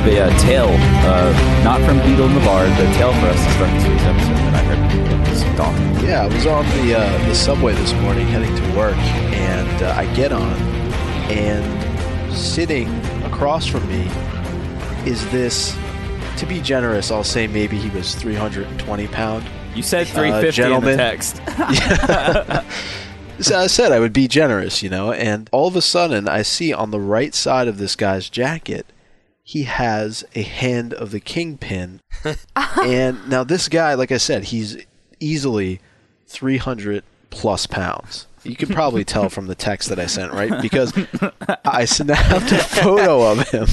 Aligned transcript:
have 0.00 0.12
a 0.12 0.20
uh, 0.20 0.38
tale, 0.38 0.68
uh, 0.68 1.62
not 1.62 1.78
from 1.82 1.98
Beedle 1.98 2.26
and 2.26 2.36
the 2.36 2.40
Bard, 2.40 2.70
but 2.70 2.88
a 2.88 2.92
tale 2.94 3.12
for 3.12 3.26
us 3.26 3.44
to 3.44 3.50
start 3.52 3.70
this 3.72 3.86
week's 3.86 4.02
episode 4.02 4.34
that 4.34 4.54
I 4.54 4.62
heard 4.62 5.28
was 5.28 5.42
daunting. 5.58 6.08
Yeah, 6.08 6.22
I 6.22 6.26
was 6.26 6.46
on 6.46 6.64
the 6.64 6.98
uh, 6.98 7.28
the 7.28 7.34
subway 7.34 7.74
this 7.74 7.92
morning 7.94 8.26
heading 8.26 8.54
to 8.54 8.78
work, 8.78 8.96
and 8.96 9.82
uh, 9.82 9.94
I 9.94 10.12
get 10.14 10.32
on, 10.32 10.54
and 11.30 12.34
sitting 12.34 12.88
across 13.24 13.66
from 13.66 13.86
me 13.88 14.08
is 15.04 15.30
this. 15.30 15.76
To 16.38 16.46
be 16.46 16.62
generous, 16.62 17.10
I'll 17.10 17.22
say 17.22 17.46
maybe 17.46 17.76
he 17.76 17.90
was 17.90 18.14
320 18.14 19.08
pound. 19.08 19.44
You 19.74 19.82
said 19.82 20.06
350 20.06 20.62
in 20.62 20.80
the 20.82 20.96
text. 20.96 21.42
So 23.40 23.58
I 23.58 23.68
said 23.68 23.90
I 23.90 24.00
would 24.00 24.12
be 24.12 24.28
generous, 24.28 24.82
you 24.82 24.90
know, 24.90 25.12
and 25.12 25.48
all 25.50 25.66
of 25.66 25.74
a 25.74 25.80
sudden 25.80 26.28
I 26.28 26.42
see 26.42 26.74
on 26.74 26.90
the 26.90 27.00
right 27.00 27.34
side 27.34 27.68
of 27.68 27.78
this 27.78 27.96
guy's 27.96 28.28
jacket, 28.28 28.84
he 29.50 29.64
has 29.64 30.22
a 30.36 30.42
hand 30.42 30.94
of 30.94 31.10
the 31.10 31.18
kingpin. 31.18 32.00
and 32.84 33.28
now 33.28 33.42
this 33.42 33.68
guy, 33.68 33.94
like 33.94 34.12
I 34.12 34.16
said, 34.16 34.44
he's 34.44 34.76
easily 35.18 35.80
300 36.28 37.02
plus 37.30 37.66
pounds. 37.66 38.28
You 38.44 38.54
could 38.54 38.70
probably 38.70 39.04
tell 39.04 39.28
from 39.28 39.48
the 39.48 39.56
text 39.56 39.88
that 39.88 39.98
I 39.98 40.06
sent, 40.06 40.32
right? 40.32 40.62
Because 40.62 40.92
I 41.64 41.84
snapped 41.84 42.52
a 42.52 42.58
photo 42.58 43.32
of 43.32 43.48
him. 43.48 43.66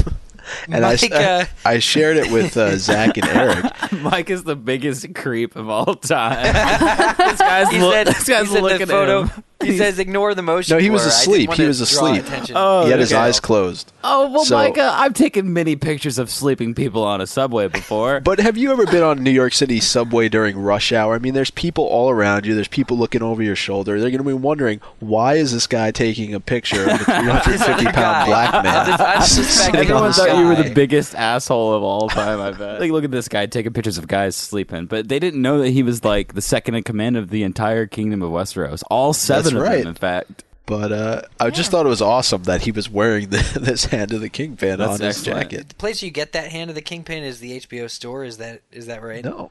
And 0.69 0.85
I, 0.85 0.93
uh, 1.11 1.45
I 1.65 1.79
shared 1.79 2.17
it 2.17 2.31
with 2.31 2.55
uh, 2.57 2.77
Zach 2.77 3.17
and 3.17 3.27
Eric. 3.27 3.91
Mike 3.93 4.29
is 4.29 4.43
the 4.43 4.55
biggest 4.55 5.13
creep 5.15 5.55
of 5.55 5.69
all 5.69 5.95
time. 5.95 6.43
this 7.17 7.39
guy's, 7.39 7.69
He 7.69 7.79
lo- 7.79 7.91
said, 7.91 8.07
this 8.07 8.23
guy's 8.27 8.51
he 8.51 8.59
looking 8.59 8.79
the 8.79 8.87
photo. 8.87 9.23
at 9.23 9.29
him. 9.31 9.43
He 9.59 9.75
says 9.75 9.97
ignore 9.97 10.35
the 10.35 10.43
motion. 10.43 10.75
No, 10.77 10.79
he 10.81 10.91
was 10.91 11.01
blur. 11.01 11.07
I 11.09 11.13
asleep. 11.15 11.53
He 11.53 11.65
was 11.65 11.81
asleep. 11.81 12.23
Oh, 12.53 12.85
He 12.85 12.91
had 12.91 12.99
his 12.99 13.11
okay. 13.11 13.19
eyes 13.21 13.39
closed. 13.39 13.91
Oh 14.03 14.29
well, 14.29 14.45
So- 14.45 14.55
Micah, 14.55 14.91
I've 14.93 15.15
taken 15.15 15.51
many 15.51 15.75
pictures 15.75 16.19
of 16.19 16.29
sleeping 16.29 16.75
people 16.75 17.03
on 17.03 17.21
a 17.21 17.27
subway 17.27 17.67
before. 17.67 18.21
But 18.27 18.39
have 18.39 18.55
you 18.55 18.71
ever 18.71 18.85
been 18.85 19.01
on 19.03 19.23
New 19.23 19.31
York 19.31 19.53
City 19.53 19.79
subway 19.79 20.29
during 20.29 20.57
rush 20.59 20.91
hour? 20.91 21.15
I 21.15 21.19
mean, 21.19 21.33
there's 21.33 21.49
people 21.49 21.85
all 21.85 22.09
around 22.11 22.45
you. 22.45 22.53
There's 22.53 22.67
people 22.67 22.97
looking 22.97 23.23
over 23.23 23.41
your 23.41 23.55
shoulder. 23.55 23.99
They're 23.99 24.11
going 24.11 24.23
to 24.23 24.27
be 24.27 24.33
wondering 24.33 24.79
why 24.99 25.35
is 25.35 25.53
this 25.53 25.65
guy 25.65 25.89
taking 25.91 26.35
a 26.35 26.39
picture 26.39 26.83
of 26.83 26.89
a 27.01 27.03
350 27.05 27.85
pound 27.85 28.27
black 28.27 28.63
man? 28.63 29.01
I 29.01 29.19
suspect 29.23 29.89
sitting 30.37 30.45
on 30.45 30.51
Everyone 30.51 30.55
the 30.55 30.55
thought 30.55 30.63
you 30.63 30.63
were 30.63 30.69
the 30.69 30.75
biggest 30.75 31.15
asshole 31.15 31.73
of 31.73 31.83
all 31.83 32.09
time. 32.09 32.39
I 32.39 32.51
bet. 32.57 32.79
like, 32.79 32.91
look 32.91 33.03
at 33.03 33.11
this 33.11 33.27
guy 33.27 33.45
taking 33.45 33.73
pictures 33.73 33.97
of 33.97 34.07
guys 34.07 34.35
sleeping, 34.35 34.85
but 34.85 35.07
they 35.07 35.19
didn't 35.19 35.41
know 35.41 35.59
that 35.59 35.69
he 35.69 35.83
was 35.83 36.03
like 36.03 36.33
the 36.33 36.41
second 36.41 36.75
in 36.75 36.83
command 36.83 37.17
of 37.17 37.29
the 37.29 37.43
entire 37.43 37.85
kingdom 37.87 38.21
of 38.21 38.31
Westeros. 38.31 38.83
All 38.89 39.13
seven 39.13 39.43
That's 39.43 39.55
of 39.55 39.61
right. 39.61 39.79
them, 39.79 39.87
in 39.89 39.95
fact. 39.95 40.43
But 40.65 40.91
uh, 40.91 41.21
I 41.39 41.49
just 41.49 41.71
thought 41.71 41.85
it 41.85 41.89
was 41.89 42.01
awesome 42.01 42.43
that 42.43 42.63
he 42.63 42.71
was 42.71 42.89
wearing 42.89 43.29
the, 43.29 43.37
this 43.59 43.85
hand 43.85 44.11
of 44.11 44.19
the 44.19 44.27
kingpin 44.29 44.79
That's 44.79 44.99
on 44.99 44.99
his 44.99 45.17
excellent. 45.19 45.49
jacket. 45.49 45.69
The 45.69 45.75
place 45.75 46.03
you 46.03 46.11
get 46.11 46.33
that 46.33 46.51
hand 46.51 46.69
of 46.69 46.75
the 46.75 46.81
kingpin 46.81 47.23
is 47.23 47.39
the 47.39 47.61
HBO 47.61 47.89
store. 47.89 48.25
Is 48.25 48.37
that 48.37 48.61
is 48.71 48.87
that 48.87 49.01
right? 49.01 49.23
No, 49.23 49.49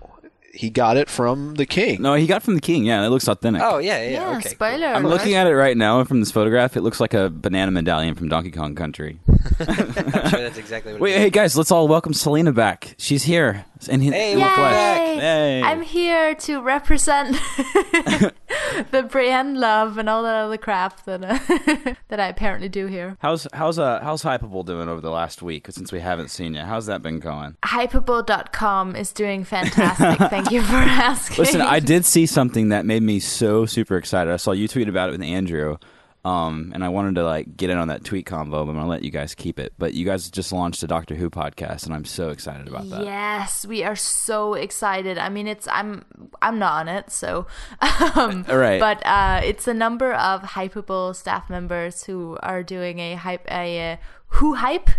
he 0.57 0.71
got 0.71 0.97
it 0.97 1.09
from 1.09 1.55
the 1.55 1.67
king. 1.67 2.03
No, 2.03 2.15
he 2.15 2.27
got 2.27 2.43
from 2.43 2.55
the 2.55 2.61
king. 2.61 2.85
Yeah, 2.85 3.05
it 3.05 3.09
looks 3.09 3.29
authentic. 3.29 3.63
Oh 3.63 3.79
yeah, 3.79 4.03
yeah. 4.03 4.11
Yeah, 4.11 4.39
okay. 4.39 4.49
spoiler. 4.49 4.87
I'm 4.87 5.07
looking 5.07 5.35
at 5.35 5.47
it 5.47 5.55
right 5.55 5.77
now 5.77 5.99
and 6.01 6.09
from 6.09 6.21
this 6.21 6.31
photograph. 6.31 6.77
It 6.77 6.81
looks 6.83 7.01
like 7.01 7.15
a 7.15 7.31
banana 7.31 7.71
medallion 7.71 8.15
from 8.15 8.29
Donkey 8.29 8.51
Kong 8.51 8.75
Country. 8.75 9.21
I'm 9.61 9.67
sure 9.67 10.41
that's 10.41 10.59
exactly 10.59 10.93
what. 10.93 11.01
Wait, 11.01 11.13
it 11.13 11.17
is. 11.17 11.23
hey 11.23 11.31
guys, 11.31 11.57
let's 11.57 11.71
all 11.71 11.87
welcome 11.89 12.13
Selena 12.13 12.53
back. 12.53 12.95
She's 12.99 13.25
here. 13.25 13.65
In, 13.89 14.03
in 14.03 14.13
Hey, 14.13 14.35
the 14.35 14.41
welcome 14.41 14.65
back. 14.65 14.99
Hey. 15.21 15.63
I'm 15.63 15.83
here 15.83 16.35
to 16.35 16.61
represent 16.61 17.33
the 18.91 19.03
brand 19.09 19.59
love 19.59 19.99
and 19.99 20.09
all 20.09 20.23
that 20.23 20.35
other 20.35 20.57
crap 20.57 21.05
that 21.05 21.23
uh, 21.23 21.95
that 22.09 22.19
I 22.19 22.29
apparently 22.29 22.69
do 22.69 22.87
here. 22.87 23.17
How's 23.21 23.47
how's 23.53 23.79
uh 23.79 24.01
how's 24.03 24.23
Hypable 24.23 24.65
doing 24.65 24.89
over 24.89 25.01
the 25.01 25.11
last 25.11 25.43
week 25.43 25.67
since 25.71 25.93
we 25.93 26.01
haven't 26.01 26.29
seen 26.29 26.55
you? 26.55 26.63
How's 26.63 26.87
that 26.87 27.03
been 27.03 27.21
going? 27.21 27.57
Hypable.com 27.65 28.97
is 28.97 29.13
doing 29.13 29.45
fantastic. 29.45 30.19
Thank 30.31 30.51
you 30.51 30.63
for 30.63 30.75
asking. 30.77 31.45
Listen, 31.45 31.61
I 31.61 31.81
did 31.81 32.05
see 32.05 32.27
something 32.27 32.71
that 32.71 32.87
made 32.87 33.03
me 33.03 33.21
so 33.21 33.67
super 33.67 33.97
excited. 33.97 34.33
I 34.33 34.37
saw 34.37 34.53
you 34.53 34.69
tweet 34.69 34.89
about 34.89 35.11
it 35.11 35.13
with 35.13 35.23
Andrew, 35.23 35.77
um, 36.27 36.73
and 36.75 36.83
I 36.83 36.89
wanted 36.89 37.15
to 37.15 37.25
like 37.25 37.57
get 37.57 37.71
in 37.71 37.79
on 37.79 37.87
that 37.87 38.03
tweet 38.03 38.27
convo, 38.27 38.51
but 38.51 38.63
I'm 38.63 38.75
gonna 38.75 38.89
let 38.89 39.05
you 39.05 39.13
guys 39.13 39.33
keep 39.33 39.61
it. 39.61 39.73
But 39.79 39.95
you 39.95 40.05
guys 40.05 40.29
just 40.29 40.51
launched 40.51 40.83
a 40.83 40.89
Doctor 40.89 41.15
Who 41.15 41.31
podcast, 41.31 41.87
and 41.87 41.95
I'm 41.95 42.05
so 42.05 42.31
excited 42.31 42.67
about 42.67 42.91
that. 42.91 43.05
Yes, 43.05 43.65
we 43.65 43.85
are 43.85 43.95
so 43.95 44.55
excited. 44.55 45.19
I 45.19 45.29
mean, 45.29 45.47
it's 45.47 45.69
I'm 45.69 46.05
I'm 46.43 46.59
not 46.59 46.81
on 46.81 46.89
it, 46.89 47.13
so 47.13 47.47
um, 48.17 48.45
All 48.49 48.57
right. 48.57 48.81
But 48.81 49.07
uh, 49.07 49.41
it's 49.45 49.69
a 49.69 49.75
number 49.75 50.15
of 50.15 50.43
Hypable 50.43 51.15
staff 51.15 51.49
members 51.49 52.03
who 52.03 52.37
are 52.43 52.65
doing 52.65 52.99
a 52.99 53.15
hype 53.15 53.47
a 53.49 53.93
uh, 53.93 53.97
Who 54.41 54.57
hype. 54.57 54.91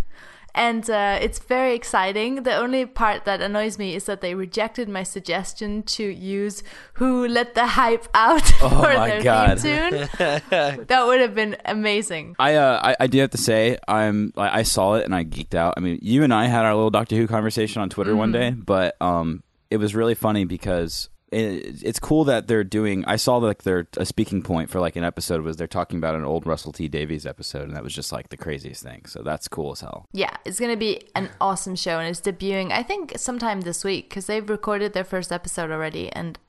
And 0.58 0.90
uh, 0.90 1.20
it's 1.22 1.38
very 1.38 1.76
exciting. 1.76 2.44
The 2.44 2.56
only 2.56 2.86
part 2.88 3.26
that 3.26 3.42
annoys 3.42 3.78
me 3.78 3.96
is 3.96 4.06
that 4.06 4.22
they 4.22 4.34
rejected 4.34 4.90
my 4.90 5.04
suggestion 5.04 5.84
to 5.84 6.04
use 6.04 6.64
"Who 6.94 7.28
Let 7.28 7.54
the 7.54 7.68
Hype 7.68 8.08
Out" 8.16 8.42
for 8.60 8.66
Oh 8.66 8.82
my 8.82 9.08
their 9.08 9.22
God. 9.24 9.60
theme 9.60 9.90
tune. 9.92 10.08
that 10.88 11.04
would 11.06 11.22
have 11.22 11.36
been 11.36 11.58
amazing. 11.66 12.36
I, 12.40 12.56
uh, 12.56 12.82
I 12.84 12.96
I 13.02 13.08
do 13.08 13.20
have 13.20 13.30
to 13.32 13.38
say 13.38 13.78
I'm 13.88 14.34
I 14.36 14.60
I 14.60 14.64
saw 14.64 14.96
it 14.96 15.06
and 15.06 15.14
I 15.14 15.24
geeked 15.24 15.54
out. 15.54 15.76
I 15.78 15.80
mean, 15.80 16.00
you 16.02 16.24
and 16.24 16.34
I 16.34 16.46
had 16.48 16.66
our 16.66 16.74
little 16.74 16.90
Doctor 16.90 17.16
Who 17.16 17.28
conversation 17.28 17.82
on 17.84 17.90
Twitter 17.90 18.16
one 18.16 18.32
day, 18.32 18.50
but 18.52 18.96
um, 19.00 19.44
it 19.70 19.78
was 19.78 19.94
really 19.94 20.16
funny 20.16 20.44
because 20.46 21.10
it's 21.32 22.00
cool 22.00 22.24
that 22.26 22.48
they're 22.48 22.64
doing. 22.64 23.04
I 23.06 23.18
saw 23.18 23.38
like 23.38 23.64
their 23.64 23.88
a 23.98 24.06
speaking 24.06 24.42
point 24.42 24.70
for 24.70 24.80
like 24.80 24.96
an 24.96 25.04
episode 25.04 25.42
was 25.42 25.58
they're 25.58 25.68
talking 25.68 25.98
about 25.98 26.16
an 26.16 26.24
old 26.24 26.46
Russell 26.46 26.72
T 26.72 26.88
Davies 26.88 27.26
episode, 27.26 27.64
and 27.64 27.76
that 27.76 27.84
was 27.84 27.94
just 27.94 28.12
like 28.12 28.30
the 28.30 28.38
craziest 28.38 28.84
thing. 28.84 29.06
So 29.06 29.22
that's 29.24 29.48
cool 29.48 29.72
as 29.74 29.82
hell. 29.82 30.08
Yeah, 30.14 30.36
it's 30.46 30.60
gonna 30.60 30.78
be 30.78 31.02
an 31.16 31.30
awesome 31.42 31.76
show, 31.76 32.00
and 32.00 32.08
it's 32.10 32.22
debuting 32.22 32.72
I 32.72 32.84
think 32.84 33.14
sometime 33.18 33.62
this 33.62 33.84
week 33.84 34.10
because 34.10 34.26
they've 34.28 34.50
recorded 34.50 34.94
their 34.94 35.04
first 35.04 35.32
episode 35.32 35.70
already. 35.72 36.10
And 36.14 36.40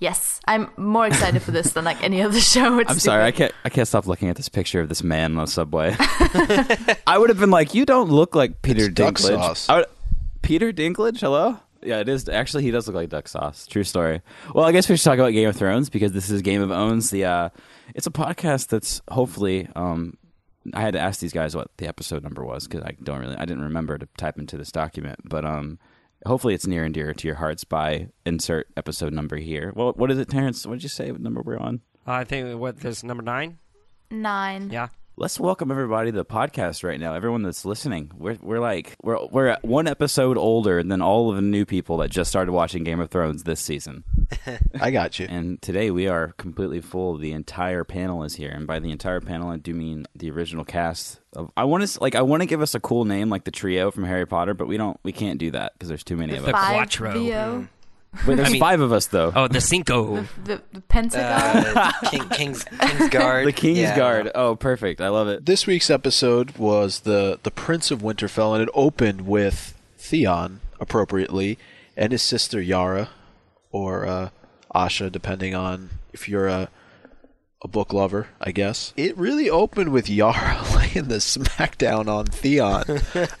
yes, 0.00 0.40
I'm 0.46 0.68
more 0.76 1.06
excited 1.06 1.40
for 1.42 1.52
this 1.52 1.72
than 1.72 1.84
like 1.84 2.02
any 2.02 2.20
other 2.20 2.40
show. 2.54 2.78
It's 2.80 2.90
I'm 2.90 2.98
sorry, 2.98 3.22
I 3.22 3.30
can't 3.30 3.52
I 3.64 3.68
can't 3.68 3.86
stop 3.86 4.06
looking 4.06 4.28
at 4.30 4.36
this 4.36 4.48
picture 4.48 4.80
of 4.80 4.88
this 4.88 5.02
man 5.04 5.38
on 5.38 5.44
the 5.44 5.50
subway. 5.50 5.94
I 7.06 7.16
would 7.18 7.28
have 7.30 7.38
been 7.38 7.50
like, 7.52 7.74
you 7.74 7.86
don't 7.86 8.10
look 8.10 8.34
like 8.34 8.62
Peter 8.62 8.86
It's 8.86 8.94
duck 8.94 9.14
Dinklage. 9.14 9.28
sauce. 9.36 9.68
I 9.68 9.76
would- 9.76 9.86
Peter 10.42 10.72
Dinklage, 10.72 11.20
hello. 11.20 11.58
Yeah, 11.84 11.98
it 12.00 12.08
is. 12.08 12.28
Actually, 12.28 12.62
he 12.64 12.70
does 12.70 12.86
look 12.86 12.96
like 12.96 13.10
duck 13.10 13.28
sauce. 13.28 13.66
True 13.66 13.84
story. 13.84 14.22
Well, 14.54 14.64
I 14.64 14.72
guess 14.72 14.88
we 14.88 14.96
should 14.96 15.04
talk 15.04 15.18
about 15.18 15.32
Game 15.32 15.48
of 15.48 15.56
Thrones 15.56 15.90
because 15.90 16.12
this 16.12 16.30
is 16.30 16.42
Game 16.42 16.62
of 16.62 16.70
Owns. 16.70 17.10
The 17.10 17.24
uh, 17.24 17.48
it's 17.94 18.06
a 18.06 18.10
podcast 18.10 18.68
that's 18.68 19.02
hopefully. 19.10 19.68
Um, 19.76 20.16
I 20.72 20.80
had 20.80 20.94
to 20.94 20.98
ask 20.98 21.20
these 21.20 21.34
guys 21.34 21.54
what 21.54 21.68
the 21.76 21.86
episode 21.86 22.22
number 22.22 22.42
was 22.42 22.66
because 22.66 22.82
I 22.82 22.96
don't 23.02 23.20
really, 23.20 23.36
I 23.36 23.44
didn't 23.44 23.64
remember 23.64 23.98
to 23.98 24.08
type 24.16 24.38
into 24.38 24.56
this 24.56 24.72
document. 24.72 25.20
But 25.24 25.44
um, 25.44 25.78
hopefully, 26.24 26.54
it's 26.54 26.66
near 26.66 26.84
and 26.84 26.94
dear 26.94 27.12
to 27.12 27.26
your 27.28 27.36
hearts 27.36 27.64
by 27.64 28.08
insert 28.24 28.68
episode 28.76 29.12
number 29.12 29.36
here. 29.36 29.72
Well, 29.76 29.92
what 29.96 30.10
is 30.10 30.18
it, 30.18 30.30
Terrence? 30.30 30.66
What 30.66 30.76
did 30.76 30.82
you 30.82 30.88
say? 30.88 31.10
What 31.12 31.20
number 31.20 31.42
we're 31.42 31.58
on? 31.58 31.82
I 32.06 32.24
think 32.24 32.58
what 32.58 32.80
this 32.80 33.02
number 33.04 33.22
nine. 33.22 33.58
nine. 34.10 34.70
Yeah. 34.70 34.88
Let's 35.16 35.38
welcome 35.38 35.70
everybody 35.70 36.10
to 36.10 36.16
the 36.16 36.24
podcast 36.24 36.82
right 36.82 36.98
now. 36.98 37.14
Everyone 37.14 37.42
that's 37.42 37.64
listening, 37.64 38.10
we're 38.16 38.36
we're 38.42 38.58
like 38.58 38.96
we're 39.00 39.24
we're 39.26 39.46
at 39.46 39.64
one 39.64 39.86
episode 39.86 40.36
older 40.36 40.82
than 40.82 41.00
all 41.00 41.30
of 41.30 41.36
the 41.36 41.42
new 41.42 41.64
people 41.64 41.98
that 41.98 42.10
just 42.10 42.28
started 42.28 42.50
watching 42.50 42.82
Game 42.82 42.98
of 42.98 43.10
Thrones 43.10 43.44
this 43.44 43.60
season. 43.60 44.02
I 44.80 44.90
got 44.90 45.20
you. 45.20 45.28
And 45.30 45.62
today 45.62 45.92
we 45.92 46.08
are 46.08 46.32
completely 46.32 46.80
full. 46.80 47.16
The 47.16 47.30
entire 47.30 47.84
panel 47.84 48.24
is 48.24 48.34
here, 48.34 48.50
and 48.50 48.66
by 48.66 48.80
the 48.80 48.90
entire 48.90 49.20
panel, 49.20 49.50
I 49.50 49.56
do 49.56 49.72
mean 49.72 50.04
the 50.16 50.32
original 50.32 50.64
cast. 50.64 51.20
Of, 51.32 51.48
I 51.56 51.62
want 51.62 51.86
to 51.86 52.00
like 52.00 52.16
I 52.16 52.22
want 52.22 52.42
to 52.42 52.46
give 52.46 52.60
us 52.60 52.74
a 52.74 52.80
cool 52.80 53.04
name 53.04 53.30
like 53.30 53.44
the 53.44 53.52
trio 53.52 53.92
from 53.92 54.02
Harry 54.06 54.26
Potter, 54.26 54.52
but 54.52 54.66
we 54.66 54.76
don't 54.76 54.98
we 55.04 55.12
can't 55.12 55.38
do 55.38 55.52
that 55.52 55.74
because 55.74 55.88
there's 55.88 56.02
too 56.02 56.16
many 56.16 56.34
of 56.34 56.42
The 56.42 56.52
us. 56.52 56.60
Five 56.60 56.74
Quattro. 56.74 57.68
VO. 58.14 58.28
Wait, 58.30 58.34
there's 58.36 58.48
I 58.48 58.52
mean- 58.52 58.60
five 58.60 58.80
of 58.80 58.92
us 58.92 59.06
though. 59.06 59.32
Oh, 59.34 59.48
the 59.48 59.60
Cinco. 59.60 60.26
The, 60.44 60.62
the 60.72 60.80
Pentagon. 60.82 61.22
Uh, 61.76 61.92
King, 62.10 62.28
King's 62.30 62.64
King's 62.64 63.08
Guard. 63.10 63.46
the 63.46 63.52
King's 63.52 63.78
Yeah. 63.78 63.96
Guard. 63.96 64.30
Oh, 64.34 64.56
perfect. 64.56 65.00
I 65.00 65.08
love 65.08 65.28
it. 65.28 65.46
This 65.46 65.66
week's 65.66 65.90
episode 65.90 66.56
was 66.56 67.00
the 67.00 67.38
the 67.42 67.50
Prince 67.50 67.90
of 67.90 68.00
Winterfell, 68.02 68.54
and 68.54 68.62
it 68.62 68.68
opened 68.74 69.22
with 69.26 69.74
Theon, 69.98 70.60
appropriately, 70.80 71.58
and 71.96 72.12
his 72.12 72.22
sister 72.22 72.60
Yara, 72.60 73.08
or 73.72 74.06
uh, 74.06 74.28
Asha, 74.74 75.10
depending 75.10 75.54
on 75.54 75.90
if 76.12 76.28
you're 76.28 76.48
a 76.48 76.68
a 77.62 77.68
book 77.68 77.94
lover, 77.94 78.28
I 78.42 78.52
guess. 78.52 78.92
It 78.94 79.16
really 79.16 79.48
opened 79.48 79.90
with 79.90 80.10
Yara 80.10 80.62
laying 80.76 81.08
the 81.08 81.16
smackdown 81.16 82.08
on 82.08 82.26
Theon. 82.26 82.84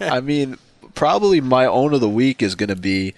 I 0.00 0.20
mean, 0.20 0.56
probably 0.94 1.42
my 1.42 1.66
own 1.66 1.92
of 1.92 2.00
the 2.00 2.08
week 2.08 2.42
is 2.42 2.54
going 2.54 2.70
to 2.70 2.76
be. 2.76 3.12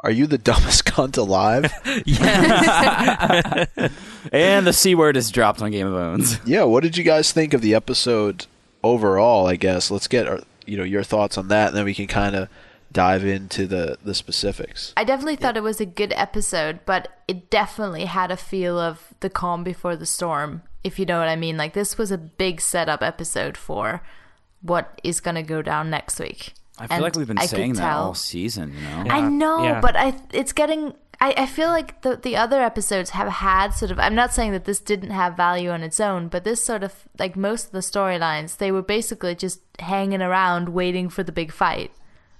Are 0.00 0.10
you 0.10 0.26
the 0.26 0.38
dumbest 0.50 0.84
cunt 0.84 1.16
alive? 1.18 1.72
Yes. 2.06 3.68
and 4.32 4.66
the 4.66 4.72
c 4.72 4.94
word 4.94 5.16
is 5.16 5.30
dropped 5.30 5.60
on 5.62 5.70
Game 5.70 5.86
of 5.86 5.92
Thrones. 5.92 6.40
yeah. 6.44 6.64
What 6.64 6.82
did 6.82 6.96
you 6.96 7.04
guys 7.04 7.32
think 7.32 7.54
of 7.54 7.62
the 7.62 7.74
episode 7.74 8.46
overall? 8.82 9.46
I 9.46 9.56
guess 9.56 9.90
let's 9.90 10.08
get 10.08 10.26
our, 10.28 10.40
you 10.66 10.76
know 10.76 10.84
your 10.84 11.02
thoughts 11.02 11.36
on 11.38 11.48
that, 11.48 11.68
and 11.68 11.76
then 11.76 11.84
we 11.84 11.94
can 11.94 12.06
kind 12.06 12.36
of 12.36 12.48
dive 12.92 13.24
into 13.24 13.66
the 13.66 13.98
the 14.02 14.14
specifics. 14.14 14.92
I 14.96 15.04
definitely 15.04 15.36
thought 15.36 15.56
it 15.56 15.62
was 15.62 15.80
a 15.80 15.86
good 15.86 16.12
episode, 16.16 16.80
but 16.86 17.08
it 17.26 17.50
definitely 17.50 18.04
had 18.06 18.30
a 18.30 18.36
feel 18.36 18.78
of 18.78 19.14
the 19.20 19.30
calm 19.30 19.64
before 19.64 19.96
the 19.96 20.06
storm, 20.06 20.62
if 20.84 20.98
you 20.98 21.06
know 21.06 21.18
what 21.18 21.28
I 21.28 21.36
mean. 21.36 21.56
Like 21.56 21.72
this 21.74 21.98
was 21.98 22.10
a 22.12 22.18
big 22.18 22.60
setup 22.60 23.02
episode 23.02 23.56
for 23.56 24.02
what 24.62 25.00
is 25.04 25.20
going 25.20 25.36
to 25.36 25.42
go 25.42 25.62
down 25.62 25.90
next 25.90 26.18
week. 26.18 26.54
I 26.78 26.86
feel 26.86 26.94
And 26.96 27.02
like 27.02 27.16
we've 27.16 27.26
been 27.26 27.38
I 27.38 27.46
saying 27.46 27.74
that 27.74 27.88
tell. 27.88 28.04
all 28.04 28.14
season. 28.14 28.72
You 28.74 29.04
know. 29.04 29.10
I 29.10 29.20
know, 29.28 29.64
yeah. 29.64 29.80
but 29.80 29.96
I 29.96 30.14
it's 30.32 30.52
getting. 30.52 30.94
I, 31.20 31.34
I 31.36 31.46
feel 31.46 31.68
like 31.68 32.02
the 32.02 32.16
the 32.16 32.36
other 32.36 32.62
episodes 32.62 33.10
have 33.10 33.28
had 33.28 33.72
sort 33.72 33.90
of. 33.90 33.98
I'm 33.98 34.14
not 34.14 34.32
saying 34.32 34.52
that 34.52 34.64
this 34.64 34.78
didn't 34.80 35.10
have 35.10 35.36
value 35.36 35.70
on 35.70 35.82
its 35.82 35.98
own, 35.98 36.28
but 36.28 36.44
this 36.44 36.64
sort 36.64 36.84
of 36.84 36.94
like 37.18 37.36
most 37.36 37.66
of 37.66 37.72
the 37.72 37.80
storylines, 37.80 38.56
they 38.58 38.70
were 38.70 38.82
basically 38.82 39.34
just 39.34 39.60
hanging 39.80 40.22
around 40.22 40.68
waiting 40.70 41.08
for 41.08 41.22
the 41.24 41.32
big 41.32 41.50
fight. 41.52 41.90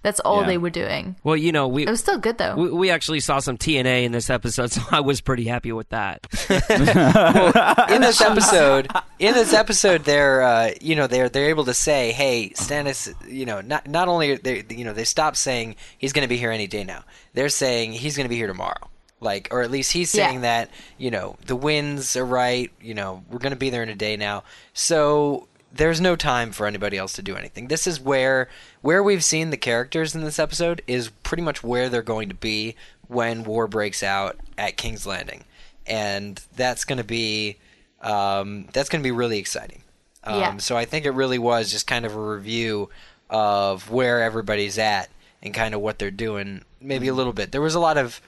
That's 0.09 0.21
all 0.21 0.41
Yeah. 0.41 0.47
they 0.47 0.57
were 0.59 0.71
doing. 0.71 1.17
Well, 1.23 1.37
you 1.37 1.53
know, 1.53 1.69
we 1.69 1.83
It 1.87 1.91
was 1.91 2.01
still 2.01 2.17
good 2.17 2.39
though. 2.39 2.55
we, 2.57 2.71
we 2.71 2.91
actually 2.91 3.21
saw 3.21 3.41
some 3.41 3.59
TNA 3.59 4.05
in 4.05 4.13
this 4.13 4.31
episode, 4.31 4.71
so 4.77 4.81
I 4.91 5.01
was 5.01 5.21
pretty 5.21 5.45
happy 5.45 5.71
with 5.71 5.91
that. 5.91 6.27
in 7.91 8.01
this 8.01 8.21
episode, 8.23 8.89
in 9.19 9.35
this 9.35 9.53
episode, 9.53 10.05
they're 10.05 10.41
uh, 10.43 10.71
you 10.81 10.97
know 10.97 11.07
they're 11.07 11.29
they're 11.29 11.51
able 11.51 11.67
to 11.67 11.75
say, 11.75 12.13
hey, 12.13 12.51
Stannis, 12.55 13.13
you 13.31 13.45
know, 13.45 13.61
not 13.61 13.87
not 13.87 14.09
only 14.09 14.31
are 14.33 14.39
they 14.39 14.65
you 14.71 14.85
know 14.85 14.95
they 14.95 15.05
stop 15.05 15.37
saying 15.37 15.77
he's 15.99 16.13
going 16.15 16.25
to 16.25 16.29
be 16.29 16.39
here 16.39 16.51
any 16.51 16.67
day 16.67 16.85
now. 16.85 17.05
They're 17.35 17.49
saying 17.51 17.93
he's 17.93 18.17
going 18.17 18.25
to 18.25 18.31
be 18.31 18.37
here 18.37 18.47
tomorrow. 18.47 18.89
Like, 19.21 19.49
or 19.51 19.63
at 19.63 19.71
least 19.71 19.93
he's 19.93 20.15
Yeah. 20.15 20.29
saying 20.29 20.41
that 20.43 20.71
you 20.97 21.11
know 21.11 21.37
the 21.47 21.57
winds 21.57 22.17
are 22.17 22.25
right. 22.25 22.71
You 22.81 22.95
know, 22.95 23.25
we're 23.31 23.41
going 23.41 23.51
to 23.53 23.57
be 23.59 23.71
there 23.71 23.83
in 23.83 23.89
a 23.91 23.95
day 23.95 24.17
now. 24.17 24.45
So 24.73 25.49
there's 25.73 26.01
no 26.01 26.17
time 26.17 26.53
for 26.53 26.67
anybody 26.67 26.97
else 26.97 27.13
to 27.15 27.23
do 27.23 27.37
anything. 27.37 27.69
This 27.69 27.87
is 27.87 28.01
where 28.01 28.49
where 28.81 29.03
we've 29.03 29.25
seen 29.25 29.51
the 29.51 29.57
characters 29.57 30.15
in 30.15 30.23
this 30.23 30.39
episode 30.39 30.83
is 30.87 31.11
pretty 31.23 31.43
much 31.43 31.63
where 31.63 31.89
they're 31.89 32.03
going 32.03 32.29
to 32.29 32.35
be 32.35 32.75
when 33.07 33.45
war 33.45 33.67
breaks 33.67 34.03
out 34.03 34.37
at 34.57 34.77
King's 34.77 35.07
Landing, 35.07 35.45
and 35.87 36.41
that's 36.57 36.85
going 36.85 36.99
to 36.99 37.05
be 37.05 37.57
um, 38.03 38.67
that's 38.73 38.89
going 38.89 39.03
to 39.03 39.07
be 39.07 39.13
really 39.13 39.39
exciting. 39.39 39.83
Um, 40.25 40.41
Yeah. 40.41 40.57
So 40.59 40.77
I 40.77 40.85
think 40.85 41.05
it 41.07 41.11
really 41.11 41.39
was 41.39 41.71
just 41.71 41.87
kind 41.87 42.05
of 42.07 42.15
a 42.15 42.21
review 42.21 42.91
of 43.31 43.91
where 43.91 44.23
everybody's 44.23 44.79
at 44.79 45.11
and 45.43 45.53
kind 45.53 45.75
of 45.75 45.81
what 45.81 45.99
they're 45.99 46.11
doing. 46.11 46.63
Maybe 46.81 47.09
a 47.09 47.15
little 47.15 47.33
bit. 47.33 47.53
There 47.53 47.61
was 47.61 47.75
a 47.75 47.81
lot 47.81 47.99
of 47.99 48.21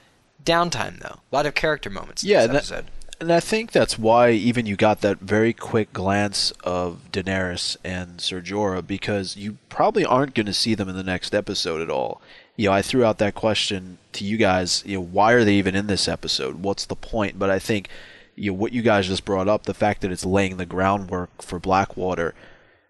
downtime 0.43 0.99
though, 0.99 1.19
a 1.31 1.35
lot 1.35 1.45
of 1.45 1.53
character 1.55 1.89
moments 1.89 2.23
in 2.23 2.29
Yeah, 2.29 2.47
this 2.47 2.71
and 3.21 3.31
I 3.31 3.39
think 3.39 3.71
that's 3.71 3.99
why 3.99 4.31
even 4.31 4.65
you 4.65 4.75
got 4.75 5.01
that 5.01 5.19
very 5.19 5.53
quick 5.53 5.93
glance 5.93 6.49
of 6.63 7.01
Daenerys 7.11 7.77
and 7.83 8.19
Ser 8.19 8.41
Jorah 8.41 8.85
because 8.85 9.37
you 9.37 9.59
probably 9.69 10.03
aren't 10.03 10.33
going 10.33 10.47
to 10.47 10.53
see 10.53 10.73
them 10.73 10.89
in 10.89 10.95
the 10.95 11.03
next 11.03 11.35
episode 11.35 11.81
at 11.81 11.91
all. 11.91 12.19
You 12.55 12.69
know, 12.69 12.73
I 12.73 12.81
threw 12.81 13.05
out 13.05 13.19
that 13.19 13.35
question 13.35 13.99
to 14.13 14.25
you 14.25 14.37
guys. 14.37 14.81
You 14.87 14.97
know, 14.97 15.05
why 15.05 15.33
are 15.33 15.43
they 15.43 15.53
even 15.53 15.75
in 15.75 15.85
this 15.85 16.07
episode? 16.07 16.63
What's 16.63 16.87
the 16.87 16.95
point? 16.95 17.37
But 17.37 17.51
I 17.51 17.59
think 17.59 17.89
you 18.35 18.49
know, 18.49 18.57
what 18.57 18.73
you 18.73 18.81
guys 18.81 19.07
just 19.07 19.23
brought 19.23 19.47
up, 19.47 19.63
the 19.63 19.75
fact 19.75 20.01
that 20.01 20.11
it's 20.11 20.25
laying 20.25 20.57
the 20.57 20.65
groundwork 20.65 21.43
for 21.43 21.59
Blackwater, 21.59 22.33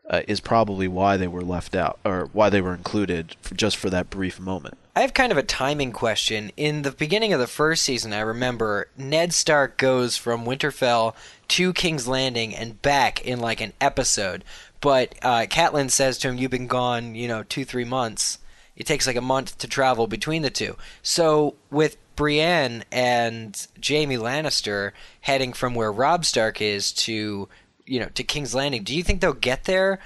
uh, 0.09 0.21
is 0.27 0.39
probably 0.39 0.87
why 0.87 1.17
they 1.17 1.27
were 1.27 1.41
left 1.41 1.75
out 1.75 1.99
or 2.03 2.29
why 2.33 2.49
they 2.49 2.61
were 2.61 2.73
included 2.73 3.35
for, 3.41 3.55
just 3.55 3.77
for 3.77 3.89
that 3.89 4.09
brief 4.09 4.39
moment. 4.39 4.77
I 4.95 5.01
have 5.01 5.13
kind 5.13 5.31
of 5.31 5.37
a 5.37 5.43
timing 5.43 5.93
question. 5.93 6.51
In 6.57 6.81
the 6.81 6.91
beginning 6.91 7.31
of 7.31 7.39
the 7.39 7.47
first 7.47 7.83
season, 7.83 8.11
I 8.11 8.19
remember 8.19 8.89
Ned 8.97 9.33
Stark 9.33 9.77
goes 9.77 10.17
from 10.17 10.45
Winterfell 10.45 11.15
to 11.49 11.73
King's 11.73 12.07
Landing 12.07 12.53
and 12.53 12.81
back 12.81 13.25
in 13.25 13.39
like 13.39 13.61
an 13.61 13.73
episode. 13.79 14.43
But 14.81 15.15
uh, 15.21 15.45
Catelyn 15.49 15.91
says 15.91 16.17
to 16.19 16.29
him, 16.29 16.37
"You've 16.37 16.51
been 16.51 16.67
gone, 16.67 17.15
you 17.15 17.27
know, 17.27 17.43
two 17.43 17.63
three 17.63 17.85
months. 17.85 18.39
It 18.75 18.87
takes 18.87 19.05
like 19.05 19.15
a 19.15 19.21
month 19.21 19.57
to 19.59 19.67
travel 19.67 20.07
between 20.07 20.41
the 20.41 20.49
two." 20.49 20.75
So 21.03 21.55
with 21.69 21.97
Brienne 22.15 22.83
and 22.91 23.67
Jamie 23.79 24.17
Lannister 24.17 24.91
heading 25.21 25.53
from 25.53 25.73
where 25.73 25.91
Rob 25.91 26.25
Stark 26.25 26.61
is 26.61 26.91
to, 26.93 27.47
you 27.91 27.99
know, 27.99 28.07
to 28.15 28.23
King's 28.23 28.55
Landing, 28.55 28.83
do 28.83 28.95
you 28.95 29.03
think 29.03 29.19
they'll 29.19 29.33
get 29.33 29.65
there 29.65 29.99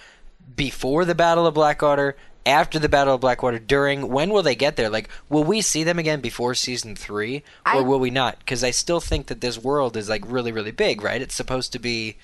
before 0.56 1.06
the 1.06 1.14
Battle 1.14 1.46
of 1.46 1.54
Blackwater? 1.54 2.18
After 2.48 2.78
the 2.78 2.90
Battle 2.90 3.16
of 3.16 3.22
Blackwater, 3.22 3.58
during 3.58 4.08
when 4.10 4.30
will 4.30 4.44
they 4.44 4.56
get 4.56 4.76
there? 4.76 4.90
Like, 4.90 5.10
will 5.30 5.44
we 5.44 5.62
see 5.62 5.84
them 5.84 5.98
again 5.98 6.20
before 6.22 6.54
season 6.54 6.96
three, 6.96 7.38
or 7.66 7.72
I- 7.74 7.80
will 7.82 8.00
we 8.00 8.10
not? 8.12 8.38
Because 8.40 8.64
I 8.64 8.70
still 8.72 9.00
think 9.00 9.28
that 9.28 9.42
this 9.42 9.58
world 9.58 9.98
is 9.98 10.10
like 10.10 10.24
really, 10.28 10.52
really 10.52 10.72
big, 10.72 11.02
right? 11.02 11.22
It's 11.22 11.34
supposed 11.34 11.72
to 11.74 11.80
be 11.80 12.18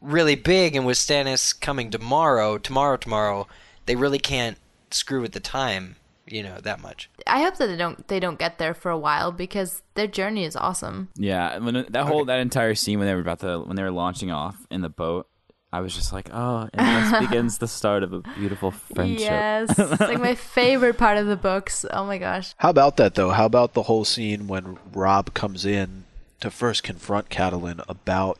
really 0.00 0.34
big, 0.34 0.76
and 0.76 0.86
with 0.86 0.96
Stannis 0.98 1.58
coming 1.58 1.90
tomorrow, 1.90 2.56
tomorrow, 2.58 2.96
tomorrow, 2.96 3.46
they 3.86 3.96
really 3.96 4.18
can't 4.18 4.56
screw 4.90 5.20
with 5.22 5.32
the 5.32 5.40
time, 5.40 5.96
you 6.26 6.42
know, 6.42 6.58
that 6.62 6.80
much. 6.80 7.10
I 7.26 7.42
hope 7.42 7.56
that 7.56 7.66
they 7.66 7.76
don't 7.76 8.06
they 8.08 8.20
don't 8.20 8.38
get 8.38 8.58
there 8.58 8.74
for 8.74 8.90
a 8.90 8.98
while 8.98 9.32
because 9.32 9.82
their 9.94 10.06
journey 10.06 10.44
is 10.44 10.56
awesome. 10.56 11.08
Yeah, 11.16 11.58
when 11.58 11.86
that 11.90 12.06
whole 12.06 12.24
that 12.26 12.40
entire 12.40 12.74
scene 12.74 12.98
when 12.98 13.06
they 13.06 13.14
were 13.14 13.20
about 13.20 13.40
to 13.40 13.60
when 13.60 13.76
they 13.76 13.82
were 13.82 13.90
launching 13.90 14.30
off 14.30 14.66
in 14.70 14.80
the 14.80 14.88
boat, 14.88 15.28
I 15.72 15.80
was 15.80 15.94
just 15.94 16.12
like, 16.12 16.30
oh, 16.32 16.68
and 16.72 17.12
this 17.12 17.20
begins 17.28 17.58
the 17.58 17.68
start 17.68 18.02
of 18.02 18.12
a 18.12 18.20
beautiful 18.38 18.70
friendship. 18.70 19.20
Yes, 19.20 19.78
it's 19.78 20.00
like 20.00 20.20
my 20.20 20.34
favorite 20.56 20.98
part 20.98 21.18
of 21.18 21.26
the 21.26 21.36
books. 21.36 21.84
Oh 21.90 22.06
my 22.06 22.18
gosh. 22.18 22.54
How 22.58 22.70
about 22.70 22.96
that 22.96 23.14
though? 23.14 23.30
How 23.30 23.46
about 23.46 23.74
the 23.74 23.84
whole 23.84 24.04
scene 24.04 24.46
when 24.46 24.78
Rob 24.92 25.34
comes 25.34 25.64
in 25.64 26.04
to 26.40 26.50
first 26.50 26.82
confront 26.82 27.28
Catelyn 27.28 27.84
about 27.88 28.38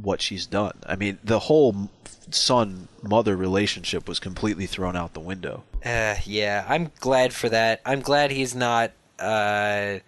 what 0.00 0.20
she's 0.22 0.46
done? 0.46 0.78
I 0.86 0.96
mean, 0.96 1.18
the 1.22 1.40
whole 1.40 1.90
son 2.30 2.88
mother 3.02 3.36
relationship 3.36 4.08
was 4.08 4.20
completely 4.20 4.66
thrown 4.66 4.96
out 4.96 5.14
the 5.14 5.20
window. 5.20 5.64
Uh, 5.84 6.16
yeah, 6.24 6.64
I'm 6.68 6.90
glad 7.00 7.32
for 7.32 7.48
that. 7.48 7.80
I'm 7.84 8.00
glad 8.00 8.30
he's 8.30 8.54
not, 8.54 8.92
uh, 9.18 9.98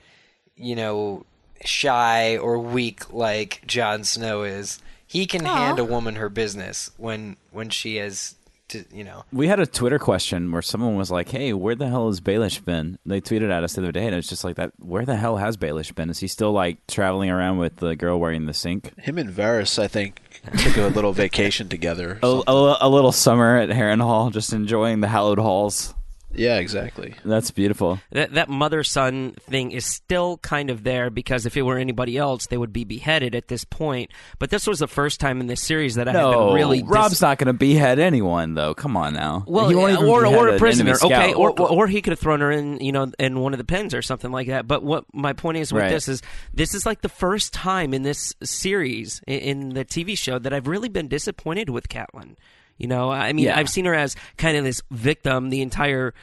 you 0.56 0.76
know, 0.76 1.24
shy 1.64 2.36
or 2.36 2.58
weak 2.58 3.12
like 3.12 3.62
Jon 3.66 4.04
Snow 4.04 4.42
is. 4.42 4.80
He 5.06 5.26
can 5.26 5.46
Aw. 5.46 5.54
hand 5.56 5.78
a 5.78 5.84
woman 5.84 6.16
her 6.16 6.28
business 6.28 6.90
when 6.96 7.36
when 7.50 7.70
she 7.70 7.96
has, 7.96 8.36
to, 8.70 8.84
you 8.92 9.04
know. 9.04 9.24
We 9.32 9.48
had 9.48 9.60
a 9.60 9.66
Twitter 9.66 9.98
question 9.98 10.50
where 10.50 10.62
someone 10.62 10.96
was 10.96 11.10
like, 11.10 11.28
"Hey, 11.28 11.52
where 11.52 11.74
the 11.74 11.88
hell 11.88 12.08
has 12.08 12.20
Baelish 12.20 12.64
been?" 12.64 12.98
They 13.04 13.20
tweeted 13.20 13.50
at 13.50 13.62
us 13.64 13.74
the 13.74 13.82
other 13.82 13.92
day, 13.92 14.06
and 14.06 14.14
it's 14.14 14.28
just 14.28 14.44
like 14.44 14.56
that. 14.56 14.72
Where 14.78 15.04
the 15.04 15.16
hell 15.16 15.36
has 15.36 15.56
Baelish 15.56 15.94
been? 15.94 16.10
Is 16.10 16.18
he 16.18 16.28
still 16.28 16.52
like 16.52 16.86
traveling 16.86 17.30
around 17.30 17.58
with 17.58 17.76
the 17.76 17.96
girl 17.96 18.18
wearing 18.18 18.46
the 18.46 18.54
sink? 18.54 18.98
Him 18.98 19.18
and 19.18 19.30
Varys, 19.30 19.78
I 19.78 19.88
think, 19.88 20.22
took 20.58 20.76
a 20.76 20.86
little 20.88 21.12
vacation 21.12 21.68
together. 21.68 22.18
A, 22.22 22.42
a, 22.46 22.78
a 22.82 22.88
little 22.88 23.12
summer 23.12 23.56
at 23.56 23.68
Harrenhal, 23.68 24.32
just 24.32 24.52
enjoying 24.52 25.00
the 25.00 25.08
hallowed 25.08 25.38
halls. 25.38 25.94
Yeah, 26.32 26.58
exactly. 26.58 27.14
That's 27.24 27.50
beautiful. 27.50 27.98
that 28.12 28.34
that 28.34 28.48
mother 28.48 28.84
son 28.84 29.32
thing 29.40 29.72
is 29.72 29.84
still 29.84 30.38
kind 30.38 30.70
of 30.70 30.84
there 30.84 31.10
because 31.10 31.44
if 31.46 31.56
it 31.56 31.62
were 31.62 31.76
anybody 31.76 32.16
else, 32.16 32.46
they 32.46 32.56
would 32.56 32.72
be 32.72 32.84
beheaded 32.84 33.34
at 33.34 33.48
this 33.48 33.64
point. 33.64 34.10
But 34.38 34.50
this 34.50 34.66
was 34.66 34.78
the 34.78 34.86
first 34.86 35.18
time 35.20 35.40
in 35.40 35.48
this 35.48 35.60
series 35.60 35.96
that 35.96 36.06
I 36.08 36.12
have 36.12 36.30
been 36.32 36.54
really 36.54 36.82
dis- 36.82 36.88
Rob's 36.90 37.20
not 37.20 37.38
going 37.38 37.46
to 37.48 37.52
behead 37.52 37.98
anyone, 37.98 38.54
though. 38.54 38.74
Come 38.74 38.96
on 38.96 39.14
now. 39.14 39.44
Well, 39.46 39.68
He 39.68 39.74
won't 39.74 39.92
yeah, 40.00 40.06
or 40.06 40.24
or 40.24 40.48
a 40.50 40.58
prisoner, 40.58 40.94
okay, 41.02 41.34
or, 41.34 41.50
or 41.50 41.68
or 41.70 41.86
he 41.88 42.00
could 42.00 42.12
have 42.12 42.20
thrown 42.20 42.40
her 42.40 42.50
in, 42.52 42.78
you 42.80 42.92
know, 42.92 43.10
in 43.18 43.40
one 43.40 43.52
of 43.52 43.58
the 43.58 43.64
pens 43.64 43.92
or 43.94 44.02
something 44.02 44.30
like 44.30 44.46
that. 44.46 44.68
But 44.68 44.82
what 44.84 45.04
my 45.12 45.32
point 45.32 45.58
is 45.58 45.72
with 45.72 45.82
Right. 45.82 45.90
this 45.90 46.08
is 46.08 46.22
this 46.54 46.74
is 46.74 46.86
like 46.86 47.00
the 47.00 47.08
first 47.08 47.52
time 47.52 47.92
in 47.92 48.02
this 48.02 48.34
series 48.42 49.20
in, 49.26 49.38
in 49.40 49.68
the 49.70 49.84
TV 49.84 50.16
show 50.16 50.38
that 50.38 50.52
I've 50.52 50.68
really 50.68 50.88
been 50.88 51.08
disappointed 51.08 51.70
with 51.70 51.88
Catelyn. 51.88 52.36
You 52.80 52.88
know, 52.88 53.10
I 53.10 53.32
mean, 53.32 53.44
Yeah. 53.44 53.58
I've 53.58 53.68
seen 53.68 53.84
her 53.84 53.94
as 53.94 54.16
kind 54.38 54.56
of 54.56 54.64
this 54.64 54.82
victim 54.90 55.50
the 55.50 55.60
entire 55.60 56.14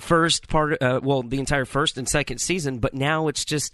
first 0.00 0.48
part, 0.48 0.82
uh, 0.82 1.00
well, 1.02 1.22
the 1.22 1.38
entire 1.38 1.64
first 1.66 1.98
and 1.98 2.08
second 2.08 2.38
season, 2.38 2.78
but 2.78 2.94
now 2.94 3.28
it's 3.28 3.44
just. 3.44 3.72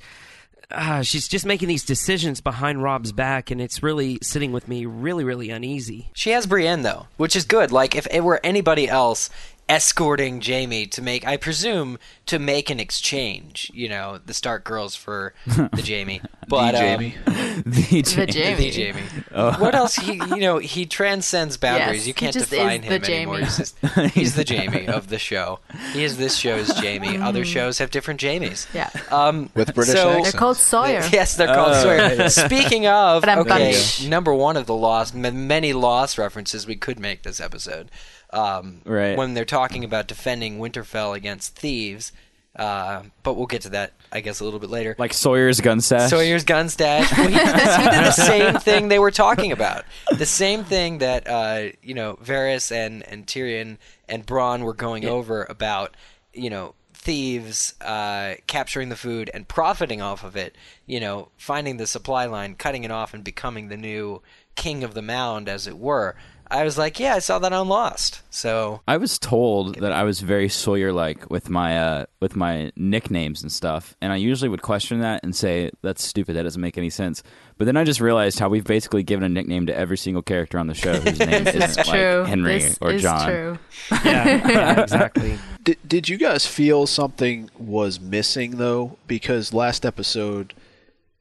Uh, 0.70 1.02
she's 1.02 1.28
just 1.28 1.44
making 1.44 1.68
these 1.68 1.84
decisions 1.84 2.40
behind 2.40 2.82
Rob's 2.82 3.12
back, 3.12 3.50
and 3.50 3.60
it's 3.60 3.82
really 3.82 4.18
sitting 4.22 4.50
with 4.50 4.66
me 4.66 4.86
really, 4.86 5.22
really 5.22 5.50
uneasy. 5.50 6.08
She 6.14 6.30
has 6.30 6.46
Brienne 6.46 6.80
though, 6.82 7.06
which 7.18 7.36
is 7.36 7.44
good. 7.44 7.70
Like 7.70 7.94
if 7.94 8.06
it 8.10 8.24
were 8.24 8.40
anybody 8.42 8.88
else 8.88 9.28
escorting 9.68 10.40
Jamie 10.40 10.86
to 10.86 11.02
make, 11.02 11.26
I 11.26 11.36
presume, 11.36 11.98
to 12.26 12.38
make 12.38 12.70
an 12.70 12.80
exchange. 12.80 13.70
You 13.74 13.88
know, 13.88 14.18
the 14.24 14.34
Stark 14.34 14.64
girls 14.64 14.94
for 14.94 15.34
the 15.46 15.80
Jamie, 15.82 16.20
but 16.48 16.72
the 16.72 16.78
um, 16.78 17.00
Jamie. 17.00 17.16
the 17.24 18.02
The 18.16 18.26
Jamie. 18.26 18.54
The 18.56 18.70
Jamie. 18.70 19.02
What 19.32 19.74
else? 19.74 19.96
He, 19.96 20.14
you 20.14 20.36
know, 20.36 20.58
he 20.58 20.86
transcends 20.86 21.56
boundaries. 21.56 22.00
Yes, 22.00 22.06
you 22.06 22.14
can't 22.14 22.34
define 22.34 22.82
him 22.82 22.92
anymore. 22.92 23.38
Jamie. 23.38 23.44
He's, 23.44 23.56
just, 23.56 23.78
he's 24.14 24.34
the 24.34 24.44
Jamie 24.44 24.86
of 24.86 25.08
the 25.08 25.18
show. 25.18 25.60
He 25.92 26.04
is 26.04 26.16
this 26.16 26.36
show's 26.36 26.72
Jamie. 26.80 27.18
Other 27.18 27.44
shows 27.44 27.78
have 27.78 27.90
different 27.90 28.20
Jamies. 28.20 28.72
Yeah. 28.74 28.90
Um, 29.10 29.50
With 29.54 29.74
British 29.74 29.94
so, 29.94 30.10
accents. 30.10 30.32
They're 30.32 30.38
called 30.38 30.56
Sawyer. 30.56 31.02
Yes, 31.14 31.36
they're 31.36 31.54
called 31.54 31.76
Sawyer. 31.76 32.28
Speaking 32.28 32.86
of, 32.86 33.24
okay, 33.24 33.80
number 34.08 34.34
one 34.34 34.56
of 34.56 34.66
the 34.66 34.74
lost, 34.74 35.14
many 35.14 35.72
lost 35.72 36.18
references 36.18 36.66
we 36.66 36.76
could 36.76 36.98
make 36.98 37.22
this 37.22 37.40
episode. 37.40 37.90
Um, 38.34 38.80
Right. 38.84 39.16
When 39.16 39.34
they're 39.34 39.44
talking 39.44 39.84
about 39.84 40.08
defending 40.08 40.58
Winterfell 40.58 41.16
against 41.16 41.54
thieves, 41.56 42.12
uh, 42.56 43.02
but 43.22 43.34
we'll 43.34 43.46
get 43.46 43.62
to 43.62 43.68
that, 43.70 43.92
I 44.12 44.20
guess, 44.20 44.40
a 44.40 44.44
little 44.44 44.60
bit 44.60 44.70
later. 44.70 44.94
like 44.98 45.12
Sawyer's 45.12 45.60
gun 45.60 45.80
stash. 45.80 46.10
Sawyer's 46.10 46.44
gun 46.44 46.68
stash. 46.68 47.10
Well, 47.16 47.26
he, 47.28 47.34
did 47.34 47.46
this- 47.48 47.76
he 47.76 47.82
did 47.84 48.04
the 48.04 48.10
same 48.12 48.54
thing 48.60 48.88
they 48.88 48.98
were 49.00 49.10
talking 49.10 49.50
about. 49.52 49.84
The 50.16 50.26
same 50.26 50.62
thing 50.64 50.98
that 50.98 51.26
uh, 51.28 51.70
you 51.82 51.94
know 51.94 52.14
Varys 52.22 52.70
and 52.70 53.02
and 53.08 53.26
Tyrion 53.26 53.78
and 54.08 54.24
Bronn 54.26 54.62
were 54.62 54.74
going 54.74 55.04
over 55.04 55.44
about. 55.44 55.96
You 56.36 56.50
know, 56.50 56.74
thieves 56.92 57.74
uh, 57.80 58.34
capturing 58.48 58.88
the 58.88 58.96
food 58.96 59.30
and 59.32 59.46
profiting 59.46 60.00
off 60.02 60.24
of 60.24 60.36
it. 60.36 60.56
You 60.86 61.00
know, 61.00 61.28
finding 61.36 61.76
the 61.76 61.86
supply 61.86 62.26
line, 62.26 62.54
cutting 62.56 62.84
it 62.84 62.90
off, 62.90 63.14
and 63.14 63.22
becoming 63.24 63.68
the 63.68 63.76
new 63.76 64.20
king 64.56 64.82
of 64.84 64.94
the 64.94 65.02
mound, 65.02 65.48
as 65.48 65.66
it 65.66 65.78
were. 65.78 66.16
I 66.54 66.62
was 66.62 66.78
like, 66.78 67.00
yeah, 67.00 67.14
I 67.16 67.18
saw 67.18 67.40
that 67.40 67.52
on 67.52 67.66
Lost. 67.68 68.22
So 68.30 68.80
I 68.86 68.96
was 68.96 69.18
told 69.18 69.74
that 69.80 69.90
I 69.90 70.04
was 70.04 70.20
very 70.20 70.48
Sawyer 70.48 70.92
like 70.92 71.28
with 71.28 71.50
my 71.50 71.76
uh, 71.78 72.06
with 72.20 72.36
my 72.36 72.70
nicknames 72.76 73.42
and 73.42 73.50
stuff, 73.50 73.96
and 74.00 74.12
I 74.12 74.16
usually 74.16 74.48
would 74.48 74.62
question 74.62 75.00
that 75.00 75.24
and 75.24 75.34
say 75.34 75.72
that's 75.82 76.04
stupid. 76.04 76.36
That 76.36 76.44
doesn't 76.44 76.60
make 76.60 76.78
any 76.78 76.90
sense. 76.90 77.24
But 77.58 77.64
then 77.64 77.76
I 77.76 77.82
just 77.82 78.00
realized 78.00 78.38
how 78.38 78.48
we've 78.48 78.64
basically 78.64 79.02
given 79.02 79.24
a 79.24 79.28
nickname 79.28 79.66
to 79.66 79.74
every 79.76 79.96
single 79.98 80.22
character 80.22 80.58
on 80.60 80.68
the 80.68 80.74
show 80.74 80.94
whose 80.94 81.18
name 81.18 81.46
is 81.48 81.54
isn't 81.56 81.86
true. 81.86 82.20
like 82.20 82.28
Henry 82.28 82.58
this 82.60 82.78
or 82.80 82.92
is 82.92 83.02
John. 83.02 83.26
true. 83.28 83.58
Yeah, 84.04 84.48
yeah, 84.48 84.80
exactly. 84.84 85.38
Did, 85.64 85.78
did 85.86 86.08
you 86.08 86.16
guys 86.18 86.46
feel 86.46 86.86
something 86.86 87.50
was 87.58 87.98
missing 87.98 88.58
though? 88.58 88.96
Because 89.08 89.52
last 89.52 89.84
episode, 89.84 90.54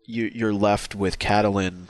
you 0.06 0.32
you're 0.34 0.54
left 0.54 0.94
with 0.94 1.18
Catelyn 1.18 1.88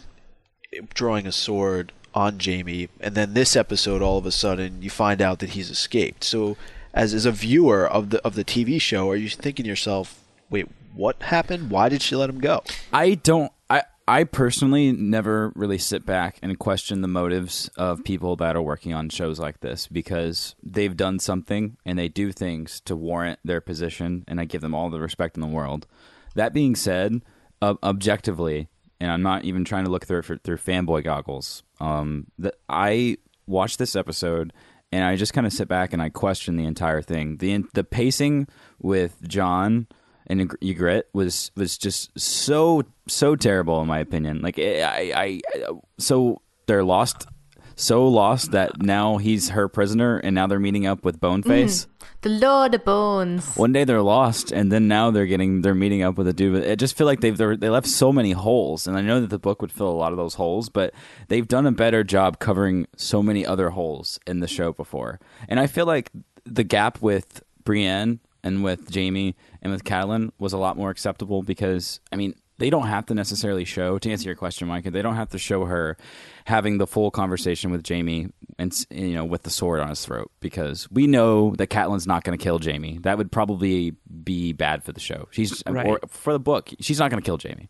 drawing 0.93 1.27
a 1.27 1.31
sword 1.31 1.91
on 2.13 2.37
Jamie, 2.37 2.89
and 2.99 3.15
then 3.15 3.33
this 3.33 3.55
episode, 3.55 4.01
all 4.01 4.17
of 4.17 4.25
a 4.25 4.31
sudden, 4.31 4.81
you 4.81 4.89
find 4.89 5.21
out 5.21 5.39
that 5.39 5.51
he's 5.51 5.69
escaped. 5.69 6.23
So, 6.23 6.57
as 6.93 7.13
as 7.13 7.25
a 7.25 7.31
viewer 7.31 7.87
of 7.87 8.09
the 8.11 8.21
of 8.25 8.35
the 8.35 8.45
TV 8.45 8.79
show, 8.79 9.09
are 9.09 9.15
you 9.15 9.29
thinking 9.29 9.63
to 9.63 9.69
yourself, 9.69 10.23
"Wait, 10.49 10.67
what 10.93 11.21
happened? 11.23 11.69
Why 11.69 11.89
did 11.89 12.01
she 12.01 12.15
let 12.15 12.29
him 12.29 12.39
go?" 12.39 12.63
I 12.91 13.15
don't. 13.15 13.51
I 13.69 13.83
I 14.07 14.25
personally 14.25 14.91
never 14.91 15.51
really 15.55 15.77
sit 15.77 16.05
back 16.05 16.37
and 16.41 16.59
question 16.59 17.01
the 17.01 17.07
motives 17.07 17.69
of 17.77 18.03
people 18.03 18.35
that 18.35 18.55
are 18.55 18.61
working 18.61 18.93
on 18.93 19.09
shows 19.09 19.39
like 19.39 19.61
this 19.61 19.87
because 19.87 20.55
they've 20.61 20.95
done 20.95 21.19
something 21.19 21.77
and 21.85 21.97
they 21.97 22.09
do 22.09 22.31
things 22.31 22.81
to 22.81 22.95
warrant 22.95 23.39
their 23.45 23.61
position, 23.61 24.25
and 24.27 24.39
I 24.39 24.45
give 24.45 24.61
them 24.61 24.75
all 24.75 24.89
the 24.89 24.99
respect 24.99 25.37
in 25.37 25.41
the 25.41 25.47
world. 25.47 25.87
That 26.35 26.53
being 26.53 26.75
said, 26.75 27.21
uh, 27.61 27.75
objectively, 27.81 28.67
and 29.03 29.11
I'm 29.11 29.21
not 29.21 29.43
even 29.43 29.65
trying 29.65 29.83
to 29.83 29.91
look 29.91 30.05
through 30.05 30.19
it 30.19 30.25
for, 30.25 30.37
through 30.37 30.57
fanboy 30.57 31.03
goggles. 31.03 31.61
Um, 31.81 32.27
that 32.39 32.55
I 32.69 33.17
watched 33.45 33.77
this 33.77 33.97
episode 33.97 34.53
and 34.93 35.03
I 35.03 35.17
just 35.17 35.33
kind 35.33 35.45
of 35.45 35.51
sit 35.51 35.67
back 35.67 35.91
and 35.91 36.01
I 36.01 36.07
question 36.07 36.55
the 36.55 36.63
entire 36.63 37.01
thing. 37.01 37.35
the 37.37 37.65
The 37.73 37.83
pacing 37.83 38.47
with 38.79 39.27
Jon 39.27 39.87
and 40.27 40.49
Ygritte 40.61 41.03
was 41.11 41.51
was 41.57 41.77
just 41.77 42.17
so 42.17 42.83
so 43.09 43.35
terrible 43.35 43.81
in 43.81 43.87
my 43.87 43.99
opinion. 43.99 44.41
Like 44.41 44.57
I, 44.57 45.11
I, 45.13 45.41
I 45.53 45.69
so 45.97 46.41
they're 46.67 46.85
lost, 46.85 47.27
so 47.83 48.07
lost 48.07 48.51
that 48.51 48.81
now 48.81 49.17
he's 49.17 49.49
her 49.49 49.67
prisoner, 49.67 50.17
and 50.17 50.33
now 50.33 50.47
they're 50.47 50.59
meeting 50.59 50.85
up 50.85 51.03
with 51.03 51.19
Boneface. 51.19 51.85
Mm-hmm. 51.85 52.05
The 52.21 52.29
Lord 52.29 52.75
of 52.75 52.85
Bones. 52.85 53.55
One 53.55 53.73
day 53.73 53.83
they're 53.83 54.01
lost, 54.01 54.51
and 54.53 54.71
then 54.71 54.87
now 54.87 55.11
they're 55.11 55.25
getting 55.25 55.61
they're 55.61 55.75
meeting 55.75 56.01
up 56.01 56.17
with 56.17 56.27
a 56.27 56.33
dude. 56.33 56.65
I 56.65 56.75
just 56.75 56.95
feel 56.95 57.05
like 57.05 57.19
they've 57.19 57.37
they 57.37 57.69
left 57.69 57.87
so 57.87 58.13
many 58.13 58.31
holes, 58.31 58.87
and 58.87 58.97
I 58.97 59.01
know 59.01 59.19
that 59.19 59.29
the 59.29 59.39
book 59.39 59.61
would 59.61 59.71
fill 59.71 59.89
a 59.89 59.91
lot 59.91 60.13
of 60.13 60.17
those 60.17 60.35
holes, 60.35 60.69
but 60.69 60.93
they've 61.27 61.47
done 61.47 61.65
a 61.65 61.71
better 61.71 62.03
job 62.05 62.39
covering 62.39 62.87
so 62.95 63.21
many 63.21 63.45
other 63.45 63.71
holes 63.71 64.17
in 64.25 64.39
the 64.39 64.47
show 64.47 64.71
before. 64.71 65.19
And 65.49 65.59
I 65.59 65.67
feel 65.67 65.85
like 65.85 66.09
the 66.45 66.63
gap 66.63 67.01
with 67.01 67.43
Brienne 67.65 68.21
and 68.43 68.63
with 68.63 68.89
Jamie 68.89 69.35
and 69.61 69.73
with 69.73 69.83
Catelyn 69.83 70.31
was 70.39 70.53
a 70.53 70.57
lot 70.57 70.77
more 70.77 70.89
acceptable 70.89 71.43
because 71.43 71.99
I 72.11 72.15
mean 72.15 72.35
they 72.63 72.69
don't 72.69 72.87
have 72.87 73.05
to 73.07 73.13
necessarily 73.13 73.65
show 73.65 73.99
to 73.99 74.09
answer 74.09 74.29
your 74.29 74.37
question, 74.37 74.69
Micah. 74.69 74.89
They 74.89 75.01
don't 75.01 75.17
have 75.17 75.31
to 75.31 75.37
show 75.37 75.65
her 75.65 75.97
having 76.45 76.77
the 76.77 76.87
full 76.87 77.11
conversation 77.11 77.71
with 77.71 77.83
Jamie 77.83 78.29
and 78.57 78.73
you 78.89 79.15
know 79.15 79.25
with 79.25 79.43
the 79.43 79.49
sword 79.49 79.81
on 79.81 79.89
his 79.89 80.05
throat 80.05 80.31
because 80.39 80.89
we 80.89 81.05
know 81.05 81.53
that 81.57 81.67
Catelyn's 81.67 82.07
not 82.07 82.23
going 82.23 82.37
to 82.37 82.41
kill 82.41 82.59
Jamie. 82.59 82.99
That 83.01 83.17
would 83.17 83.33
probably 83.33 83.97
be 84.23 84.53
bad 84.53 84.81
for 84.81 84.93
the 84.93 85.01
show. 85.01 85.27
She's 85.31 85.61
Right. 85.67 85.85
or 85.85 85.99
for 86.07 86.31
the 86.31 86.39
book. 86.39 86.69
She's 86.79 86.99
not 86.99 87.11
going 87.11 87.21
to 87.21 87.25
kill 87.25 87.37
Jamie. 87.37 87.67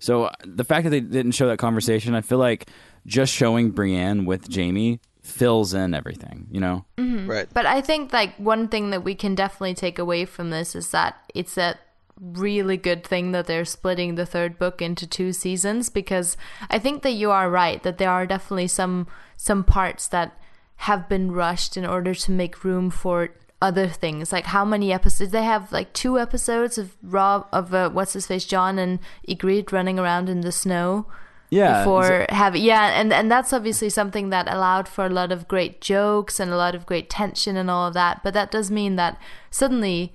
So 0.00 0.24
uh, 0.24 0.32
the 0.44 0.64
fact 0.64 0.82
that 0.84 0.90
they 0.90 0.98
didn't 0.98 1.32
show 1.32 1.46
that 1.46 1.58
conversation, 1.60 2.16
I 2.16 2.20
feel 2.20 2.38
like 2.38 2.68
just 3.06 3.32
showing 3.32 3.70
Brienne 3.70 4.24
with 4.24 4.48
Jamie 4.48 4.98
fills 5.22 5.72
in 5.72 5.94
everything. 5.94 6.48
You 6.50 6.58
know. 6.58 6.84
Right. 6.98 7.46
But 7.54 7.66
I 7.66 7.80
think 7.80 8.12
like 8.12 8.34
one 8.38 8.66
thing 8.66 8.90
that 8.90 9.04
we 9.04 9.14
can 9.14 9.36
definitely 9.36 9.74
take 9.74 10.00
away 10.00 10.24
from 10.24 10.50
this 10.50 10.74
is 10.74 10.90
that 10.90 11.30
it's 11.32 11.56
a 11.56 11.78
really 12.22 12.76
good 12.76 13.02
thing 13.04 13.32
that 13.32 13.46
they're 13.46 13.64
splitting 13.64 14.14
the 14.14 14.24
third 14.26 14.56
book 14.58 14.80
into 14.80 15.06
two 15.06 15.32
seasons 15.32 15.88
because 15.90 16.36
I 16.70 16.78
think 16.78 17.02
that 17.02 17.10
you 17.12 17.32
are 17.32 17.50
right 17.50 17.82
that 17.82 17.98
there 17.98 18.10
are 18.10 18.26
definitely 18.26 18.68
some 18.68 19.08
some 19.36 19.64
parts 19.64 20.06
that 20.08 20.38
have 20.76 21.08
been 21.08 21.32
rushed 21.32 21.76
in 21.76 21.84
order 21.84 22.14
to 22.14 22.30
make 22.30 22.62
room 22.64 22.90
for 22.90 23.30
other 23.60 23.88
things 23.88 24.32
like 24.32 24.46
how 24.46 24.64
many 24.64 24.92
episodes 24.92 25.32
they 25.32 25.42
have 25.42 25.72
like 25.72 25.92
two 25.92 26.18
episodes 26.18 26.78
of 26.78 26.96
Rob 27.02 27.46
of 27.52 27.74
uh, 27.74 27.90
what's 27.90 28.12
his 28.12 28.26
face 28.26 28.44
Jon 28.44 28.78
and 28.78 29.00
Ygritte 29.28 29.72
running 29.72 29.98
around 29.98 30.28
in 30.28 30.42
the 30.42 30.52
snow 30.52 31.06
Yeah. 31.50 31.80
before 31.80 32.26
have 32.28 32.54
yeah 32.56 33.00
and 33.00 33.12
and 33.12 33.30
that's 33.30 33.52
obviously 33.52 33.90
something 33.90 34.30
that 34.30 34.46
allowed 34.48 34.88
for 34.88 35.06
a 35.06 35.10
lot 35.10 35.32
of 35.32 35.48
great 35.48 35.80
jokes 35.80 36.38
and 36.38 36.52
a 36.52 36.56
lot 36.56 36.74
of 36.76 36.86
great 36.86 37.10
tension 37.10 37.56
and 37.56 37.68
all 37.68 37.88
of 37.88 37.94
that 37.94 38.22
but 38.22 38.32
that 38.34 38.50
does 38.52 38.70
mean 38.70 38.94
that 38.96 39.20
suddenly 39.50 40.14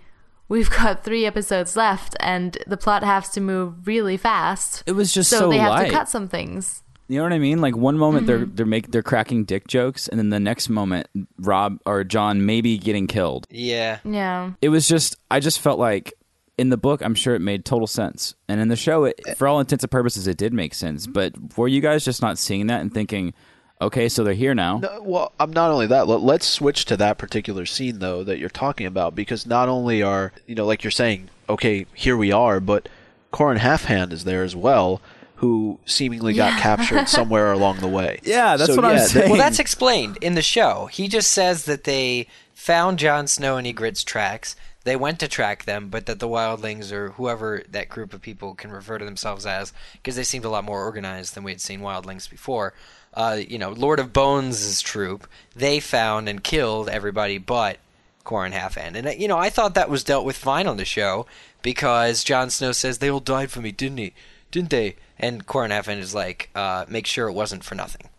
we've 0.50 0.70
got 0.70 1.04
three 1.04 1.26
episodes 1.26 1.76
left 1.76 2.16
and 2.20 2.58
the 2.68 2.78
plot 2.78 3.04
has 3.04 3.30
to 3.30 3.42
move 3.42 3.86
really 3.88 4.18
fast 4.18 4.84
It 4.86 4.94
was 4.94 5.14
just 5.14 5.30
so, 5.30 5.40
so 5.40 5.50
they 5.50 5.58
have 5.58 5.70
light. 5.72 5.86
to 5.88 5.92
cut 5.92 6.10
some 6.10 6.28
things 6.28 6.84
You 7.10 7.18
know 7.18 7.24
what 7.24 7.34
I 7.34 7.40
mean? 7.40 7.62
Like 7.62 7.76
one 7.76 7.98
moment 7.98 8.28
they're 8.28 8.40
Mm-hmm. 8.40 8.56
they're 8.56 8.66
make 8.66 8.92
they're 8.92 9.04
cracking 9.04 9.46
dick 9.46 9.68
jokes, 9.68 10.08
and 10.08 10.20
then 10.20 10.30
the 10.30 10.40
next 10.40 10.70
moment 10.70 11.08
Rob 11.40 11.80
or 11.86 12.04
Jon 12.04 12.46
maybe 12.46 12.78
getting 12.78 13.08
killed. 13.08 13.48
yeah, 13.50 14.00
yeah 14.04 14.52
It 14.62 14.70
was 14.70 14.88
just 14.88 15.16
I 15.32 15.40
just 15.40 15.60
felt 15.60 15.80
like 15.80 16.14
in 16.58 16.70
the 16.70 16.78
book 16.78 17.02
I'm 17.02 17.16
sure 17.16 17.36
it 17.36 17.40
made 17.40 17.64
total 17.66 17.88
sense, 17.88 18.34
and 18.50 18.60
in 18.60 18.68
the 18.68 18.76
show, 18.76 19.04
it, 19.06 19.38
for 19.38 19.48
all 19.48 19.60
intents 19.60 19.84
and 19.84 19.92
purposes, 19.92 20.28
it 20.28 20.38
did 20.38 20.54
make 20.54 20.74
sense. 20.74 21.06
But 21.08 21.34
were 21.56 21.68
you 21.68 21.82
guys 21.82 22.04
just 22.04 22.20
not 22.22 22.38
seeing 22.40 22.66
that 22.68 22.82
and 22.82 22.92
thinking, 22.92 23.34
okay, 23.82 24.10
so 24.10 24.24
they're 24.24 24.34
here 24.34 24.56
now? 24.56 24.80
No, 24.80 25.02
well, 25.02 25.32
I'm 25.40 25.52
not 25.52 25.72
only 25.72 25.88
that. 25.88 26.08
Let, 26.08 26.22
let's 26.22 26.46
switch 26.48 26.86
to 26.86 26.98
that 26.98 27.18
particular 27.18 27.66
scene 27.66 28.00
though 28.00 28.24
that 28.24 28.40
you're 28.40 28.50
talking 28.50 28.86
about 28.86 29.16
because 29.16 29.46
not 29.46 29.70
only 29.70 30.02
are 30.02 30.32
you 30.46 30.56
know 30.56 30.66
like 30.66 30.84
you're 30.84 30.92
saying, 30.92 31.30
okay, 31.50 31.86
here 31.94 32.18
we 32.18 32.32
are, 32.32 32.60
but 32.60 32.90
Qhorin 33.32 33.58
Halfhand 33.58 34.12
is 34.12 34.24
there 34.24 34.44
as 34.44 34.56
well, 34.56 35.02
who 35.36 35.80
seemingly 35.86 36.34
got 36.34 36.60
captured 36.60 37.08
somewhere 37.10 37.52
along 37.52 37.80
the 37.80 37.88
way. 37.88 38.20
Yeah, 38.24 38.58
that's 38.58 38.72
So, 38.72 38.76
what 38.76 38.86
I'm 38.86 39.00
saying. 39.00 39.30
Well, 39.30 39.38
that's 39.38 39.60
explained 39.60 40.18
in 40.22 40.36
the 40.36 40.42
show. 40.42 40.88
He 40.88 41.08
just 41.08 41.32
says 41.32 41.66
that 41.66 41.84
they 41.84 42.28
found 42.54 43.00
Jon 43.00 43.28
Snow 43.28 43.58
and 43.58 43.68
Ygritte's 43.68 44.04
tracks. 44.04 44.56
They 44.84 44.96
went 44.96 45.20
to 45.20 45.28
track 45.28 45.66
them, 45.66 45.90
but 45.90 46.06
that 46.06 46.20
the 46.20 46.30
wildlings 46.30 46.92
or 46.94 47.12
whoever 47.12 47.62
that 47.70 47.90
group 47.90 48.14
of 48.14 48.22
people 48.22 48.56
can 48.56 48.72
refer 48.72 48.98
to 48.98 49.04
themselves 49.06 49.46
as, 49.46 49.74
because 49.94 50.16
they 50.16 50.24
seemed 50.24 50.46
a 50.46 50.50
lot 50.50 50.64
more 50.64 50.82
organized 50.82 51.36
than 51.36 51.44
we 51.44 51.52
had 51.52 51.60
seen 51.62 51.82
wildlings 51.82 52.30
before. 52.30 52.74
Uh, 53.14 53.40
you 53.48 53.58
know, 53.58 53.72
Lord 53.72 54.00
of 54.00 54.14
Bones' 54.14 54.82
troop, 54.82 55.28
they 55.56 55.80
found 55.80 56.30
and 56.30 56.44
killed 56.44 56.88
everybody 56.90 57.38
but 57.40 57.78
Qhorin 58.26 58.52
Halfhand. 58.52 58.96
And, 58.96 59.08
uh, 59.08 59.12
you 59.12 59.28
know, 59.28 59.38
I 59.38 59.50
thought 59.50 59.74
that 59.74 59.90
was 59.90 60.04
dealt 60.04 60.26
with 60.26 60.38
fine 60.38 60.68
on 60.68 60.78
the 60.78 60.86
show 60.86 61.26
because 61.62 62.24
Jon 62.24 62.50
Snow 62.50 62.72
says, 62.72 63.00
they 63.00 63.10
all 63.10 63.20
died 63.20 63.50
for 63.52 63.60
me, 63.62 63.72
didn't 63.72 63.98
he? 63.98 64.14
Didn't 64.52 64.70
they? 64.70 64.96
And 65.18 65.48
Qhorin 65.48 65.70
Halfhand 65.72 65.98
is 66.00 66.14
like, 66.14 66.50
uh, 66.54 66.86
make 66.88 67.08
sure 67.08 67.28
it 67.28 67.34
wasn't 67.34 67.64
for 67.64 67.74
nothing. 67.76 68.10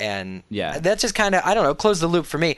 And 0.00 0.42
Yeah. 0.50 0.78
that's 0.78 1.02
just 1.02 1.14
kind 1.14 1.34
of 1.34 1.42
I 1.44 1.52
don't 1.54 1.64
know, 1.64 1.74
close 1.74 2.00
the 2.00 2.06
loop 2.06 2.26
for 2.26 2.38
me. 2.38 2.56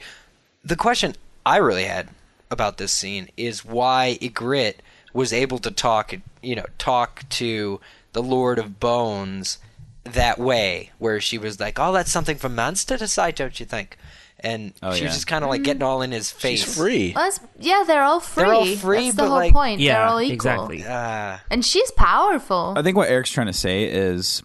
The 0.63 0.75
question 0.75 1.15
I 1.45 1.57
really 1.57 1.85
had 1.85 2.09
about 2.51 2.77
this 2.77 2.91
scene 2.91 3.29
is 3.37 3.63
why 3.65 4.17
Ygritte 4.21 4.75
was 5.13 5.33
able 5.33 5.59
to 5.59 5.71
talk, 5.71 6.13
you 6.41 6.55
know, 6.55 6.65
talk 6.77 7.23
to 7.29 7.79
the 8.13 8.23
Lord 8.23 8.57
of 8.59 8.79
Bones 8.79 9.57
that 10.05 10.39
way, 10.39 10.91
where 10.97 11.19
she 11.21 11.37
was 11.37 11.59
like, 11.59 11.79
"Oh, 11.79 11.91
that's 11.93 12.11
something 12.11 12.37
for 12.37 12.49
Manchester 12.49 12.95
to 12.95 13.03
decide, 13.05 13.35
don't 13.35 13.59
you 13.59 13.65
think?" 13.65 13.97
And 14.41 14.73
Oh, 14.81 14.93
she 14.93 15.01
yeah. 15.01 15.07
was 15.07 15.15
just 15.15 15.27
kind 15.27 15.43
of 15.43 15.49
like 15.49 15.63
getting 15.63 15.83
all 15.83 16.01
in 16.01 16.11
his 16.11 16.31
face. 16.31 16.63
She's 16.63 16.77
free. 16.77 17.11
well, 17.13 17.29
yeah 17.59 17.83
they're 17.85 18.03
all 18.03 18.21
free 18.21 18.43
They're 18.45 18.53
all 18.53 18.65
free, 18.77 19.03
that's 19.05 19.15
the 19.17 19.21
but, 19.23 19.27
whole 19.27 19.37
like- 19.37 19.51
point 19.53 19.79
they're 19.79 19.87
Yeah, 19.87 20.09
all 20.09 20.21
equal 20.21 20.33
exactly. 20.33 20.85
Ah, 20.87 21.41
and 21.51 21.65
she's 21.65 21.91
powerful 21.91 22.73
I 22.77 22.81
think 22.81 22.95
what 22.95 23.09
Eric's 23.09 23.31
trying 23.31 23.47
to 23.47 23.53
say 23.53 23.83
is 23.83 24.41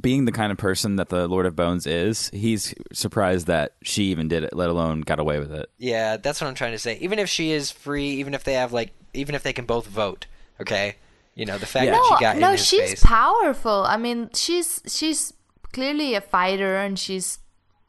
being 0.00 0.24
the 0.24 0.32
kind 0.32 0.50
of 0.50 0.56
person 0.56 0.96
that 0.96 1.10
the 1.10 1.28
Lord 1.28 1.44
of 1.44 1.54
Bones 1.54 1.86
is, 1.86 2.30
he's 2.32 2.72
surprised 2.94 3.46
that 3.48 3.74
she 3.82 4.04
even 4.04 4.28
did 4.28 4.44
it, 4.44 4.56
let 4.56 4.70
alone 4.70 5.02
got 5.02 5.18
away 5.18 5.38
with 5.38 5.52
it. 5.52 5.68
yeah, 5.76 6.16
that's 6.16 6.40
what 6.40 6.46
I'm 6.48 6.54
trying 6.54 6.72
to 6.72 6.78
say. 6.78 6.96
Even 7.02 7.18
if 7.18 7.28
she 7.28 7.50
is 7.50 7.70
free, 7.70 8.08
even 8.12 8.32
if 8.32 8.44
they 8.44 8.54
have 8.54 8.72
like, 8.72 8.92
even 9.12 9.34
if 9.34 9.42
they 9.42 9.52
can 9.52 9.66
both 9.66 9.86
vote, 9.86 10.24
okay, 10.58 10.96
you 11.34 11.44
know, 11.46 11.58
the 11.58 11.66
fact 11.66 11.86
Yeah. 11.86 11.92
that 11.92 11.96
no, 12.10 12.16
she 12.16 12.20
got 12.24 12.36
no, 12.38 12.46
in 12.48 12.52
his 12.56 12.66
she's 12.66 12.90
face. 12.90 13.02
powerful. 13.02 13.84
I 13.86 13.96
mean, 13.96 14.30
she's 14.34 14.80
she's 14.86 15.32
clearly 15.72 16.14
a 16.14 16.20
fighter, 16.20 16.76
and 16.76 16.98
she's 16.98 17.38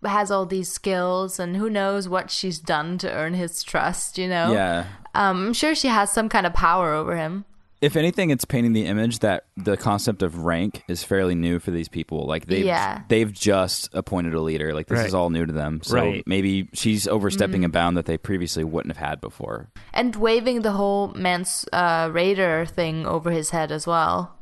has 0.04 0.30
all 0.30 0.46
these 0.46 0.72
skills, 0.72 1.40
and 1.40 1.58
who 1.58 1.70
knows 1.70 2.08
what 2.08 2.30
she's 2.30 2.60
done 2.60 2.98
to 3.00 3.12
earn 3.12 3.34
his 3.34 3.64
trust. 3.64 4.18
You 4.18 4.28
know, 4.28 4.52
Yeah. 4.54 4.86
Um, 5.16 5.48
I'm 5.48 5.54
sure 5.54 5.74
she 5.76 5.88
has 5.88 6.12
some 6.12 6.30
kind 6.30 6.46
of 6.46 6.54
power 6.54 6.94
over 6.94 7.16
him. 7.16 7.46
If 7.86 7.96
anything, 7.96 8.32
it's 8.32 8.46
painting 8.46 8.74
the 8.74 8.86
image 8.88 9.20
that 9.20 9.46
the 9.56 9.78
concept 9.78 10.24
of 10.24 10.40
rank 10.44 10.84
is 10.88 11.04
fairly 11.04 11.36
new 11.36 11.60
for 11.60 11.70
these 11.70 11.88
people. 11.88 12.26
Like 12.26 12.48
they've 12.48 12.66
Yeah. 12.66 13.02
they've 13.10 13.32
just 13.32 13.90
appointed 13.94 14.34
a 14.34 14.42
leader. 14.42 14.74
Like 14.74 14.88
this 14.88 14.98
Right. 15.00 15.08
is 15.08 15.14
all 15.14 15.30
new 15.30 15.46
to 15.46 15.54
them. 15.54 15.82
So 15.84 15.96
Right. 15.98 16.24
maybe 16.26 16.68
she's 16.74 17.08
overstepping 17.08 17.62
Mm-hmm. 17.62 17.66
a 17.66 17.70
bound 17.70 17.98
that 17.98 18.06
they 18.06 18.18
previously 18.18 18.64
wouldn't 18.64 18.96
have 18.96 19.08
had 19.08 19.22
before. 19.22 19.68
And 19.94 20.16
waving 20.16 20.64
the 20.64 20.72
whole 20.72 21.10
Mance 21.16 21.66
uh, 21.72 22.08
Rayder 22.10 22.68
thing 22.68 23.06
over 23.06 23.30
his 23.30 23.52
head 23.52 23.72
as 23.72 23.86
well 23.86 24.36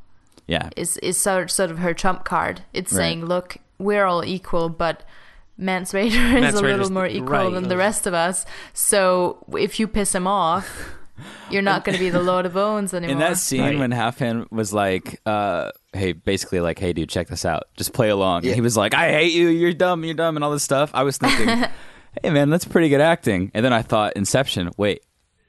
Yeah. 0.47 0.69
is 0.77 0.95
is 0.97 1.17
sort 1.17 1.51
sort 1.51 1.69
of 1.69 1.79
her 1.79 1.93
trump 1.93 2.23
card. 2.23 2.62
It's 2.73 2.93
Right. 2.93 2.97
saying, 3.00 3.25
look, 3.25 3.57
we're 3.77 4.05
all 4.05 4.23
equal, 4.23 4.69
but 4.69 5.03
Mance 5.57 5.91
Rayder 5.91 6.05
is 6.38 6.41
Mance 6.41 6.55
a 6.55 6.62
Rayder's- 6.63 6.77
little 6.77 6.93
more 6.93 7.07
equal 7.07 7.27
right. 7.29 7.53
than 7.53 7.67
the 7.67 7.77
rest 7.77 8.07
of 8.07 8.13
us. 8.13 8.45
So 8.73 9.38
if 9.57 9.79
you 9.81 9.88
piss 9.88 10.15
him 10.15 10.27
off, 10.27 10.95
you're 11.50 11.62
not 11.62 11.84
going 11.86 11.98
to 11.98 12.03
be 12.03 12.10
the 12.10 12.22
Lord 12.22 12.46
of 12.46 12.53
Bones 12.53 12.93
anymore. 12.93 13.12
In 13.13 13.20
that 13.20 13.38
scene 13.38 13.62
Right. 13.62 13.77
when 13.79 13.91
Halfhand 13.91 14.51
was 14.51 14.74
like, 14.74 15.22
uh, 15.25 15.70
"Hey, 15.93 16.13
basically 16.13 16.60
like, 16.60 16.79
hey, 16.79 16.93
dude, 16.93 17.10
check 17.10 17.27
this 17.27 17.46
out. 17.46 17.63
Just 17.77 17.93
play 17.93 18.10
along." 18.10 18.46
And 18.46 18.55
he 18.55 18.62
was 18.62 18.75
like, 18.77 18.93
"I 18.93 19.12
hate 19.12 19.34
you. 19.34 19.48
You're 19.50 19.74
dumb. 19.74 20.03
You're 20.03 20.13
dumb," 20.15 20.36
and 20.38 20.43
all 20.43 20.51
this 20.51 20.63
stuff. 20.63 20.91
I 20.93 21.03
was 21.03 21.17
thinking, 21.17 21.48
"Hey, 22.24 22.29
man, 22.29 22.50
that's 22.50 22.65
pretty 22.65 22.89
good 22.89 23.01
acting." 23.01 23.51
And 23.53 23.63
then 23.63 23.74
I 23.74 23.82
thought, 23.82 24.13
Inception. 24.15 24.72
Wait, 24.77 25.03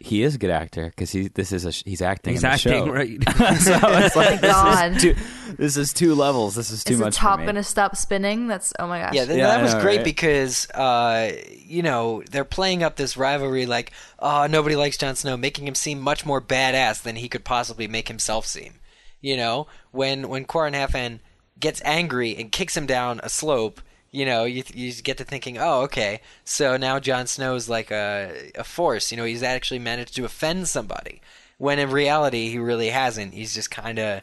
he 0.05 0.23
is 0.23 0.35
a 0.35 0.39
good 0.39 0.51
actor 0.51 0.87
because 0.91 1.11
he 1.11 1.29
this 1.29 1.53
is 1.53 1.65
a 1.65 1.73
sh- 1.73 1.83
he's 1.85 2.03
acting. 2.03 2.35
He's 2.35 2.45
in 2.45 2.49
the 2.51 2.55
acting 2.55 2.87
show. 2.87 2.93
right. 2.93 3.19
so 3.61 3.73
I 3.75 4.03
was 4.03 4.17
like, 4.17 4.41
this 4.41 4.57
is, 4.97 5.03
two, 5.03 5.55
this 5.57 5.77
is 5.77 5.93
two 5.93 6.15
levels. 6.15 6.55
This 6.55 6.71
is 6.71 6.85
too 6.85 6.93
is 6.95 6.99
the 6.99 7.05
much 7.07 7.17
top 7.17 7.37
for 7.37 7.41
me. 7.41 7.45
going 7.47 7.55
to 7.57 7.63
stop 7.63 7.97
spinning? 7.97 8.47
That's 8.47 8.73
oh 8.79 8.87
my 8.87 9.01
gosh. 9.01 9.15
Yeah, 9.15 9.25
th- 9.25 9.39
Yeah, 9.39 9.47
that 9.49 9.61
I 9.61 9.63
was 9.63 9.75
know, 9.75 9.81
great 9.81 9.97
right? 9.99 10.05
because 10.05 10.69
uh, 10.71 11.33
you 11.59 11.83
know 11.83 12.23
they're 12.31 12.45
playing 12.45 12.83
up 12.83 12.97
this 12.97 13.17
rivalry 13.17 13.67
like, 13.67 13.93
oh, 14.19 14.47
nobody 14.47 14.77
likes 14.77 14.97
Jon 14.97 15.17
Snow, 15.17 15.37
making 15.37 15.67
him 15.67 15.75
seem 15.75 16.01
much 16.01 16.25
more 16.27 16.41
badass 16.41 17.03
than 17.03 17.17
he 17.17 17.29
could 17.29 17.45
possibly 17.45 17.89
make 17.89 18.09
himself 18.09 18.47
seem. 18.47 18.75
You 19.21 19.37
know, 19.37 19.67
when 19.91 20.29
when 20.29 20.45
Qhorin 20.45 20.75
Halfhand 20.75 21.21
gets 21.59 21.81
angry 21.85 22.37
and 22.37 22.53
kicks 22.53 22.77
him 22.77 22.85
down 22.87 23.21
a 23.23 23.29
slope, 23.29 23.81
you 24.15 24.25
know, 24.25 24.45
you 24.45 24.63
you 24.73 24.93
get 24.93 25.19
to 25.19 25.25
thinking, 25.25 25.59
oh, 25.59 25.83
okay, 25.83 26.21
so 26.45 26.77
now 26.77 27.01
Jon 27.01 27.27
Snow 27.27 27.57
is 27.57 27.69
like 27.69 27.91
a 27.91 28.53
a 28.55 28.63
force. 28.63 29.11
You 29.11 29.17
know, 29.17 29.25
he's 29.25 29.43
actually 29.43 29.81
managed 29.81 30.15
to 30.15 30.25
offend 30.25 30.69
somebody. 30.69 31.21
When 31.59 31.81
in 31.81 31.91
reality, 31.91 32.49
he 32.49 32.59
really 32.59 32.91
hasn't. 32.91 33.35
He's 33.35 33.55
just 33.55 33.73
kind 33.73 33.99
of 33.99 34.23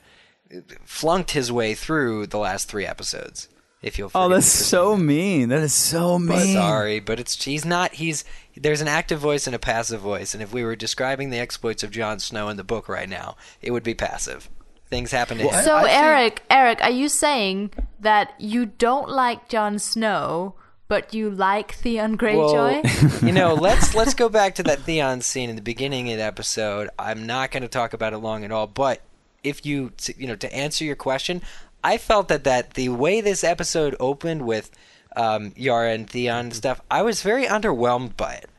uh, 0.55 0.59
flunked 0.85 1.31
his 1.31 1.51
way 1.51 1.73
through 1.75 2.27
the 2.27 2.37
last 2.37 2.69
three 2.69 2.85
episodes. 2.85 3.49
If 3.81 3.97
you'll 3.97 4.11
oh, 4.15 4.29
that's 4.29 4.45
so 4.45 4.95
mean. 4.95 5.49
That 5.49 5.59
is 5.59 5.73
so 5.73 6.17
But 6.19 6.37
mean. 6.37 6.53
sorry, 6.53 7.01
but 7.01 7.19
it's 7.19 7.43
he's 7.43 7.65
not. 7.65 7.95
He's 7.95 8.23
there's 8.55 8.81
an 8.81 8.87
active 8.87 9.19
voice 9.19 9.45
and 9.45 9.55
a 9.55 9.59
passive 9.59 9.99
voice, 9.99 10.33
and 10.33 10.41
if 10.41 10.53
we 10.53 10.63
were 10.63 10.77
describing 10.77 11.31
the 11.31 11.39
exploits 11.39 11.83
of 11.83 11.91
Jon 11.91 12.19
Snow 12.19 12.47
in 12.47 12.55
the 12.55 12.63
book 12.63 12.87
right 12.87 13.09
now, 13.09 13.35
it 13.61 13.71
would 13.71 13.83
be 13.83 13.93
passive. 13.93 14.49
Things 14.91 15.09
happen 15.09 15.37
to 15.39 15.45
him. 15.47 15.63
So 15.63 15.77
I 15.77 15.83
think- 15.83 15.97
Eric, 15.97 16.43
Eric, 16.51 16.83
are 16.83 16.91
you 16.91 17.09
saying 17.09 17.71
that 17.99 18.33
you 18.37 18.65
don't 18.67 19.09
like 19.09 19.47
Jon 19.49 19.79
Snow, 19.79 20.53
but 20.87 21.13
you 21.13 21.29
like 21.29 21.71
Theon 21.73 22.17
Greyjoy? 22.17 22.83
Well, 22.83 23.23
you 23.27 23.31
know, 23.31 23.53
let's 23.53 23.95
let's 23.95 24.13
go 24.13 24.27
back 24.29 24.55
to 24.55 24.63
that 24.63 24.79
Theon 24.81 25.21
scene 25.21 25.49
in 25.49 25.55
the 25.55 25.61
beginning 25.61 26.11
of 26.11 26.17
the 26.17 26.23
episode. 26.23 26.89
I'm 26.99 27.25
not 27.25 27.51
going 27.51 27.63
to 27.63 27.69
talk 27.69 27.93
about 27.93 28.11
it 28.11 28.17
long 28.17 28.43
at 28.43 28.51
all, 28.51 28.67
but 28.67 29.01
if 29.43 29.65
you 29.65 29.93
you 30.17 30.27
know 30.27 30.35
to 30.35 30.53
answer 30.53 30.83
your 30.83 30.97
question, 30.97 31.41
I 31.83 31.97
felt 31.97 32.27
that 32.27 32.43
that 32.43 32.73
the 32.73 32.89
way 32.89 33.21
this 33.21 33.43
episode 33.45 33.95
opened 33.99 34.41
with 34.45 34.69
um, 35.15 35.53
Yara 35.55 35.93
and 35.93 36.09
Theon 36.09 36.45
and 36.47 36.53
stuff, 36.53 36.81
I 36.91 37.01
was 37.01 37.23
very 37.23 37.45
underwhelmed 37.45 38.17
by 38.17 38.33
it. 38.33 38.49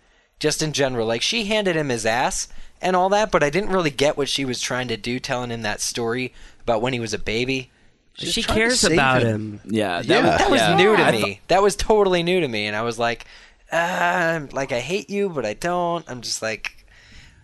Just 0.40 0.62
in 0.62 0.72
general, 0.72 1.06
like 1.06 1.22
she 1.22 1.44
handed 1.44 1.76
him 1.76 1.90
his 1.90 2.04
ass 2.06 2.48
and 2.82 2.94
all 2.96 3.08
that, 3.10 3.30
but 3.30 3.42
I 3.42 3.48
didn't 3.50 3.70
really 3.70 3.90
get 3.90 4.16
what 4.16 4.28
she 4.28 4.44
was 4.44 4.60
trying 4.60 4.88
to 4.88 4.96
do, 4.96 5.18
telling 5.20 5.50
him 5.50 5.62
that 5.62 5.80
story 5.80 6.32
about 6.62 6.82
when 6.82 6.92
he 6.92 7.00
was 7.00 7.14
a 7.14 7.18
baby. 7.18 7.70
She's 8.14 8.32
she 8.34 8.42
cares 8.42 8.84
about 8.84 9.22
him. 9.22 9.60
him. 9.64 9.72
Yeah, 9.72 10.02
that 10.02 10.06
Yeah. 10.06 10.22
was, 10.30 10.38
That 10.38 10.50
was 10.50 10.60
yeah. 10.60 10.76
new 10.76 10.96
to 10.96 11.12
me. 11.12 11.20
thought- 11.20 11.48
that 11.48 11.62
was 11.62 11.76
totally 11.76 12.22
new 12.22 12.40
to 12.40 12.48
me, 12.48 12.66
and 12.66 12.76
I 12.76 12.82
was 12.82 12.98
like, 12.98 13.24
uh, 13.70 14.40
like 14.52 14.72
I 14.72 14.80
hate 14.80 15.08
you, 15.08 15.28
but 15.30 15.46
I 15.46 15.54
don't. 15.54 16.04
I'm 16.08 16.20
just 16.20 16.42
like, 16.42 16.84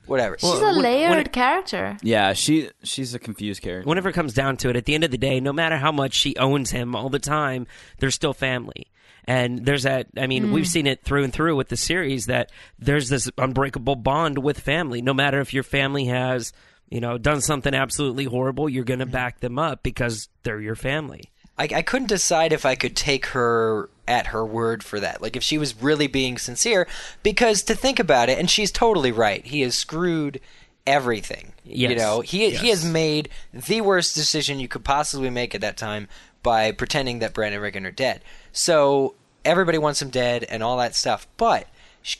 whatever. 0.06 0.36
She's 0.38 0.50
Well, 0.50 0.60
a 0.62 0.72
when- 0.74 0.82
layered 0.82 1.10
when 1.10 1.18
it- 1.20 1.32
character. 1.32 1.96
yeah, 2.02 2.34
she 2.34 2.68
she's 2.82 3.14
a 3.14 3.18
confused 3.18 3.62
character. 3.62 3.88
Whenever 3.88 4.10
it 4.10 4.12
comes 4.12 4.34
down 4.34 4.56
to 4.58 4.68
it, 4.68 4.76
at 4.76 4.84
the 4.84 4.94
end 4.94 5.04
of 5.04 5.10
the 5.10 5.16
day, 5.18 5.40
no 5.40 5.52
matter 5.54 5.78
how 5.78 5.90
much 5.92 6.12
she 6.14 6.36
owns 6.36 6.70
him 6.70 6.94
all 6.94 7.08
the 7.08 7.18
time, 7.18 7.66
they're 7.98 8.10
still 8.10 8.34
family. 8.34 8.88
And 9.28 9.66
there's 9.66 9.82
that. 9.82 10.06
I 10.16 10.26
mean, 10.26 10.52
we've 10.52 10.64
hmm. 10.64 10.70
seen 10.70 10.86
it 10.86 11.04
through 11.04 11.22
and 11.22 11.32
through 11.32 11.54
with 11.54 11.68
the 11.68 11.76
series 11.76 12.26
that 12.26 12.50
there's 12.78 13.10
this 13.10 13.30
unbreakable 13.36 13.96
bond 13.96 14.38
with 14.38 14.58
family. 14.58 15.02
No 15.02 15.12
matter 15.12 15.38
if 15.40 15.52
your 15.52 15.62
family 15.62 16.06
has, 16.06 16.54
you 16.88 17.02
know, 17.02 17.18
done 17.18 17.42
something 17.42 17.74
absolutely 17.74 18.24
horrible, 18.24 18.70
you're 18.70 18.84
going 18.84 19.00
to 19.00 19.04
hmm. 19.04 19.12
back 19.12 19.40
them 19.40 19.58
up 19.58 19.82
because 19.82 20.30
they're 20.44 20.62
your 20.62 20.74
family. 20.74 21.24
I, 21.58 21.68
I 21.74 21.82
couldn't 21.82 22.08
decide 22.08 22.54
if 22.54 22.64
I 22.64 22.74
could 22.74 22.96
take 22.96 23.26
her 23.26 23.90
at 24.06 24.28
her 24.28 24.46
word 24.46 24.82
for 24.82 24.98
that. 24.98 25.20
Like 25.20 25.36
if 25.36 25.42
she 25.42 25.58
was 25.58 25.82
really 25.82 26.06
being 26.06 26.38
sincere, 26.38 26.88
because 27.22 27.62
to 27.64 27.74
think 27.74 27.98
about 27.98 28.30
it, 28.30 28.38
and 28.38 28.48
she's 28.48 28.72
totally 28.72 29.12
right. 29.12 29.44
He 29.44 29.60
has 29.60 29.76
screwed 29.76 30.40
everything. 30.86 31.52
Yes. 31.64 31.90
You 31.90 31.96
know, 31.96 32.22
he 32.22 32.48
he 32.52 32.70
has 32.70 32.82
made 32.82 33.28
the 33.52 33.82
worst 33.82 34.14
decision 34.14 34.58
you 34.58 34.68
could 34.68 34.84
possibly 34.84 35.28
make 35.28 35.54
at 35.54 35.60
that 35.60 35.76
time 35.76 36.08
by 36.42 36.72
pretending 36.72 37.18
that 37.18 37.34
Bran 37.34 37.52
and 37.52 37.60
Rickon 37.60 37.84
are 37.84 37.90
dead. 37.90 38.22
So 38.52 39.14
everybody 39.48 39.78
wants 39.78 40.02
him 40.02 40.10
dead 40.10 40.44
and 40.44 40.62
all 40.62 40.76
that 40.76 40.94
stuff. 40.94 41.26
But 41.38 41.66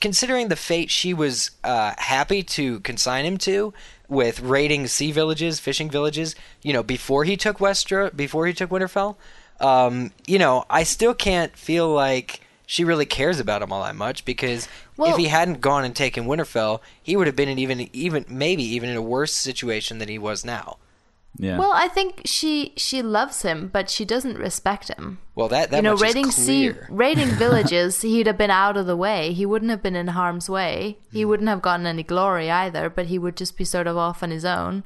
considering 0.01 0.49
the 0.49 0.57
fate 0.57 0.91
she 0.91 1.13
was 1.13 1.51
uh, 1.63 1.93
happy 1.99 2.43
to 2.43 2.81
consign 2.81 3.25
him 3.25 3.37
to 3.39 3.75
with 4.09 4.41
raiding 4.41 4.87
sea 4.87 5.13
villages, 5.13 5.61
fishing 5.61 5.91
villages, 5.91 6.35
you 6.63 6.73
know, 6.73 6.83
before 6.83 7.25
he 7.25 7.37
took 7.37 7.59
Westro, 7.59 8.15
before 8.17 8.47
he 8.47 8.55
took 8.55 8.71
Winterfell, 8.71 9.17
um, 9.61 10.13
you 10.27 10.39
know, 10.39 10.65
I 10.71 10.83
still 10.85 11.15
can't 11.15 11.55
feel 11.55 11.89
like 11.91 12.41
she 12.65 12.85
really 12.85 13.07
cares 13.07 13.39
about 13.41 13.63
him 13.63 13.73
all 13.73 13.85
that 13.85 13.97
much 13.97 14.25
because 14.25 14.67
Well- 14.97 15.11
if 15.11 15.19
he 15.19 15.29
hadn't 15.29 15.61
gone 15.61 15.85
and 15.85 15.95
taken 15.95 16.25
Winterfell, 16.25 16.81
he 17.03 17.17
would 17.17 17.27
have 17.27 17.37
been 17.37 17.49
in 17.49 17.59
even 17.59 17.89
even 17.93 18.25
maybe 18.29 18.63
even 18.63 18.89
in 18.89 18.97
a 18.97 19.03
worse 19.03 19.35
situation 19.35 19.99
than 19.99 20.09
he 20.09 20.19
was 20.19 20.45
now. 20.45 20.79
Yeah. 21.39 21.59
Well, 21.59 21.73
I 21.75 21.89
think 21.89 22.23
she 22.25 22.73
she 22.77 23.01
loves 23.03 23.43
him, 23.43 23.69
but 23.73 23.89
she 23.89 24.05
doesn't 24.05 24.39
respect 24.39 24.89
him. 24.89 25.19
Well, 25.35 25.49
that 25.49 25.71
that 25.71 25.77
you 25.79 25.83
know, 25.83 25.93
much 25.93 26.03
raiding 26.03 26.29
is 26.29 26.35
sea, 26.37 26.71
clear. 26.71 26.87
raiding 26.91 27.29
villages, 27.45 28.03
he'd 28.03 28.27
have 28.27 28.37
been 28.39 28.51
out 28.51 28.77
of 28.77 28.87
the 28.87 28.97
way. 28.97 29.33
He 29.33 29.47
wouldn't 29.47 29.71
have 29.71 29.83
been 29.83 29.97
in 29.97 30.09
harm's 30.09 30.51
way. 30.51 30.99
He 31.13 31.23
Hmm. 31.23 31.29
wouldn't 31.29 31.49
have 31.49 31.63
gotten 31.63 31.87
any 31.87 32.03
glory 32.03 32.51
either. 32.51 32.91
But 32.91 33.07
he 33.07 33.19
would 33.19 33.37
just 33.37 33.57
be 33.57 33.65
sort 33.65 33.87
of 33.87 33.97
off 33.97 34.23
on 34.23 34.31
his 34.31 34.45
own, 34.45 34.85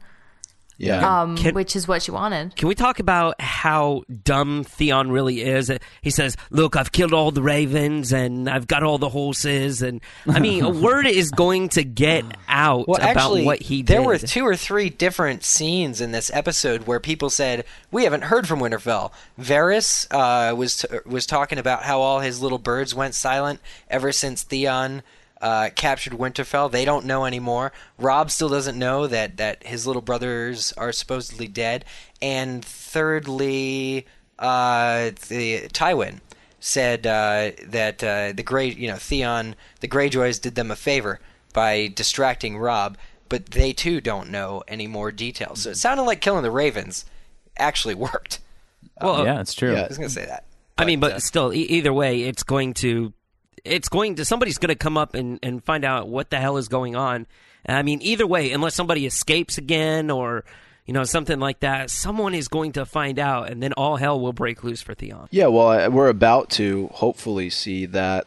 Yeah. 0.82 1.22
um, 1.22 1.36
Can- 1.36 1.54
which 1.54 1.76
is 1.76 1.86
what 1.86 2.02
she 2.02 2.10
wanted. 2.10 2.56
Can 2.56 2.68
we 2.68 2.74
talk 2.74 2.98
about 3.00 3.40
how 3.40 4.02
dumb 4.24 4.64
Theon 4.64 5.10
really 5.10 5.42
is? 5.42 5.70
He 6.02 6.10
says, 6.10 6.36
"Look, 6.50 6.76
I've 6.76 6.92
killed 6.92 7.12
all 7.12 7.30
the 7.30 7.42
ravens 7.42 8.12
and 8.12 8.48
I've 8.50 8.66
got 8.66 8.82
all 8.82 8.98
the 8.98 9.08
horses." 9.08 9.80
And 9.82 10.00
I 10.28 10.40
mean, 10.40 10.64
a 10.64 10.70
word 10.82 11.06
is 11.06 11.30
going 11.30 11.68
to 11.70 11.84
get 11.84 12.24
out 12.48 12.88
Well, 12.88 12.96
about 12.96 13.16
actually, 13.16 13.44
what 13.44 13.60
he 13.62 13.82
did. 13.82 13.86
there 13.94 14.02
were 14.02 14.18
two 14.18 14.44
or 14.44 14.56
three 14.56 14.90
different 14.90 15.44
scenes 15.44 16.00
in 16.00 16.12
this 16.12 16.30
episode 16.34 16.86
where 16.86 16.98
people 17.00 17.30
said 17.30 17.64
we 17.90 18.04
haven't 18.04 18.22
heard 18.24 18.48
from 18.48 18.58
Winterfell. 18.60 19.12
Varys 19.40 20.06
uh, 20.10 20.54
was 20.54 20.84
was 21.06 21.26
talking 21.26 21.58
about 21.58 21.82
how 21.84 22.00
all 22.00 22.20
his 22.20 22.40
little 22.42 22.58
birds 22.58 22.94
went 22.94 23.14
silent 23.14 23.60
ever 23.88 24.10
since 24.12 24.42
Theon 24.42 25.02
uh, 25.42 25.68
captured 25.74 26.14
Winterfell. 26.14 26.70
They 26.70 26.84
don't 26.86 27.04
know 27.04 27.26
anymore. 27.26 27.72
Rob 27.98 28.30
still 28.30 28.48
doesn't 28.48 28.78
know 28.78 29.06
that 29.08 29.36
that 29.36 29.64
his 29.64 29.86
little 29.86 30.00
brothers 30.00 30.72
are 30.78 30.92
supposedly 30.92 31.48
dead. 31.48 31.84
And 32.22 32.64
thirdly, 32.64 34.06
uh, 34.38 35.10
the 35.28 35.68
Tywin 35.72 36.20
said 36.60 37.06
uh, 37.06 37.50
that 37.66 38.02
uh, 38.04 38.32
the 38.32 38.44
Grey, 38.44 38.70
you 38.70 38.86
know, 38.88 38.96
Theon, 38.96 39.56
the 39.80 39.88
Greyjoys 39.88 40.40
did 40.40 40.54
them 40.54 40.70
a 40.70 40.76
favor 40.76 41.20
by 41.52 41.88
distracting 41.92 42.56
Rob, 42.56 42.96
but 43.28 43.46
they 43.46 43.72
too 43.72 44.00
don't 44.00 44.30
know 44.30 44.62
any 44.68 44.86
more 44.86 45.10
details. 45.10 45.62
So 45.62 45.70
it 45.70 45.76
sounded 45.76 46.04
like 46.04 46.20
killing 46.20 46.44
the 46.44 46.50
Ravens 46.52 47.04
actually 47.58 47.94
worked. 47.96 48.38
well, 49.00 49.24
yeah, 49.24 49.40
it's 49.40 49.54
true. 49.54 49.74
yeah. 49.74 49.82
I 49.82 49.88
was 49.88 49.98
gonna 49.98 50.08
say 50.08 50.26
that. 50.26 50.44
I 50.78 50.84
mean, 50.84 51.00
but 51.00 51.12
uh, 51.12 51.18
still, 51.20 51.52
e- 51.52 51.62
either 51.62 51.92
way, 51.92 52.22
it's 52.22 52.42
going 52.42 52.74
to, 52.74 53.12
it's 53.64 53.88
going 53.88 54.16
to, 54.16 54.24
somebody's 54.24 54.58
going 54.58 54.68
to 54.70 54.74
come 54.74 54.96
up 54.96 55.14
and, 55.14 55.38
and 55.42 55.62
find 55.64 55.84
out 55.84 56.08
what 56.08 56.30
the 56.30 56.38
hell 56.38 56.56
is 56.56 56.68
going 56.68 56.96
on. 56.96 57.26
I 57.66 57.82
mean, 57.82 58.00
either 58.02 58.26
way, 58.26 58.50
unless 58.52 58.74
somebody 58.74 59.06
escapes 59.06 59.56
again 59.56 60.10
or, 60.10 60.44
you 60.84 60.92
know, 60.92 61.04
something 61.04 61.38
like 61.38 61.60
that, 61.60 61.90
someone 61.90 62.34
is 62.34 62.48
going 62.48 62.72
to 62.72 62.84
find 62.84 63.20
out, 63.20 63.50
and 63.50 63.62
then 63.62 63.72
all 63.74 63.96
hell 63.96 64.18
will 64.18 64.32
break 64.32 64.64
loose 64.64 64.82
for 64.82 64.94
Theon. 64.94 65.28
Yeah, 65.30 65.46
well, 65.46 65.68
I- 65.68 65.88
we're 65.88 66.08
about 66.08 66.50
to 66.50 66.88
hopefully 66.94 67.50
see 67.50 67.86
that 67.86 68.26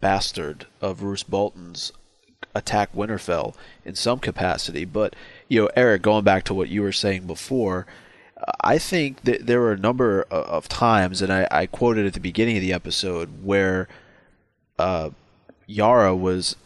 bastard 0.00 0.66
of 0.80 1.02
Roose 1.02 1.22
Bolton's 1.22 1.92
attack 2.54 2.92
Winterfell 2.94 3.54
in 3.84 3.94
some 3.94 4.18
capacity. 4.18 4.84
But 4.84 5.14
you 5.48 5.62
know, 5.62 5.70
Eric, 5.76 6.02
going 6.02 6.24
back 6.24 6.44
to 6.44 6.54
what 6.54 6.68
you 6.68 6.82
were 6.82 6.92
saying 6.92 7.26
before, 7.26 7.86
I 8.60 8.78
think 8.78 9.22
that 9.22 9.46
there 9.46 9.60
were 9.60 9.72
a 9.72 9.78
number 9.78 10.22
of 10.30 10.68
times, 10.68 11.22
and 11.22 11.32
I, 11.32 11.46
I 11.50 11.66
quoted 11.66 12.06
at 12.06 12.14
the 12.14 12.20
beginning 12.20 12.56
of 12.56 12.62
the 12.62 12.72
episode 12.72 13.44
where 13.44 13.88
uh, 14.78 15.10
Yara 15.66 16.14
was 16.14 16.56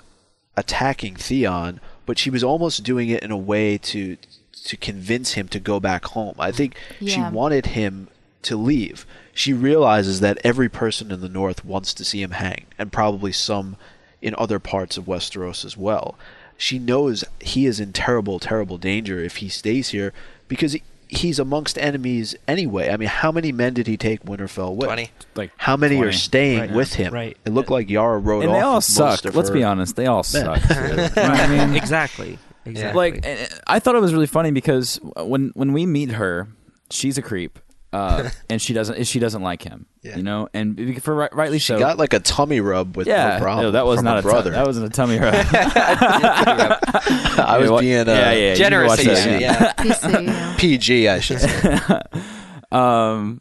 attacking 0.56 1.16
Theon, 1.16 1.80
but 2.06 2.18
she 2.18 2.30
was 2.30 2.44
almost 2.44 2.84
doing 2.84 3.08
it 3.08 3.22
in 3.22 3.30
a 3.30 3.36
way 3.36 3.78
to 3.78 4.16
to 4.64 4.76
convince 4.76 5.32
him 5.32 5.48
to 5.48 5.58
go 5.58 5.80
back 5.80 6.04
home. 6.06 6.36
I 6.38 6.52
think 6.52 6.76
she 7.04 7.20
wanted 7.20 7.66
him 7.66 8.06
to 8.42 8.56
leave. 8.56 9.04
She 9.34 9.52
realizes 9.52 10.20
that 10.20 10.38
every 10.44 10.68
person 10.68 11.10
in 11.10 11.20
the 11.20 11.28
north 11.28 11.64
wants 11.64 11.92
to 11.94 12.04
see 12.04 12.22
him 12.22 12.32
hang, 12.32 12.66
and 12.78 12.92
probably 12.92 13.32
some 13.32 13.76
in 14.20 14.34
other 14.38 14.58
parts 14.58 14.96
of 14.96 15.06
Westeros 15.06 15.64
as 15.64 15.76
well. 15.76 16.16
She 16.56 16.78
knows 16.78 17.24
he 17.40 17.66
is 17.66 17.80
in 17.80 17.92
terrible, 17.92 18.38
terrible 18.38 18.78
danger 18.78 19.18
if 19.18 19.36
he 19.36 19.48
stays 19.48 19.88
here 19.88 20.12
because 20.46 20.74
he, 20.74 20.82
he's 21.12 21.38
amongst 21.38 21.76
enemies 21.78 22.34
anyway. 22.48 22.90
I 22.90 22.96
mean, 22.96 23.08
how 23.08 23.30
many 23.30 23.52
men 23.52 23.74
did 23.74 23.86
he 23.86 23.96
take 23.96 24.24
Winterfell 24.24 24.74
with? 24.74 24.86
20. 24.86 25.10
Like 25.36 25.52
How 25.58 25.76
many 25.76 25.96
20. 25.96 26.08
are 26.08 26.12
staying 26.12 26.58
Right. 26.60 26.72
with 26.72 26.94
him? 26.94 27.12
Right. 27.12 27.36
It 27.44 27.50
looked 27.50 27.70
like 27.70 27.90
Yara 27.90 28.18
rode 28.18 28.44
And 28.44 28.50
off. 28.50 28.56
they 28.56 28.60
all 28.62 28.74
with 28.76 28.84
suck. 28.84 29.08
most 29.10 29.26
of 29.26 29.36
Let's 29.36 29.50
be 29.50 29.62
honest, 29.62 29.94
they 29.96 30.06
all 30.06 30.24
Men. 30.32 30.58
suck. 30.58 30.62
You 30.70 30.74
know 30.76 30.96
what 31.02 31.18
I 31.18 31.46
mean, 31.66 31.76
exactly. 31.76 32.38
Exactly. 32.64 32.96
like 33.12 33.26
I 33.66 33.78
thought 33.78 33.94
it 33.94 34.00
was 34.00 34.12
really 34.14 34.26
funny 34.26 34.50
because 34.52 34.98
when 35.16 35.50
when 35.54 35.72
we 35.72 35.84
meet 35.84 36.10
her, 36.12 36.48
she's 36.90 37.18
a 37.18 37.22
creep, 37.22 37.58
uh, 37.92 38.30
and 38.50 38.60
she 38.62 38.72
doesn't 38.72 39.04
she 39.06 39.18
doesn't 39.18 39.42
like 39.42 39.62
him. 39.62 39.86
Yeah. 40.02 40.16
You 40.16 40.22
know, 40.22 40.48
and 40.54 41.02
for 41.02 41.14
ri- 41.14 41.28
rightly 41.32 41.58
She 41.58 41.66
so. 41.74 41.78
got 41.78 41.98
like 41.98 42.12
a 42.12 42.20
tummy 42.20 42.60
rub 42.60 42.96
with 42.96 43.06
yeah, 43.06 43.36
no 43.38 43.42
problem. 43.44 43.66
no, 43.66 43.70
that 43.72 43.84
was 43.86 43.98
from 43.98 44.04
not 44.06 44.14
her 44.14 44.18
a 44.20 44.22
tu- 44.22 44.28
brother. 44.28 44.50
that 44.52 44.66
wasn't 44.66 44.86
a 44.86 44.90
tummy 44.90 45.18
rub. 45.20 45.34
I 47.38 47.58
was 47.60 47.70
What- 47.70 47.80
being 47.82 48.08
uh, 48.08 48.12
yeah, 48.12 48.32
yeah, 48.32 48.54
Generous 48.54 48.96
that, 48.96 49.04
yeah. 49.06 49.38
yeah. 49.38 49.72
PC, 49.74 50.26
yeah. 50.26 50.56
PG, 50.58 51.08
I 51.08 51.20
should 51.20 51.40
say. 51.40 51.78
Um, 52.70 53.40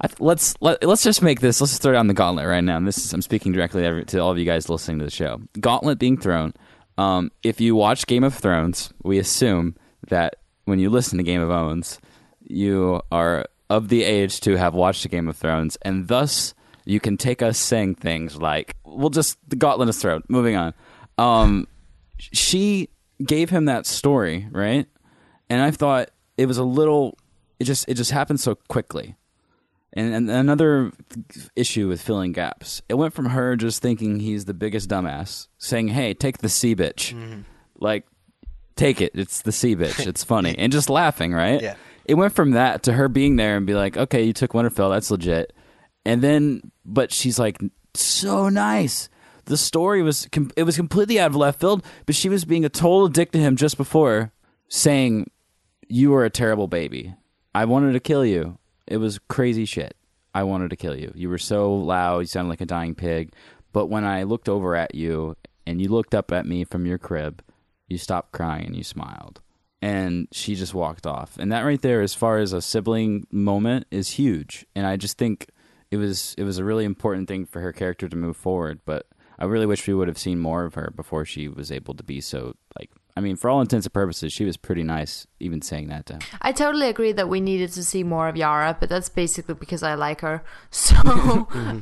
I 0.00 0.06
th- 0.06 0.20
let's 0.20 0.54
let, 0.60 0.82
let's 0.84 1.02
just 1.02 1.22
make 1.22 1.40
this. 1.40 1.60
Let's 1.60 1.72
just 1.72 1.82
throw 1.82 1.92
down 1.92 2.06
the 2.06 2.14
gauntlet 2.14 2.46
right 2.46 2.62
now. 2.62 2.76
And 2.76 2.86
this 2.86 2.98
is 2.98 3.12
I'm 3.12 3.22
speaking 3.22 3.52
directly 3.52 3.82
to, 3.82 3.86
every, 3.88 4.04
to 4.06 4.18
all 4.20 4.30
of 4.30 4.38
you 4.38 4.44
guys 4.44 4.68
listening 4.68 5.00
to 5.00 5.04
the 5.04 5.10
show. 5.10 5.40
Gauntlet 5.60 5.98
being 5.98 6.16
thrown. 6.16 6.54
Um, 6.96 7.30
if 7.42 7.60
you 7.60 7.74
watch 7.74 8.06
Game 8.06 8.24
of 8.24 8.34
Thrones, 8.34 8.92
we 9.02 9.18
assume 9.18 9.76
that 10.08 10.36
when 10.66 10.78
you 10.78 10.90
listen 10.90 11.18
to 11.18 11.24
Game 11.24 11.40
of 11.40 11.50
Owns, 11.50 11.98
you 12.42 13.00
are 13.10 13.44
of 13.70 13.88
the 13.88 14.02
age 14.02 14.40
to 14.40 14.56
have 14.56 14.74
watched 14.74 15.08
Game 15.10 15.28
of 15.28 15.36
Thrones, 15.36 15.76
and 15.82 16.08
thus 16.08 16.54
you 16.84 17.00
can 17.00 17.16
take 17.16 17.42
us 17.42 17.58
saying 17.58 17.96
things 17.96 18.36
like, 18.36 18.74
"We'll 18.84 19.10
just 19.10 19.38
the 19.48 19.56
gauntlet 19.56 19.88
is 19.88 19.98
thrown." 19.98 20.22
Moving 20.28 20.56
on. 20.56 20.74
Um, 21.18 21.66
she 22.18 22.88
gave 23.24 23.50
him 23.50 23.66
that 23.66 23.86
story, 23.86 24.48
right? 24.50 24.86
And 25.50 25.60
I 25.62 25.70
thought 25.70 26.10
it 26.36 26.46
was 26.46 26.58
a 26.58 26.64
little. 26.64 27.18
It 27.60 27.64
just 27.64 27.88
it 27.88 27.94
just 27.94 28.10
happened 28.10 28.40
so 28.40 28.54
quickly. 28.54 29.16
And, 29.94 30.14
and 30.14 30.30
another 30.30 30.92
issue 31.56 31.88
with 31.88 32.00
filling 32.02 32.32
gaps. 32.32 32.82
It 32.90 32.94
went 32.94 33.14
from 33.14 33.26
her 33.30 33.56
just 33.56 33.80
thinking 33.80 34.20
he's 34.20 34.44
the 34.44 34.54
biggest 34.54 34.88
dumbass, 34.88 35.48
saying, 35.56 35.88
"Hey, 35.88 36.14
take 36.14 36.38
the 36.38 36.48
sea 36.48 36.76
bitch," 36.76 37.42
like, 37.78 38.06
take 38.76 39.00
it. 39.00 39.12
It's 39.14 39.42
the 39.42 39.50
sea 39.52 39.74
bitch. 39.74 40.06
It's 40.06 40.22
funny, 40.22 40.54
and 40.58 40.70
just 40.70 40.90
laughing, 40.90 41.32
right? 41.32 41.60
Yeah. 41.60 41.74
It 42.08 42.14
went 42.14 42.32
from 42.32 42.52
that 42.52 42.82
to 42.84 42.94
her 42.94 43.08
being 43.08 43.36
there 43.36 43.56
and 43.56 43.66
be 43.66 43.74
like, 43.74 43.96
"Okay, 43.96 44.24
you 44.24 44.32
took 44.32 44.52
Winterfell. 44.52 44.90
That's 44.90 45.10
legit." 45.10 45.52
And 46.04 46.22
then, 46.22 46.72
but 46.84 47.12
she's 47.12 47.38
like, 47.38 47.58
so 47.94 48.48
nice. 48.48 49.08
The 49.44 49.56
story 49.56 50.02
was 50.02 50.28
it 50.56 50.64
was 50.64 50.76
completely 50.76 51.18
out 51.18 51.30
of 51.30 51.36
left 51.36 51.60
field, 51.60 51.84
but 52.06 52.14
she 52.14 52.28
was 52.28 52.44
being 52.44 52.64
a 52.64 52.70
total 52.70 53.08
dick 53.08 53.32
to 53.32 53.38
him 53.38 53.56
just 53.56 53.76
before, 53.76 54.32
saying, 54.68 55.30
"You 55.88 56.10
were 56.10 56.24
a 56.24 56.30
terrible 56.30 56.68
baby. 56.68 57.14
I 57.54 57.64
wanted 57.64 57.92
to 57.92 58.00
kill 58.00 58.24
you. 58.24 58.58
It 58.86 58.98
was 58.98 59.18
crazy 59.28 59.64
shit. 59.64 59.96
I 60.34 60.42
wanted 60.42 60.70
to 60.70 60.76
kill 60.76 60.96
you. 60.96 61.12
You 61.14 61.28
were 61.28 61.38
so 61.38 61.74
loud. 61.74 62.20
You 62.20 62.26
sounded 62.26 62.50
like 62.50 62.60
a 62.60 62.66
dying 62.66 62.94
pig. 62.94 63.32
But 63.72 63.86
when 63.86 64.04
I 64.04 64.22
looked 64.22 64.48
over 64.48 64.76
at 64.76 64.94
you 64.94 65.36
and 65.66 65.80
you 65.80 65.88
looked 65.88 66.14
up 66.14 66.30
at 66.32 66.46
me 66.46 66.64
from 66.64 66.86
your 66.86 66.98
crib, 66.98 67.42
you 67.86 67.98
stopped 67.98 68.32
crying 68.32 68.66
and 68.66 68.76
you 68.76 68.84
smiled." 68.84 69.40
And 69.80 70.26
she 70.32 70.54
just 70.54 70.74
walked 70.74 71.06
off. 71.06 71.36
And 71.38 71.52
that 71.52 71.62
right 71.62 71.80
there, 71.80 72.02
as 72.02 72.14
far 72.14 72.38
as 72.38 72.52
a 72.52 72.60
sibling 72.60 73.26
moment, 73.30 73.86
is 73.90 74.10
huge. 74.10 74.66
And 74.74 74.86
I 74.86 74.96
just 74.96 75.18
think 75.18 75.48
it 75.90 75.96
was 75.96 76.34
it 76.36 76.44
was 76.44 76.58
a 76.58 76.64
really 76.64 76.84
important 76.84 77.28
thing 77.28 77.46
for 77.46 77.60
her 77.60 77.72
character 77.72 78.08
to 78.08 78.16
move 78.16 78.36
forward. 78.36 78.80
But 78.84 79.06
I 79.38 79.44
really 79.44 79.66
wish 79.66 79.86
we 79.86 79.94
would 79.94 80.08
have 80.08 80.18
seen 80.18 80.38
more 80.38 80.64
of 80.64 80.74
her 80.74 80.92
before 80.94 81.24
she 81.24 81.48
was 81.48 81.70
able 81.70 81.94
to 81.94 82.02
be 82.02 82.20
so 82.20 82.56
like. 82.78 82.90
I 83.18 83.20
mean, 83.20 83.34
for 83.34 83.50
all 83.50 83.60
intents 83.60 83.84
and 83.84 83.92
purposes, 83.92 84.32
she 84.32 84.44
was 84.44 84.56
pretty 84.56 84.84
nice, 84.84 85.26
even 85.40 85.60
saying 85.60 85.88
that 85.88 86.06
to 86.06 86.12
him. 86.12 86.20
I 86.40 86.52
totally 86.52 86.86
agree 86.88 87.10
that 87.10 87.28
we 87.28 87.40
needed 87.40 87.72
to 87.72 87.82
see 87.84 88.04
more 88.04 88.28
of 88.28 88.36
Yara, 88.36 88.76
but 88.78 88.88
that's 88.88 89.08
basically 89.08 89.54
because 89.56 89.82
I 89.82 89.94
like 89.94 90.20
her. 90.20 90.44
So, 90.70 90.94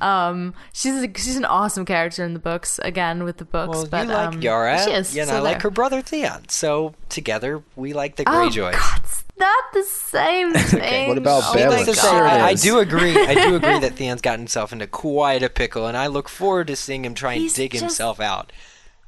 um, 0.01 0.55
she's 0.72 0.94
a, 1.05 1.09
she's 1.14 1.37
an 1.37 1.44
awesome 1.44 1.85
character 1.85 2.25
in 2.25 2.33
the 2.33 2.38
books. 2.40 2.81
Again, 2.83 3.22
with 3.22 3.37
the 3.37 3.44
books, 3.44 3.77
Well, 3.77 3.87
but 3.87 4.07
you 4.07 4.12
like 4.14 4.35
um, 4.35 4.40
Yara, 4.40 4.83
She 4.83 4.92
is. 4.92 5.14
and 5.14 5.29
so 5.29 5.37
I 5.37 5.40
like 5.40 5.57
there. 5.57 5.61
her 5.64 5.70
brother 5.70 6.01
Theon. 6.01 6.49
So 6.49 6.94
together, 7.11 7.62
we 7.77 7.92
like 7.92 8.16
the 8.16 8.25
Oh 8.27 8.33
Greyjoys. 8.33 8.72
God, 8.72 9.01
it's 9.05 9.25
not 9.38 9.64
the 9.75 9.83
same 9.83 10.55
thing. 10.55 11.09
What 11.09 11.18
about 11.18 11.42
oh 11.44 11.55
Bella? 11.55 11.77
my 11.77 11.85
Sure 11.85 11.94
say, 11.94 12.09
I, 12.09 12.46
I 12.49 12.55
do 12.55 12.79
agree. 12.79 13.14
I 13.14 13.35
do 13.35 13.55
agree 13.57 13.79
that 13.81 13.92
Theon's 13.94 14.22
gotten 14.22 14.40
himself 14.40 14.72
into 14.72 14.87
quite 14.87 15.42
a 15.42 15.51
pickle, 15.51 15.87
and 15.87 15.99
I 15.99 16.07
look 16.07 16.31
forward 16.31 16.68
to 16.68 16.77
seeing 16.77 17.05
him 17.05 17.12
try 17.14 17.35
and 17.35 17.42
He's 17.42 17.53
dig 17.53 17.72
just- 17.72 17.83
himself 17.83 18.20
out. 18.20 18.53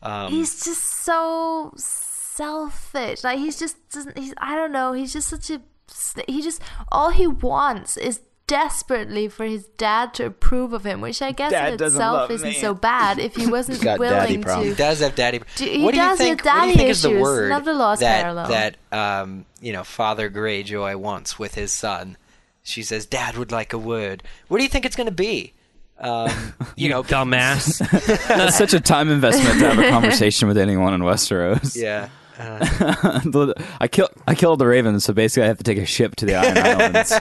Um, 0.02 0.30
he's 0.30 0.62
just 0.62 0.84
so 0.84 1.72
selfish. 2.38 3.22
Like 3.24 3.38
he's 3.38 3.58
just 3.58 3.76
doesn't. 3.90 4.16
He's 4.18 4.32
I 4.38 4.54
don't 4.56 4.72
know. 4.72 4.92
He's 4.92 5.12
just 5.12 5.28
such 5.28 5.50
a. 5.50 5.60
He 6.26 6.42
just 6.42 6.60
all 6.90 7.10
he 7.10 7.26
wants 7.26 7.96
is 7.96 8.20
desperately 8.46 9.28
for 9.28 9.44
his 9.44 9.66
dad 9.76 10.14
to 10.14 10.24
approve 10.26 10.72
of 10.72 10.84
him, 10.84 11.00
which 11.02 11.20
I 11.20 11.32
guess 11.32 11.50
Dad 11.50 11.74
in 11.74 11.82
itself 11.86 12.30
isn't 12.30 12.48
me. 12.48 12.54
so 12.54 12.72
bad 12.74 13.18
if 13.18 13.36
he 13.36 13.46
wasn't 13.50 13.82
got 13.82 13.98
daddy 13.98 14.14
willing 14.14 14.38
he 14.38 14.44
problems. 14.44 14.70
to. 14.70 14.76
does 14.76 15.00
have 15.00 15.14
daddy. 15.14 15.40
Do- 15.56 15.64
he 15.64 15.82
what 15.84 15.92
do 15.92 15.98
you 15.98 16.02
does 16.02 16.18
have 16.18 16.26
think? 16.26 16.44
what 16.44 16.62
do 16.62 16.68
you 16.68 16.74
think 16.76 16.88
is 16.90 17.02
the 17.02 17.18
word 17.20 17.46
Another 17.52 17.74
lost 17.74 18.00
that 18.00 18.22
parallel. 18.22 18.48
that 18.48 18.76
um, 18.92 19.44
you 19.60 19.72
know 19.72 19.84
Father 19.84 20.30
Greyjoy 20.30 20.96
wants 20.96 21.38
with 21.38 21.54
his 21.54 21.72
son? 21.72 22.16
She 22.62 22.82
says, 22.82 23.06
"Dad 23.06 23.36
would 23.36 23.50
like 23.52 23.72
a 23.72 23.78
word." 23.78 24.22
What 24.48 24.58
do 24.58 24.62
you 24.64 24.68
think 24.70 24.84
it's 24.84 24.96
going 24.96 25.06
to 25.08 25.12
be? 25.12 25.54
Um, 25.98 26.30
you 26.76 26.88
know, 26.90 27.02
dumbass. 27.02 27.78
That's 28.28 28.56
such 28.58 28.72
a 28.74 28.80
time 28.80 29.10
investment 29.10 29.58
to 29.60 29.68
have 29.70 29.78
a 29.78 29.88
conversation 29.88 30.48
with 30.48 30.58
anyone 30.58 30.92
in 30.94 31.00
Westeros. 31.00 31.74
yeah. 31.76 32.08
Uh, 32.38 33.52
I 33.80 33.88
killed 33.88 34.10
I 34.26 34.34
killed 34.34 34.60
the 34.60 34.66
Ravens, 34.66 35.04
so 35.04 35.12
basically 35.12 35.44
I 35.44 35.46
have 35.48 35.58
to 35.58 35.64
take 35.64 35.78
a 35.78 35.86
ship 35.86 36.14
to 36.16 36.26
the 36.26 36.34
Iron 36.36 36.56
Islands. 36.58 37.12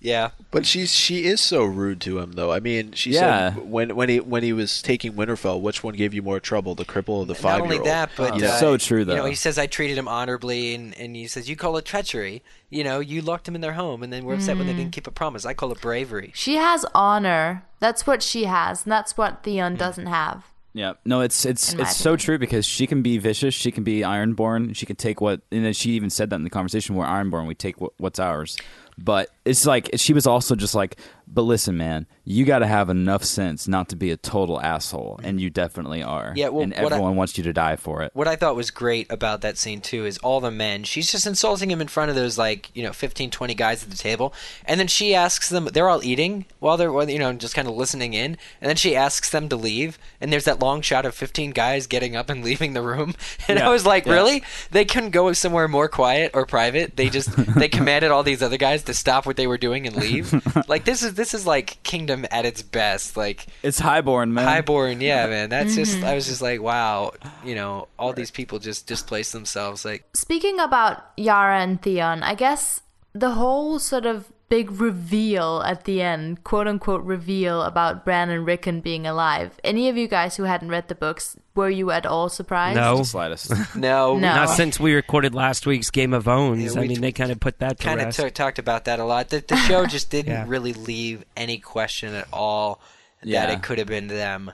yeah. 0.00 0.30
But 0.50 0.66
she's 0.66 0.92
she 0.94 1.24
is 1.24 1.40
so 1.40 1.64
rude 1.64 2.00
to 2.02 2.18
him, 2.18 2.32
though. 2.32 2.52
I 2.52 2.60
mean, 2.60 2.92
she 2.92 3.10
Yeah. 3.10 3.54
said 3.54 3.68
when 3.70 3.94
when 3.94 4.08
he 4.08 4.20
when 4.20 4.42
he 4.42 4.52
was 4.52 4.80
taking 4.82 5.12
Winterfell, 5.12 5.60
which 5.60 5.82
one 5.84 5.94
gave 5.94 6.14
you 6.14 6.22
more 6.22 6.40
trouble, 6.40 6.74
the 6.74 6.84
cripple 6.84 7.08
or 7.10 7.26
the 7.26 7.34
Not 7.34 7.42
five 7.42 7.58
year 7.58 7.62
old? 7.62 7.68
Not 7.70 7.74
only 7.74 7.78
old? 7.78 7.86
that, 7.86 8.10
but 8.16 8.40
Yeah. 8.40 8.46
uh, 8.48 8.58
So 8.58 8.76
true, 8.76 9.04
though. 9.04 9.12
You 9.14 9.18
know, 9.20 9.26
he 9.26 9.34
says 9.34 9.58
I 9.58 9.66
treated 9.66 9.98
him 9.98 10.08
honorably, 10.08 10.74
and, 10.74 10.96
and 10.98 11.14
he 11.16 11.26
says 11.26 11.48
you 11.48 11.56
call 11.56 11.76
it 11.76 11.84
treachery. 11.84 12.42
You 12.70 12.82
know, 12.82 13.00
you 13.00 13.20
locked 13.22 13.46
him 13.46 13.54
in 13.54 13.60
their 13.60 13.74
home, 13.74 14.02
and 14.02 14.12
then 14.12 14.24
we're 14.24 14.34
upset 14.34 14.56
when 14.58 14.66
they 14.66 14.72
Mm. 14.72 14.78
didn't 14.78 14.92
keep 14.92 15.06
a 15.06 15.10
promise. 15.12 15.44
I 15.44 15.54
call 15.54 15.70
it 15.72 15.80
bravery. 15.80 16.32
She 16.34 16.56
has 16.56 16.84
honor. 16.94 17.62
That's 17.78 18.06
what 18.06 18.22
she 18.22 18.44
has, 18.44 18.84
and 18.84 18.92
that's 18.92 19.16
what 19.16 19.42
Theon 19.42 19.76
doesn't 19.76 20.06
have. 20.06 20.44
Yeah, 20.76 20.92
no, 21.06 21.22
it's 21.22 21.46
it's 21.46 21.72
it's 21.72 21.96
so 21.96 22.16
true 22.16 22.36
because 22.36 22.66
she 22.66 22.86
can 22.86 23.00
be 23.00 23.16
vicious, 23.16 23.54
she 23.54 23.70
can 23.70 23.82
be 23.82 24.00
Ironborn, 24.00 24.76
she 24.76 24.84
can 24.84 24.94
take 24.94 25.22
what, 25.22 25.40
and 25.50 25.64
then 25.64 25.72
she 25.72 25.92
even 25.92 26.10
said 26.10 26.28
that 26.28 26.36
in 26.36 26.44
the 26.44 26.50
conversation. 26.50 26.96
We're 26.96 27.06
Ironborn, 27.06 27.46
we 27.46 27.54
take 27.54 27.80
what, 27.80 27.92
what's 27.96 28.18
ours. 28.18 28.58
But 28.98 29.30
it's 29.46 29.64
like 29.66 29.90
she 29.96 30.12
was 30.12 30.26
also 30.26 30.54
just 30.54 30.74
like, 30.74 30.98
but 31.28 31.42
listen, 31.42 31.76
man, 31.76 32.06
you 32.24 32.44
got 32.44 32.60
to 32.60 32.66
have 32.66 32.88
enough 32.88 33.24
sense 33.24 33.66
not 33.66 33.88
to 33.88 33.96
be 33.96 34.10
a 34.10 34.16
total 34.16 34.60
asshole, 34.60 35.18
and 35.24 35.40
you 35.40 35.50
definitely 35.50 36.02
are. 36.02 36.32
Yeah, 36.36 36.48
well, 36.48 36.62
and 36.62 36.72
what 36.74 36.92
I- 36.92 36.96
everyone 36.96 37.16
wants 37.16 37.36
you 37.36 37.44
to 37.44 37.52
die 37.52 37.76
for 37.76 38.02
it. 38.02 38.10
What 38.14 38.28
I 38.28 38.36
thought 38.36 38.54
was 38.56 38.70
great 38.70 39.10
about 39.10 39.40
that 39.40 39.58
scene 39.58 39.80
too 39.80 40.06
is 40.06 40.18
all 40.18 40.40
the 40.40 40.50
men. 40.50 40.84
She's 40.84 41.10
just 41.10 41.26
insulting 41.26 41.70
him 41.70 41.80
in 41.80 41.88
front 41.88 42.10
of 42.10 42.16
those 42.16 42.38
like 42.38 42.70
you 42.74 42.82
know 42.82 42.92
15, 42.92 43.30
20 43.30 43.54
guys 43.54 43.82
at 43.82 43.90
the 43.90 43.96
table, 43.96 44.32
and 44.64 44.78
then 44.78 44.86
she 44.86 45.14
asks 45.14 45.48
them. 45.48 45.66
They're 45.72 45.88
all 45.88 46.02
eating 46.04 46.46
while 46.60 46.76
they're 46.76 46.92
you 47.08 47.18
know 47.18 47.32
just 47.32 47.54
kind 47.54 47.66
of 47.68 47.74
listening 47.76 48.14
in, 48.14 48.36
and 48.60 48.68
then 48.68 48.76
she 48.76 48.94
asks 48.96 49.30
them 49.30 49.48
to 49.48 49.56
leave. 49.56 49.98
And 50.20 50.32
there's 50.32 50.44
that 50.44 50.60
long 50.60 50.80
shot 50.80 51.04
of 51.06 51.14
fifteen 51.14 51.50
guys 51.50 51.86
getting 51.86 52.14
up 52.16 52.30
and 52.30 52.44
leaving 52.44 52.72
the 52.74 52.82
room, 52.82 53.14
and 53.48 53.58
Yeah, 53.58 53.68
I 53.68 53.72
was 53.72 53.84
like, 53.84 54.06
yeah. 54.06 54.12
really? 54.14 54.42
They 54.70 54.84
couldn't 54.84 55.10
go 55.10 55.32
somewhere 55.32 55.68
more 55.68 55.88
quiet 55.88 56.30
or 56.34 56.46
private. 56.46 56.96
They 56.96 57.08
just 57.08 57.30
they 57.54 57.68
commanded 57.76 58.10
all 58.10 58.22
these 58.22 58.42
other 58.42 58.56
guys 58.58 58.82
to 58.84 58.94
stop 58.94 59.26
what 59.26 59.35
they 59.36 59.46
were 59.46 59.58
doing 59.58 59.86
and 59.86 59.96
leave. 59.96 60.32
like 60.68 60.84
this 60.84 61.02
is 61.02 61.14
this 61.14 61.34
is 61.34 61.46
like 61.46 61.82
kingdom 61.82 62.26
at 62.30 62.44
its 62.44 62.62
best. 62.62 63.16
Like 63.16 63.46
It's 63.62 63.78
highborn, 63.78 64.34
man. 64.34 64.44
Highborn, 64.44 65.00
yeah, 65.00 65.26
man. 65.26 65.50
That's 65.50 65.74
just 65.74 65.96
Mm-hmm. 65.96 66.04
I 66.04 66.14
was 66.14 66.26
just 66.26 66.42
like, 66.42 66.60
wow, 66.60 67.12
you 67.44 67.54
know, 67.54 67.88
all 67.98 68.12
these 68.12 68.30
people 68.30 68.58
just 68.58 68.86
displace 68.86 69.32
themselves. 69.32 69.84
Like, 69.84 70.04
Speaking 70.14 70.58
about 70.60 71.04
Yara 71.16 71.60
and 71.60 71.80
Theon, 71.80 72.22
I 72.22 72.34
guess 72.34 72.82
the 73.14 73.30
whole 73.32 73.78
sort 73.78 74.04
of 74.04 74.30
big 74.48 74.70
reveal 74.80 75.62
at 75.66 75.84
the 75.84 76.00
end, 76.02 76.44
quote 76.44 76.68
unquote 76.68 77.02
reveal 77.02 77.62
about 77.62 78.04
Bran 78.04 78.30
and 78.30 78.46
Rickon 78.46 78.80
being 78.80 79.06
alive. 79.06 79.58
Any 79.64 79.88
of 79.88 79.96
you 79.96 80.06
guys 80.08 80.36
who 80.36 80.44
hadn't 80.44 80.68
read 80.68 80.88
the 80.88 80.94
books, 80.94 81.36
were 81.54 81.68
you 81.70 81.90
at 81.90 82.06
all 82.06 82.28
surprised? 82.28 82.76
No. 82.76 83.02
Slightest. 83.02 83.50
no, 83.76 84.14
No. 84.16 84.34
Not 84.34 84.50
since 84.50 84.78
we 84.78 84.94
recorded 84.94 85.34
last 85.34 85.66
week's 85.66 85.90
Game 85.90 86.12
of 86.14 86.28
Owns. 86.28 86.62
Yeah, 86.74 86.78
I 86.78 86.82
we- 86.82 86.88
mean, 86.88 87.00
they 87.00 87.12
kind 87.12 87.32
of 87.32 87.40
put 87.40 87.58
that 87.58 87.78
to 87.78 87.84
kind 87.84 88.00
of 88.00 88.14
t- 88.16 88.30
talked 88.30 88.58
about 88.58 88.84
that 88.84 89.00
a 89.00 89.04
lot. 89.04 89.30
The, 89.30 89.44
the 89.46 89.56
show 89.56 89.84
just 89.86 90.10
didn't 90.10 90.32
Yeah. 90.32 90.44
really 90.46 90.72
leave 90.74 91.24
any 91.36 91.58
question 91.58 92.14
at 92.14 92.28
all 92.32 92.80
that 93.22 93.28
Yeah. 93.28 93.50
it 93.52 93.62
could 93.62 93.78
have 93.78 93.88
been 93.88 94.06
them. 94.06 94.52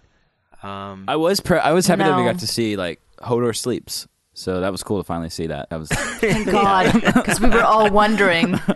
Um, 0.62 1.04
I 1.08 1.16
was 1.16 1.40
pre- 1.40 1.58
I 1.58 1.72
was 1.72 1.86
happy 1.86 2.04
that 2.04 2.16
we 2.16 2.24
got 2.24 2.38
to 2.38 2.46
see 2.46 2.76
like 2.76 3.00
Hodor 3.18 3.54
sleeps, 3.54 4.06
so 4.34 4.60
that 4.60 4.72
was 4.72 4.82
cool 4.82 4.98
to 4.98 5.04
finally 5.04 5.30
see 5.30 5.46
that. 5.48 5.70
That 5.70 5.78
was. 5.78 5.88
Thank 6.20 6.50
God, 6.50 6.92
because 6.92 7.40
we 7.40 7.48
were 7.50 7.62
all 7.62 7.90
wondering. 7.90 8.58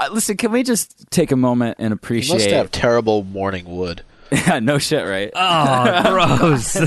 Uh, 0.00 0.08
listen, 0.12 0.34
can 0.38 0.50
we 0.50 0.62
just 0.62 1.10
take 1.10 1.30
a 1.30 1.36
moment 1.36 1.76
and 1.78 1.88
He 1.88 1.92
appreciate? 1.92 2.36
must 2.36 2.48
have 2.50 2.70
terrible 2.70 3.22
morning 3.22 3.66
wood. 3.66 4.00
yeah, 4.32 4.58
no 4.62 4.78
shit, 4.78 5.06
right? 5.06 5.30
oh, 5.34 6.10
gross. 6.10 6.78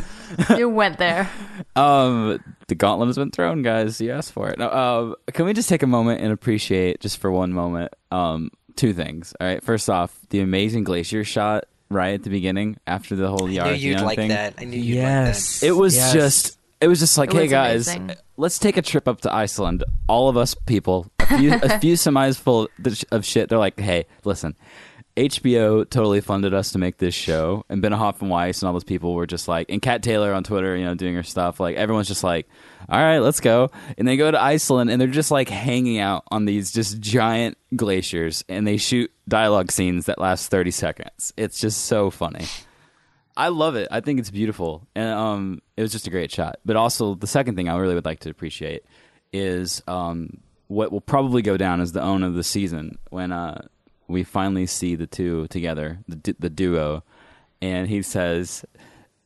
you 0.58 0.68
went 0.68 0.98
there. 0.98 1.30
Um, 1.76 2.44
the 2.70 2.74
gauntlet 2.74 3.06
has 3.10 3.18
been 3.18 3.30
thrown, 3.30 3.62
guys. 3.62 4.02
You 4.02 4.10
asked 4.14 4.32
for 4.32 4.50
it. 4.50 4.58
No, 4.58 4.68
uh, 4.68 5.32
can 5.32 5.46
we 5.46 5.54
just 5.54 5.70
take 5.70 5.84
a 5.84 5.88
moment 5.88 6.22
and 6.22 6.32
appreciate, 6.32 7.02
just 7.02 7.20
for 7.20 7.30
one 7.32 7.54
moment, 7.54 7.94
um, 8.12 8.50
two 8.76 8.94
things? 8.94 9.36
All 9.40 9.46
right. 9.46 9.62
First 9.64 9.92
off, 9.92 10.18
the 10.32 10.40
amazing 10.40 10.84
glacier 10.84 11.24
shot 11.24 11.66
right 11.90 12.16
at 12.16 12.24
the 12.24 12.32
beginning 12.32 12.78
after 12.88 13.16
the 13.16 13.28
whole 13.30 13.48
yard. 13.48 13.70
I 13.70 13.72
knew 13.74 13.90
you'd 13.90 13.98
Theon 13.98 14.06
like 14.08 14.16
thing. 14.18 14.30
that. 14.30 14.56
I 14.58 14.64
knew 14.64 14.80
you'd 14.80 14.96
Yes. 14.96 15.62
It 15.62 15.76
was 15.76 15.96
Yes. 15.96 16.14
just. 16.14 16.58
It 16.84 16.88
was 16.88 17.00
just 17.00 17.18
like, 17.18 17.34
It 17.34 17.38
hey 17.38 17.48
guys, 17.48 17.88
amazing. 17.88 18.18
let's 18.36 18.60
take 18.60 18.76
a 18.78 18.82
trip 18.82 19.08
up 19.08 19.22
to 19.22 19.34
Iceland. 19.34 19.84
All 20.08 20.28
of 20.28 20.36
us 20.36 20.54
people, 20.54 21.08
a 21.20 21.38
few, 21.38 21.54
a 21.54 21.80
few 21.80 21.94
semis 21.94 22.38
full 22.38 22.68
of 23.12 23.26
shit. 23.26 23.48
They're 23.50 23.58
like, 23.58 23.80
hey, 23.80 24.06
listen, 24.26 24.56
HBO 25.16 25.88
totally 25.90 26.22
funded 26.22 26.54
us 26.54 26.72
to 26.72 26.80
make 26.80 26.98
this 26.98 27.14
show, 27.14 27.64
and 27.70 27.84
Benioff 27.84 28.20
and 28.22 28.30
Weiss 28.32 28.62
and 28.62 28.68
all 28.68 28.74
those 28.74 28.84
people 28.84 29.14
were 29.14 29.28
just 29.28 29.48
like, 29.48 29.70
and 29.70 29.82
Kat 29.82 30.02
Taylor 30.02 30.34
on 30.34 30.44
Twitter, 30.44 30.76
you 30.76 30.84
know, 30.86 30.96
doing 30.96 31.14
her 31.16 31.24
stuff. 31.24 31.60
Like 31.60 31.76
everyone's 31.76 32.08
just 32.08 32.24
like, 32.24 32.50
all 32.90 33.00
right, 33.00 33.20
let's 33.20 33.40
go. 33.40 33.70
And 33.98 34.08
they 34.08 34.18
go 34.18 34.32
to 34.32 34.42
Iceland, 34.42 34.90
and 34.90 35.00
they're 35.00 35.08
just 35.08 35.30
like 35.32 35.50
hanging 35.50 36.00
out 36.00 36.24
on 36.32 36.46
these 36.46 36.72
just 36.72 37.00
giant 37.00 37.58
glaciers, 37.76 38.44
and 38.50 38.66
they 38.66 38.78
shoot 38.78 39.12
dialogue 39.28 39.72
scenes 39.72 40.08
that 40.08 40.20
last 40.20 40.50
thirty 40.50 40.72
seconds. 40.72 41.32
It's 41.38 41.60
just 41.62 41.86
so 41.86 42.10
funny. 42.10 42.46
I 43.36 43.48
love 43.50 43.76
it. 43.76 43.88
I 43.92 44.00
think 44.00 44.20
it's 44.20 44.30
beautiful, 44.32 44.88
and 44.96 45.10
um, 45.10 45.62
it 45.78 45.82
was 45.82 45.92
just 45.92 46.08
a 46.08 46.10
great 46.12 46.32
shot. 46.32 46.58
But 46.66 46.76
also, 46.76 47.16
the 47.16 47.28
second 47.28 47.56
thing 47.56 47.68
I 47.70 47.76
really 47.78 47.96
would 47.96 48.06
like 48.06 48.20
to 48.22 48.30
appreciate 48.30 48.84
is 49.32 49.82
um, 49.88 50.38
what 50.68 50.92
will 50.92 51.02
probably 51.02 51.42
go 51.42 51.58
down 51.58 51.82
as 51.82 51.92
the 51.94 52.02
own 52.02 52.24
of 52.24 52.36
the 52.36 52.44
season 52.44 52.98
when 53.10 53.32
uh, 53.32 53.62
we 54.08 54.24
finally 54.24 54.66
see 54.68 54.96
the 54.96 55.08
two 55.08 55.48
together, 55.48 56.00
the 56.08 56.16
du- 56.18 56.36
the 56.38 56.50
duo, 56.50 57.04
and 57.62 57.88
he 57.88 58.02
says, 58.04 58.64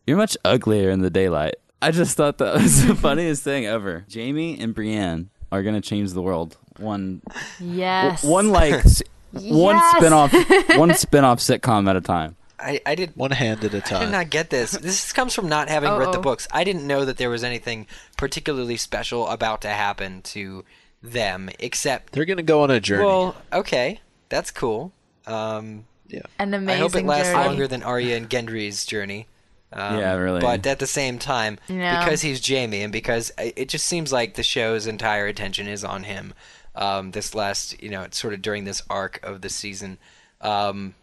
"You're 0.05 0.17
much 0.17 0.37
uglier 0.45 0.89
in 0.89 1.01
the 1.01 1.09
daylight." 1.09 1.55
I 1.81 1.91
just 1.91 2.15
thought 2.17 2.37
that 2.39 2.55
was 2.55 2.85
the 2.87 2.95
funniest 3.07 3.43
thing 3.43 3.65
ever. 3.65 4.05
Jamie 4.07 4.57
and 4.59 4.73
Brienne 4.73 5.29
are 5.51 5.61
gonna 5.63 5.81
change 5.81 6.13
the 6.13 6.21
world. 6.21 6.55
One 6.77 7.21
Yes. 7.59 8.23
one 8.23 8.49
like 8.51 8.73
s- 8.85 9.03
one 9.31 9.75
Yes. 9.75 9.97
spin-off 9.97 10.33
one 10.77 10.93
spin-off 10.95 11.39
sitcom 11.39 11.89
at 11.89 11.95
a 11.97 12.01
time. 12.01 12.35
I, 12.59 12.81
I 12.85 12.95
did. 12.95 13.15
One 13.15 13.31
hand 13.31 13.63
at 13.63 13.73
a 13.73 13.81
time. 13.81 14.01
I 14.01 14.05
did 14.05 14.11
not 14.11 14.29
get 14.29 14.49
this. 14.49 14.71
This 14.77 15.11
comes 15.13 15.33
from 15.33 15.47
not 15.49 15.69
having 15.69 15.91
read 15.93 16.13
the 16.13 16.19
books. 16.19 16.47
I 16.51 16.63
didn't 16.63 16.87
know 16.87 17.05
that 17.05 17.17
there 17.17 17.29
was 17.29 17.43
anything 17.43 17.87
particularly 18.17 18.77
special 18.77 19.27
about 19.27 19.61
to 19.61 19.69
happen 19.69 20.21
to 20.23 20.63
them, 21.03 21.49
except. 21.59 22.13
They're 22.13 22.25
gonna 22.25 22.43
go 22.43 22.63
on 22.63 22.71
a 22.71 22.79
journey. 22.79 23.05
Well, 23.05 23.35
okay, 23.53 24.01
that's 24.29 24.49
cool. 24.51 24.91
Um, 25.25 25.85
An 26.39 26.53
amazing. 26.53 26.69
I 26.69 26.75
hope 26.77 26.95
it 26.95 27.05
lasts 27.05 27.31
journey. 27.33 27.45
longer 27.47 27.67
than 27.67 27.83
Arya 27.83 28.15
and 28.17 28.29
Gendry's 28.29 28.85
journey. 28.85 29.27
Um, 29.73 29.99
Yeah, 29.99 30.13
really. 30.15 30.39
But 30.39 30.65
at 30.65 30.79
the 30.79 30.87
same 30.87 31.19
time, 31.19 31.59
Yeah. 31.67 32.03
because 32.03 32.21
he's 32.21 32.39
Jamie, 32.39 32.81
and 32.81 32.91
because 32.93 33.31
it 33.37 33.67
just 33.69 33.85
seems 33.85 34.11
like 34.13 34.35
the 34.35 34.43
show's 34.43 34.87
entire 34.87 35.27
attention 35.27 35.67
is 35.67 35.83
on 35.83 36.03
him. 36.03 36.33
Um, 36.75 37.11
this 37.11 37.35
last, 37.35 37.81
you 37.83 37.89
know, 37.89 38.03
it's 38.03 38.17
sort 38.17 38.33
of 38.33 38.41
during 38.41 38.63
this 38.65 38.81
arc 38.89 39.19
of 39.23 39.41
the 39.41 39.49
season. 39.49 39.97
Um, 40.41 40.95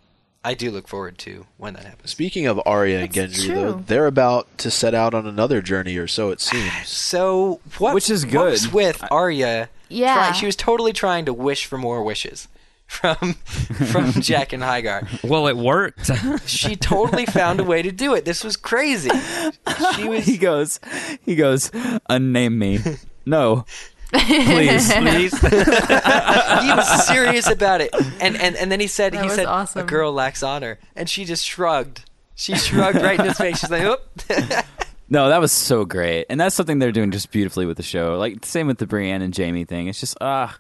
I 0.45 0.55
do 0.55 0.71
look 0.71 0.87
forward 0.87 1.17
to 1.19 1.47
when 1.57 1.75
that 1.75 1.85
happens. 1.85 2.11
Speaking 2.11 2.47
of 2.47 2.61
Arya 2.67 3.01
and 3.01 3.13
That's 3.13 3.45
Gendry, 3.47 3.55
though, 3.55 3.73
they're 3.87 4.07
about 4.07 4.59
to 4.59 4.71
set 4.71 4.95
out 4.95 5.15
on 5.15 5.27
another 5.27 5.63
journey, 5.63 5.97
or 5.97 6.07
so 6.07 6.31
it 6.31 6.41
seems. 6.51 6.71
So 6.87 7.61
what? 7.79 7.95
Which 7.95 8.11
is 8.11 8.27
What 8.27 8.47
was 8.51 8.67
good. 8.67 8.75
with 8.75 9.05
Arya? 9.11 9.71
Yeah. 9.89 10.15
try- 10.15 10.33
she 10.33 10.47
was 10.47 10.57
totally 10.57 10.93
trying 10.93 11.25
to 11.27 11.33
wish 11.33 11.67
for 11.67 11.79
more 11.79 12.03
wishes 12.03 12.49
from 12.87 13.17
from 13.17 14.13
Jaqen 14.23 14.61
H'ghar. 14.61 15.27
Well, 15.29 15.47
it 15.47 15.57
worked. 15.57 16.11
She 16.47 16.77
totally 16.77 17.25
found 17.27 17.59
a 17.61 17.65
way 17.65 17.81
to 17.83 17.91
do 17.91 18.15
it. 18.15 18.25
This 18.27 18.45
was 18.45 18.57
crazy. 18.57 19.11
She 19.97 20.09
was. 20.09 20.25
he 20.27 20.37
goes, 20.37 20.79
he 21.25 21.35
goes, 21.37 21.71
unname 22.11 22.57
me. 22.57 22.79
No, 23.27 23.65
please. 24.15 24.93
Please. 24.93 25.41
he 25.41 26.71
was 26.73 27.07
serious 27.07 27.49
about 27.49 27.81
it, 27.81 27.91
and 28.21 28.37
and 28.37 28.57
and 28.57 28.71
then 28.71 28.81
he 28.81 28.87
said 28.87 29.13
That 29.13 29.23
he 29.23 29.27
was 29.27 29.37
said 29.37 29.77
a 29.77 29.83
girl 29.85 30.13
lacks 30.13 30.43
honor, 30.43 30.79
and 30.97 31.09
she 31.09 31.25
just 31.25 31.45
shrugged. 31.45 32.05
She 32.35 32.55
shrugged 32.57 33.01
right 33.01 33.19
in 33.19 33.27
his 33.27 33.39
face. 33.39 33.61
She's 33.61 33.71
like, 33.71 33.83
"Oop." 33.83 34.01
No, 35.07 35.29
that 35.29 35.39
was 35.39 35.53
so 35.53 35.85
great, 35.85 36.25
and 36.31 36.41
that's 36.41 36.55
something 36.55 36.79
they're 36.79 36.91
doing 36.91 37.11
just 37.11 37.31
beautifully 37.31 37.67
with 37.67 37.77
the 37.77 37.83
show. 37.83 38.17
Like 38.17 38.45
same 38.45 38.67
with 38.67 38.79
the 38.79 38.87
Brienne 38.87 39.21
and 39.21 39.35
Jamie 39.35 39.67
thing. 39.67 39.87
It's 39.87 40.01
just 40.01 40.17
ah, 40.21 40.57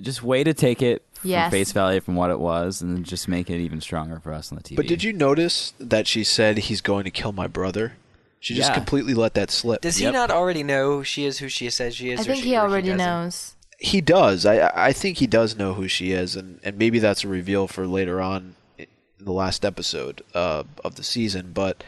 just 0.00 0.22
way 0.22 0.42
to 0.42 0.54
take 0.54 0.80
it 0.80 1.04
from 1.12 1.30
Yes. 1.30 1.50
face 1.50 1.72
value 1.72 2.00
from 2.00 2.16
what 2.16 2.30
it 2.30 2.40
was, 2.40 2.80
and 2.80 2.96
then 2.96 3.04
just 3.04 3.28
make 3.28 3.50
it 3.50 3.60
even 3.60 3.80
stronger 3.80 4.20
for 4.20 4.32
us 4.32 4.50
on 4.50 4.56
the 4.56 4.64
TV. 4.64 4.76
But 4.76 4.86
did 4.86 5.04
you 5.04 5.12
notice 5.12 5.74
that 5.78 6.06
she 6.06 6.24
said 6.24 6.56
he's 6.58 6.80
going 6.80 7.04
to 7.04 7.10
kill 7.10 7.32
my 7.32 7.46
brother? 7.46 7.94
She 8.40 8.54
just 8.54 8.70
Yeah. 8.70 8.74
completely 8.74 9.14
let 9.14 9.34
that 9.34 9.50
slip. 9.50 9.80
Does 9.80 9.96
he 9.96 10.04
Yep. 10.04 10.12
not 10.14 10.30
already 10.30 10.62
know 10.62 11.02
she 11.02 11.24
is 11.24 11.38
who 11.38 11.48
she 11.48 11.68
says 11.70 11.96
she 11.96 12.10
is? 12.10 12.20
I 12.20 12.22
or 12.22 12.24
think 12.26 12.42
she, 12.44 12.50
he 12.50 12.56
or 12.56 12.60
already 12.60 12.88
doesn't? 12.88 12.98
knows. 12.98 13.54
He 13.80 14.00
does. 14.00 14.44
I 14.46 14.70
I 14.88 14.92
think 14.92 15.18
he 15.18 15.26
does 15.26 15.56
know 15.56 15.74
who 15.74 15.88
she 15.88 16.12
is, 16.12 16.34
and, 16.36 16.58
and 16.64 16.76
maybe 16.78 16.98
that's 16.98 17.24
a 17.24 17.28
reveal 17.28 17.66
for 17.68 17.86
later 17.86 18.20
on 18.20 18.54
in 18.76 18.86
the 19.20 19.32
last 19.32 19.64
episode 19.64 20.22
uh, 20.34 20.64
of 20.84 20.94
the 20.96 21.02
season. 21.04 21.50
But 21.52 21.82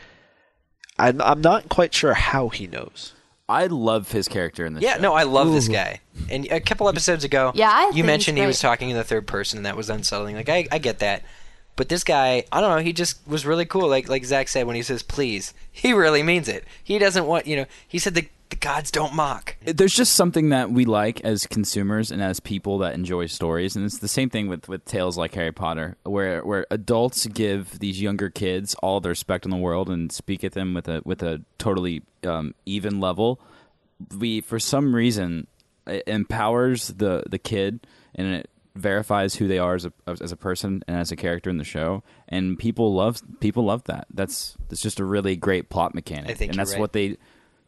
I'm 0.99 1.21
I'm 1.21 1.41
not 1.41 1.69
quite 1.69 1.95
sure 1.95 2.15
how 2.15 2.49
he 2.49 2.67
knows. 2.67 3.15
I 3.49 3.67
love 3.67 4.13
his 4.13 4.29
character 4.29 4.65
in 4.65 4.75
this. 4.75 4.85
Yeah, 4.85 4.95
show. 4.97 5.01
no, 5.03 5.15
I 5.15 5.25
love 5.25 5.51
this 5.51 5.67
guy. 5.67 6.01
And 6.31 6.47
a 6.53 6.61
couple 6.61 6.89
episodes 6.89 7.25
ago, 7.25 7.51
Yeah, 7.57 7.71
I 7.73 7.87
you 7.87 7.93
think 7.95 8.07
mentioned 8.07 8.39
he 8.39 8.47
was 8.47 8.61
great. 8.61 8.69
talking 8.69 8.91
in 8.91 8.97
the 8.97 9.03
third 9.03 9.27
person, 9.27 9.57
and 9.59 9.67
that 9.67 9.77
was 9.77 9.91
unsettling. 9.91 10.37
Like, 10.37 10.49
I, 10.49 10.69
I 10.71 10.79
get 10.79 11.01
that. 11.01 11.25
But 11.77 11.89
this 11.89 12.05
guy, 12.05 12.45
I 12.53 12.61
don't 12.61 12.77
know, 12.77 12.83
he 12.83 12.93
just 12.93 13.27
was 13.27 13.47
really 13.47 13.65
cool. 13.65 13.89
Like 13.89 14.09
like 14.09 14.25
Zach 14.25 14.49
said, 14.49 14.67
when 14.67 14.77
he 14.77 14.83
says 14.83 15.03
please, 15.03 15.55
he 15.71 15.93
really 15.93 16.23
means 16.23 16.49
it. 16.49 16.65
He 16.83 16.99
doesn't 16.99 17.27
want, 17.27 17.47
you 17.47 17.57
know, 17.57 17.67
he 17.89 17.99
said 17.99 18.15
the, 18.15 18.29
the 18.51 18.57
gods 18.57 18.91
don't 18.91 19.15
mock. 19.15 19.57
there's 19.65 19.95
just 19.95 20.15
something 20.15 20.49
that 20.51 20.71
we 20.71 20.85
like 20.85 21.21
as 21.23 21.47
consumers 21.47 22.11
and 22.11 22.21
as 22.21 22.41
people 22.41 22.79
that 22.79 22.95
enjoy 22.95 23.27
stories 23.27 23.77
and 23.77 23.85
it's 23.85 23.99
the 23.99 24.09
same 24.09 24.29
thing 24.29 24.49
with, 24.49 24.69
with 24.69 24.85
tales 24.85 25.17
like 25.17 25.33
harry 25.35 25.53
potter 25.53 25.97
where 26.03 26.45
where 26.45 26.67
adults 26.69 27.27
give 27.27 27.79
these 27.79 28.03
younger 28.03 28.29
kids 28.29 28.75
all 28.83 28.99
the 29.01 29.09
respect 29.09 29.45
in 29.45 29.53
the 29.53 29.57
world 29.57 29.89
and 29.89 30.11
speak 30.11 30.43
at 30.43 30.53
them 30.53 30.75
with 30.75 30.89
a 30.89 31.01
with 31.05 31.23
a 31.23 31.41
totally 31.59 32.03
um, 32.25 32.53
even 32.67 32.99
level 32.99 33.41
we 34.19 34.41
for 34.41 34.59
some 34.59 34.95
reason 34.97 35.47
it 35.87 36.03
empowers 36.09 36.89
the 36.89 37.23
the 37.31 37.39
kid 37.39 37.87
and 38.17 38.27
it 38.27 38.51
verifies 38.81 39.35
who 39.35 39.47
they 39.49 39.59
are 39.59 39.75
as 39.75 39.85
a 39.85 39.93
as 40.07 40.33
a 40.33 40.37
person 40.37 40.83
and 40.89 40.97
as 40.97 41.13
a 41.13 41.17
character 41.17 41.51
in 41.51 41.59
the 41.59 41.65
show 41.65 42.03
and 42.29 42.59
people 42.59 42.95
love 42.95 43.23
people 43.41 43.65
love 43.65 43.85
that 43.85 44.07
that's 44.13 44.57
that's 44.69 44.81
just 44.81 45.01
a 45.01 45.05
really 45.05 45.37
great 45.37 45.69
plot 45.69 45.95
mechanic 45.95 46.31
I 46.31 46.35
think 46.35 46.51
and 46.51 46.57
you're 46.57 46.65
that's 46.65 46.73
right. 46.73 46.81
what 46.81 46.93
they 46.93 47.17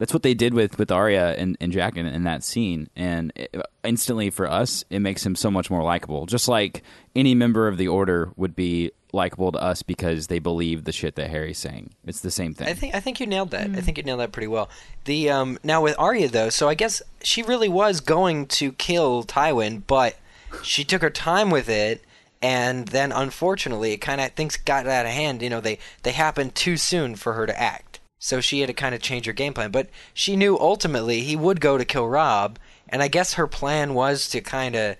that's 0.03 0.13
what 0.13 0.25
they 0.25 0.35
did 0.35 0.53
with 0.53 0.79
with 0.81 0.91
Arya 0.91 1.37
and, 1.37 1.57
and 1.61 1.73
Jaqen, 1.73 2.13
in 2.13 2.25
that 2.25 2.43
scene, 2.43 2.89
and 2.97 3.33
it, 3.37 3.55
instantly 3.85 4.31
for 4.31 4.51
us, 4.51 4.85
it 4.91 4.99
makes 4.99 5.25
him 5.25 5.37
so 5.37 5.49
much 5.49 5.71
more 5.71 5.85
likable. 5.85 6.27
Just 6.27 6.49
like 6.49 6.83
any 7.15 7.37
member 7.37 7.69
of 7.69 7.77
the 7.77 7.87
Order 7.87 8.33
would 8.35 8.57
be 8.57 8.91
likable 9.13 9.53
to 9.53 9.63
us 9.63 9.83
because 9.83 10.27
they 10.27 10.41
believe 10.41 10.83
the 10.83 10.91
shit 10.91 11.15
that 11.15 11.31
Harry's 11.31 11.59
saying. 11.59 11.91
It's 12.05 12.21
the 12.21 12.33
same 12.33 12.53
thing. 12.53 12.67
I 12.67 12.75
think 12.75 12.97
I 12.97 13.01
think 13.01 13.21
you 13.21 13.27
nailed 13.27 13.51
that. 13.51 13.71
I 13.71 13.81
think 13.81 13.97
you 13.97 14.03
nailed 14.03 14.19
that 14.19 14.33
pretty 14.33 14.49
well. 14.49 14.69
The 15.05 15.31
um 15.31 15.59
now 15.63 15.83
with 15.83 15.95
Arya 15.99 16.29
though, 16.29 16.51
so 16.51 16.69
I 16.69 16.75
guess 16.75 17.01
she 17.23 17.45
really 17.45 17.69
was 17.69 18.01
going 18.01 18.47
to 18.47 18.73
kill 18.73 19.23
Tywin, 19.23 19.83
but 19.87 20.17
she 20.63 20.85
took 20.85 21.03
her 21.03 21.11
time 21.11 21.51
with 21.51 21.69
it 21.69 22.03
and 22.43 22.89
then 22.89 23.13
unfortunately 23.13 23.93
it 23.93 23.99
kind 23.99 24.21
of 24.21 24.33
things 24.33 24.57
got 24.57 24.87
out 24.87 25.07
of 25.07 25.13
hand, 25.13 25.43
you 25.43 25.49
know, 25.49 25.61
they 25.61 25.79
they 26.03 26.13
happened 26.13 26.55
too 26.55 26.77
soon 26.77 27.15
for 27.15 27.35
her 27.35 27.47
to 27.47 27.61
act. 27.61 28.01
So 28.19 28.41
she 28.41 28.61
had 28.61 28.69
to 28.69 28.75
kind 28.75 28.95
of 28.95 29.03
change 29.03 29.27
her 29.27 29.33
game 29.33 29.55
plan, 29.55 29.71
but 29.71 29.89
she 30.15 30.37
knew 30.37 30.59
ultimately 30.59 31.23
he 31.23 31.35
would 31.35 31.61
go 31.61 31.77
to 31.77 31.85
kill 31.85 32.09
Rob, 32.09 32.59
and 32.89 33.03
I 33.03 33.09
guess 33.09 33.35
her 33.35 33.47
plan 33.47 33.95
was 33.95 34.29
to 34.31 34.41
kind 34.41 34.77
of 34.77 34.97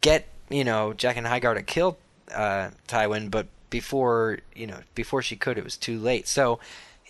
get 0.00 0.26
you 0.50 0.64
know 0.64 0.92
Jaqen 0.96 1.26
H'ghar 1.26 1.54
to 1.54 1.62
kill 1.62 1.98
uh, 2.34 2.70
Tywin, 2.88 3.30
but 3.30 3.46
before 3.70 4.38
you 4.54 4.66
know 4.66 4.80
before 4.94 5.22
she 5.22 5.36
could, 5.36 5.58
it 5.58 5.64
was 5.64 5.76
too 5.76 5.98
late. 5.98 6.26
So 6.28 6.58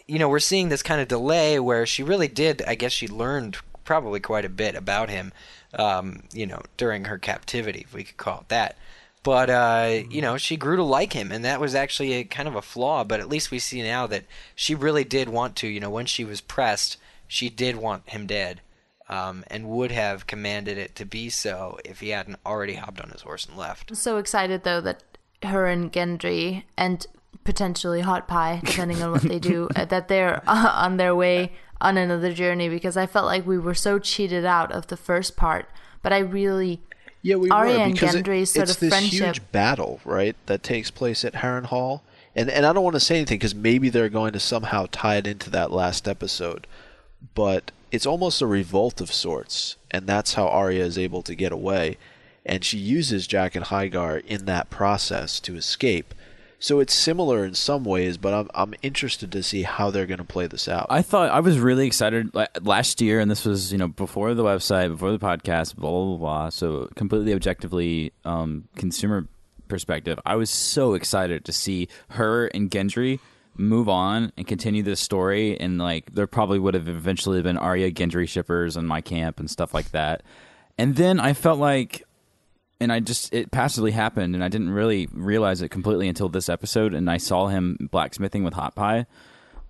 you 0.07 0.19
know 0.19 0.29
we're 0.29 0.39
seeing 0.39 0.69
this 0.69 0.83
kind 0.83 1.01
of 1.01 1.09
delay 1.09 1.59
where 1.59 1.87
she 1.87 2.03
really 2.03 2.29
did. 2.29 2.63
I 2.63 2.75
guess 2.75 2.93
she 2.93 3.09
learned 3.09 3.59
probably 3.85 4.21
quite 4.21 4.45
a 4.45 4.49
bit 4.49 4.75
about 4.75 5.11
him, 5.11 5.33
um, 5.79 6.23
you 6.33 6.47
know, 6.47 6.63
during 6.77 7.05
her 7.05 7.19
captivity, 7.19 7.81
if 7.81 7.95
we 7.95 8.05
could 8.05 8.17
call 8.17 8.41
it 8.41 8.49
that. 8.49 8.77
But 9.23 9.51
uh, 9.51 10.03
you 10.11 10.21
know, 10.21 10.37
she 10.37 10.57
grew 10.57 10.77
to 10.77 10.83
like 10.83 11.13
him, 11.13 11.31
and 11.31 11.45
that 11.45 11.61
was 11.61 11.75
actually 11.75 12.15
a 12.15 12.25
kind 12.25 12.49
of 12.49 12.57
a 12.57 12.63
flaw. 12.63 13.05
But 13.05 13.21
at 13.21 13.29
least 13.29 13.51
we 13.51 13.59
see 13.59 13.83
now 13.83 14.07
that 14.09 14.25
she 14.55 14.75
really 14.75 15.05
did 15.05 15.29
want 15.29 15.57
to. 15.57 15.69
You 15.69 15.81
know, 15.81 15.91
when 15.91 16.07
she 16.07 16.25
was 16.25 16.41
pressed, 16.41 16.97
she 17.29 17.49
did 17.49 17.77
want 17.77 18.11
him 18.11 18.27
dead 18.27 18.61
um, 19.09 19.45
and 19.49 19.69
would 19.69 19.91
have 19.93 20.27
commanded 20.27 20.79
it 20.79 20.95
to 20.97 21.05
be 21.05 21.29
so 21.29 21.79
if 21.85 22.01
he 22.01 22.09
hadn't 22.11 22.39
already 22.47 22.75
hopped 22.75 23.01
on 23.01 23.11
his 23.11 23.23
horse 23.23 23.47
and 23.47 23.57
left. 23.57 23.91
I'm 23.91 23.95
so 23.97 24.17
excited 24.17 24.65
though 24.65 24.81
that 24.81 25.03
her 25.43 25.67
and 25.67 25.93
Gendry 25.93 26.65
and 26.77 27.07
potentially 27.45 28.01
Hot 28.01 28.27
Pie, 28.27 28.61
depending 28.65 29.03
on 29.03 29.13
what 29.13 29.23
they 29.23 29.39
do, 29.39 29.69
uh, 29.77 29.85
that 29.87 30.09
they're 30.09 30.43
uh, 30.47 30.73
on 30.75 30.97
their 30.97 31.15
way 31.15 31.53
on 31.83 31.99
another 31.99 32.33
journey 32.33 32.68
because 32.71 32.97
I 32.97 33.07
felt 33.07 33.27
like 33.27 33.47
we 33.47 33.59
were 33.59 33.75
so 33.75 33.99
cheated 33.99 34.45
out 34.47 34.73
of 34.73 34.87
the 34.87 34.97
first 34.97 35.37
part. 35.37 35.68
But 36.03 36.12
I 36.12 36.18
really, 36.18 36.81
Yeah, 37.21 37.37
we 37.37 37.51
Arya 37.51 37.75
were 37.77 37.81
and 37.85 37.92
because 37.92 38.14
it- 38.14 38.25
sort 38.25 38.68
it's 38.68 38.75
of 38.75 38.81
this 38.81 38.88
friendship. 38.90 39.27
huge 39.37 39.53
battle, 39.53 40.01
right, 40.05 40.35
that 40.47 40.62
takes 40.62 40.90
place 40.90 41.25
at 41.25 41.35
Harrenhal, 41.35 42.01
and 42.35 42.49
and 42.51 42.64
I 42.64 42.73
don't 42.73 42.83
want 42.85 42.95
to 42.95 43.01
say 43.01 43.16
anything 43.16 43.38
because 43.38 43.55
maybe 43.55 43.88
they're 43.90 44.09
going 44.09 44.33
to 44.33 44.40
somehow 44.40 44.87
tie 44.90 45.16
it 45.16 45.27
into 45.27 45.51
that 45.51 45.71
last 45.71 46.09
episode, 46.09 46.66
but 47.35 47.71
it's 47.90 48.07
almost 48.07 48.40
a 48.40 48.47
revolt 48.47 49.01
of 49.01 49.12
sorts, 49.12 49.77
and 49.90 50.07
that's 50.07 50.35
how 50.35 50.47
Arya 50.49 50.85
is 50.85 50.97
able 50.99 51.23
to 51.23 51.35
get 51.35 51.53
away. 51.53 51.99
And 52.45 52.64
she 52.64 52.79
uses 52.79 53.29
Jaqen 53.29 53.64
H'ghar 53.66 54.25
in 54.27 54.47
that 54.47 54.71
process 54.71 55.38
to 55.40 55.55
escape. 55.57 56.14
So 56.62 56.79
it's 56.79 56.94
similar 56.94 57.44
in 57.44 57.55
some 57.55 57.83
ways, 57.83 58.16
but 58.18 58.33
I'm 58.33 58.48
I'm 58.55 58.75
interested 58.83 59.33
to 59.33 59.42
see 59.42 59.62
how 59.62 59.90
they're 59.90 60.07
going 60.07 60.18
to 60.18 60.25
play 60.25 60.46
this 60.46 60.68
out. 60.68 60.87
I 60.90 61.03
thought 61.03 61.29
I 61.31 61.40
was 61.40 61.59
really 61.59 61.88
excited 61.88 62.33
last 62.62 63.01
year, 63.01 63.18
and 63.18 63.29
this 63.29 63.44
was 63.44 63.72
you 63.72 63.79
know 63.79 63.88
before 63.88 64.33
the 64.35 64.44
website, 64.44 64.88
before 64.90 65.11
the 65.11 65.18
podcast, 65.18 65.75
blah 65.75 65.90
blah 65.90 66.05
blah. 66.05 66.16
blah 66.18 66.48
so 66.51 66.88
completely 66.94 67.35
objectively, 67.35 68.12
um, 68.25 68.68
consumer 68.77 69.27
perspective, 69.66 70.20
I 70.25 70.37
was 70.37 70.51
so 70.51 70.94
excited 70.94 71.44
to 71.46 71.53
see 71.53 71.88
her 72.11 72.46
and 72.46 72.70
Gendry 72.70 73.18
move 73.57 73.88
on 73.88 74.31
and 74.37 74.46
continue 74.46 74.85
this 74.85 75.01
story, 75.01 75.59
and 75.59 75.79
like 75.79 76.12
there 76.12 76.29
probably 76.29 76.61
would 76.61 76.75
have 76.75 76.87
eventually 76.87 77.42
been 77.42 77.59
Arya 77.59 77.90
Gendry 77.90 78.29
shippers 78.29 78.77
in 78.77 78.87
my 78.87 79.01
camp 79.01 79.40
and 79.40 79.51
stuff 79.51 79.75
like 79.75 79.90
that. 79.90 80.22
And 80.79 80.94
then 80.94 81.18
I 81.18 81.33
felt 81.33 81.59
like 81.59 82.05
and 82.83 82.92
I 82.92 83.01
just 83.01 83.33
it 83.33 83.51
passively 83.51 83.92
happened, 83.92 84.35
and 84.35 84.42
I 84.45 84.49
didn't 84.49 84.71
really 84.71 85.09
realize 85.12 85.62
it 85.62 85.71
completely 85.71 86.09
until 86.09 86.29
this 86.29 86.49
episode, 86.49 86.92
and 86.95 87.09
I 87.11 87.16
saw 87.16 87.47
him 87.49 87.88
blacksmithing 87.90 88.45
with 88.45 88.55
Hot 88.55 88.75
Pie. 88.75 89.07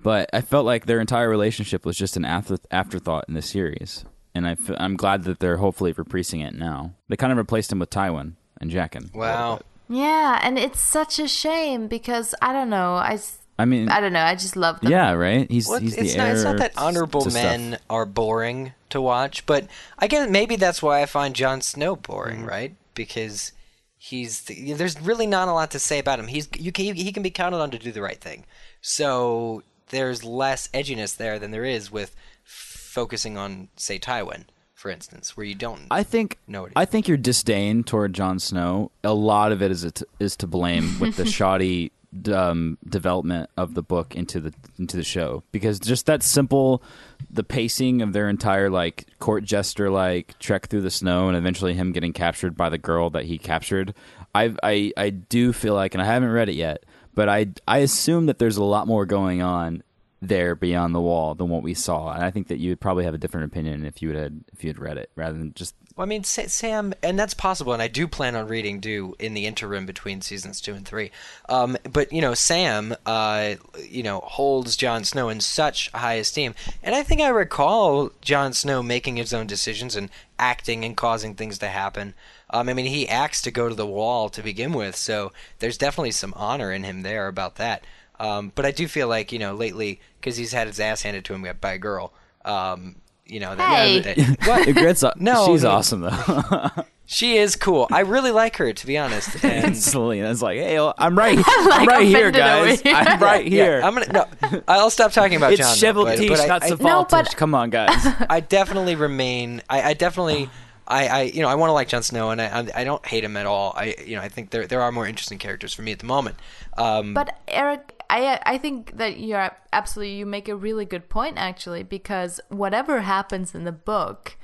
But 0.02 0.28
I 0.32 0.40
felt 0.40 0.66
like 0.66 0.86
their 0.86 1.00
entire 1.00 1.28
relationship 1.28 1.86
was 1.86 1.96
just 1.96 2.16
an 2.16 2.24
after, 2.24 2.56
afterthought 2.72 3.26
in 3.28 3.34
the 3.34 3.42
series, 3.42 4.04
and 4.34 4.48
I 4.48 4.52
f- 4.52 4.72
I'm 4.76 4.96
glad 4.96 5.22
that 5.24 5.38
they're 5.38 5.58
hopefully 5.58 5.94
reprising 5.94 6.44
it 6.44 6.54
now. 6.54 6.94
They 7.08 7.16
kind 7.16 7.30
of 7.30 7.38
replaced 7.38 7.70
him 7.70 7.78
with 7.78 7.90
Tywin 7.90 8.32
and 8.60 8.70
Jaqen. 8.70 9.14
Wow. 9.14 9.60
Yeah, 9.88 10.40
and 10.42 10.58
it's 10.58 10.80
such 10.80 11.18
a 11.20 11.28
shame 11.28 11.86
because 11.86 12.34
I 12.42 12.52
don't 12.52 12.70
know. 12.70 12.94
I 12.94 13.18
I 13.58 13.64
mean, 13.66 13.90
I 13.90 14.00
don't 14.00 14.12
know. 14.14 14.24
I 14.24 14.34
just 14.34 14.56
love 14.56 14.80
them. 14.80 14.90
yeah, 14.90 15.12
right? 15.12 15.48
He's 15.50 15.68
Well, 15.68 15.78
he's 15.78 15.96
it's 15.96 16.12
the 16.12 16.18
not, 16.18 16.26
heir 16.26 16.34
it's 16.34 16.42
not 16.44 16.56
that 16.56 16.72
to 16.74 16.80
honorable 16.80 17.20
stuff. 17.20 17.34
men 17.34 17.78
are 17.90 18.06
boring 18.06 18.72
to 18.90 19.00
watch, 19.00 19.44
but 19.46 19.66
I 19.98 20.06
guess 20.08 20.28
maybe 20.28 20.56
that's 20.56 20.82
why 20.82 21.02
I 21.02 21.06
find 21.06 21.34
Jon 21.34 21.60
Snow 21.60 21.94
boring, 21.94 22.38
Mm-hmm. 22.38 22.48
right? 22.48 22.74
Because 22.94 23.52
he's 23.96 24.42
there's 24.42 25.00
really 25.00 25.26
not 25.26 25.48
a 25.48 25.52
lot 25.52 25.70
to 25.70 25.78
say 25.78 25.98
about 25.98 26.18
him. 26.18 26.26
He's 26.26 26.48
you 26.58 26.72
can 26.72 26.94
he 26.94 27.12
can 27.12 27.22
be 27.22 27.30
counted 27.30 27.58
on 27.58 27.70
to 27.70 27.78
do 27.78 27.92
the 27.92 28.02
right 28.02 28.20
thing. 28.20 28.44
So 28.80 29.62
there's 29.90 30.24
less 30.24 30.68
edginess 30.68 31.16
there 31.16 31.38
than 31.38 31.52
there 31.52 31.64
is 31.64 31.92
with 31.92 32.16
focusing 32.44 33.38
on 33.38 33.68
say 33.76 33.98
Tywin, 33.98 34.44
for 34.74 34.90
instance, 34.90 35.36
where 35.36 35.46
you 35.46 35.54
don't. 35.54 35.86
I 35.90 36.02
think 36.02 36.38
know 36.46 36.68
I 36.74 36.84
think 36.84 37.06
your 37.06 37.16
disdain 37.16 37.84
toward 37.84 38.12
Jon 38.12 38.38
Snow, 38.38 38.90
a 39.04 39.14
lot 39.14 39.52
of 39.52 39.62
it 39.62 39.70
is 39.70 39.86
is 40.18 40.36
to 40.36 40.46
blame 40.46 40.98
with 40.98 41.16
the 41.16 41.26
shoddy 41.38 41.92
um, 42.30 42.78
development 42.86 43.50
of 43.56 43.74
the 43.74 43.82
book 43.82 44.14
into 44.14 44.40
the 44.40 44.52
into 44.78 44.96
the 44.96 45.02
show 45.02 45.42
because 45.50 45.78
just 45.78 46.06
that 46.06 46.22
simple, 46.22 46.82
the 47.30 47.44
pacing 47.44 48.02
of 48.02 48.12
their 48.12 48.28
entire 48.28 48.68
like 48.68 49.06
court 49.18 49.44
jester 49.44 49.90
like 49.90 50.38
trek 50.38 50.68
through 50.68 50.82
the 50.82 50.90
snow 50.90 51.28
and 51.28 51.36
eventually 51.36 51.74
him 51.74 51.92
getting 51.92 52.12
captured 52.12 52.56
by 52.56 52.68
the 52.68 52.78
girl 52.78 53.10
that 53.10 53.24
he 53.24 53.38
captured. 53.38 53.94
I 54.34 54.54
I 54.62 54.92
I 54.96 55.10
do 55.10 55.52
feel 55.52 55.74
like, 55.74 55.94
and 55.94 56.02
I 56.02 56.06
haven't 56.06 56.30
read 56.30 56.48
it 56.48 56.54
yet, 56.54 56.84
but 57.14 57.28
I 57.28 57.48
I 57.66 57.78
assume 57.78 58.26
that 58.26 58.38
there's 58.38 58.56
a 58.56 58.64
lot 58.64 58.86
more 58.86 59.06
going 59.06 59.42
on 59.42 59.82
there 60.20 60.54
beyond 60.54 60.94
the 60.94 61.00
wall 61.00 61.34
than 61.34 61.48
what 61.48 61.62
we 61.62 61.74
saw, 61.74 62.12
and 62.12 62.22
I 62.22 62.30
think 62.30 62.48
that 62.48 62.58
you 62.58 62.70
would 62.70 62.80
probably 62.80 63.04
have 63.04 63.14
a 63.14 63.18
different 63.18 63.46
opinion 63.46 63.84
if 63.84 64.02
you 64.02 64.14
had 64.14 64.44
if 64.52 64.62
you 64.62 64.68
had 64.68 64.78
read 64.78 64.98
it 64.98 65.10
rather 65.16 65.36
than 65.36 65.52
just 65.54 65.74
Well, 65.94 66.06
I 66.06 66.08
mean, 66.08 66.24
Sam, 66.24 66.94
and 67.02 67.18
that's 67.18 67.34
possible, 67.34 67.74
and 67.74 67.82
I 67.82 67.88
do 67.88 68.08
plan 68.08 68.34
on 68.34 68.48
reading 68.48 68.80
Do 68.80 69.14
in 69.18 69.34
the 69.34 69.46
interim 69.46 69.84
between 69.84 70.22
seasons 70.22 70.60
two 70.60 70.72
and 70.72 70.86
three. 70.88 71.10
Um, 71.50 71.76
but 71.90 72.10
you 72.12 72.22
know, 72.22 72.32
Sam, 72.32 72.94
uh, 73.04 73.54
you 73.86 74.02
know, 74.02 74.20
holds 74.20 74.76
Jon 74.76 75.04
Snow 75.04 75.28
in 75.28 75.40
such 75.40 75.90
high 75.90 76.14
esteem, 76.14 76.54
and 76.82 76.94
I 76.94 77.02
think 77.02 77.20
I 77.20 77.28
recall 77.28 78.10
Jon 78.22 78.54
Snow 78.54 78.82
making 78.82 79.16
his 79.16 79.34
own 79.34 79.46
decisions 79.46 79.94
and 79.94 80.08
acting 80.38 80.82
and 80.82 80.96
causing 80.96 81.34
things 81.34 81.58
to 81.58 81.68
happen. 81.68 82.14
Um, 82.48 82.70
I 82.70 82.74
mean, 82.74 82.86
he 82.86 83.06
acts 83.06 83.42
to 83.42 83.50
go 83.50 83.68
to 83.68 83.74
the 83.74 83.86
wall 83.86 84.30
to 84.30 84.42
begin 84.42 84.72
with, 84.72 84.96
so 84.96 85.30
there's 85.58 85.78
definitely 85.78 86.12
some 86.12 86.32
honor 86.36 86.72
in 86.72 86.84
him 86.84 87.02
there 87.02 87.28
about 87.28 87.56
that. 87.56 87.84
Um, 88.18 88.52
but 88.54 88.64
I 88.64 88.70
do 88.70 88.88
feel 88.88 89.08
like 89.08 89.30
you 89.30 89.38
know 89.38 89.54
lately 89.54 90.00
because 90.20 90.38
he's 90.38 90.52
had 90.52 90.68
his 90.68 90.80
ass 90.80 91.02
handed 91.02 91.26
to 91.26 91.34
him 91.34 91.46
by 91.60 91.72
a 91.72 91.78
girl. 91.78 92.14
Um, 92.46 92.96
you 93.26 93.40
know, 93.40 93.54
that, 93.54 93.70
Hey. 93.76 94.00
that- 94.00 94.38
what? 94.46 94.74
Gret's, 94.74 95.04
No, 95.16 95.46
she's 95.46 95.62
no. 95.64 95.70
awesome 95.70 96.00
though. 96.02 96.68
She 97.04 97.36
is 97.36 97.56
cool. 97.56 97.88
I 97.90 98.00
really 98.00 98.30
like 98.30 98.56
her, 98.56 98.72
to 98.72 98.86
be 98.86 98.96
honest. 98.96 99.44
and 99.44 99.66
And 99.66 99.76
Selena's 99.76 100.40
like, 100.40 100.56
"Hey, 100.56 100.78
I'm 100.78 101.18
right, 101.18 101.38
I'm 101.46 101.86
right 101.86 102.06
here, 102.06 102.30
guys. 102.30 102.80
here. 102.80 102.94
I'm 102.94 103.20
right 103.20 103.46
here. 103.46 103.80
yeah, 103.80 103.86
I'm 103.86 103.92
gonna 103.94 104.26
no. 104.50 104.62
I'll 104.66 104.88
stop 104.88 105.12
talking 105.12 105.36
about 105.36 105.52
it's 105.52 105.60
Jon. 105.60 105.76
Cheval 105.76 106.04
but, 106.04 106.16
Tish, 106.16 106.30
but 106.30 106.40
I, 106.40 106.46
not 106.46 106.62
I, 106.64 106.68
No, 106.80 107.04
but- 107.04 107.36
Come 107.36 107.54
on, 107.54 107.68
guys. 107.68 108.06
I 108.30 108.40
definitely 108.40 108.94
remain. 108.94 109.60
I, 109.68 109.82
I 109.90 109.94
definitely. 109.94 110.48
I, 110.88 111.06
I, 111.08 111.22
you 111.22 111.42
know, 111.42 111.48
I 111.48 111.54
want 111.54 111.68
to 111.68 111.74
like 111.74 111.88
Jon 111.88 112.02
Snow, 112.02 112.30
and 112.30 112.40
I, 112.40 112.46
I, 112.60 112.66
I 112.80 112.84
don't 112.84 113.04
hate 113.06 113.24
him 113.24 113.36
at 113.36 113.46
all. 113.46 113.72
I, 113.76 113.94
you 114.04 114.16
know, 114.16 114.22
I 114.22 114.28
think 114.28 114.50
there, 114.50 114.66
there 114.66 114.80
are 114.82 114.90
more 114.90 115.06
interesting 115.06 115.38
characters 115.38 115.72
for 115.74 115.82
me 115.82 115.92
at 115.92 115.98
the 116.00 116.06
moment. 116.06 116.36
Um, 116.78 117.14
But 117.14 117.38
Eric, 117.46 117.91
I 118.12 118.40
I 118.44 118.58
think 118.58 118.98
that 118.98 119.18
you're 119.18 119.50
absolutely 119.72 120.14
you 120.16 120.26
make 120.26 120.48
a 120.48 120.54
really 120.54 120.84
good 120.84 121.08
point 121.08 121.38
actually 121.38 121.82
because 121.82 122.40
whatever 122.48 123.00
happens 123.00 123.54
in 123.54 123.64
the 123.64 123.72
book, 123.72 124.36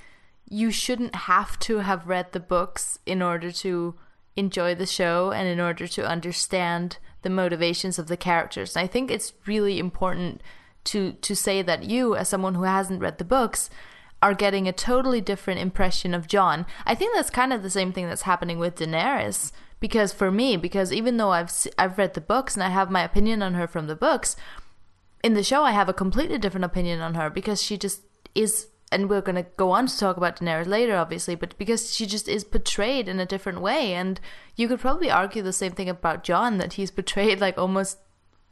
you 0.48 0.70
shouldn't 0.70 1.14
have 1.14 1.58
to 1.60 1.78
have 1.78 2.08
read 2.08 2.32
the 2.32 2.40
books 2.40 2.98
in 3.04 3.20
order 3.20 3.52
to 3.52 3.94
enjoy 4.36 4.74
the 4.74 4.86
show 4.86 5.32
and 5.32 5.46
in 5.46 5.60
order 5.60 5.86
to 5.86 6.08
understand 6.08 6.98
the 7.22 7.30
motivations 7.30 7.98
of 7.98 8.06
the 8.06 8.16
characters. 8.16 8.74
And 8.74 8.84
I 8.84 8.86
think 8.86 9.10
it's 9.10 9.34
really 9.44 9.78
important 9.78 10.40
to 10.84 11.12
to 11.12 11.36
say 11.36 11.60
that 11.60 11.84
you 11.84 12.16
as 12.16 12.28
someone 12.30 12.54
who 12.54 12.62
hasn't 12.62 13.02
read 13.02 13.18
the 13.18 13.24
books 13.24 13.68
are 14.22 14.34
getting 14.34 14.66
a 14.66 14.72
totally 14.72 15.20
different 15.20 15.60
impression 15.60 16.14
of 16.14 16.26
Jon. 16.26 16.64
I 16.86 16.94
think 16.94 17.14
that's 17.14 17.30
kind 17.30 17.52
of 17.52 17.62
the 17.62 17.70
same 17.70 17.92
thing 17.92 18.08
that's 18.08 18.22
happening 18.22 18.58
with 18.58 18.76
Daenerys 18.76 19.52
because 19.80 20.12
for 20.12 20.30
me 20.30 20.56
because 20.56 20.92
even 20.92 21.16
though 21.16 21.32
I've 21.32 21.50
I've 21.78 21.98
read 21.98 22.14
the 22.14 22.20
books 22.20 22.54
and 22.54 22.62
I 22.62 22.70
have 22.70 22.90
my 22.90 23.02
opinion 23.02 23.42
on 23.42 23.54
her 23.54 23.66
from 23.66 23.86
the 23.86 23.96
books, 23.96 24.36
in 25.22 25.34
the 25.34 25.42
show 25.42 25.62
I 25.62 25.72
have 25.72 25.88
a 25.88 25.94
completely 25.94 26.38
different 26.38 26.64
opinion 26.64 27.00
on 27.00 27.14
her 27.14 27.30
because 27.30 27.62
she 27.62 27.76
just 27.76 28.02
is 28.34 28.68
and 28.90 29.10
we're 29.10 29.20
going 29.20 29.36
to 29.36 29.46
go 29.58 29.70
on 29.70 29.86
to 29.86 29.98
talk 29.98 30.16
about 30.16 30.36
Daenerys 30.36 30.66
later 30.66 30.96
obviously, 30.96 31.34
but 31.34 31.56
because 31.58 31.94
she 31.94 32.06
just 32.06 32.28
is 32.28 32.44
portrayed 32.44 33.08
in 33.08 33.20
a 33.20 33.26
different 33.26 33.60
way 33.60 33.94
and 33.94 34.20
you 34.56 34.66
could 34.66 34.80
probably 34.80 35.10
argue 35.10 35.42
the 35.42 35.52
same 35.52 35.72
thing 35.72 35.88
about 35.88 36.24
Jon 36.24 36.58
that 36.58 36.74
he's 36.74 36.90
portrayed 36.90 37.40
like 37.40 37.58
almost 37.58 37.98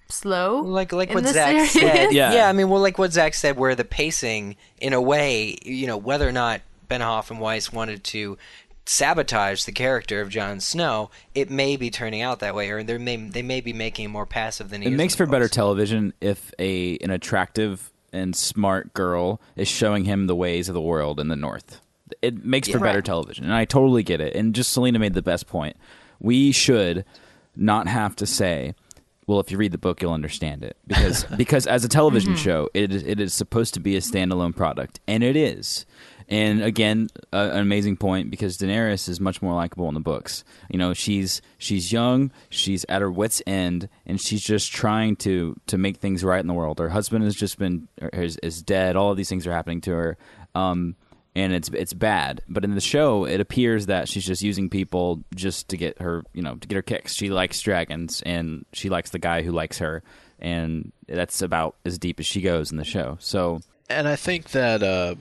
slow 0.09 0.61
like 0.61 0.93
like 0.93 1.13
what 1.13 1.27
Zach 1.27 1.69
series. 1.69 1.73
said. 1.73 2.13
Yeah. 2.13 2.33
yeah, 2.33 2.49
I 2.49 2.53
mean, 2.53 2.69
well, 2.69 2.81
like 2.81 2.99
what 2.99 3.13
Zach 3.13 3.35
said, 3.35 3.57
where 3.57 3.75
the 3.75 3.85
pacing, 3.85 4.57
in 4.81 4.93
a 4.93 5.01
way, 5.01 5.59
you 5.63 5.87
know, 5.87 5.97
whether 5.97 6.29
or 6.29 6.33
not 6.33 6.61
Benioff 6.89 7.31
and 7.31 7.41
Weiss 7.41 7.73
wanted 7.73 8.05
to 8.05 8.39
sabotage 8.87 9.65
the 9.65 9.73
character 9.73 10.21
of 10.21 10.31
Jon 10.31 10.61
Snow, 10.61 11.11
it 11.35 11.51
may 11.51 11.77
be 11.77 11.91
turning 11.91 12.23
out 12.23 12.41
that 12.41 12.55
way, 12.55 12.71
or 12.71 12.83
they 12.83 12.99
may 12.99 13.17
they 13.17 13.43
may 13.43 13.61
be 13.61 13.73
making 13.73 14.07
him 14.07 14.11
more 14.13 14.27
passive 14.27 14.71
than 14.71 14.83
he 14.83 14.89
it 14.89 14.93
makes 14.93 15.15
for 15.15 15.27
better 15.27 15.49
television 15.49 16.15
if 16.21 16.53
a 16.59 16.97
an 16.99 17.11
attractive 17.11 17.93
and 18.13 18.35
smart 18.35 18.95
girl 18.95 19.41
is 19.57 19.69
showing 19.69 20.05
him 20.05 20.27
the 20.27 20.37
ways 20.37 20.69
of 20.69 20.75
the 20.75 20.81
world 20.81 21.21
in 21.21 21.29
the 21.29 21.37
North. 21.37 21.81
It 22.23 22.45
makes 22.45 22.69
for 22.69 22.79
better 22.79 22.99
Right. 22.99 23.05
television, 23.05 23.45
and 23.45 23.55
I 23.55 23.65
totally 23.65 24.03
get 24.03 24.21
it. 24.21 24.35
And 24.37 24.55
just 24.55 24.73
Selena 24.73 24.99
made 24.99 25.15
the 25.15 25.23
best 25.23 25.47
point. 25.47 25.77
We 26.21 26.53
should 26.53 27.05
not 27.57 27.89
have 27.89 28.15
to 28.17 28.27
say, 28.27 28.75
"Well, 29.27 29.41
if 29.41 29.51
you 29.51 29.59
read 29.59 29.73
the 29.73 29.79
book, 29.79 30.01
you'll 30.01 30.13
understand 30.13 30.63
it," 30.63 30.77
because 30.87 31.25
because 31.37 31.67
as 31.67 31.85
a 31.85 31.89
television 31.89 32.35
mm-hmm. 32.35 32.43
show, 32.43 32.69
it 32.75 32.93
it 32.93 33.19
is 33.19 33.35
supposed 33.35 33.75
to 33.75 33.81
be 33.81 33.97
a 33.97 34.01
standalone 34.01 34.55
product, 34.55 35.01
and 35.09 35.25
it 35.25 35.37
is. 35.37 35.85
And 36.29 36.63
again, 36.63 37.09
uh, 37.33 37.51
an 37.53 37.61
amazing 37.61 37.97
point 37.97 38.31
because 38.31 38.59
Daenerys 38.59 39.09
is 39.09 39.21
much 39.21 39.41
more 39.41 39.55
likable 39.55 39.89
in 39.89 39.95
the 39.95 40.01
books. 40.01 40.43
You 40.69 40.79
know, 40.79 40.93
she's 40.93 41.41
she's 41.59 41.93
young, 41.93 42.33
she's 42.51 42.85
at 42.89 43.01
her 43.01 43.11
wits' 43.11 43.43
end, 43.47 43.89
and 44.05 44.21
she's 44.21 44.43
just 44.43 44.73
trying 44.73 45.17
to 45.17 45.57
to 45.69 45.79
make 45.79 45.99
things 45.99 46.25
right 46.25 46.41
in 46.41 46.49
the 46.49 46.55
world. 46.55 46.81
Her 46.81 46.89
husband 46.89 47.25
has 47.25 47.37
just 47.37 47.59
been 47.59 47.89
is, 48.13 48.37
is 48.39 48.63
dead. 48.63 48.97
All 48.97 49.11
of 49.13 49.17
these 49.17 49.29
things 49.29 49.47
are 49.47 49.53
happening 49.53 49.81
to 49.83 49.93
her, 49.93 50.19
um, 50.57 50.97
and 51.37 51.53
it's 51.53 51.69
it's 51.69 51.93
bad. 51.93 52.43
But 52.49 52.65
in 52.65 52.75
the 52.75 52.81
show, 52.81 53.25
it 53.25 53.41
appears 53.41 53.87
that 53.87 54.09
she's 54.09 54.27
just 54.27 54.43
using 54.43 54.69
people 54.69 55.23
just 55.35 55.69
to 55.69 55.77
get 55.77 56.01
her, 56.03 56.25
you 56.33 56.43
know, 56.43 56.57
to 56.57 56.67
get 56.67 56.75
her 56.75 56.83
kicks. 56.83 57.15
She 57.15 57.31
likes 57.31 57.61
dragons, 57.61 58.21
and 58.27 58.65
she 58.73 58.89
likes 58.89 59.11
the 59.11 59.21
guy 59.21 59.43
who 59.43 59.53
likes 59.53 59.79
her, 59.79 60.03
and 60.41 60.91
that's 61.07 61.41
about 61.41 61.77
as 61.85 61.99
deep 61.99 62.19
as 62.19 62.27
she 62.27 62.41
goes 62.41 62.73
in 62.73 62.79
the 62.79 62.85
show. 62.85 63.17
So 63.21 63.61
And 63.89 64.09
I 64.09 64.17
think 64.17 64.51
that 64.51 64.83
uh, 64.83 65.15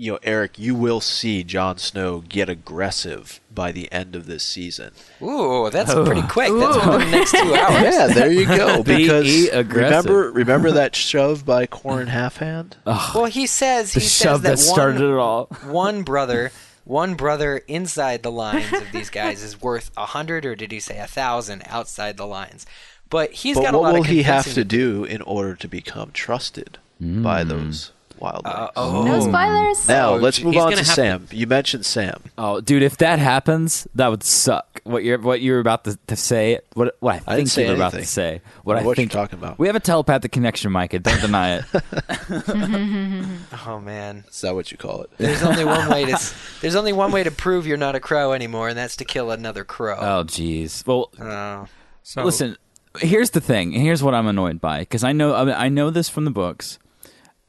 you 0.00 0.12
know, 0.12 0.18
Eric, 0.22 0.58
you 0.58 0.74
will 0.74 1.02
see 1.02 1.44
Jon 1.44 1.76
Snow 1.76 2.24
get 2.26 2.48
aggressive 2.48 3.38
by 3.54 3.70
the 3.70 3.92
end 3.92 4.16
of 4.16 4.24
this 4.24 4.42
season. 4.42 4.92
Ooh, 5.20 5.68
that's 5.68 5.90
oh. 5.90 6.06
pretty 6.06 6.22
quick. 6.22 6.50
That's 6.50 6.74
within 6.74 7.00
the 7.00 7.10
next 7.18 7.32
two 7.32 7.54
hours. 7.54 7.82
Yeah, 7.82 8.06
there 8.06 8.32
you 8.32 8.46
go. 8.46 8.82
Be 8.82 9.02
Because 9.02 9.48
aggressive. 9.48 10.06
remember, 10.06 10.32
remember 10.32 10.70
that 10.70 10.96
shove 10.96 11.44
by 11.44 11.66
Qhorin 11.66 12.08
Halfhand? 12.08 12.76
Well, 12.86 13.26
he 13.26 13.46
says 13.46 13.92
he 13.92 14.00
the 14.00 14.06
says 14.06 14.26
shove 14.26 14.42
that, 14.42 14.50
that 14.52 14.58
started 14.58 15.02
one, 15.02 15.10
it 15.10 15.16
all. 15.16 15.44
one 15.66 16.02
brother, 16.02 16.50
one 16.84 17.14
brother 17.14 17.58
inside 17.68 18.22
the 18.22 18.32
lines 18.32 18.72
of 18.72 18.90
these 18.92 19.10
guys 19.10 19.42
is 19.42 19.60
worth 19.60 19.90
a 19.98 20.06
hundred, 20.06 20.46
or 20.46 20.56
did 20.56 20.72
he 20.72 20.80
say 20.80 20.98
a 20.98 21.06
thousand 21.06 21.62
outside 21.66 22.16
the 22.16 22.26
lines? 22.26 22.64
But 23.10 23.32
he's 23.32 23.56
But 23.56 23.64
got 23.64 23.74
a 23.74 23.78
lot. 23.78 23.92
what 23.92 23.94
will 23.96 24.02
he 24.04 24.22
have 24.22 24.50
to 24.54 24.64
do 24.64 25.04
in 25.04 25.20
order 25.20 25.54
to 25.56 25.68
become 25.68 26.10
trusted 26.12 26.78
by 26.98 27.42
hmm. 27.42 27.48
those 27.50 27.92
Wild 28.20 28.42
Uh, 28.46 28.68
oh. 28.76 29.02
No 29.04 29.20
spoilers. 29.20 29.88
Now 29.88 30.14
Oh, 30.14 30.16
let's 30.16 30.40
move 30.42 30.54
he's 30.54 30.62
on 30.62 30.70
gonna 30.70 30.82
to 30.82 30.84
Sam. 30.84 31.26
You 31.30 31.46
mentioned 31.46 31.86
Sam. 31.86 32.22
Oh, 32.38 32.60
dude, 32.60 32.82
if 32.82 32.96
that 32.98 33.18
happens, 33.18 33.86
that 33.94 34.08
would 34.08 34.22
suck. 34.22 34.80
What 34.84 35.04
you're 35.04 35.18
what 35.18 35.40
you 35.40 35.52
were 35.52 35.58
about 35.58 35.84
to, 35.84 35.98
to 36.06 36.16
say, 36.16 36.60
what 36.74 36.96
what 37.00 37.14
I 37.14 37.16
I 37.16 37.18
think 37.18 37.36
didn't 37.38 37.48
say 37.48 37.62
you 37.64 37.68
were 37.70 37.74
about 37.76 37.92
to 37.92 38.04
say, 38.04 38.40
what 38.64 38.76
I 38.76 38.80
What 38.82 38.86
you're 38.88 38.94
think 38.96 39.10
talking 39.12 39.38
about. 39.38 39.58
We 39.58 39.66
have 39.66 39.76
a 39.76 39.80
telepathic 39.80 40.32
connection, 40.32 40.70
Micah. 40.72 40.98
Don't 40.98 41.20
deny 41.20 41.56
it. 41.58 41.64
Oh 43.66 43.80
man. 43.80 44.24
Is 44.28 44.40
that 44.40 44.54
what 44.54 44.70
you 44.72 44.78
call 44.78 45.02
it? 45.02 45.10
There's 45.18 45.42
only 45.42 45.64
one 45.64 45.88
way 45.90 46.04
to 46.06 46.34
there's 46.60 46.76
only 46.76 46.92
one 46.92 47.12
way 47.12 47.22
to 47.24 47.30
prove 47.30 47.66
you're 47.66 47.76
not 47.76 47.94
a 47.94 48.00
crow 48.00 48.32
anymore, 48.32 48.68
and 48.68 48.78
that's 48.78 48.96
to 48.96 49.04
kill 49.04 49.30
another 49.30 49.64
crow. 49.64 49.96
oh, 49.98 50.24
jeez. 50.24 50.86
Well, 50.86 51.10
Oh. 51.20 51.66
So 52.02 52.24
listen. 52.24 52.56
Here's 52.98 53.30
the 53.30 53.40
thing. 53.40 53.70
Here's 53.70 54.02
what 54.02 54.14
I'm 54.14 54.26
annoyed 54.26 54.60
by 54.60 54.80
because 54.80 55.04
I 55.04 55.12
know 55.12 55.34
I 55.34 55.68
know 55.68 55.90
this 55.90 56.08
from 56.08 56.24
the 56.24 56.30
books. 56.32 56.78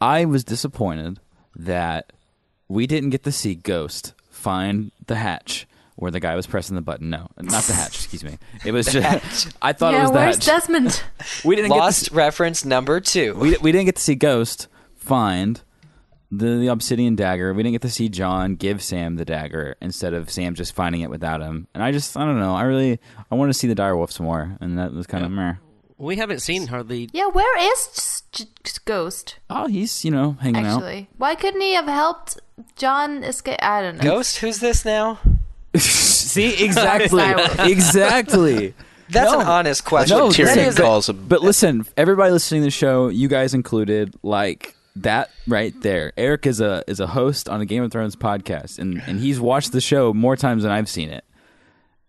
I 0.02 0.26
was 0.26 0.44
disappointed 0.44 1.20
that 1.56 2.12
we 2.68 2.88
didn't 2.88 3.12
get 3.12 3.24
to 3.24 3.32
see 3.32 3.56
Ghost 3.56 4.14
find 4.30 4.92
the 5.06 5.16
hatch 5.16 5.68
where 5.96 6.10
the 6.10 6.20
guy 6.20 6.36
was 6.36 6.48
pressing 6.48 6.76
the 6.76 6.82
button. 6.82 7.12
No, 7.12 7.28
not 7.40 7.64
the 7.64 7.74
hatch. 7.74 7.96
Excuse 8.06 8.24
me. 8.24 8.38
It 8.66 8.72
was 8.72 8.88
just. 8.88 9.56
I 9.62 9.74
thought 9.74 9.94
it 9.94 9.98
yeah, 9.98 10.02
was 10.04 10.12
the 10.12 10.18
where's 10.18 10.36
hatch. 10.38 10.46
Desmond? 10.46 11.04
we 11.46 11.56
didn't 11.56 11.70
get 11.70 11.76
to 11.76 11.82
Lost 11.82 12.06
see- 12.10 12.16
reference 12.16 12.66
number 12.66 13.00
two. 13.00 13.36
we, 13.36 13.56
we 13.58 13.72
didn't 13.72 13.86
get 13.86 13.98
to 13.98 14.02
see 14.02 14.16
Ghost 14.16 14.68
find 14.96 15.62
the, 16.32 16.58
the 16.58 16.68
obsidian 16.68 17.16
dagger. 17.16 17.54
We 17.54 17.62
didn't 17.62 17.74
get 17.74 17.82
to 17.84 17.90
see 17.90 18.10
Jon 18.10 18.56
give 18.56 18.82
Sam 18.82 19.18
the 19.18 19.26
dagger 19.26 19.76
instead 19.82 20.14
of 20.14 20.32
Sam 20.32 20.56
just 20.56 20.74
finding 20.74 21.02
it 21.02 21.10
without 21.10 21.42
him. 21.42 21.68
And 21.76 21.84
I 21.84 21.92
just, 21.92 22.16
I 22.18 22.26
don't 22.26 22.40
know. 22.40 22.56
I 22.56 22.64
really, 22.64 23.00
I 23.30 23.36
want 23.36 23.50
to 23.50 23.54
see 23.54 23.68
the 23.68 23.76
direwolf 23.76 24.12
some 24.12 24.26
more, 24.26 24.58
and 24.62 24.80
that 24.80 24.94
was 24.94 25.06
kind 25.06 25.26
of 25.26 25.32
meh. 25.32 25.56
We 26.02 26.16
haven't 26.18 26.40
seen 26.40 26.68
hardly. 26.68 27.10
yeah, 27.14 27.28
where 27.28 27.58
is 27.72 28.24
J- 28.32 28.46
J- 28.64 28.72
Ghost? 28.86 29.36
Oh, 29.50 29.68
he's 29.68 30.04
you 30.04 30.12
know 30.12 30.34
hanging 30.42 30.66
out. 30.66 30.78
Actually, 30.78 31.10
why 31.18 31.36
couldn't 31.36 31.62
he 31.62 31.74
have 31.74 31.86
helped 31.86 32.40
Jon 32.76 33.24
escape? 33.24 33.60
I 33.62 33.82
don't 33.82 33.98
know. 33.98 34.04
Ghost, 34.04 34.38
who's 34.40 34.60
this 34.60 34.84
now? 34.84 35.20
see, 35.76 36.64
exactly, 36.66 37.22
exactly. 37.72 38.74
That's 39.10 39.32
No. 39.32 39.42
an 39.42 39.48
honest 39.48 39.84
question. 39.86 40.18
No, 40.18 40.26
what 40.28 40.36
Tyrion 40.36 40.68
is 40.68 40.80
a- 40.80 40.82
calls 40.82 41.10
him. 41.10 41.26
But 41.28 41.42
listen, 41.42 41.86
everybody 41.98 42.32
listening 42.32 42.62
to 42.62 42.66
the 42.66 42.72
show, 42.72 43.10
you 43.10 43.28
guys 43.28 43.54
included, 43.54 44.16
like 44.24 44.76
that 44.96 45.30
right 45.48 45.74
there. 45.82 46.14
Eric 46.18 46.46
is 46.48 46.62
a 46.62 46.84
is 46.88 47.00
a 47.00 47.08
host 47.08 47.48
on 47.50 47.62
a 47.62 47.66
Game 47.66 47.84
of 47.84 47.92
Thrones 47.92 48.16
podcast, 48.16 48.80
and 48.80 49.02
and 49.06 49.20
he's 49.20 49.40
watched 49.40 49.72
the 49.72 49.82
show 49.82 50.14
more 50.14 50.36
times 50.36 50.64
than 50.64 50.72
I've 50.72 50.90
seen 50.90 51.10
it. 51.10 51.24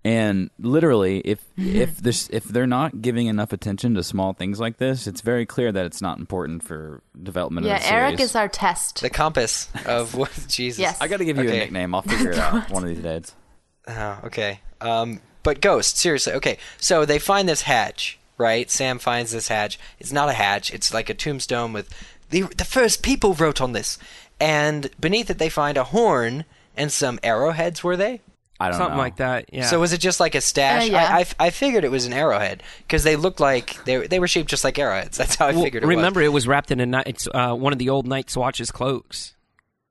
And 0.04 0.50
literally, 0.58 1.20
if 1.20 1.44
if 1.56 1.98
this 1.98 2.28
if 2.32 2.42
they're 2.44 2.66
not 2.66 3.02
giving 3.02 3.28
enough 3.28 3.52
attention 3.52 3.94
to 3.94 4.02
small 4.02 4.32
things 4.32 4.58
like 4.58 4.78
this, 4.78 5.06
it's 5.06 5.20
very 5.20 5.46
clear 5.46 5.70
that 5.70 5.86
it's 5.86 6.02
not 6.02 6.18
important 6.18 6.64
for 6.64 7.02
development. 7.22 7.66
Yeah, 7.66 7.76
of 7.76 7.82
the 7.82 7.86
Yeah, 7.88 7.94
Eric 7.94 8.20
is 8.20 8.34
our 8.34 8.48
test. 8.48 9.00
the 9.00 9.10
compass 9.10 9.68
of 9.86 10.14
what 10.16 10.32
Jesus. 10.48 10.80
Yes. 10.80 10.98
I 11.00 11.06
got 11.06 11.18
to 11.18 11.24
give 11.24 11.36
you 11.36 11.44
Okay. 11.44 11.56
a 11.56 11.60
nickname. 11.60 11.94
I'll 11.94 12.02
figure 12.02 12.32
it 12.32 12.38
out 12.40 12.68
one 12.70 12.82
of 12.82 12.88
these 12.88 12.98
days. 13.02 13.32
Oh, 13.86 14.18
okay. 14.24 14.60
Um, 14.80 15.20
but 15.44 15.60
Ghost, 15.60 15.96
seriously, 15.98 16.32
okay. 16.34 16.58
So 16.78 17.04
they 17.04 17.20
find 17.20 17.48
this 17.48 17.62
hatch, 17.62 18.18
right? 18.38 18.68
Sam 18.68 18.98
finds 18.98 19.30
this 19.30 19.46
hatch. 19.48 19.78
It's 20.00 20.10
not 20.12 20.28
a 20.28 20.32
hatch. 20.32 20.74
It's 20.74 20.92
like 20.92 21.10
a 21.10 21.14
tombstone 21.14 21.72
with 21.72 21.88
the 22.30 22.42
the 22.56 22.64
first 22.64 23.04
people 23.04 23.34
wrote 23.34 23.60
on 23.60 23.70
this, 23.72 23.98
and 24.40 24.90
beneath 25.00 25.30
it 25.30 25.38
they 25.38 25.48
find 25.48 25.76
a 25.78 25.84
horn 25.84 26.44
and 26.76 26.90
some 26.90 27.20
arrowheads. 27.22 27.84
Were 27.84 27.96
they? 27.96 28.20
I 28.62 28.68
don't 28.70 28.78
Something 28.78 28.96
know. 28.96 29.02
like 29.02 29.16
that. 29.16 29.46
Yeah. 29.52 29.66
So 29.66 29.80
was 29.80 29.92
it 29.92 29.98
just 29.98 30.20
like 30.20 30.34
a 30.34 30.40
stash? 30.40 30.88
Uh, 30.88 30.92
yeah. 30.92 31.16
I, 31.16 31.20
I, 31.20 31.46
I 31.46 31.50
figured 31.50 31.84
it 31.84 31.90
was 31.90 32.06
an 32.06 32.12
arrowhead 32.12 32.62
because 32.78 33.02
they 33.04 33.16
looked 33.16 33.40
like 33.40 33.82
they 33.84 34.06
they 34.06 34.18
were 34.20 34.28
shaped 34.28 34.48
just 34.50 34.64
like 34.64 34.78
arrowheads. 34.78 35.18
That's 35.18 35.34
how 35.36 35.48
I 35.48 35.52
Well, 35.52 35.64
figured 35.64 35.82
it 35.82 35.86
remember, 35.86 36.20
was. 36.20 36.26
it 36.26 36.32
was 36.32 36.48
wrapped 36.48 36.70
in 36.70 36.80
a 36.80 36.86
night. 36.86 37.04
It's 37.06 37.28
uh, 37.32 37.54
one 37.54 37.72
of 37.72 37.78
the 37.78 37.88
old 37.90 38.06
Night's 38.06 38.36
Watch's 38.36 38.70
cloaks. 38.70 39.34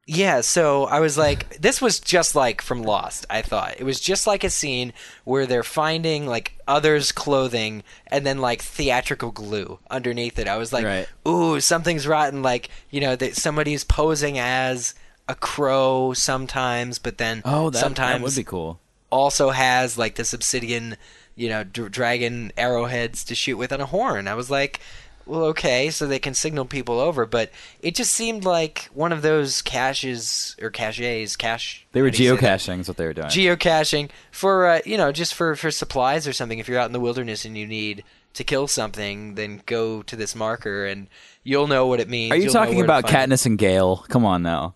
Yeah, 0.08 0.42
so 0.42 0.86
I 0.86 1.00
was 1.00 1.18
like, 1.18 1.58
this 1.60 1.80
was 1.80 2.00
just 2.00 2.36
like 2.36 2.62
from 2.62 2.82
Lost. 2.82 3.26
I 3.30 3.44
thought 3.44 3.76
it 3.80 3.84
was 3.84 4.00
just 4.00 4.26
like 4.28 4.44
a 4.44 4.50
scene 4.50 4.92
where 5.24 5.46
they're 5.46 5.64
finding 5.64 6.26
like 6.26 6.54
others' 6.68 7.12
clothing 7.12 7.84
and 8.08 8.26
then 8.26 8.40
like 8.40 8.62
theatrical 8.62 9.32
glue 9.32 9.80
underneath 9.90 10.38
it. 10.40 10.48
I 10.48 10.58
was 10.58 10.74
like, 10.74 10.84
Right. 10.86 11.08
ooh, 11.28 11.60
something's 11.62 12.08
rotten. 12.08 12.42
Like 12.42 12.70
you 12.90 13.00
know 13.00 13.16
that 13.16 13.36
somebody's 13.38 13.84
posing 13.84 14.38
as 14.40 14.96
a 15.32 15.36
crow 15.36 16.14
sometimes, 16.14 17.00
but 17.00 17.18
then 17.18 17.42
Oh, 17.46 17.70
that, 17.70 17.80
sometimes 17.80 18.20
that 18.20 18.24
would 18.24 18.36
be 18.36 18.44
cool. 18.44 18.80
also 19.10 19.50
has 19.50 19.98
like 19.98 20.16
this 20.16 20.34
obsidian, 20.34 20.98
you 21.36 21.50
know, 21.50 21.64
dr- 21.64 21.92
dragon 21.92 22.52
arrowheads 22.58 23.24
to 23.26 23.36
shoot 23.36 23.58
with 23.58 23.72
on 23.72 23.82
a 23.82 23.86
horn. 23.86 24.28
I 24.28 24.36
was 24.36 24.50
like, 24.52 24.80
well, 25.26 25.44
okay, 25.46 25.90
so 25.92 26.08
they 26.08 26.20
can 26.20 26.34
signal 26.34 26.66
people 26.66 27.00
over, 27.00 27.26
but 27.26 27.52
it 27.82 27.96
just 27.96 28.12
seemed 28.12 28.44
like 28.44 28.90
one 28.94 29.12
of 29.14 29.22
those 29.22 29.62
caches 29.62 30.56
or 30.62 30.70
caches, 30.72 31.36
cache. 31.38 31.86
They 31.92 32.02
were 32.02 32.08
how 32.10 32.12
do 32.18 32.24
you 32.24 32.30
say 32.30 32.36
that? 32.36 32.60
geocaching. 32.60 32.80
Is 32.82 32.88
what 32.88 32.98
they 32.98 33.06
were 33.06 33.14
doing. 33.14 33.28
Geocaching 33.28 34.10
for 34.32 34.68
uh, 34.68 34.80
you 34.86 34.98
know 34.98 35.12
just 35.12 35.34
for 35.36 35.56
for 35.56 35.72
supplies 35.72 36.28
or 36.28 36.34
something. 36.34 36.60
If 36.60 36.68
you're 36.68 36.80
out 36.80 36.88
in 36.88 36.92
the 36.94 37.00
wilderness 37.00 37.46
and 37.46 37.58
you 37.58 37.68
need 37.68 38.04
to 38.34 38.44
kill 38.44 38.68
something, 38.68 39.36
then 39.36 39.62
go 39.66 40.02
to 40.04 40.16
this 40.16 40.36
marker 40.36 40.86
and 40.86 41.08
you'll 41.44 41.68
know 41.68 41.88
what 41.88 42.00
it 42.00 42.10
means. 42.10 42.32
Are 42.32 42.36
you 42.38 42.44
You'll 42.44 42.54
talking 42.54 42.82
about 42.82 43.10
find 43.10 43.32
it. 43.32 43.36
Katniss 43.36 43.46
and 43.46 43.58
Gale? 43.58 43.98
Come 44.10 44.26
on 44.26 44.42
now. 44.44 44.76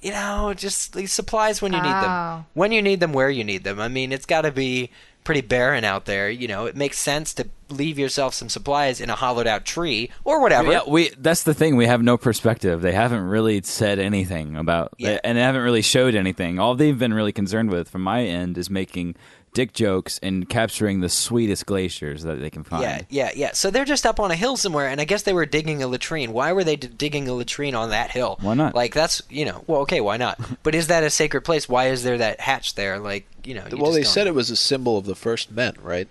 You 0.00 0.12
know, 0.12 0.52
just 0.54 0.94
these 0.94 1.12
supplies 1.12 1.62
when 1.62 1.72
you 1.72 1.80
need 1.80 1.88
them. 1.88 2.04
Oh. 2.10 2.44
When 2.54 2.72
you 2.72 2.82
need 2.82 3.00
them, 3.00 3.12
where 3.12 3.30
you 3.30 3.44
need 3.44 3.64
them. 3.64 3.80
I 3.80 3.88
mean, 3.88 4.12
it's 4.12 4.26
got 4.26 4.42
to 4.42 4.50
be 4.50 4.90
pretty 5.22 5.42
barren 5.42 5.84
out 5.84 6.06
there. 6.06 6.30
You 6.30 6.48
know, 6.48 6.66
it 6.66 6.74
makes 6.76 6.98
sense 6.98 7.34
to 7.34 7.48
leave 7.68 7.98
yourself 7.98 8.34
some 8.34 8.48
supplies 8.48 9.00
in 9.00 9.10
a 9.10 9.14
hollowed 9.14 9.46
out 9.46 9.64
tree 9.64 10.10
or 10.24 10.40
whatever. 10.40 10.72
Yeah, 10.72 10.80
we. 10.88 11.10
That's 11.10 11.42
the 11.42 11.54
thing. 11.54 11.76
We 11.76 11.86
have 11.86 12.02
no 12.02 12.16
perspective. 12.16 12.80
They 12.82 12.92
haven't 12.92 13.22
really 13.22 13.62
said 13.62 13.98
anything 13.98 14.56
about, 14.56 14.94
Yeah. 14.98 15.18
and 15.22 15.38
they 15.38 15.42
haven't 15.42 15.62
really 15.62 15.82
showed 15.82 16.14
anything. 16.14 16.58
All 16.58 16.74
they've 16.74 16.98
been 16.98 17.14
really 17.14 17.32
concerned 17.32 17.70
with, 17.70 17.88
from 17.88 18.02
my 18.02 18.24
end, 18.24 18.58
is 18.58 18.68
making 18.70 19.14
dick 19.52 19.72
jokes 19.72 20.18
and 20.22 20.48
capturing 20.48 21.00
the 21.00 21.08
sweetest 21.08 21.66
glaciers 21.66 22.22
that 22.22 22.40
they 22.40 22.50
can 22.50 22.64
find. 22.64 22.82
Yeah, 22.82 23.02
yeah, 23.08 23.30
yeah. 23.34 23.50
So 23.52 23.70
they're 23.70 23.84
just 23.84 24.06
up 24.06 24.20
on 24.20 24.30
a 24.30 24.36
hill 24.36 24.56
somewhere, 24.56 24.88
and 24.88 25.00
I 25.00 25.04
guess 25.04 25.22
they 25.22 25.32
were 25.32 25.46
digging 25.46 25.82
a 25.82 25.88
latrine. 25.88 26.32
Why 26.32 26.52
were 26.52 26.64
they 26.64 26.76
d- 26.76 26.88
digging 26.88 27.28
a 27.28 27.34
latrine 27.34 27.74
on 27.74 27.90
that 27.90 28.10
hill? 28.10 28.38
Why 28.40 28.54
not? 28.54 28.74
Like 28.74 28.94
that's 28.94 29.22
you 29.28 29.44
know, 29.44 29.64
well, 29.66 29.80
okay, 29.82 30.00
why 30.00 30.16
not? 30.16 30.40
but 30.62 30.74
is 30.74 30.88
that 30.88 31.02
a 31.02 31.10
sacred 31.10 31.42
place? 31.42 31.68
Why 31.68 31.88
is 31.88 32.02
there 32.02 32.18
that 32.18 32.40
hatch 32.40 32.74
there? 32.74 32.98
Like 32.98 33.26
you 33.44 33.54
know, 33.54 33.64
you 33.70 33.76
well, 33.76 33.86
just 33.86 33.94
they 33.94 34.02
don't 34.02 34.12
said 34.12 34.24
know. 34.24 34.30
it 34.30 34.34
was 34.34 34.50
a 34.50 34.56
symbol 34.56 34.98
of 34.98 35.06
the 35.06 35.14
first 35.14 35.50
men, 35.50 35.74
right? 35.82 36.08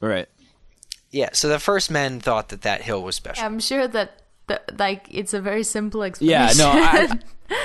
Right. 0.00 0.28
Yeah. 1.10 1.30
So 1.32 1.48
the 1.48 1.58
first 1.58 1.90
men 1.90 2.20
thought 2.20 2.48
that 2.48 2.62
that 2.62 2.82
hill 2.82 3.02
was 3.02 3.16
special. 3.16 3.44
I'm 3.44 3.60
sure 3.60 3.86
that 3.86 4.21
the, 4.46 4.60
like 4.78 5.06
it's 5.10 5.34
a 5.34 5.40
very 5.40 5.62
simple 5.62 6.02
explanation. 6.02 6.58
Yeah. 6.58 6.64
No. 6.64 6.70
I, 6.72 7.18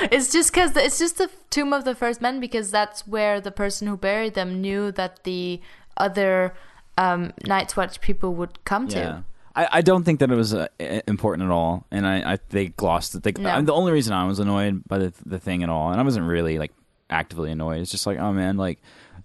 it's 0.12 0.32
just 0.32 0.52
because 0.52 0.76
it's 0.76 1.00
just 1.00 1.18
the 1.18 1.30
tomb 1.50 1.74
of 1.74 1.86
the 1.86 1.96
first 1.96 2.22
men 2.22 2.40
because 2.40 2.72
that's 2.72 3.08
where 3.08 3.40
the 3.42 3.52
person 3.52 3.88
who 3.88 3.98
buried 3.98 4.34
them 4.34 4.62
knew 4.62 4.92
that 4.94 5.24
the 5.24 5.62
other 5.98 6.54
um, 6.98 7.34
Night's 7.46 7.76
Watch 7.76 8.02
people 8.02 8.34
would 8.36 8.64
come 8.66 8.88
yeah. 8.88 8.94
to. 8.94 9.24
I, 9.56 9.68
I 9.74 9.82
don't 9.82 10.04
think 10.04 10.20
that 10.20 10.32
it 10.32 10.36
was 10.36 10.54
uh, 10.54 10.68
important 11.08 11.50
at 11.50 11.52
all, 11.52 11.86
and 11.92 12.06
I, 12.06 12.34
I 12.34 12.40
they 12.50 12.68
glossed 12.68 13.16
it. 13.16 13.24
They, 13.24 13.32
No. 13.32 13.50
I- 13.50 13.62
the 13.62 13.74
only 13.74 13.92
reason 13.92 14.14
I 14.14 14.26
was 14.26 14.40
annoyed 14.40 14.84
by 14.88 15.00
the 15.00 15.14
the 15.26 15.40
thing 15.40 15.64
at 15.64 15.70
all, 15.70 15.92
and 15.92 16.00
I 16.00 16.04
wasn't 16.04 16.28
really 16.28 16.60
like 16.60 16.74
actively 17.10 17.52
annoyed. 17.52 17.82
It's 17.82 17.92
just 17.92 18.06
like, 18.06 18.20
oh 18.20 18.32
man, 18.34 18.58
like 18.58 18.80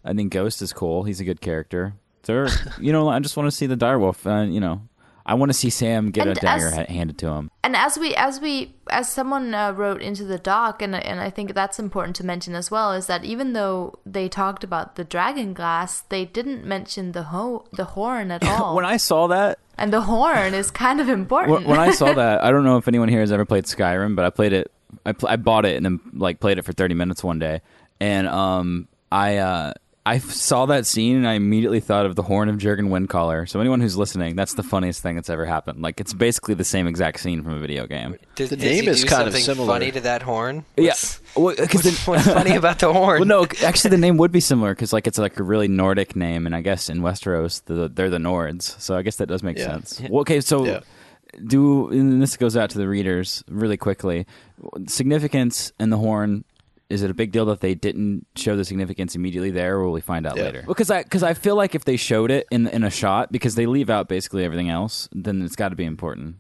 I 0.05 0.15
think 0.15 0.33
Ghost 0.33 0.63
is 0.63 0.73
cool. 0.73 1.03
He's 1.05 1.21
a 1.21 1.25
good 1.25 1.41
character. 1.41 1.95
There, 2.23 2.49
you 2.81 2.93
know, 2.93 3.09
I 3.09 3.19
just 3.21 3.37
want 3.37 3.49
to 3.49 3.51
see 3.51 3.67
the 3.67 3.77
direwolf. 3.77 4.27
Uh, 4.27 4.51
you 4.51 4.61
know, 4.61 4.83
I 5.25 5.35
want 5.35 5.51
to 5.51 5.55
see 5.55 5.71
Sam 5.71 6.11
get 6.11 6.27
a 6.27 6.35
dagger 6.35 6.69
as- 6.69 6.89
handed 6.89 7.19
to 7.19 7.29
him. 7.29 7.51
And 7.63 7.77
as 7.77 7.97
we 7.99 8.15
as 8.17 8.41
we 8.41 8.75
as 8.91 9.09
someone 9.09 9.55
uh, 9.55 9.73
wrote 9.73 10.03
into 10.03 10.25
the 10.25 10.39
doc, 10.39 10.83
and 10.83 10.95
and 10.95 11.21
I 11.21 11.31
think 11.31 11.55
that's 11.55 11.79
important 11.79 12.17
to 12.17 12.27
mention 12.27 12.55
as 12.55 12.71
well, 12.71 12.93
is 12.93 13.07
that 13.07 13.25
even 13.25 13.53
though 13.53 13.99
they 14.05 14.29
talked 14.29 14.65
about 14.65 14.97
the 14.97 15.05
dragon 15.05 15.55
glass, 15.55 16.01
they 16.09 16.25
didn't 16.25 16.65
mention 16.65 17.13
the 17.13 17.25
ho- 17.25 17.65
the 17.73 17.85
horn 17.85 18.31
at 18.31 18.45
all. 18.49 18.75
when 18.75 18.85
I 18.85 18.97
saw 18.97 19.29
that, 19.29 19.59
and 19.79 19.93
the 19.93 20.01
horn 20.03 20.55
is 20.55 20.71
kind 20.71 21.01
of 21.01 21.09
important. 21.09 21.53
when, 21.53 21.65
when 21.67 21.81
I 21.81 21.93
saw 21.93 22.13
that, 22.23 22.43
I 22.43 22.51
don't 22.51 22.65
know 22.65 22.77
if 22.79 22.89
anyone 22.89 23.09
here 23.09 23.21
has 23.21 23.31
ever 23.33 23.45
played 23.45 23.65
Skyrim, 23.65 24.17
but 24.17 24.25
I 24.25 24.31
played 24.31 24.53
it. 24.53 24.73
I, 25.07 25.13
pl- 25.13 25.29
I 25.29 25.37
bought 25.37 25.65
it 25.65 25.77
and 25.77 25.87
then 25.87 26.01
like 26.15 26.41
played 26.41 26.59
it 26.59 26.65
for 26.65 26.73
thirty 26.73 26.95
minutes 26.95 27.23
one 27.25 27.39
day, 27.39 27.61
and 28.01 28.27
um, 28.27 28.89
I 29.13 29.37
uh, 29.39 29.73
I 30.05 30.17
f- 30.17 30.33
saw 30.33 30.67
that 30.67 30.85
scene 30.85 31.15
and 31.17 31.29
I 31.29 31.35
immediately 31.35 31.79
thought 31.79 32.07
of 32.07 32.17
the 32.17 32.25
horn 32.25 32.49
of 32.49 32.59
Jurgen 32.59 32.89
Windcaller. 32.89 33.49
So 33.49 33.61
anyone 33.61 33.81
who's 33.81 33.97
listening, 33.97 34.35
that's 34.35 34.55
the 34.55 34.65
funniest 34.65 35.01
thing 35.01 35.15
that's 35.15 35.31
ever 35.31 35.47
happened. 35.47 35.81
Like 35.81 36.01
it's 36.01 36.13
basically 36.13 36.55
the 36.55 36.65
same 36.65 36.89
exact 36.89 37.21
scene 37.21 37.43
from 37.45 37.53
a 37.53 37.59
video 37.61 37.87
game. 37.87 38.17
Did, 38.35 38.49
The 38.49 38.57
did 38.57 38.65
name 38.65 38.83
he 38.85 38.89
is 38.91 39.03
do 39.03 39.09
kind 39.09 39.29
of 39.29 39.37
similar. 39.37 39.69
Funny 39.69 39.93
to 39.93 40.01
that 40.01 40.23
horn. 40.23 40.65
Yeah, 40.77 40.95
What's- 41.35 41.61
because 41.61 41.85
What's, 41.85 42.07
what's 42.07 42.25
funny 42.27 42.57
about 42.57 42.81
the 42.81 42.93
horn? 42.93 43.21
Well, 43.21 43.29
no, 43.29 43.47
actually, 43.65 43.91
the 43.91 43.99
name 43.99 44.17
would 44.17 44.33
be 44.33 44.41
similar 44.41 44.75
because 44.75 44.93
like 44.93 45.07
it's 45.07 45.19
like 45.19 45.39
a 45.39 45.45
really 45.45 45.69
Nordic 45.69 46.17
name, 46.17 46.47
and 46.47 46.57
I 46.57 46.63
guess 46.63 46.89
in 46.89 47.01
Westeros 47.03 47.65
the, 47.67 47.89
they're 47.89 48.11
the 48.11 48.19
Nords, 48.19 48.81
so 48.81 48.97
I 48.97 49.03
guess 49.03 49.17
that 49.17 49.27
does 49.27 49.45
make 49.45 49.57
Yeah. 49.57 49.67
sense. 49.67 50.01
Well, 50.11 50.23
okay, 50.23 50.41
so 50.41 50.67
Yeah. 50.67 50.81
do 51.47 51.91
and 51.91 52.21
this 52.21 52.37
goes 52.37 52.57
out 52.57 52.71
to 52.71 52.79
the 52.79 52.89
readers 52.89 53.45
really 53.49 53.77
quickly. 53.77 54.27
Significance 54.89 55.73
in 55.79 55.91
the 55.91 55.97
horn. 55.99 56.45
Is 56.93 57.03
it 57.03 57.11
a 57.11 57.15
big 57.15 57.33
deal 57.33 57.47
that 57.47 57.61
they 57.61 57.75
didn't 57.75 58.27
show 58.37 58.55
the 58.57 58.65
significance 58.65 59.15
immediately 59.15 59.51
there, 59.51 59.77
or 59.77 59.85
will 59.85 59.93
we 59.93 60.01
find 60.01 60.27
out 60.27 60.37
Yeah. 60.37 60.45
later? 60.45 60.65
Because 60.67 60.91
I 60.91 61.03
because 61.03 61.23
I 61.23 61.35
feel 61.35 61.57
like 61.57 61.75
if 61.75 61.85
they 61.85 61.97
showed 61.97 62.31
it 62.31 62.47
in 62.51 62.67
in 62.67 62.85
a 62.85 62.91
shot, 62.91 63.33
because 63.33 63.55
they 63.55 63.67
leave 63.67 63.89
out 63.91 64.09
basically 64.09 64.45
everything 64.45 64.69
else, 64.69 65.09
then 65.13 65.43
it's 65.43 65.57
got 65.57 65.71
to 65.71 65.77
be 65.77 65.85
important. 65.85 66.37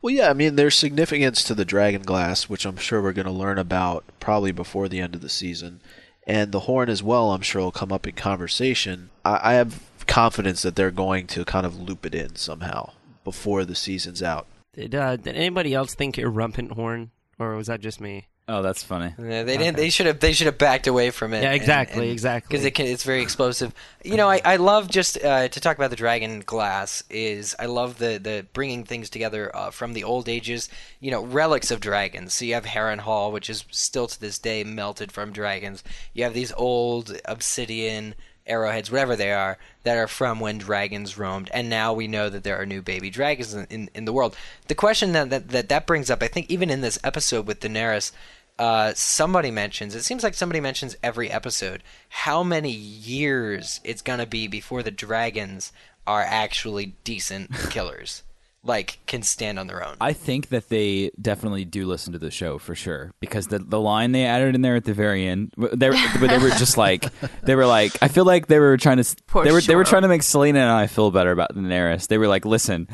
Well, 0.00 0.14
yeah, 0.14 0.30
I 0.30 0.32
mean, 0.32 0.54
there's 0.54 0.76
significance 0.76 1.42
to 1.44 1.54
the 1.56 1.64
Dragon 1.64 2.02
Glass, 2.02 2.48
which 2.48 2.64
I'm 2.64 2.76
sure 2.76 3.02
we're 3.02 3.12
going 3.12 3.26
to 3.26 3.32
learn 3.32 3.58
about 3.58 4.04
probably 4.20 4.52
before 4.52 4.88
the 4.88 5.00
end 5.00 5.16
of 5.16 5.20
the 5.22 5.28
season. 5.28 5.80
And 6.24 6.52
the 6.52 6.60
horn 6.60 6.88
as 6.88 7.02
well, 7.02 7.32
I'm 7.32 7.40
sure 7.40 7.62
will 7.62 7.72
come 7.72 7.90
up 7.90 8.06
in 8.06 8.14
conversation. 8.14 9.10
I, 9.24 9.40
I 9.42 9.52
have 9.54 9.80
confidence 10.06 10.62
that 10.62 10.76
they're 10.76 10.92
going 10.92 11.26
to 11.28 11.44
kind 11.44 11.66
of 11.66 11.80
loop 11.80 12.06
it 12.06 12.14
in 12.14 12.36
somehow 12.36 12.90
before 13.24 13.64
the 13.64 13.74
season's 13.74 14.22
out. 14.22 14.46
Did, 14.72 14.94
uh, 14.94 15.16
did 15.16 15.34
anybody 15.34 15.74
else 15.74 15.94
think 15.94 16.14
Rumpent 16.16 16.72
Horn, 16.72 17.10
or 17.38 17.56
was 17.56 17.66
that 17.66 17.80
just 17.80 18.00
me? 18.00 18.27
Oh, 18.50 18.62
that's 18.62 18.82
funny. 18.82 19.12
Yeah, 19.18 19.42
they 19.42 19.58
didn't. 19.58 19.76
They 19.76 19.90
should 19.90 20.06
have. 20.06 20.20
They 20.20 20.32
should 20.32 20.46
have 20.46 20.56
backed 20.56 20.86
away 20.86 21.10
from 21.10 21.34
it. 21.34 21.42
Yeah, 21.42 21.52
exactly, 21.52 22.10
exactly. 22.10 22.48
Because 22.48 22.64
it 22.64 22.70
can, 22.70 22.86
it's 22.86 23.04
very 23.04 23.20
explosive. 23.20 23.74
You 24.02 24.16
know, 24.16 24.30
I, 24.30 24.40
I 24.42 24.56
love 24.56 24.88
just 24.88 25.22
uh, 25.22 25.48
to 25.48 25.60
talk 25.60 25.76
about 25.76 25.90
the 25.90 25.96
dragon 25.96 26.40
glass. 26.40 27.04
Is 27.10 27.54
I 27.58 27.66
love 27.66 27.98
the 27.98 28.18
the 28.18 28.46
bringing 28.54 28.84
things 28.84 29.10
together 29.10 29.54
uh, 29.54 29.70
from 29.70 29.92
the 29.92 30.02
old 30.02 30.30
ages. 30.30 30.70
You 30.98 31.10
know, 31.10 31.22
relics 31.22 31.70
of 31.70 31.80
dragons. 31.80 32.32
So 32.32 32.46
you 32.46 32.54
have 32.54 32.64
Harrenhal, 32.64 33.32
which 33.32 33.50
is 33.50 33.64
still 33.70 34.06
to 34.06 34.18
this 34.18 34.38
day 34.38 34.64
melted 34.64 35.12
from 35.12 35.30
dragons. 35.30 35.84
You 36.14 36.24
have 36.24 36.32
these 36.32 36.52
old 36.52 37.20
obsidian 37.26 38.14
arrowheads, 38.46 38.90
whatever 38.90 39.14
they 39.14 39.30
are, 39.30 39.58
that 39.82 39.98
are 39.98 40.08
from 40.08 40.40
when 40.40 40.56
dragons 40.56 41.18
roamed, 41.18 41.50
and 41.52 41.68
now 41.68 41.92
we 41.92 42.08
know 42.08 42.30
that 42.30 42.44
there 42.44 42.56
are 42.58 42.64
new 42.64 42.80
baby 42.80 43.10
dragons 43.10 43.52
in, 43.52 43.66
in, 43.68 43.90
in 43.94 44.04
the 44.06 44.12
world. 44.12 44.34
The 44.68 44.74
question 44.74 45.12
that, 45.12 45.28
that 45.28 45.48
that 45.50 45.68
that 45.68 45.86
brings 45.86 46.10
up, 46.10 46.22
I 46.22 46.28
think, 46.28 46.50
even 46.50 46.70
in 46.70 46.80
this 46.80 46.98
episode 47.04 47.46
with 47.46 47.60
Daenerys, 47.60 48.10
uh, 48.58 48.92
somebody 48.94 49.50
mentions, 49.50 49.94
it 49.94 50.02
seems 50.02 50.22
like 50.22 50.34
somebody 50.34 50.60
mentions 50.60 50.96
every 51.02 51.30
episode, 51.30 51.82
how 52.08 52.42
many 52.42 52.72
years 52.72 53.80
it's 53.84 54.02
going 54.02 54.18
to 54.18 54.26
be 54.26 54.48
before 54.48 54.82
the 54.82 54.90
dragons 54.90 55.72
are 56.06 56.22
actually 56.22 56.94
decent 57.04 57.52
killers. 57.70 58.22
like, 58.64 58.98
can 59.06 59.22
stand 59.22 59.58
on 59.58 59.66
their 59.68 59.86
own. 59.86 59.96
I 60.00 60.12
think 60.12 60.48
that 60.48 60.68
they 60.68 61.10
definitely 61.20 61.64
do 61.64 61.86
listen 61.86 62.12
to 62.14 62.18
the 62.18 62.30
show 62.30 62.58
for 62.58 62.74
sure 62.74 63.12
because 63.20 63.46
the 63.46 63.60
the 63.60 63.80
line 63.80 64.12
they 64.12 64.24
added 64.24 64.54
in 64.54 64.62
there 64.62 64.74
at 64.74 64.84
the 64.84 64.92
very 64.92 65.26
end, 65.26 65.52
they 65.56 65.88
were, 65.90 65.96
they 66.20 66.38
were 66.38 66.50
just 66.50 66.76
like 66.86 67.06
they 67.42 67.54
were 67.54 67.66
like 67.66 67.92
I 68.02 68.08
feel 68.08 68.24
like 68.24 68.48
they 68.48 68.58
were 68.58 68.76
trying 68.76 68.96
to 68.96 69.04
For 69.28 69.44
they 69.44 69.52
were 69.52 69.60
they 69.60 69.76
were 69.76 69.84
trying 69.84 70.02
to 70.02 70.08
make 70.08 70.22
Selena 70.24 70.58
and 70.58 70.70
I 70.70 70.88
feel 70.88 71.10
better 71.10 71.30
about 71.30 71.54
Daenerys. 71.54 72.08
They 72.08 72.18
were 72.18 72.28
like, 72.28 72.44
listen. 72.44 72.88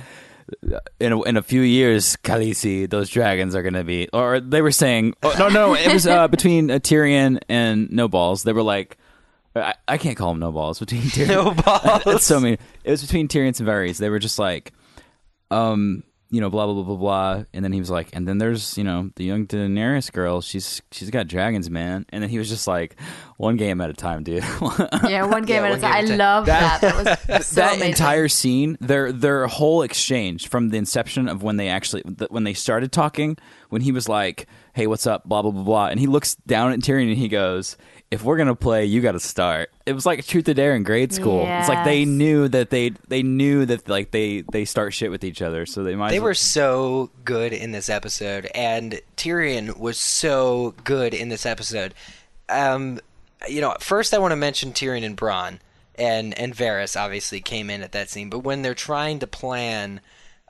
In 1.00 1.12
a, 1.12 1.22
in 1.22 1.36
a 1.36 1.42
few 1.42 1.62
years, 1.62 2.16
Khaleesi, 2.16 2.88
those 2.88 3.08
dragons 3.08 3.54
are 3.54 3.62
going 3.62 3.74
to 3.74 3.84
be. 3.84 4.08
Or 4.12 4.40
they 4.40 4.60
were 4.62 4.72
saying, 4.72 5.14
oh, 5.22 5.34
no, 5.38 5.48
no, 5.48 5.74
it 5.74 5.92
was 5.92 6.06
uh, 6.06 6.28
between 6.36 6.70
uh, 6.70 6.74
Tyrion 6.74 7.40
and 7.48 7.90
No 7.90 8.08
Balls. 8.08 8.42
They 8.42 8.52
were 8.52 8.62
like, 8.62 8.98
I, 9.56 9.74
I 9.88 9.98
can't 9.98 10.16
call 10.16 10.30
them 10.30 10.40
No 10.40 10.52
Balls. 10.52 10.78
Between 10.78 11.02
Tyrion, 11.02 11.28
No 11.28 11.50
balls. 11.52 12.04
That's 12.04 12.26
so 12.26 12.40
mean. 12.40 12.58
It 12.84 12.90
was 12.90 13.02
between 13.02 13.28
Tyrion 13.28 13.58
and 13.58 13.68
Varys. 13.68 13.98
They 13.98 14.10
were 14.10 14.18
just 14.18 14.38
like, 14.38 14.72
um, 15.50 16.02
you 16.34 16.40
know, 16.40 16.50
blah 16.50 16.64
blah 16.66 16.74
blah 16.74 16.82
blah 16.82 16.96
blah. 16.96 17.44
And 17.54 17.64
then 17.64 17.72
he 17.72 17.78
was 17.78 17.90
like, 17.90 18.08
and 18.12 18.26
then 18.26 18.38
there's 18.38 18.76
you 18.76 18.82
know 18.84 19.10
the 19.14 19.24
young 19.24 19.46
Daenerys 19.46 20.10
girl. 20.10 20.40
She's 20.40 20.82
she's 20.90 21.10
got 21.10 21.28
dragons, 21.28 21.70
man. 21.70 22.04
And 22.08 22.22
then 22.22 22.30
he 22.30 22.38
was 22.38 22.48
just 22.48 22.66
like, 22.66 22.98
one 23.36 23.56
game 23.56 23.80
at 23.80 23.90
a 23.90 23.92
time, 23.94 24.24
dude. 24.24 24.42
Yeah, 25.04 25.26
one 25.26 25.44
game 25.44 25.62
Yeah, 25.62 25.68
at 25.68 25.70
one 25.70 25.78
a 25.78 25.80
time. 25.80 25.80
game 25.80 25.92
I 25.92 25.98
at 25.98 26.04
a 26.04 26.08
time. 26.08 26.18
love 26.18 26.46
that. 26.46 26.80
That 26.80 26.96
was 27.30 27.46
so 27.46 27.56
that 27.60 27.72
amazing. 27.74 27.88
entire 27.90 28.28
scene, 28.28 28.76
their 28.80 29.12
their 29.12 29.46
whole 29.46 29.82
exchange 29.82 30.48
from 30.48 30.70
the 30.70 30.76
inception 30.78 31.28
of 31.28 31.42
when 31.42 31.56
they 31.56 31.68
actually 31.68 32.02
when 32.30 32.44
they 32.44 32.54
started 32.54 32.90
talking, 32.90 33.36
when 33.68 33.82
he 33.82 33.92
was 33.92 34.08
like, 34.08 34.46
"Hey, 34.72 34.86
what's 34.86 35.06
up?" 35.06 35.28
blah 35.28 35.42
blah 35.42 35.50
blah 35.52 35.62
blah, 35.62 35.86
and 35.86 36.00
he 36.00 36.06
looks 36.06 36.34
down 36.46 36.72
at 36.72 36.80
Tyrion 36.80 37.08
and 37.10 37.16
he 37.18 37.28
goes, 37.28 37.76
"If 38.14 38.22
we're 38.22 38.36
gonna 38.36 38.54
play, 38.54 38.84
you 38.86 39.00
got 39.00 39.12
to 39.12 39.20
start." 39.20 39.70
It 39.86 39.92
was 39.92 40.06
like 40.06 40.24
Truth 40.24 40.48
or 40.48 40.54
Dare 40.54 40.74
in 40.74 40.82
grade 40.82 41.12
school. 41.12 41.44
It's 41.46 41.68
like 41.68 41.84
they 41.84 42.04
knew 42.04 42.48
that 42.48 42.70
they 42.70 42.90
they 43.08 43.22
knew 43.22 43.66
that 43.66 43.88
like 43.88 44.10
they 44.12 44.42
they 44.52 44.64
start 44.64 44.94
shit 44.94 45.10
with 45.10 45.24
each 45.24 45.42
other, 45.42 45.66
so 45.66 45.82
they 45.82 45.94
might. 45.94 46.10
They 46.10 46.16
as 46.16 46.20
well- 46.20 46.28
were 46.30 46.34
so 46.34 47.10
good 47.24 47.52
in 47.52 47.72
this 47.72 47.88
episode, 47.88 48.46
and 48.54 49.00
Tyrion 49.16 49.76
was 49.78 49.98
so 49.98 50.74
good 50.84 51.12
in 51.12 51.28
this 51.28 51.44
episode. 51.44 51.92
Um, 52.48 53.00
you 53.48 53.60
know, 53.60 53.76
first 53.80 54.14
I 54.14 54.18
want 54.18 54.32
to 54.32 54.36
mention 54.36 54.72
Tyrion 54.72 55.04
and 55.04 55.16
Bronn, 55.16 55.58
and 55.96 56.38
and 56.38 56.54
Varys 56.54 56.98
obviously 56.98 57.40
came 57.40 57.68
in 57.68 57.82
at 57.82 57.92
that 57.92 58.08
scene. 58.10 58.30
But 58.30 58.40
when 58.40 58.62
they're 58.62 58.74
trying 58.74 59.18
to 59.18 59.26
plan, 59.26 60.00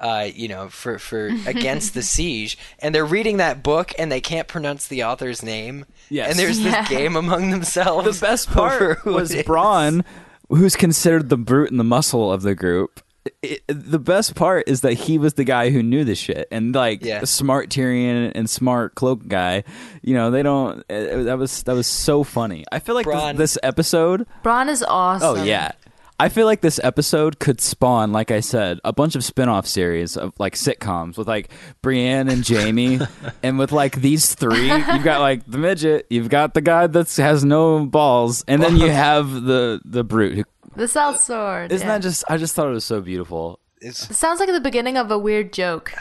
uh, 0.05 0.29
you 0.35 0.47
know, 0.49 0.69
for 0.69 0.99
for 0.99 1.27
against 1.47 1.95
the 1.95 2.03
siege, 2.03 2.57
and 2.79 2.95
they're 2.95 3.05
reading 3.05 3.39
that 3.39 3.63
book 3.63 3.93
and 3.99 4.13
they 4.13 4.21
can't 4.21 4.47
pronounce 4.47 4.87
the 4.87 5.03
author's 5.05 5.43
name, 5.43 5.87
Yes. 6.11 6.31
and 6.31 6.39
there's 6.39 6.61
Yeah. 6.61 6.83
this 6.83 6.91
game 6.91 7.17
among 7.17 7.51
themselves. 7.51 8.21
the 8.21 8.27
best 8.27 8.51
part 8.53 9.05
was 9.05 9.31
it 9.33 9.39
is. 9.41 9.45
Bronn, 9.47 10.05
who's 10.51 10.77
considered 10.77 11.29
the 11.31 11.39
brute 11.39 11.71
and 11.71 11.81
the 11.81 11.85
muscle 11.85 12.31
of 12.33 12.43
the 12.43 12.55
group. 12.55 13.01
It- 13.43 13.63
the 13.69 13.99
best 13.99 14.35
part 14.35 14.65
is 14.69 14.83
that 14.83 14.93
he 14.93 15.17
was 15.17 15.33
the 15.35 15.45
guy 15.45 15.71
who 15.71 15.83
knew 15.83 16.05
the 16.05 16.15
shit, 16.15 16.47
and 16.51 16.75
like 16.75 17.03
Yeah. 17.03 17.21
the 17.21 17.27
smart 17.27 17.71
Tyrion 17.71 18.31
and 18.35 18.51
smart 18.51 18.95
cloak 18.97 19.27
guy. 19.27 19.65
You 20.03 20.13
know, 20.15 20.31
they 20.31 20.43
don't. 20.43 20.81
uh, 20.91 21.23
that 21.25 21.39
was 21.39 21.63
that 21.63 21.75
was 21.75 21.87
so 21.87 22.23
funny. 22.23 22.67
I 22.71 22.81
feel 22.81 22.95
like 22.95 23.07
this, 23.07 23.37
this 23.39 23.59
episode. 23.63 24.27
Bronn 24.45 24.69
is 24.69 24.83
awesome. 24.87 25.39
Oh 25.39 25.43
yeah. 25.43 25.73
I 26.21 26.29
feel 26.29 26.47
like 26.47 26.61
this 26.61 26.79
episode 26.85 27.39
could 27.41 27.61
spawn, 27.61 28.13
like 28.13 28.31
I 28.31 28.39
said, 28.41 28.79
a 28.85 28.93
bunch 28.93 29.17
of 29.17 29.25
spin-off 29.25 29.67
series 29.67 30.17
of 30.17 30.33
like 30.39 30.55
sitcoms 30.55 31.19
with 31.19 31.27
like 31.27 31.51
Brienne 31.83 32.29
and 32.29 32.47
Jaime, 32.47 33.01
and 33.43 33.59
with 33.59 33.73
like 33.73 33.97
these 34.01 34.35
three, 34.35 34.69
you've 34.71 35.03
got 35.05 35.21
like 35.21 35.45
the 35.47 35.59
midget, 35.59 36.07
you've 36.11 36.29
got 36.29 36.55
the 36.55 36.61
guy 36.61 36.87
that 36.87 37.13
has 37.17 37.45
no 37.45 37.85
balls, 37.85 38.45
and 38.47 38.63
then 38.63 38.77
you 38.77 38.89
have 38.91 39.31
the 39.43 39.81
the 39.85 40.05
brute. 40.05 40.35
Who, 40.37 40.45
The 40.77 40.85
sellsword. 40.85 41.73
isn't 41.73 41.87
yeah. 41.87 41.95
that 41.95 42.03
just? 42.03 42.23
I 42.29 42.37
just 42.37 42.55
thought 42.55 42.69
it 42.69 42.73
was 42.73 42.85
so 42.85 43.01
beautiful. 43.01 43.59
It's- 43.81 44.09
It 44.09 44.15
sounds 44.15 44.39
like 44.41 44.51
the 44.51 44.61
beginning 44.61 44.97
of 44.97 45.11
a 45.11 45.19
weird 45.19 45.53
joke. 45.53 45.93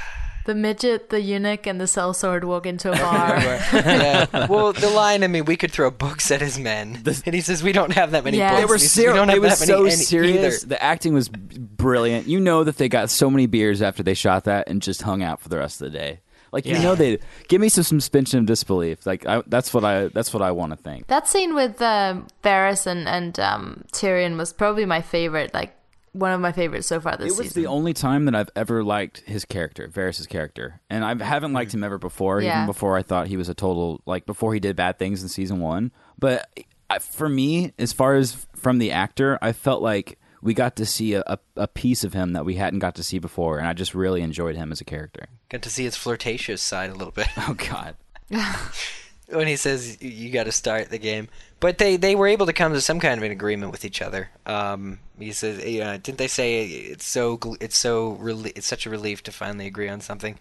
The 0.46 0.56
midget, 0.56 1.10
the 1.10 1.22
eunuch, 1.22 1.66
and 1.68 1.80
the 1.80 1.86
sellsword 1.86 2.44
walk 2.44 2.66
into 2.66 2.91
a 2.91 2.96
bar. 2.98 3.38
yeah. 3.39 4.48
Well, 4.48 4.74
the 4.74 4.89
line, 4.89 5.24
I 5.24 5.28
mean, 5.28 5.46
we 5.46 5.56
could 5.56 5.72
throw 5.72 5.89
books 5.89 6.32
at 6.32 6.41
his 6.41 6.60
men. 6.60 7.02
and 7.26 7.34
he 7.36 7.41
says, 7.41 7.64
we 7.64 7.72
don't 7.72 7.94
have 7.94 8.12
that 8.12 8.24
many 8.26 8.38
Yeah. 8.38 8.50
books. 8.50 8.60
They 8.62 8.66
were 8.66 8.74
And 8.74 8.82
says, 8.82 8.98
we 8.98 9.02
serious. 9.04 9.16
don't 9.16 9.28
They 9.28 9.34
have 9.34 9.41
were 9.41 9.48
that 9.50 9.60
many 9.60 9.68
so 9.68 9.82
any- 9.86 9.91
serious. 9.96 10.58
either. 10.64 10.68
The 10.68 10.84
acting 10.84 11.14
was 11.14 11.30
brilliant. 11.30 12.28
You 12.28 12.39
know 12.39 12.64
that 12.64 12.78
they 12.78 12.89
got 12.89 13.10
so 13.10 13.30
many 13.30 13.46
beers 13.46 13.82
after 13.82 14.04
they 14.04 14.14
shot 14.14 14.44
that 14.46 14.68
and 14.70 14.82
just 14.82 15.02
hung 15.04 15.24
out 15.24 15.39
for 15.41 15.50
the 15.50 15.58
rest 15.58 15.82
of 15.82 15.91
the 15.91 15.98
day. 15.98 16.20
Like 16.52 16.68
you 16.68 16.78
know 16.78 16.94
they 16.94 17.18
give 17.48 17.60
me 17.62 17.68
some 17.68 17.84
suspension 17.84 18.38
of 18.38 18.46
disbelief. 18.46 19.08
Like 19.08 19.26
I, 19.26 19.41
that's 19.48 19.74
what 19.74 19.84
I 19.84 20.10
that's 20.10 20.32
what 20.36 20.44
I 20.44 20.52
want 20.52 20.70
to 20.72 20.76
think. 20.78 21.08
that 21.08 21.28
scene 21.28 21.56
with 21.56 21.82
um, 21.82 22.28
Varys 22.44 22.86
and, 22.86 23.08
and 23.08 23.39
um, 23.39 23.86
Tyrion 23.91 24.38
was 24.38 24.54
probably 24.54 24.86
my 24.86 25.02
favorite. 25.02 25.52
Like 25.52 25.76
one 26.14 26.32
of 26.32 26.39
my 26.39 26.51
favorites 26.51 26.88
so 26.88 27.01
far 27.01 27.18
this 27.18 27.26
season. 27.26 27.36
It 27.36 27.38
was 27.38 27.47
season. 27.49 27.64
the 27.64 27.70
only 27.70 27.93
time 27.93 28.26
that 28.26 28.36
I've 28.36 28.49
ever 28.55 28.84
liked 28.84 29.22
his 29.22 29.45
character, 29.45 29.88
Varys' 29.88 30.28
character, 30.28 30.80
and 30.89 31.03
I 31.03 31.24
haven't 31.24 31.53
liked 31.53 31.72
hmm. 31.72 31.80
him 31.80 31.84
ever 31.84 31.97
before. 31.97 32.41
Yeah. 32.41 32.59
Even 32.59 32.68
before 32.68 32.97
I 32.97 33.01
thought 33.01 33.28
he 33.28 33.38
was 33.38 33.49
a 33.49 33.53
total 33.53 34.01
like 34.05 34.26
before 34.26 34.53
he 34.53 34.59
did 34.59 34.76
bad 34.76 34.97
things 34.97 35.22
in 35.22 35.30
season 35.30 35.59
one. 35.59 35.91
But 36.18 36.49
I- 36.89 36.99
for 36.99 37.28
me, 37.28 37.74
as 37.78 37.91
far 37.91 38.16
as 38.16 38.47
from 38.55 38.78
the 38.78 38.91
actor, 38.91 39.38
I 39.41 39.51
felt 39.51 39.82
like 39.82 40.20
we 40.43 40.53
got 40.53 40.76
to 40.76 40.86
see 40.86 41.14
a, 41.14 41.24
a, 41.26 41.39
a 41.55 41.68
piece 41.68 42.03
of 42.03 42.14
him 42.14 42.34
that 42.34 42.45
we 42.45 42.55
hadn't 42.55 42.80
got 42.80 42.95
to 42.95 43.03
see 43.03 43.18
before, 43.18 43.57
and 43.59 43.68
I 43.68 43.74
just 43.74 43.95
really 43.95 44.22
enjoyed 44.22 44.55
him 44.55 44.72
as 44.72 44.82
a 44.82 44.86
character. 44.86 45.28
Got 45.49 45.61
to 45.64 45.70
see 45.70 45.86
his 45.86 45.95
flirtatious 45.95 46.61
side 46.61 46.89
a 46.89 46.95
little 46.95 47.11
bit. 47.11 47.28
Oh 47.38 47.55
God. 47.55 47.95
when 49.30 49.48
he 49.48 49.56
says 49.56 50.02
you, 50.02 50.10
you 50.10 50.32
got 50.32 50.44
to 50.46 50.52
start 50.52 50.90
the 50.90 50.98
game. 50.98 51.28
But 51.60 51.78
they, 51.78 51.96
they 51.96 52.14
were 52.16 52.28
able 52.28 52.46
to 52.48 52.54
come 52.54 52.74
to 52.74 52.82
some 52.82 53.00
kind 53.00 53.18
of 53.18 53.24
an 53.24 53.32
agreement 53.32 53.72
with 53.72 53.86
each 53.86 54.02
other. 54.02 54.30
Um, 54.46 55.00
he 55.18 55.32
says, 55.32 55.64
you 55.66 55.80
know, 55.80 55.98
didn't 55.98 56.18
they 56.18 56.28
say 56.28 56.66
it's 56.66 57.06
so 57.08 57.40
it's 57.62 57.78
so 57.78 58.12
rel- 58.20 58.46
it's 58.48 58.68
such 58.68 58.86
a 58.86 58.90
relief 58.90 59.24
to 59.24 59.32
finally 59.32 59.66
agree 59.68 59.88
on 59.90 60.02
something? 60.02 60.38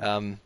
Um, 0.00 0.40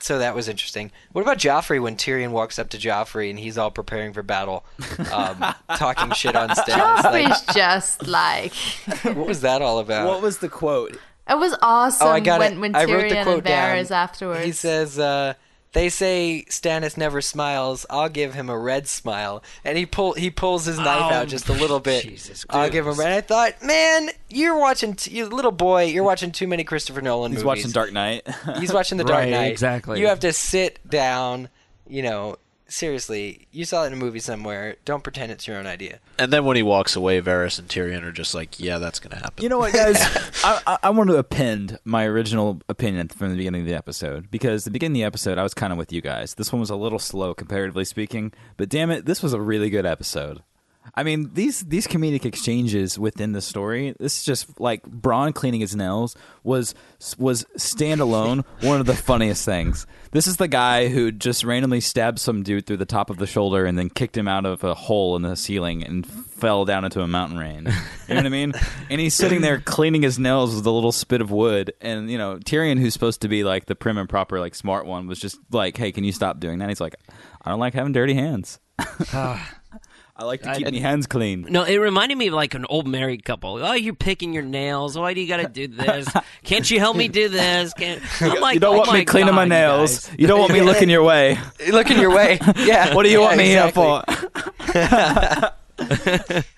so 0.00 0.18
that 0.20 0.34
was 0.34 0.48
interesting. 0.48 0.90
What 1.12 1.22
about 1.22 1.38
Joffrey 1.38 1.82
when 1.82 1.96
Tyrion 1.96 2.30
walks 2.30 2.58
up 2.58 2.70
to 2.70 2.78
Joffrey 2.78 3.28
and 3.30 3.38
he's 3.38 3.58
all 3.58 3.70
preparing 3.70 4.12
for 4.14 4.22
battle, 4.22 4.64
um, 5.12 5.44
talking 5.76 6.12
shit 6.12 6.34
on 6.36 6.48
Stannis? 6.50 7.02
Like, 7.04 7.26
Joffrey's 7.26 7.54
just 7.54 8.06
like 8.06 8.54
what 9.16 9.26
was 9.26 9.40
that 9.42 9.60
all 9.60 9.80
about? 9.80 10.06
What 10.06 10.22
was 10.22 10.38
the 10.38 10.48
quote? 10.48 10.96
it 11.28 11.36
was 11.36 11.54
awesome 11.60 12.06
Oh, 12.06 12.10
I 12.10 12.20
got 12.20 12.38
when 12.38 12.52
it. 12.54 12.58
when 12.60 12.74
I 12.74 12.84
wrote 12.84 13.08
the 13.10 13.14
Tyrion 13.16 13.22
quote 13.24 13.46
and 13.46 13.46
Varys 13.46 13.88
down. 13.90 14.02
afterwards. 14.02 14.44
He 14.46 14.52
says, 14.52 14.98
uh, 14.98 15.34
"They 15.72 15.88
say 15.88 16.44
Stannis 16.48 16.96
never 16.96 17.20
smiles. 17.20 17.84
I'll 17.90 18.08
give 18.08 18.34
him 18.34 18.48
a 18.48 18.58
red 18.58 18.86
smile." 18.88 19.42
And 19.64 19.76
he 19.78 19.86
pull 19.86 20.12
he 20.14 20.30
pulls 20.30 20.64
his 20.64 20.78
knife 20.78 20.86
Oh, 21.10 21.14
out 21.14 21.22
um, 21.22 21.28
just 21.28 21.48
a 21.48 21.52
little 21.52 21.80
bit. 21.80 22.02
Jesus 22.04 22.44
I'll 22.50 22.70
give 22.70 22.86
him 22.86 22.94
red. 22.98 23.12
I 23.12 23.20
thought, 23.20 23.62
man, 23.62 24.10
you're 24.28 24.58
watching, 24.58 24.94
t- 24.94 25.10
you 25.16 25.26
little 25.26 25.52
boy, 25.52 25.84
you're 25.84 26.04
watching 26.04 26.32
too 26.32 26.46
many 26.46 26.64
Christopher 26.64 27.00
Nolan 27.00 27.32
He's 27.32 27.38
movies. 27.44 27.46
watching 27.64 27.70
Dark 27.72 27.92
Knight. 27.92 28.26
He's 28.58 28.72
watching 28.72 28.98
The 28.98 29.04
Dark 29.04 29.20
Right, 29.24 29.30
Knight. 29.30 29.52
exactly. 29.52 30.00
You 30.00 30.08
have 30.08 30.20
to 30.20 30.32
sit 30.32 30.78
down. 30.88 31.48
You 31.86 32.02
know, 32.02 32.36
seriously, 32.68 33.48
you 33.50 33.64
saw 33.64 33.84
it 33.84 33.88
in 33.88 33.92
a 33.94 33.96
movie 33.96 34.20
somewhere. 34.20 34.76
Don't 34.84 35.02
pretend 35.02 35.32
it's 35.32 35.46
your 35.46 35.56
own 35.56 35.66
idea. 35.66 36.00
And 36.18 36.32
then 36.32 36.44
when 36.44 36.56
he 36.56 36.62
walks 36.62 36.96
away, 36.96 37.20
Varys 37.20 37.58
and 37.58 37.68
Tyrion 37.68 38.02
are 38.04 38.12
just 38.12 38.34
like, 38.34 38.60
"Yeah, 38.60 38.78
that's 38.78 38.98
gonna 39.00 39.16
happen." 39.16 39.42
You 39.42 39.48
know 39.48 39.58
what, 39.58 39.72
guys? 39.72 39.96
I, 40.44 40.60
I, 40.66 40.78
I 40.84 40.90
want 40.90 41.10
to 41.10 41.16
append 41.16 41.78
my 41.84 42.04
original 42.04 42.60
opinion 42.68 43.08
from 43.08 43.30
the 43.30 43.36
beginning 43.36 43.62
of 43.62 43.66
the 43.66 43.74
episode 43.74 44.30
because 44.30 44.64
the 44.64 44.70
beginning 44.70 44.96
of 44.96 45.02
the 45.02 45.06
episode, 45.06 45.38
I 45.38 45.42
was 45.42 45.54
kind 45.54 45.72
of 45.72 45.78
with 45.78 45.92
you 45.92 46.00
guys. 46.00 46.34
This 46.34 46.52
one 46.52 46.60
was 46.60 46.70
a 46.70 46.76
little 46.76 46.98
slow, 46.98 47.34
comparatively 47.34 47.84
speaking, 47.84 48.32
but 48.56 48.68
damn 48.68 48.90
it, 48.90 49.06
this 49.06 49.22
was 49.22 49.32
a 49.32 49.40
really 49.40 49.70
good 49.70 49.86
episode. 49.86 50.42
I 50.94 51.02
mean, 51.02 51.30
these 51.34 51.60
these 51.60 51.86
comedic 51.86 52.24
exchanges 52.24 52.98
within 52.98 53.32
the 53.32 53.40
story. 53.40 53.94
This 53.98 54.18
is 54.18 54.24
just 54.24 54.60
like 54.60 54.82
Bronn 54.82 55.34
cleaning 55.34 55.60
his 55.60 55.76
nails 55.76 56.16
was 56.42 56.74
was 57.18 57.44
standalone 57.56 58.44
one 58.62 58.80
of 58.80 58.86
the 58.86 58.94
funniest 58.94 59.44
things. 59.44 59.86
This 60.12 60.26
is 60.26 60.38
the 60.38 60.48
guy 60.48 60.88
who 60.88 61.12
just 61.12 61.44
randomly 61.44 61.80
stabbed 61.80 62.18
some 62.18 62.42
dude 62.42 62.66
through 62.66 62.78
the 62.78 62.86
top 62.86 63.10
of 63.10 63.18
the 63.18 63.26
shoulder 63.26 63.66
and 63.66 63.78
then 63.78 63.90
kicked 63.90 64.16
him 64.16 64.26
out 64.28 64.46
of 64.46 64.64
a 64.64 64.74
hole 64.74 65.16
in 65.16 65.22
the 65.22 65.36
ceiling 65.36 65.84
and 65.84 66.06
fell 66.06 66.64
down 66.64 66.84
into 66.84 67.00
a 67.02 67.08
mountain 67.08 67.38
rain. 67.38 67.66
You 68.08 68.14
know 68.14 68.20
what 68.20 68.26
I 68.26 68.30
mean? 68.30 68.52
And 68.90 69.00
he's 69.00 69.12
sitting 69.14 69.42
there 69.42 69.60
cleaning 69.60 70.00
his 70.00 70.18
nails 70.18 70.54
with 70.54 70.64
a 70.64 70.70
little 70.70 70.92
spit 70.92 71.20
of 71.20 71.30
wood. 71.30 71.74
And 71.82 72.10
you 72.10 72.16
know, 72.16 72.38
Tyrion, 72.38 72.78
who's 72.78 72.94
supposed 72.94 73.20
to 73.20 73.28
be 73.28 73.44
like 73.44 73.66
the 73.66 73.74
prim 73.74 73.98
and 73.98 74.08
proper, 74.08 74.40
like 74.40 74.54
smart 74.54 74.86
one, 74.86 75.06
was 75.06 75.20
just 75.20 75.38
like, 75.50 75.76
"Hey, 75.76 75.92
can 75.92 76.04
you 76.04 76.12
stop 76.12 76.40
doing 76.40 76.58
that?" 76.58 76.70
He's 76.70 76.80
like, 76.80 76.96
"I 77.42 77.50
don't 77.50 77.60
like 77.60 77.74
having 77.74 77.92
dirty 77.92 78.14
hands." 78.14 78.58
Ah. 79.12 79.57
I 80.20 80.24
like 80.24 80.42
to 80.42 80.52
keep 80.52 80.72
my 80.72 80.78
hands 80.80 81.06
clean. 81.06 81.46
No, 81.48 81.62
it 81.62 81.76
reminded 81.76 82.18
me 82.18 82.26
of 82.26 82.34
like 82.34 82.54
an 82.54 82.66
old 82.68 82.88
married 82.88 83.24
couple. 83.24 83.64
Oh, 83.64 83.74
you're 83.74 83.94
picking 83.94 84.32
your 84.32 84.42
nails. 84.42 84.98
Why 84.98 85.14
do 85.14 85.20
you 85.20 85.28
got 85.28 85.36
to 85.36 85.48
do 85.48 85.68
this? 85.68 86.08
Can't 86.42 86.68
you 86.68 86.80
help 86.80 86.96
me 86.96 87.06
do 87.06 87.28
this? 87.28 87.72
Can't... 87.74 88.02
I'm 88.20 88.40
like, 88.40 88.54
you 88.54 88.60
don't 88.60 88.74
oh 88.74 88.78
want 88.78 88.92
me 88.92 89.04
cleaning 89.04 89.32
my 89.34 89.42
God, 89.42 89.42
you 89.44 89.48
nails. 89.50 90.06
guys. 90.08 90.16
You 90.18 90.26
don't 90.26 90.40
want 90.40 90.52
me 90.52 90.60
looking 90.70 90.90
your 90.90 91.04
way. 91.04 91.38
Looking 91.70 91.98
your 92.00 92.12
way. 92.12 92.40
Yeah. 92.56 92.94
What 92.96 93.04
do 93.04 93.10
you 93.10 93.20
Yeah, 93.20 93.24
want 93.26 93.36
me 93.38 93.52
exactly. 93.52 93.84
here 93.84 95.52
for? 95.52 95.54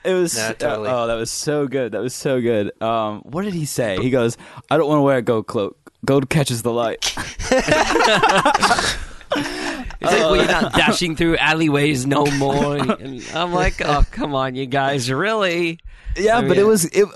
it 0.05 0.15
was 0.15 0.35
No, 0.39 0.53
totally. 0.55 0.89
oh, 0.89 1.07
that 1.07 1.15
was 1.17 1.31
so 1.31 1.67
good. 1.67 1.93
That 1.93 2.01
was 2.01 2.15
so 2.15 2.41
good. 2.41 2.73
Um, 2.83 3.21
what 3.25 3.43
did 3.43 3.53
he 3.53 3.67
say? 3.67 3.99
He 4.01 4.09
goes, 4.09 4.39
"I 4.71 4.79
don't 4.79 4.89
want 4.89 4.99
to 5.01 5.03
wear 5.03 5.19
a 5.19 5.23
gold 5.23 5.47
cloak. 5.47 5.77
Gold 6.07 6.31
catches 6.31 6.63
the 6.63 6.73
light." 6.73 7.15
He's 10.01 10.11
like, 10.11 10.21
well, 10.21 10.37
you're 10.37 10.47
not 10.47 10.73
dashing 10.75 11.15
through 11.15 11.37
alleyways 11.37 12.07
no 12.07 12.25
more. 12.27 12.79
And 13.01 13.23
I'm 13.35 13.53
like, 13.53 13.81
oh, 13.85 14.05
come 14.11 14.35
on, 14.35 14.55
you 14.55 14.67
guys, 14.67 15.11
really? 15.11 15.79
yeah, 16.17 16.39
I 16.39 16.49
but 16.49 16.59
it 16.59 16.65
was. 16.65 16.87
It, 16.87 17.07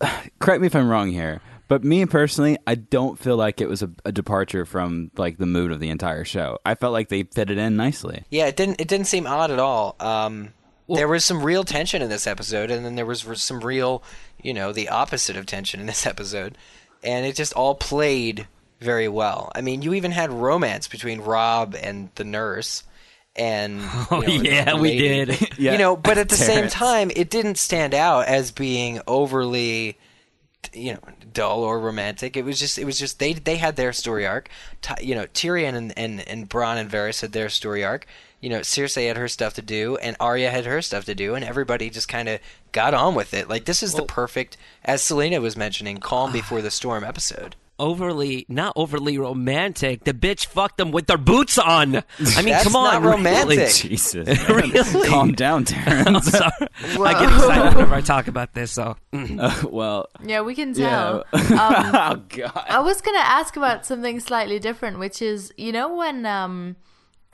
uh, 0.00 0.20
correct 0.38 0.60
me 0.60 0.66
if 0.66 0.76
I'm 0.76 0.88
wrong 0.88 1.10
here, 1.10 1.40
but 1.68 1.82
me 1.82 2.04
personally, 2.06 2.58
I 2.66 2.74
don't 2.74 3.18
feel 3.18 3.36
like 3.36 3.60
it 3.60 3.68
was 3.68 3.82
a, 3.82 3.90
a 4.04 4.12
departure 4.12 4.64
from 4.64 5.10
like 5.16 5.38
the 5.38 5.46
mood 5.46 5.72
of 5.72 5.80
the 5.80 5.88
entire 5.88 6.24
show. 6.24 6.58
I 6.64 6.74
felt 6.74 6.92
like 6.92 7.08
they 7.08 7.22
fit 7.24 7.50
it 7.50 7.58
in 7.58 7.76
nicely. 7.76 8.24
Yeah, 8.30 8.46
it 8.46 8.56
didn't. 8.56 8.80
It 8.80 8.88
didn't 8.88 9.06
seem 9.06 9.26
odd 9.26 9.50
at 9.50 9.58
all. 9.58 9.96
Um, 9.98 10.52
there 10.88 11.08
was 11.08 11.24
some 11.24 11.42
real 11.42 11.64
tension 11.64 12.02
in 12.02 12.08
this 12.08 12.26
episode, 12.26 12.70
and 12.70 12.84
then 12.84 12.96
there 12.96 13.06
was 13.06 13.24
some 13.36 13.60
real, 13.60 14.02
you 14.42 14.52
know, 14.52 14.72
the 14.72 14.88
opposite 14.88 15.36
of 15.36 15.46
tension 15.46 15.80
in 15.80 15.86
this 15.86 16.06
episode, 16.06 16.58
and 17.02 17.24
it 17.24 17.34
just 17.36 17.52
all 17.54 17.74
played 17.74 18.46
very 18.80 19.08
well. 19.08 19.52
I 19.54 19.60
mean, 19.60 19.82
you 19.82 19.94
even 19.94 20.10
had 20.10 20.32
romance 20.32 20.88
between 20.88 21.20
Robb 21.20 21.76
and 21.80 22.10
the 22.16 22.24
nurse, 22.24 22.82
and 23.36 23.80
Oh, 24.10 24.22
you 24.26 24.42
know, 24.42 24.50
yeah, 24.50 24.74
we 24.74 24.98
did. 24.98 25.48
Yeah. 25.58 25.72
You 25.72 25.78
know, 25.78 25.96
but 25.96 26.16
at 26.16 26.30
the 26.30 26.36
same 26.36 26.68
time, 26.68 27.10
it 27.14 27.28
didn't 27.28 27.56
stand 27.56 27.94
out 27.94 28.26
as 28.26 28.50
being 28.50 29.00
overly 29.06 29.98
you 30.74 30.92
know 30.92 31.00
dull 31.32 31.62
or 31.62 31.80
romantic. 31.80 32.36
It 32.36 32.44
was 32.44 32.58
just 32.58 32.78
it 32.78 32.84
was 32.84 32.98
just 32.98 33.18
they 33.18 33.32
they 33.32 33.56
had 33.56 33.76
their 33.76 33.92
story 33.92 34.26
arc. 34.26 34.48
You 35.00 35.14
know 35.14 35.26
Tyrion 35.26 35.74
and 35.74 35.96
and 35.98 36.26
and 36.26 36.48
Bronn 36.48 36.76
and 36.76 36.90
Varys 36.90 37.20
had 37.20 37.32
their 37.32 37.48
story 37.48 37.84
arc. 37.84 38.06
You 38.40 38.50
know 38.50 38.60
Cersei 38.60 39.08
had 39.08 39.16
her 39.16 39.28
stuff 39.28 39.54
to 39.54 39.62
do, 39.62 39.96
and 39.98 40.16
Arya 40.18 40.50
had 40.50 40.64
her 40.64 40.80
stuff 40.82 41.04
to 41.06 41.14
do, 41.14 41.34
and 41.34 41.44
everybody 41.44 41.90
just 41.90 42.08
kind 42.08 42.28
of 42.28 42.40
got 42.72 42.94
on 42.94 43.14
with 43.14 43.34
it. 43.34 43.48
Like 43.48 43.64
this 43.64 43.82
is 43.82 43.94
the 43.94 44.04
perfect, 44.04 44.56
as 44.84 45.02
Selena 45.02 45.40
was 45.40 45.56
mentioning, 45.56 45.98
calm 45.98 46.32
before 46.32 46.62
the 46.62 46.70
storm 46.70 47.04
episode. 47.04 47.56
Overly, 47.80 48.44
not 48.48 48.74
overly 48.76 49.16
romantic. 49.16 50.04
The 50.04 50.12
bitch 50.12 50.46
fucked 50.46 50.76
them 50.76 50.90
with 50.92 51.06
their 51.06 51.16
boots 51.16 51.56
on. 51.58 51.96
I 51.96 52.42
mean, 52.42 52.48
That's 52.52 52.64
come 52.64 52.76
on, 52.76 52.92
not 52.94 53.02
really? 53.02 53.16
romantic. 53.56 53.74
Jesus. 53.74 54.28
Really? 54.48 55.08
calm 55.08 55.32
down, 55.32 55.58
I'm 55.60 55.64
Terrence. 55.64 56.30
sorry. 56.30 56.50
I 56.82 57.12
get 57.14 57.32
excited 57.32 57.74
whenever 57.74 57.94
I 57.94 58.00
talk 58.02 58.28
about 58.28 58.52
this. 58.52 58.72
So, 58.72 58.96
Uh, 59.14 59.62
well, 59.70 60.08
Yeah, 60.22 60.42
we 60.42 60.54
can 60.54 60.74
yeah. 60.74 61.22
tell. 61.30 61.40
Um, 61.58 61.94
oh 61.94 62.22
God. 62.28 62.64
I 62.68 62.80
was 62.80 63.00
gonna 63.00 63.18
ask 63.18 63.56
about 63.56 63.86
something 63.86 64.20
slightly 64.20 64.58
different, 64.58 64.98
which 64.98 65.22
is 65.22 65.52
you 65.56 65.72
know 65.72 65.96
when 65.96 66.26
um 66.26 66.76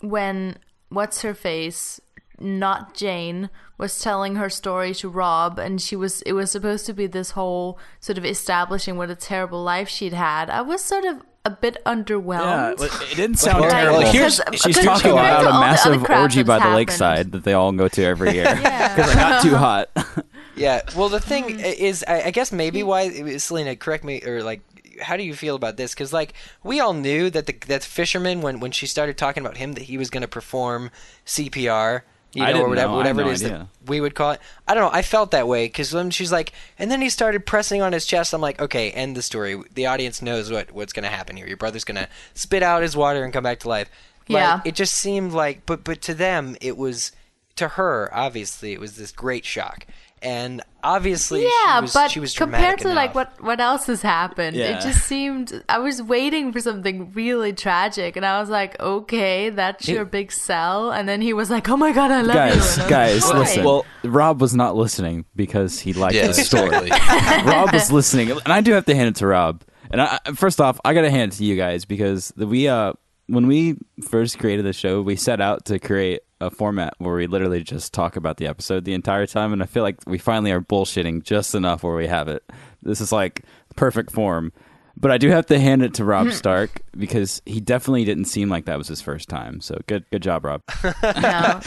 when 0.00 0.58
what's 0.90 1.22
her 1.22 1.34
face 1.34 2.00
not 2.38 2.94
Jane 2.94 3.50
was 3.78 3.98
telling 4.00 4.36
her 4.36 4.48
story 4.48 4.94
to 4.94 5.08
Robb 5.08 5.58
and 5.58 5.80
she 5.80 5.96
was 5.96 6.22
it 6.22 6.32
was 6.32 6.50
supposed 6.50 6.86
to 6.86 6.92
be 6.92 7.06
this 7.06 7.32
whole 7.32 7.78
sort 8.00 8.18
of 8.18 8.24
establishing 8.24 8.96
what 8.96 9.10
a 9.10 9.14
terrible 9.14 9.62
life 9.62 9.88
she'd 9.88 10.12
had. 10.12 10.50
I 10.50 10.62
was 10.62 10.82
sort 10.82 11.04
of 11.04 11.22
a 11.44 11.50
bit 11.50 11.76
underwhelmed. 11.86 12.78
well, 12.78 12.88
it 13.02 13.16
didn't 13.16 13.36
sound 13.36 13.60
Well, 13.60 13.70
terrible. 13.70 13.98
well, 14.00 14.12
Here's, 14.12 14.40
because- 14.40 14.60
she's 14.62 14.76
because 14.78 15.00
talking 15.00 15.12
about 15.12 15.24
a 15.24 15.36
all 15.36 15.42
the 15.44 15.48
other 15.50 15.60
massive 15.60 16.10
orgy 16.10 16.42
that's 16.42 16.46
by 16.48 16.54
the 16.56 16.60
happened. 16.60 16.74
lakeside 16.76 17.32
that 17.32 17.44
they 17.44 17.52
all 17.52 17.70
go 17.72 17.86
to 17.88 18.04
every 18.04 18.32
year 18.34 18.52
because 18.54 19.12
it 19.12 19.14
got 19.14 19.42
too 19.42 19.56
hot. 19.56 19.88
Yeah. 20.56 20.80
Well, 20.96 21.10
the 21.10 21.20
thing 21.20 21.58
mm. 21.58 21.74
is, 21.74 22.02
I, 22.08 22.22
I 22.22 22.30
guess 22.30 22.50
maybe 22.50 22.82
why 22.82 23.36
Selena, 23.36 23.76
correct 23.76 24.04
me, 24.04 24.22
or 24.24 24.42
like, 24.42 24.62
how 25.02 25.18
do 25.18 25.22
you 25.22 25.34
feel 25.34 25.54
about 25.54 25.76
this? 25.76 25.92
Because 25.92 26.14
like 26.14 26.32
we 26.64 26.80
all 26.80 26.94
knew 26.94 27.28
that 27.28 27.44
the 27.44 27.52
that 27.66 27.84
fisherman 27.84 28.40
when 28.40 28.60
when 28.60 28.70
she 28.72 28.86
started 28.86 29.18
talking 29.18 29.44
about 29.44 29.58
him 29.58 29.74
that 29.74 29.82
he 29.82 29.98
was 29.98 30.08
going 30.08 30.22
to 30.22 30.28
perform 30.28 30.90
CPR. 31.26 32.02
You 32.36 32.44
I 32.44 32.48
know, 32.48 32.52
didn't 32.52 32.66
or 32.66 32.68
whatever, 32.70 32.90
know. 32.92 32.96
Whatever 32.96 33.20
had 33.22 33.26
it 33.26 33.28
no 33.28 33.32
is 33.34 33.44
idea. 33.44 33.58
that 33.82 33.88
we 33.90 34.00
would 34.00 34.14
call 34.14 34.32
it. 34.32 34.40
I 34.68 34.74
don't 34.74 34.84
know. 34.84 34.96
I 34.98 35.02
felt 35.02 35.30
that 35.30 35.48
way 35.48 35.66
because 35.66 35.92
when 35.94 36.10
she's 36.10 36.30
like, 36.32 36.52
and 36.78 36.90
then 36.90 37.00
he 37.00 37.08
started 37.08 37.46
pressing 37.46 37.82
on 37.82 37.92
his 37.92 38.04
chest. 38.06 38.32
I'm 38.34 38.40
like, 38.40 38.60
okay, 38.60 38.90
end 38.90 39.16
the 39.16 39.22
story. 39.22 39.60
The 39.74 39.86
audience 39.86 40.20
knows 40.22 40.50
what 40.50 40.70
what's 40.72 40.92
going 40.92 41.04
to 41.04 41.08
happen 41.10 41.36
here. 41.36 41.46
Your 41.46 41.56
brother's 41.56 41.84
going 41.84 41.96
to 41.96 42.08
spit 42.34 42.62
out 42.62 42.82
his 42.82 42.96
water 42.96 43.24
and 43.24 43.32
come 43.32 43.44
back 43.44 43.60
to 43.60 43.68
life. 43.68 43.90
Like, 44.28 44.40
Yeah. 44.40 44.60
It 44.64 44.74
just 44.74 44.94
seemed 44.94 45.32
like, 45.32 45.64
but 45.66 45.82
but 45.84 46.02
to 46.02 46.14
them, 46.14 46.56
it 46.60 46.76
was 46.76 47.12
to 47.56 47.68
her 47.68 48.10
obviously 48.12 48.72
it 48.74 48.80
was 48.80 48.96
this 48.96 49.10
great 49.12 49.44
shock, 49.46 49.86
and 50.26 50.60
obviously 50.82 51.42
yeah, 51.44 51.76
she 51.76 51.80
was, 51.82 51.94
but 51.94 52.10
she 52.10 52.20
was 52.20 52.34
compared 52.36 52.78
dramatic 52.78 52.86
to 52.86 52.94
like 52.94 53.14
what 53.14 53.40
what 53.42 53.60
else 53.60 53.86
has 53.86 54.02
happened, 54.02 54.56
Yeah. 54.56 54.76
it 54.78 54.82
just 54.82 55.06
seemed 55.06 55.62
I 55.68 55.78
was 55.78 56.02
waiting 56.02 56.52
for 56.52 56.60
something 56.60 57.12
really 57.12 57.52
tragic, 57.52 58.16
and 58.16 58.26
I 58.26 58.40
was 58.40 58.50
like, 58.50 58.78
okay, 58.80 59.50
that's 59.50 59.88
your 59.88 60.04
big 60.04 60.32
sell, 60.32 60.90
and 60.90 61.08
then 61.08 61.20
he 61.20 61.32
was 61.32 61.48
like, 61.50 61.68
oh 61.68 61.76
my 61.76 61.92
god, 61.92 62.10
I 62.10 62.22
love 62.22 62.28
you, 62.28 62.34
guys, 62.60 62.78
and 62.78 62.90
guys, 62.90 63.24
like, 63.24 63.34
listen. 63.38 63.64
Well- 63.64 63.86
Robb 64.04 64.40
was 64.40 64.54
not 64.54 64.76
listening 64.76 65.24
because 65.34 65.80
he 65.80 65.92
liked 65.92 66.14
Yeah, 66.14 66.28
the 66.28 66.34
story. 66.34 66.76
exactly. 66.88 66.90
Robb 67.52 67.72
was 67.72 67.90
listening, 67.92 68.30
and 68.32 68.52
I 68.52 68.60
do 68.60 68.72
have 68.72 68.84
to 68.86 68.94
hand 68.94 69.08
it 69.08 69.16
to 69.16 69.26
Robb. 69.26 69.62
And 69.90 70.00
I, 70.02 70.18
I- 70.26 70.32
first 70.32 70.60
off, 70.60 70.80
I 70.84 70.94
got 70.94 71.02
to 71.02 71.10
hand 71.10 71.32
it 71.32 71.36
to 71.36 71.44
you 71.44 71.56
guys 71.56 71.84
because 71.84 72.32
the, 72.36 72.46
we, 72.46 72.68
uh, 72.68 72.92
when 73.28 73.46
we 73.48 73.76
first 74.08 74.38
created 74.38 74.64
the 74.64 74.72
show, 74.72 75.02
we 75.02 75.16
set 75.16 75.40
out 75.40 75.64
to 75.66 75.78
create 75.80 76.20
a 76.40 76.50
format 76.50 76.94
where 76.98 77.14
we 77.14 77.26
literally 77.26 77.62
just 77.62 77.94
talk 77.94 78.16
about 78.16 78.36
the 78.36 78.46
episode 78.46 78.84
the 78.84 78.94
entire 78.94 79.26
time, 79.26 79.52
and 79.52 79.62
I 79.62 79.66
feel 79.66 79.82
like 79.82 79.96
we 80.06 80.18
finally 80.18 80.50
are 80.52 80.60
bullshitting 80.60 81.22
just 81.24 81.54
enough 81.54 81.82
where 81.82 81.96
we 81.96 82.06
have 82.06 82.28
it. 82.28 82.42
This 82.82 83.00
is 83.00 83.12
like 83.12 83.42
perfect 83.76 84.10
form. 84.12 84.52
But 84.98 85.10
I 85.10 85.18
do 85.18 85.28
have 85.28 85.44
to 85.48 85.58
hand 85.58 85.82
it 85.82 85.92
to 85.94 86.06
Robb 86.06 86.32
Stark 86.32 86.80
because 86.96 87.42
he 87.44 87.60
definitely 87.60 88.06
didn't 88.06 88.24
seem 88.24 88.48
like 88.48 88.64
that 88.64 88.78
was 88.78 88.88
his 88.88 89.02
first 89.02 89.28
time. 89.28 89.60
So 89.60 89.78
good, 89.86 90.06
good 90.10 90.22
job, 90.22 90.46
Robb. 90.46 90.62
no, 90.84 90.90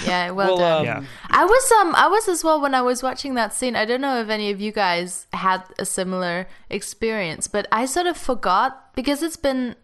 yeah, 0.04 0.32
well, 0.32 0.58
Well, 0.58 0.58
done. 0.58 0.80
um, 0.80 0.86
Yeah. 0.86 1.04
I 1.30 1.46
was 1.46 1.72
um 1.80 1.94
I 1.96 2.08
was 2.08 2.28
as 2.28 2.44
well 2.44 2.60
when 2.60 2.74
I 2.74 2.82
was 2.82 3.04
watching 3.04 3.36
that 3.36 3.54
scene. 3.54 3.76
I 3.76 3.86
don't 3.86 4.02
know 4.02 4.20
if 4.20 4.30
any 4.30 4.50
of 4.50 4.60
you 4.60 4.72
guys 4.72 5.28
had 5.32 5.62
a 5.78 5.86
similar 5.86 6.48
experience, 6.72 7.48
but 7.48 7.68
I 7.72 7.86
sort 7.86 8.08
of 8.08 8.18
forgot 8.18 8.96
because 8.96 9.22
it's 9.22 9.38
been 9.38 9.76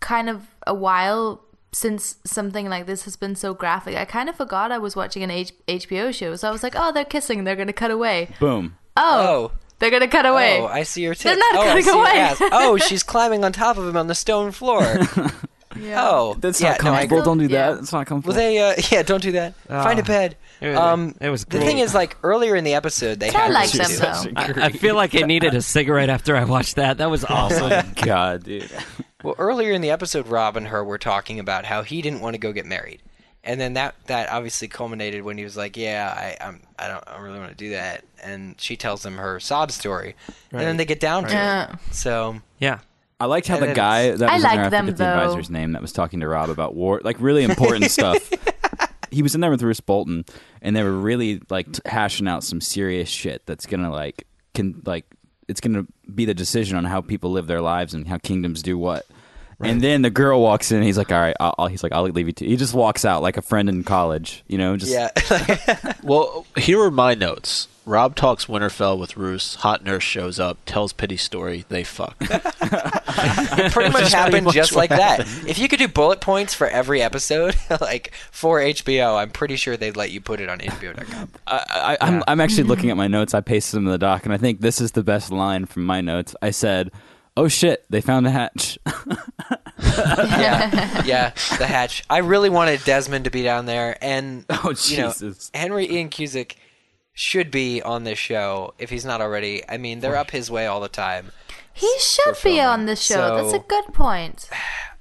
kind 0.00 0.30
of 0.30 0.46
a 0.66 0.72
while 0.74 1.42
since 1.76 2.16
something 2.24 2.70
like 2.70 2.86
this 2.86 3.04
has 3.04 3.16
been 3.16 3.36
so 3.36 3.52
graphic. 3.52 3.96
I 3.96 4.06
kind 4.06 4.30
of 4.30 4.36
forgot 4.36 4.72
I 4.72 4.78
was 4.78 4.96
watching 4.96 5.22
an 5.22 5.30
H- 5.30 5.52
HBO 5.68 6.10
show. 6.14 6.34
So 6.34 6.48
I 6.48 6.50
was 6.50 6.62
like, 6.62 6.72
"Oh, 6.74 6.90
they're 6.90 7.04
kissing. 7.04 7.44
They're 7.44 7.54
going 7.54 7.66
to 7.66 7.74
cut 7.74 7.90
away." 7.90 8.30
Boom. 8.40 8.76
Oh. 8.96 9.50
Oh. 9.52 9.52
They're 9.78 9.90
going 9.90 10.00
to 10.00 10.08
cut 10.08 10.24
away. 10.24 10.58
Oh, 10.58 10.66
I 10.66 10.84
see 10.84 11.02
your 11.02 11.12
tits. 11.12 11.24
They're 11.24 11.36
not 11.36 11.54
oh, 11.56 11.62
cutting 11.64 11.88
away. 11.88 12.48
Oh, 12.52 12.78
she's 12.78 13.02
climbing 13.02 13.44
on 13.44 13.52
top 13.52 13.76
of 13.76 13.86
him 13.86 13.94
on 13.94 14.06
the 14.06 14.14
stone 14.14 14.50
floor. 14.52 14.82
Yeah. 15.78 16.00
Oh, 16.08 16.34
That's 16.40 16.58
yeah, 16.58 16.70
not 16.70 16.78
comfortable. 16.78 17.18
agree. 17.18 17.24
Don't 17.26 17.36
do 17.38 17.48
that. 17.48 17.72
Yeah. 17.74 17.78
It's 17.78 17.92
not 17.92 18.06
comfortable. 18.06 18.34
Well, 18.34 18.42
they 18.42 18.58
uh, 18.58 18.74
yeah, 18.90 19.02
don't 19.02 19.22
do 19.22 19.32
that. 19.32 19.54
Find 19.66 19.98
a 19.98 20.02
bed. 20.02 20.38
It 20.62 20.68
was- 20.70 20.78
Um, 20.78 21.14
it 21.20 21.28
was 21.28 21.44
the 21.44 21.60
thing 21.60 21.80
is, 21.80 21.94
like 21.94 22.16
earlier 22.22 22.56
in 22.56 22.64
the 22.64 22.72
episode, 22.72 23.20
they 23.20 23.28
I 23.28 23.32
had 23.32 23.52
like 23.52 23.70
them 23.72 23.90
though. 23.98 24.30
I, 24.36 24.66
I 24.66 24.68
feel 24.70 24.94
like 24.94 25.14
I 25.14 25.26
needed 25.26 25.54
a 25.54 25.60
cigarette 25.60 26.08
after 26.08 26.34
I 26.34 26.44
watched 26.44 26.76
that. 26.76 26.96
That 26.96 27.10
was 27.10 27.26
awesome. 27.26 27.70
Oh 27.70 27.82
God, 27.96 28.44
dude. 28.44 28.70
Well, 29.22 29.34
earlier 29.38 29.72
in 29.72 29.80
the 29.80 29.90
episode, 29.90 30.26
Robb 30.28 30.56
and 30.56 30.68
her 30.68 30.84
were 30.84 30.98
talking 30.98 31.38
about 31.40 31.64
how 31.64 31.82
he 31.82 32.02
didn't 32.02 32.20
want 32.20 32.34
to 32.34 32.38
go 32.38 32.52
get 32.52 32.66
married, 32.66 33.02
and 33.42 33.60
then 33.60 33.74
that 33.74 33.94
that 34.06 34.30
obviously 34.30 34.68
culminated 34.68 35.22
when 35.22 35.38
he 35.38 35.44
was 35.44 35.56
like, 35.56 35.76
"Yeah, 35.76 36.12
I 36.14 36.36
I'm, 36.46 36.60
I 36.78 36.88
don't 36.88 37.04
I 37.06 37.18
really 37.18 37.38
want 37.38 37.50
to 37.50 37.56
do 37.56 37.70
that," 37.70 38.04
and 38.22 38.60
she 38.60 38.76
tells 38.76 39.04
him 39.06 39.16
her 39.16 39.40
sob 39.40 39.70
story, 39.72 40.16
and 40.52 40.60
then 40.60 40.76
they 40.76 40.84
get 40.84 41.00
down 41.00 41.24
to 41.24 41.32
Yeah. 41.32 41.72
it. 41.72 41.94
So 41.94 42.40
yeah. 42.58 42.80
I 43.18 43.24
liked 43.24 43.48
how 43.48 43.58
the 43.58 43.72
guy 43.72 44.10
that 44.10 44.28
I 44.28 44.34
was 44.34 44.44
in 44.44 44.50
like 44.50 44.60
there, 44.60 44.70
them, 44.70 44.84
forget 44.84 44.98
the 44.98 45.04
though. 45.04 45.18
advisor's 45.22 45.48
name 45.48 45.72
that 45.72 45.80
was 45.80 45.90
talking 45.92 46.20
to 46.20 46.28
Robb 46.28 46.50
about 46.50 46.74
war, 46.74 47.00
like 47.02 47.16
really 47.18 47.44
important 47.44 47.90
stuff. 47.90 48.30
He 49.10 49.22
was 49.22 49.34
in 49.34 49.40
there 49.40 49.50
with 49.50 49.62
Roose 49.62 49.80
Bolton, 49.80 50.26
and 50.60 50.76
they 50.76 50.82
were 50.82 50.92
really 50.92 51.40
like 51.48 51.72
t- 51.72 51.80
hashing 51.86 52.28
out 52.28 52.44
some 52.44 52.60
serious 52.60 53.08
shit 53.08 53.46
that's 53.46 53.64
gonna 53.64 53.90
like 53.90 54.26
can 54.52 54.82
like 54.84 55.06
it's 55.48 55.60
gonna 55.60 55.86
be 56.14 56.24
the 56.24 56.34
decision 56.34 56.76
on 56.76 56.84
how 56.84 57.00
people 57.00 57.30
live 57.30 57.46
their 57.46 57.60
lives 57.60 57.94
and 57.94 58.08
how 58.08 58.18
kingdoms 58.18 58.62
do 58.62 58.76
what. 58.78 59.06
And 59.60 59.80
then 59.80 60.02
the 60.02 60.10
girl 60.10 60.40
walks 60.42 60.70
in. 60.70 60.78
and 60.78 60.86
He's 60.86 60.98
like, 60.98 61.10
"All 61.10 61.18
right, 61.18 61.36
I'll, 61.40 61.54
I'll-" 61.58 61.66
he's 61.68 61.82
like, 61.82 61.92
"I'll 61.92 62.02
leave 62.02 62.26
you." 62.26 62.32
To-. 62.32 62.46
He 62.46 62.56
just 62.56 62.74
walks 62.74 63.04
out 63.04 63.22
like 63.22 63.36
a 63.36 63.42
friend 63.42 63.68
in 63.68 63.84
college, 63.84 64.44
you 64.48 64.58
know. 64.58 64.76
Just 64.76 64.92
Yeah. 64.92 65.10
Well, 66.02 66.46
here 66.56 66.80
are 66.82 66.90
my 66.90 67.14
notes. 67.14 67.68
Robb 67.86 68.16
talks 68.16 68.46
Winterfell 68.46 68.98
with 68.98 69.16
Roose. 69.16 69.56
Hot 69.56 69.84
nurse 69.84 70.02
shows 70.02 70.40
up, 70.40 70.58
tells 70.66 70.92
pity 70.92 71.16
story. 71.16 71.64
They 71.68 71.84
fuck. 71.84 72.16
it 72.20 73.72
pretty 73.72 73.92
much 73.92 74.12
happened 74.12 74.46
much 74.46 74.54
just 74.54 74.72
what 74.72 74.90
like 74.90 74.90
that. 74.90 75.20
If 75.46 75.58
you 75.58 75.68
could 75.68 75.78
do 75.78 75.86
bullet 75.86 76.20
points 76.20 76.52
for 76.52 76.66
every 76.66 77.00
episode, 77.00 77.56
like 77.80 78.12
for 78.32 78.58
HBO, 78.60 79.16
I'm 79.16 79.30
pretty 79.30 79.54
sure 79.54 79.76
they'd 79.76 79.96
let 79.96 80.10
you 80.10 80.20
put 80.20 80.40
it 80.40 80.48
on 80.48 80.58
HBO.com. 80.58 81.28
I, 81.46 81.96
I, 82.00 82.06
I'm, 82.06 82.24
I'm 82.26 82.40
actually 82.40 82.64
looking 82.64 82.90
at 82.90 82.96
my 82.96 83.06
notes. 83.06 83.34
I 83.34 83.40
pasted 83.40 83.76
them 83.76 83.86
in 83.86 83.92
the 83.92 83.98
doc, 83.98 84.24
and 84.24 84.34
I 84.34 84.36
think 84.36 84.60
this 84.60 84.80
is 84.80 84.90
the 84.92 85.04
best 85.04 85.30
line 85.30 85.64
from 85.64 85.84
my 85.86 86.00
notes. 86.00 86.34
I 86.42 86.50
said, 86.50 86.90
"Oh 87.36 87.48
shit, 87.48 87.84
they 87.90 88.00
found 88.00 88.26
the 88.26 88.30
hatch." 88.30 88.78
yeah, 89.78 91.02
yeah, 91.04 91.30
the 91.58 91.66
hatch. 91.66 92.04
I 92.08 92.18
really 92.18 92.50
wanted 92.50 92.82
Desmond 92.84 93.24
to 93.24 93.30
be 93.30 93.42
down 93.42 93.66
there, 93.66 93.96
and 94.02 94.44
Oh, 94.50 94.74
you 94.84 94.98
know, 94.98 95.08
Jesus. 95.08 95.50
Henry 95.54 95.90
Ian 95.90 96.10
Cusick 96.10 96.56
should 97.12 97.50
be 97.50 97.82
on 97.82 98.04
this 98.04 98.18
show 98.18 98.74
if 98.78 98.90
he's 98.90 99.04
not 99.04 99.20
already. 99.20 99.62
I 99.68 99.78
mean, 99.78 100.00
they're 100.00 100.16
up 100.16 100.30
his 100.30 100.50
way 100.50 100.66
all 100.66 100.80
the 100.80 100.88
time. 100.88 101.32
He 101.72 101.92
should 102.00 102.36
be 102.42 102.60
on 102.60 102.86
the 102.86 102.96
show. 102.96 103.42
That's 103.42 103.54
a 103.54 103.66
good 103.66 103.92
point. 103.92 104.48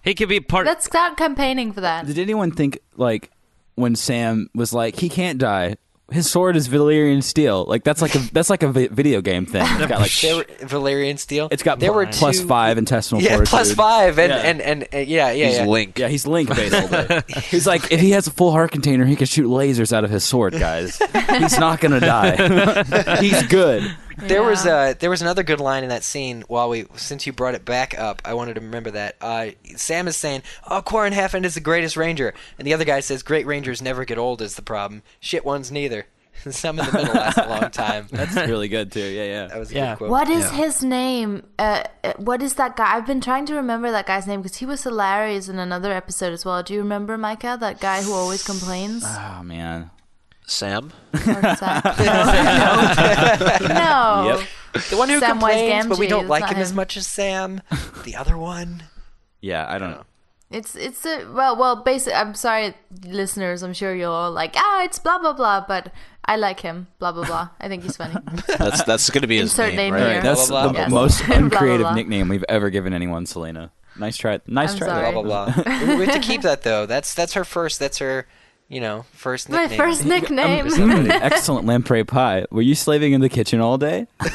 He 0.01 0.13
could 0.13 0.29
be 0.29 0.39
part. 0.39 0.65
Let's 0.65 0.86
start 0.86 1.17
campaigning 1.17 1.71
for 1.73 1.81
that. 1.81 2.05
Did 2.05 2.19
anyone 2.19 2.51
think 2.51 2.79
like 2.95 3.31
when 3.75 3.95
Sam 3.95 4.49
was 4.53 4.73
like, 4.73 4.99
"He 4.99 5.09
can't 5.09 5.39
die"? 5.39 5.77
His 6.12 6.30
sword 6.30 6.56
is 6.56 6.70
Valyrian 6.70 7.24
steel. 7.24 7.66
Like 7.68 7.84
that's 7.84 7.99
like 7.99 8.14
a 8.14 8.20
that's 8.32 8.49
like 8.51 8.62
a 8.62 8.68
vi- 8.72 8.89
video 8.89 9.22
game 9.22 9.47
thing. 9.47 9.64
It's 9.66 9.88
got 9.88 9.99
like 10.01 10.12
There 10.22 10.36
were, 10.36 10.43
Valyrian 10.43 11.18
Steel. 11.18 11.47
it's 11.49 11.64
got 11.64 11.80
there 11.80 11.91
were 11.91 12.06
plus 12.06 12.39
two- 12.41 12.47
five 12.47 12.78
intestinal 12.78 13.24
Yeah, 13.24 13.30
fortitude. 13.38 13.49
plus 13.49 13.74
five, 13.74 14.20
and 14.20 14.30
Yeah. 14.30 14.38
and, 14.38 14.62
and 14.62 14.84
uh, 14.93 14.97
yeah, 14.99 15.32
yeah, 15.32 15.47
He's 15.47 15.58
yeah. 15.58 15.66
Link. 15.66 15.97
Yeah, 15.97 16.08
he's 16.08 16.28
Link 16.28 16.49
basically. 16.56 17.24
he's 17.49 17.66
like 17.66 17.91
if 17.91 17.99
he 17.99 18.12
has 18.12 18.28
a 18.28 18.32
full 18.32 18.51
heart 18.51 18.72
container, 18.72 19.03
he 19.06 19.16
can 19.16 19.26
shoot 19.26 19.47
lasers 19.49 19.91
out 19.91 20.03
of 20.03 20.12
his 20.12 20.24
sword, 20.24 20.53
guys. 20.53 20.97
he's 21.39 21.58
not 21.58 21.80
gonna 21.82 21.99
die. 21.99 23.18
he's 23.20 23.41
good. 23.47 23.84
There 24.18 24.43
was 24.43 24.66
Yeah. 24.66 24.76
uh, 24.76 24.93
there 24.97 25.09
was 25.09 25.22
another 25.22 25.43
good 25.43 25.59
line 25.59 25.84
in 25.84 25.89
that 25.89 26.03
scene. 26.03 26.43
While 26.47 26.70
we, 26.70 26.86
since 26.95 27.26
you 27.28 27.34
brought 27.34 27.55
it 27.55 27.66
back 27.66 27.97
up, 27.97 28.22
I 28.26 28.34
wanted 28.34 28.55
to 28.55 28.61
remember 28.61 28.91
that. 28.91 29.16
Uh, 29.22 29.47
Sam 29.76 30.07
is 30.07 30.16
saying, 30.18 30.43
"Oh, 30.70 30.82
Qhorin 30.82 31.11
Halfhand 31.13 31.43
is 31.45 31.55
the 31.55 31.59
greatest 31.61 31.97
ranger," 31.97 32.34
and 32.57 32.66
the 32.68 32.74
other 32.74 32.86
guy 32.86 32.99
says, 33.01 33.24
"Great 33.24 33.45
rangers 33.45 33.82
never 33.82 34.05
get 34.05 34.18
old. 34.18 34.41
Is 34.41 34.55
the 34.55 34.61
problem? 34.61 35.01
Shit 35.20 35.45
ones 35.45 35.72
neither." 35.72 36.07
Some 36.49 36.78
in 36.80 36.86
the 36.86 36.91
middle 36.91 37.13
last 37.16 37.38
a 37.38 37.47
long 37.47 37.72
time. 37.72 38.07
That's 38.11 38.36
really 38.36 38.68
good 38.68 38.91
too. 38.91 38.99
Yeah, 38.99 39.24
yeah. 39.24 39.45
That 39.47 39.57
was 39.57 39.72
a 39.72 39.76
Yeah. 39.76 39.91
good 39.93 39.97
quote. 39.99 40.09
What 40.11 40.30
is 40.30 40.43
Yeah. 40.43 40.51
his 40.51 40.84
name? 40.84 41.43
Uh, 41.57 41.84
uh, 42.03 42.13
what 42.18 42.41
is 42.43 42.55
that 42.55 42.76
guy? 42.76 42.93
I've 42.95 43.07
been 43.07 43.22
trying 43.22 43.45
to 43.47 43.55
remember 43.55 43.89
that 43.91 44.05
guy's 44.05 44.28
name 44.28 44.41
because 44.41 44.57
he 44.57 44.66
was 44.66 44.84
hilarious 44.84 45.47
in 45.47 45.59
another 45.59 45.91
episode 45.93 46.34
as 46.34 46.43
well. 46.45 46.61
Do 46.61 46.74
you 46.74 46.82
remember 46.82 47.18
Micah? 47.18 47.57
That 47.59 47.80
guy 47.80 48.01
who 48.03 48.13
always 48.13 48.43
complains. 48.43 49.03
Oh 49.07 49.41
man. 49.43 49.91
Sam? 50.47 50.91
Or 51.13 51.19
is 51.19 51.25
that- 51.59 53.57
no. 53.61 53.67
no. 53.67 54.37
Yep. 54.37 54.47
The 54.89 54.97
one 54.97 55.09
who 55.09 55.19
Samwise 55.21 55.29
complains, 55.29 55.87
but 55.87 55.97
we 55.99 56.07
don't 56.07 56.21
it's 56.23 56.29
like 56.29 56.41
not 56.41 56.53
him, 56.53 56.59
as 56.61 56.69
him. 56.71 56.75
much 56.75 56.97
as 56.97 57.07
Sam. 57.07 57.61
The 58.03 58.15
other 58.15 58.37
one. 58.37 58.83
Yeah, 59.41 59.65
I 59.69 59.77
don't 59.77 59.91
know. 59.91 60.03
It's 60.51 60.75
it's 60.75 61.05
a 61.05 61.25
well 61.33 61.55
well 61.57 61.77
basically 61.77 62.13
I'm 62.13 62.35
sorry, 62.35 62.75
listeners. 63.03 63.63
I'm 63.63 63.73
sure 63.73 63.95
you're 63.95 64.11
all 64.11 64.31
like 64.31 64.53
ah 64.55 64.83
it's 64.83 64.99
blah 64.99 65.17
blah 65.17 65.33
blah, 65.33 65.65
but 65.67 65.91
I 66.25 66.35
like 66.35 66.59
him. 66.59 66.87
Blah 66.99 67.13
blah 67.13 67.25
blah. 67.25 67.49
I 67.59 67.67
think 67.67 67.83
he's 67.83 67.97
funny. 67.97 68.15
That's 68.57 68.83
that's 68.83 69.09
going 69.09 69.21
to 69.23 69.27
be 69.27 69.37
his 69.37 69.51
Insert 69.51 69.69
name, 69.69 69.75
name 69.77 69.93
right? 69.93 70.03
Here. 70.03 70.13
right, 70.15 70.23
that's 70.23 70.47
Blah, 70.49 70.71
blah, 70.71 70.83
the 70.83 70.89
blah. 70.89 71.01
most 71.01 71.19
Yes. 71.21 71.27
Blah, 71.29 71.37
blah, 71.37 71.45
uncreative 71.45 71.81
blah. 71.81 71.95
nickname 71.95 72.27
we've 72.29 72.45
ever 72.49 72.69
given 72.69 72.93
anyone, 72.93 73.25
Selena. 73.25 73.71
Nice 73.97 74.17
try. 74.17 74.39
Nice 74.45 74.73
I'm 74.73 74.77
try. 74.79 74.87
sorry. 74.87 75.11
Blah 75.13 75.21
blah 75.23 75.63
blah. 75.63 75.63
we 75.95 76.05
have 76.05 76.15
to 76.15 76.19
keep 76.21 76.41
that 76.43 76.63
though. 76.63 76.85
That's 76.85 77.13
that's 77.13 77.33
her 77.33 77.43
first. 77.45 77.79
That's 77.79 77.97
her, 77.99 78.27
you 78.68 78.82
know, 78.82 79.05
first 79.11 79.49
My 79.49 79.61
nickname. 79.61 79.78
first 79.78 80.05
nickname. 80.05 80.68
Excellent 81.11 81.66
lamprey 81.66 82.03
pie. 82.03 82.45
Were 82.49 82.61
you 82.61 82.76
slaving 82.76 83.13
in 83.13 83.22
the 83.22 83.30
kitchen 83.30 83.59
all 83.61 83.78
day? 83.78 84.07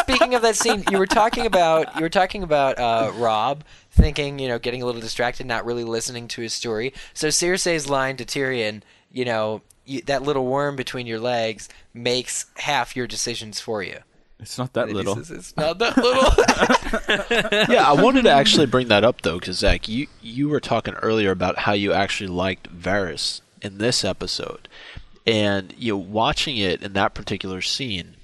Speaking 0.00 0.34
of 0.34 0.42
that 0.42 0.56
scene, 0.56 0.84
you 0.90 0.98
were 0.98 1.06
talking 1.06 1.46
about 1.46 1.94
you 1.96 2.02
were 2.02 2.08
talking 2.08 2.42
about 2.42 2.78
uh, 2.78 3.12
Robb 3.14 3.64
thinking, 3.90 4.38
you 4.38 4.48
know, 4.48 4.58
getting 4.58 4.82
a 4.82 4.86
little 4.86 5.00
distracted, 5.00 5.46
not 5.46 5.64
really 5.64 5.84
listening 5.84 6.26
to 6.28 6.42
his 6.42 6.52
story. 6.52 6.92
So 7.12 7.28
Cersei's 7.28 7.88
line 7.88 8.16
to 8.16 8.24
Tyrion, 8.24 8.82
you 9.12 9.24
know, 9.24 9.62
you, 9.84 10.02
that 10.02 10.22
little 10.22 10.46
worm 10.46 10.74
between 10.74 11.06
your 11.06 11.20
legs 11.20 11.68
makes 11.92 12.46
half 12.56 12.96
your 12.96 13.06
decisions 13.06 13.60
for 13.60 13.82
you. 13.82 13.98
It's 14.40 14.58
not 14.58 14.72
that 14.72 14.88
little. 14.88 15.14
says, 15.14 15.30
it's 15.30 15.56
not 15.56 15.78
that 15.78 15.96
little. 15.96 17.72
yeah, 17.72 17.88
I 17.88 17.92
wanted 17.92 18.22
to 18.22 18.30
actually 18.30 18.66
bring 18.66 18.88
that 18.88 19.04
up 19.04 19.22
though, 19.22 19.38
because 19.38 19.58
Zach, 19.58 19.88
you 19.88 20.08
you 20.20 20.48
were 20.48 20.60
talking 20.60 20.94
earlier 20.94 21.30
about 21.30 21.60
how 21.60 21.72
you 21.72 21.92
actually 21.92 22.26
liked 22.26 22.68
Varys 22.76 23.40
in 23.64 23.78
this 23.78 24.04
episode, 24.04 24.68
and 25.26 25.74
you 25.76 25.92
know, 25.94 25.98
watching 25.98 26.56
it 26.56 26.82
in 26.82 26.92
that 26.92 27.14
particular 27.14 27.62
scene, 27.62 28.16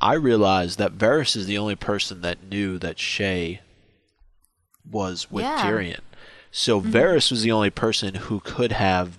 I 0.00 0.14
realized 0.14 0.78
that 0.78 0.98
Varys 0.98 1.36
is 1.36 1.46
the 1.46 1.58
only 1.58 1.76
person 1.76 2.22
that 2.22 2.42
knew 2.42 2.78
that 2.78 2.96
Shae 2.96 3.60
was 4.90 5.30
with 5.30 5.44
Yeah. 5.44 5.62
Tyrion. 5.64 6.00
So 6.50 6.80
mm-hmm. 6.80 6.90
Varys 6.90 7.30
was 7.30 7.42
the 7.42 7.52
only 7.52 7.70
person 7.70 8.14
who 8.14 8.40
could 8.40 8.72
have 8.72 9.18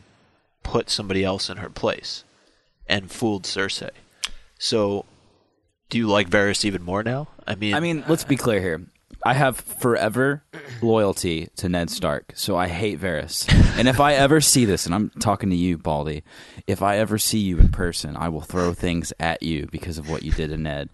put 0.64 0.89
somebody 0.89 1.24
else 1.24 1.49
in 1.49 1.58
her 1.58 1.70
place 1.70 2.24
and 2.88 3.12
fooled 3.12 3.43
Cersei. 3.43 3.91
So, 4.58 5.06
do 5.89 5.97
you 5.97 6.08
like 6.08 6.30
Varys 6.30 6.66
even 6.66 6.84
more 6.84 7.04
now? 7.04 7.28
I 7.45 7.56
mean, 7.56 7.74
I 7.74 7.80
mean, 7.80 8.04
let's 8.08 8.24
be 8.24 8.38
clear 8.38 8.60
here. 8.62 8.82
I 9.26 9.34
have 9.34 9.57
forever 9.57 10.43
loyalty 10.82 11.47
to 11.55 11.69
Ned 11.69 11.89
Stark, 11.89 12.34
so 12.36 12.57
I 12.57 12.67
hate 12.67 12.99
Varys. 12.99 13.47
And 13.78 13.88
if 13.88 13.99
I 13.99 14.13
ever 14.13 14.41
see 14.41 14.65
this, 14.65 14.86
and 14.86 14.93
I'm 14.93 15.09
talking 15.19 15.49
to 15.49 15.55
you, 15.55 15.78
Baldy, 15.78 16.24
if 16.67 16.82
I 16.82 16.97
ever 16.97 17.17
see 17.17 17.39
you 17.39 17.57
in 17.57 17.69
person, 17.69 18.15
I 18.17 18.30
will 18.30 18.41
throw 18.41 18.74
things 18.74 19.13
at 19.19 19.41
you 19.41 19.67
because 19.71 19.97
of 19.97 20.09
what 20.09 20.24
you 20.24 20.32
did 20.32 20.49
to 20.49 20.57
Ned. 20.57 20.89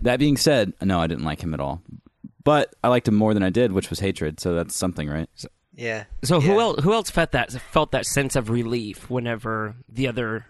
That 0.00 0.18
being 0.18 0.36
said, 0.36 0.72
no, 0.82 1.00
I 1.00 1.06
didn't 1.06 1.24
like 1.24 1.42
him 1.42 1.54
at 1.54 1.60
all. 1.60 1.82
But 2.44 2.74
I 2.82 2.88
liked 2.88 3.06
him 3.06 3.14
more 3.14 3.34
than 3.34 3.42
I 3.42 3.50
did, 3.50 3.72
which 3.72 3.88
was 3.88 4.00
hatred. 4.00 4.40
So 4.40 4.54
that's 4.54 4.74
something, 4.74 5.08
right? 5.08 5.28
yeah. 5.74 6.04
So 6.24 6.40
who 6.40 6.58
else? 6.58 6.82
Who 6.82 6.92
else 6.92 7.10
felt 7.10 7.32
that 7.32 7.52
felt 7.52 7.92
that 7.92 8.04
sense 8.04 8.34
of 8.34 8.50
relief 8.50 9.08
whenever 9.08 9.76
the 9.88 10.08
other 10.08 10.46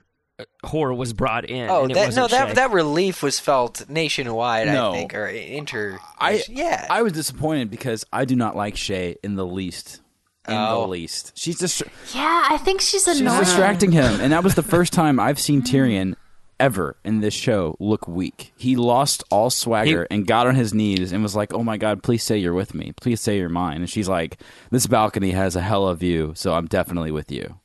horror 0.65 0.95
was 0.95 1.13
brought 1.13 1.45
in? 1.45 1.69
Oh, 1.71 1.83
and 1.83 1.91
it 1.91 1.95
that, 1.95 2.07
wasn't 2.07 2.31
no, 2.31 2.37
that 2.39 2.55
that 2.57 2.71
relief 2.73 3.23
was 3.23 3.39
felt 3.41 3.89
nationwide. 3.89 4.67
No. 4.69 4.91
I 4.91 4.97
think, 4.97 5.15
or 5.15 5.27
inter. 5.27 5.99
I 6.19 6.43
yeah. 6.49 6.87
I 6.91 7.03
was 7.03 7.13
disappointed 7.13 7.71
because 7.71 8.05
I 8.13 8.25
do 8.25 8.37
not 8.37 8.57
like 8.57 8.75
Shae 8.75 9.17
in 9.23 9.37
the 9.37 9.47
least. 9.47 10.01
In 10.49 10.55
Oh. 10.55 10.81
the 10.83 10.89
least, 10.89 11.39
she's 11.39 11.61
just 11.61 11.85
yeah, 12.13 12.47
I 12.51 12.59
think 12.59 12.81
she's 12.81 13.07
annoying. 13.07 13.39
She's 13.39 13.49
distracting 13.49 13.93
him, 13.93 14.21
and 14.21 14.33
that 14.33 14.43
was 14.43 14.57
the 14.57 14.63
first 14.65 14.93
time 14.93 15.21
I've 15.21 15.39
seen 15.39 15.63
Tyrion 15.63 16.17
ever 16.59 16.97
in 17.05 17.21
this 17.21 17.33
show 17.35 17.77
look 17.79 18.09
weak. 18.09 18.53
He 18.57 18.75
lost 18.75 19.23
all 19.31 19.51
swagger 19.51 20.07
and 20.11 20.27
got 20.27 20.49
on 20.49 20.57
his 20.57 20.75
knees 20.75 21.13
and 21.13 21.23
was 21.23 21.37
like, 21.37 21.55
"Oh 21.55 21.63
my 21.63 21.77
god, 21.77 22.03
please 22.03 22.25
say 22.25 22.39
you're 22.39 22.55
with 22.55 22.75
me. 22.75 22.93
Please 23.01 23.21
say 23.21 23.39
you're 23.39 23.49
mine." 23.49 23.77
And 23.79 23.89
she's 23.91 24.09
like, 24.09 24.41
"This 24.71 24.89
balcony 24.89 25.31
has 25.31 25.55
a 25.55 25.61
hell 25.61 25.87
of 25.87 26.01
view, 26.01 26.33
so 26.35 26.55
I'm 26.55 26.67
definitely 26.67 27.13
with 27.13 27.31
you." 27.31 27.61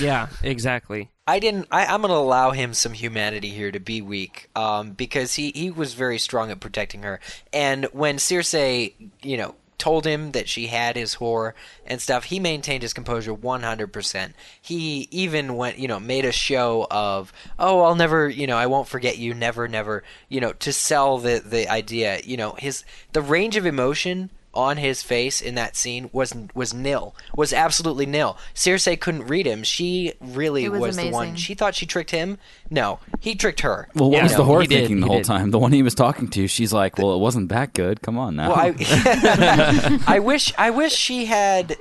Yeah, 0.00 0.28
exactly. 0.42 1.10
I 1.26 1.38
didn't. 1.38 1.68
I, 1.70 1.86
I'm 1.86 2.00
going 2.00 2.10
to 2.10 2.16
allow 2.16 2.50
him 2.50 2.74
some 2.74 2.92
humanity 2.92 3.50
here 3.50 3.70
to 3.70 3.80
be 3.80 4.02
weak, 4.02 4.50
um, 4.56 4.92
because 4.92 5.34
he 5.34 5.52
he 5.54 5.70
was 5.70 5.94
very 5.94 6.18
strong 6.18 6.50
at 6.50 6.60
protecting 6.60 7.02
her. 7.02 7.20
And 7.52 7.84
when 7.92 8.16
Cersei, 8.16 8.94
you 9.22 9.36
know, 9.36 9.54
told 9.80 10.04
him 10.04 10.32
that 10.32 10.48
she 10.48 10.66
had 10.66 10.94
his 10.94 11.16
whore 11.16 11.54
and 11.86 12.00
stuff, 12.00 12.24
he 12.24 12.38
maintained 12.38 12.82
his 12.82 12.92
composure 12.92 13.34
100%. 13.34 14.32
He 14.60 15.08
even 15.10 15.56
went, 15.56 15.78
you 15.78 15.88
know, 15.88 15.98
made 15.98 16.24
a 16.24 16.32
show 16.32 16.86
of, 16.90 17.32
oh, 17.58 17.80
I'll 17.80 17.94
never, 17.94 18.28
you 18.28 18.46
know, 18.46 18.58
I 18.58 18.66
won't 18.66 18.88
forget 18.88 19.18
you, 19.18 19.32
never, 19.32 19.66
never, 19.66 20.04
you 20.28 20.40
know, 20.40 20.52
to 20.52 20.72
sell 20.72 21.18
the 21.18 21.42
the 21.44 21.68
idea. 21.68 22.20
You 22.22 22.36
know, 22.36 22.54
his 22.58 22.84
the 23.12 23.22
range 23.22 23.56
of 23.56 23.66
emotion 23.66 24.30
on 24.52 24.78
his 24.78 25.02
face 25.02 25.40
in 25.40 25.54
that 25.54 25.76
scene 25.76 26.10
was 26.12 26.34
was 26.54 26.74
nil, 26.74 27.14
was 27.36 27.52
absolutely 27.52 28.04
nil. 28.06 28.36
Cersei 28.54 28.98
couldn't 28.98 29.26
read 29.28 29.46
him. 29.46 29.62
She 29.62 30.12
really 30.20 30.64
It 30.64 30.72
was 30.72 30.80
was, 30.80 30.96
the 30.96 31.10
one. 31.10 31.28
amazing. 31.28 31.36
She 31.36 31.54
thought 31.54 31.74
she 31.76 31.86
tricked 31.86 32.10
him. 32.10 32.36
No, 32.68 32.98
he 33.20 33.34
tricked 33.36 33.60
her. 33.60 33.88
Well, 33.94 34.10
what 34.10 34.16
Yeah, 34.16 34.22
was 34.24 34.32
no, 34.32 34.38
the 34.38 34.44
whore 34.44 34.60
he 34.62 34.66
did, 34.66 34.78
thinking 34.80 35.00
the 35.00 35.06
he 35.06 35.08
whole 35.12 35.18
did. 35.18 35.26
time? 35.26 35.50
The 35.52 35.58
one 35.58 35.72
he 35.72 35.82
was 35.84 35.94
talking 35.94 36.28
to, 36.30 36.48
she's 36.48 36.72
like, 36.72 36.98
"Well, 36.98 37.14
it 37.14 37.18
wasn't 37.18 37.48
that 37.50 37.74
good. 37.74 38.02
Come 38.02 38.18
on 38.18 38.34
now." 38.36 38.48
Well, 38.54 38.74
I, 38.76 40.00
I 40.06 40.18
wish 40.18 40.52
I 40.58 40.70
wish 40.70 40.92
she 40.94 41.26
had. 41.26 41.76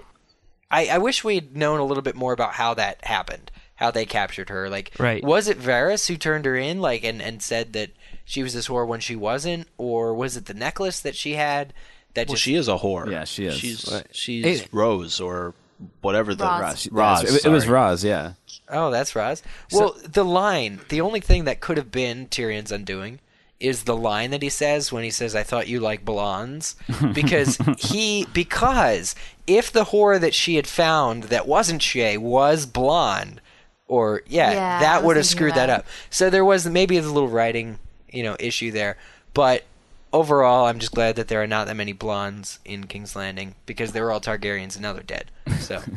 I, 0.71 0.85
I 0.87 0.97
wish 0.99 1.23
we'd 1.23 1.57
known 1.57 1.79
a 1.79 1.85
little 1.85 2.03
bit 2.03 2.15
more 2.15 2.31
about 2.33 2.53
how 2.53 2.75
that 2.75 3.03
happened, 3.03 3.49
how 3.75 3.89
they 3.89 4.05
captured 4.05 4.49
her. 4.49 4.69
Like, 4.69 4.91
Right. 4.99 5.23
was 5.23 5.47
it 5.47 5.57
Varys 5.59 6.07
who 6.07 6.15
turned 6.15 6.45
her 6.45 6.55
in, 6.55 6.79
like, 6.79 7.03
and, 7.03 7.19
and 7.23 7.41
said 7.41 7.73
that 7.73 7.89
she 8.23 8.43
was 8.43 8.53
this 8.53 8.67
whore 8.67 8.85
when 8.87 8.99
she 8.99 9.15
wasn't, 9.15 9.67
or 9.79 10.13
was 10.13 10.37
it 10.37 10.45
the 10.45 10.53
necklace 10.53 10.99
that 10.99 11.15
she 11.15 11.33
had 11.33 11.73
that 12.19 12.27
well, 12.27 12.35
just 12.35 12.43
she 12.43 12.55
is 12.55 12.67
a 12.67 12.77
whore. 12.77 13.09
Yeah, 13.09 13.23
she 13.23 13.45
is. 13.45 13.55
She's 13.55 14.03
she's 14.11 14.61
Hey. 14.61 14.67
Rose 14.71 15.19
or 15.19 15.53
whatever 16.01 16.35
the 16.35 16.43
Roz. 16.45 16.87
Roz, 16.91 17.23
Roz, 17.23 17.35
it, 17.35 17.45
it 17.45 17.49
was 17.49 17.63
sorry. 17.63 17.73
Roz, 17.73 18.03
yeah. 18.03 18.33
Oh, 18.69 18.91
that's 18.91 19.15
Roz. 19.15 19.41
Well, 19.71 19.95
the 20.07 20.25
line, 20.25 20.81
the 20.89 21.01
only 21.01 21.19
thing 21.21 21.45
that 21.45 21.59
could 21.61 21.77
have 21.77 21.91
been 21.91 22.27
Tyrion's 22.27 22.71
undoing 22.71 23.19
is 23.59 23.83
the 23.83 23.95
line 23.95 24.31
that 24.31 24.41
he 24.41 24.49
says 24.49 24.91
when 24.91 25.03
he 25.03 25.09
says, 25.09 25.35
"I 25.35 25.43
thought 25.43 25.67
you 25.67 25.79
like 25.79 26.05
blondes," 26.05 26.75
because 27.13 27.57
he 27.77 28.25
because 28.33 29.15
if 29.47 29.71
the 29.71 29.85
whore 29.85 30.19
that 30.19 30.33
she 30.33 30.55
had 30.55 30.67
found 30.67 31.23
that 31.25 31.47
wasn't 31.47 31.81
Shae 31.81 32.17
was 32.17 32.65
blonde, 32.65 33.41
or 33.87 34.21
yeah, 34.27 34.51
Yeah, 34.51 34.79
that 34.79 35.03
would 35.03 35.17
have 35.17 35.25
screwed 35.25 35.55
that 35.55 35.67
that. 35.67 35.79
up. 35.81 35.85
So 36.09 36.29
there 36.29 36.45
was 36.45 36.67
maybe 36.67 36.97
a 36.97 37.01
little 37.01 37.27
writing, 37.29 37.79
you 38.11 38.23
know, 38.23 38.35
issue 38.39 38.71
there, 38.71 38.97
but. 39.33 39.63
Overall, 40.11 40.65
I'm 40.65 40.79
just 40.79 40.93
glad 40.93 41.17
that 41.17 41.27
there 41.27 41.41
are 41.43 41.47
not 41.47 41.67
that 41.67 41.75
many 41.75 41.93
blondes 41.93 42.59
in 42.65 42.85
King's 42.87 43.15
Landing 43.15 43.55
because 43.65 43.91
they 43.91 44.01
were 44.01 44.11
all 44.11 44.19
Targaryens 44.21 44.73
and 44.75 44.81
now 44.81 44.93
they're 44.93 45.03
dead. 45.03 45.31
So 45.59 45.81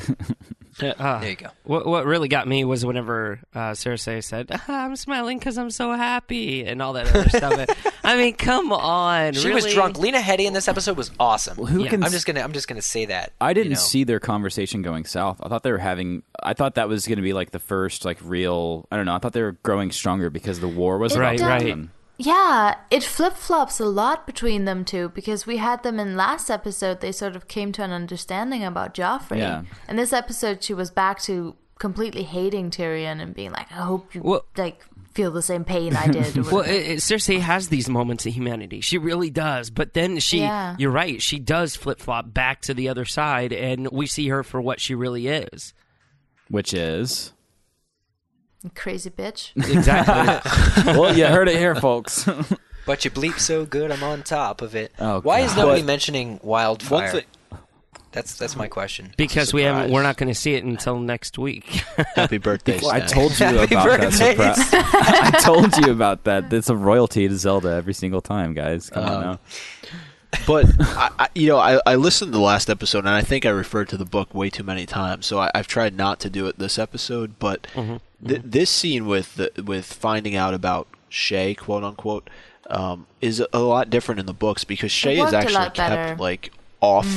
Uh, 0.81 1.21
there 1.21 1.29
you 1.31 1.37
go. 1.37 1.49
What 1.65 1.85
what 1.87 2.07
really 2.07 2.29
got 2.29 2.49
me 2.49 2.65
was 2.65 2.85
whenever 2.85 3.41
uh, 3.55 3.73
Cersei 3.73 4.25
said, 4.25 4.49
ah, 4.51 4.65
"I'm 4.87 4.97
smiling 4.97 5.39
because 5.39 5.59
I'm 5.59 5.69
so 5.71 5.93
happy" 5.93 6.65
and 6.65 6.81
all 6.81 6.95
that 6.95 7.15
other 7.15 7.29
stuff. 7.29 8.01
I 8.05 8.17
mean, 8.17 8.35
come 8.35 8.73
on, 8.73 9.35
She 9.35 9.51
was 9.53 9.71
drunk. 9.73 9.99
Lena 9.99 10.19
Headey 10.19 10.47
in 10.47 10.55
this 10.55 10.69
episode 10.69 10.97
was 10.97 11.11
awesome. 11.21 11.59
who 11.67 11.85
Yeah. 11.85 11.91
can 11.91 12.03
I'm 12.03 12.07
s- 12.07 12.13
just 12.13 12.27
gonna 12.27 12.41
I'm 12.41 12.53
just 12.55 12.69
gonna 12.69 12.81
say 12.81 13.05
that. 13.05 13.33
I 13.39 13.53
didn't 13.53 13.67
you 13.73 13.75
know. 13.75 13.81
see 13.81 14.05
their 14.05 14.19
conversation 14.19 14.81
going 14.81 15.05
south. 15.05 15.41
I 15.43 15.49
thought 15.51 15.63
they 15.63 15.73
were 15.73 15.79
having. 15.79 16.23
I 16.43 16.55
thought 16.55 16.77
that 16.77 16.89
was 16.89 17.07
going 17.07 17.17
to 17.19 17.23
be 17.23 17.35
like 17.35 17.51
the 17.51 17.59
first 17.61 18.07
like 18.07 18.19
real. 18.25 18.89
I 18.91 18.97
don't 18.97 19.05
know. 19.05 19.15
I 19.15 19.19
thought 19.19 19.35
they 19.35 19.43
were 19.43 19.59
growing 19.63 19.93
stronger 19.93 20.31
because 20.31 20.61
the 20.61 20.69
war 20.69 20.97
was 20.97 21.13
It 21.13 21.19
about 21.19 21.29
Right, 21.29 21.39
to 21.39 21.45
right. 21.45 21.89
Happen. 22.25 22.33
Yeah, 22.33 22.75
it 22.91 23.03
flip 23.03 23.35
flops 23.35 23.81
a 23.81 23.85
lot 23.85 24.27
between 24.27 24.65
them 24.65 24.85
two 24.85 25.09
because 25.11 25.47
we 25.47 25.57
had 25.59 25.83
them 25.83 25.99
in 26.01 26.17
last 26.17 26.51
episode. 26.51 27.01
They 27.01 27.13
sort 27.13 27.37
of 27.37 27.49
came 27.49 27.73
to 27.73 27.83
an 27.83 27.91
understanding 27.93 28.65
about 28.65 28.95
Joffrey. 28.95 29.39
Yeah. 29.39 29.63
And 29.89 29.99
this 29.99 30.13
episode, 30.13 30.63
she 30.63 30.75
was 30.75 30.91
back 30.91 31.21
to 31.23 31.57
completely 31.79 32.23
hating 32.23 32.71
Tyrion 32.71 33.21
and 33.21 33.35
being 33.35 33.53
like, 33.53 33.71
"I 33.73 33.77
hope 33.83 34.15
you 34.15 34.23
Well- 34.23 34.45
like 34.57 34.85
feel 35.15 35.31
the 35.31 35.43
same 35.43 35.65
pain 35.65 35.95
I 35.97 36.07
did." 36.07 36.39
or 36.39 36.43
Well, 36.43 36.61
it, 36.63 36.71
it, 36.71 36.99
Cersei 37.01 37.41
has 37.41 37.69
these 37.69 37.89
moments 37.89 38.25
of 38.25 38.33
humanity. 38.33 38.81
She 38.81 38.99
really 38.99 39.31
does. 39.31 39.69
But 39.71 39.93
then 39.93 40.19
she, 40.21 40.39
Yeah. 40.41 40.77
you're 40.79 40.91
right, 40.93 41.21
she 41.21 41.39
does 41.39 41.75
flip 41.77 41.99
flop 41.99 42.33
back 42.33 42.61
to 42.63 42.75
the 42.75 42.89
other 42.89 43.05
side, 43.05 43.53
and 43.53 43.89
we 43.91 44.07
see 44.07 44.29
her 44.29 44.43
for 44.43 44.61
what 44.61 44.81
she 44.81 44.95
really 44.95 45.27
is. 45.27 45.75
Which 46.49 46.73
is 46.75 47.33
Crazy 48.75 49.11
bitch. 49.11 49.51
Exactly. 49.57 50.83
well, 50.93 51.17
you 51.17 51.27
heard 51.27 51.49
it 51.49 51.57
here, 51.59 51.75
folks. 51.75 52.29
But 52.85 53.05
you 53.05 53.13
bleep 53.13 53.39
so 53.39 53.65
good, 53.65 53.93
I'm 53.93 54.03
on 54.03 54.25
top 54.25 54.61
of 54.61 54.75
it. 54.75 54.93
Oh, 54.99 55.21
Why 55.21 55.39
is 55.43 55.55
nobody 55.57 55.83
But- 55.83 55.87
mentioning 55.87 56.31
One 56.39 56.41
wildfire? 56.43 57.11
thing, 57.13 57.25
That's 58.11 58.35
that's 58.35 58.57
my 58.57 58.67
question. 58.67 59.15
because 59.17 59.55
we 59.55 59.63
haven't, 59.63 59.93
we're 59.93 60.03
not 60.03 60.17
going 60.17 60.29
to 60.29 60.35
see 60.35 60.55
it 60.55 60.65
until 60.65 60.99
next 60.99 61.39
week. 61.39 61.65
happy 62.17 62.39
birthday! 62.39 62.81
I 62.91 62.99
told 62.99 63.39
you 63.39 63.47
Happy 63.47 63.75
about 63.77 64.01
that. 64.01 64.01
birthdays. 64.01 64.19
surprise. 64.19 64.75
I 64.75 65.31
told 65.45 65.77
you 65.77 65.93
about 65.93 66.25
that. 66.25 66.53
It's 66.53 66.69
a 66.71 66.77
royalty 66.77 67.29
to 67.29 67.37
Zelda 67.37 67.69
every 67.69 67.95
single 67.95 68.21
time, 68.21 68.53
guys. 68.53 68.91
Come 68.91 69.05
on 69.05 69.13
Um, 69.15 69.21
now. 69.23 69.39
but 70.45 70.67
I, 70.81 71.11
I, 71.21 71.29
you 71.37 71.47
know, 71.51 71.59
I, 71.59 71.81
I 71.87 71.95
listened 71.95 72.33
to 72.33 72.37
the 72.39 72.43
last 72.45 72.69
episode, 72.69 73.01
and 73.01 73.11
I 73.11 73.23
think 73.23 73.47
I 73.47 73.51
referred 73.51 73.91
to 73.91 73.97
the 73.97 74.05
book 74.05 74.35
way 74.35 74.51
too 74.51 74.65
many 74.65 74.87
times. 74.87 75.25
So 75.27 75.39
I, 75.39 75.53
I've 75.55 75.69
tried 75.69 75.95
not 75.97 76.19
to 76.19 76.29
do 76.29 76.49
it 76.49 76.59
this 76.59 76.81
episode. 76.81 77.39
But 77.39 77.69
th- 78.27 78.43
this 78.45 78.71
scene 78.71 79.07
with 79.07 79.35
the, 79.37 79.51
with 79.65 79.87
finding 79.93 80.35
out 80.37 80.55
about 80.55 80.89
Shae, 81.11 81.57
quote 81.57 81.85
unquote, 81.85 82.29
um, 82.71 83.07
is 83.21 83.45
a 83.53 83.59
lot 83.61 83.91
different 83.91 84.21
in 84.21 84.27
the 84.27 84.33
books 84.35 84.65
because 84.65 84.91
Shae 84.91 85.25
is 85.27 85.33
actually 85.35 85.55
kept 85.55 85.77
better. 85.77 86.17
like 86.17 86.53
off 86.81 87.09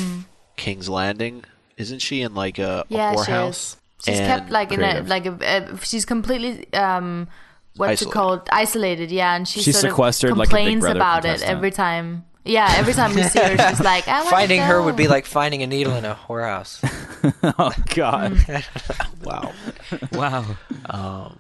King's 0.58 0.90
Landing, 0.90 1.44
isn't 1.78 2.00
she? 2.00 2.22
In 2.22 2.34
like 2.34 2.60
a, 2.60 2.86
a 2.90 2.94
yeah, 2.94 3.12
she 3.12 3.32
whorehouse. 3.32 3.50
is. 3.50 3.78
She's 4.06 4.20
And 4.20 4.28
kept 4.28 4.52
like 4.52 4.72
in 4.72 4.84
a 4.84 5.02
like 5.02 5.26
a, 5.26 5.38
a 5.74 5.78
she's 5.84 6.06
completely 6.06 6.72
um 6.74 7.28
what's 7.76 8.02
Isolated. 8.02 8.08
it 8.10 8.14
called 8.14 8.50
isolated 8.52 9.12
yeah 9.12 9.36
and 9.36 9.48
she 9.48 9.62
She's 9.62 9.78
sort 9.80 9.90
sequestered 9.92 10.32
of 10.32 10.38
like 10.38 10.48
a 10.48 10.52
Big 10.52 10.58
complains 10.58 10.82
Brother 10.82 10.98
about 11.00 11.26
it 11.26 11.42
every 11.42 11.72
time 11.72 12.24
yeah 12.46 12.74
every 12.78 12.94
time 12.94 13.14
we 13.14 13.24
see 13.24 13.40
her 13.40 13.58
she's 13.70 13.80
like 13.84 14.08
I 14.08 14.20
wanna 14.20 14.30
Finding 14.30 14.62
her 14.62 14.82
would 14.82 14.96
be 14.96 15.08
like 15.08 15.26
finding 15.26 15.64
a 15.64 15.68
needle 15.68 15.96
in 15.96 16.06
a 16.06 16.16
whorehouse. 16.16 16.82
Oh 17.58 17.74
God. 17.96 18.34
Mm. 18.34 19.12
Wow. 19.26 19.54
wow. 20.12 21.36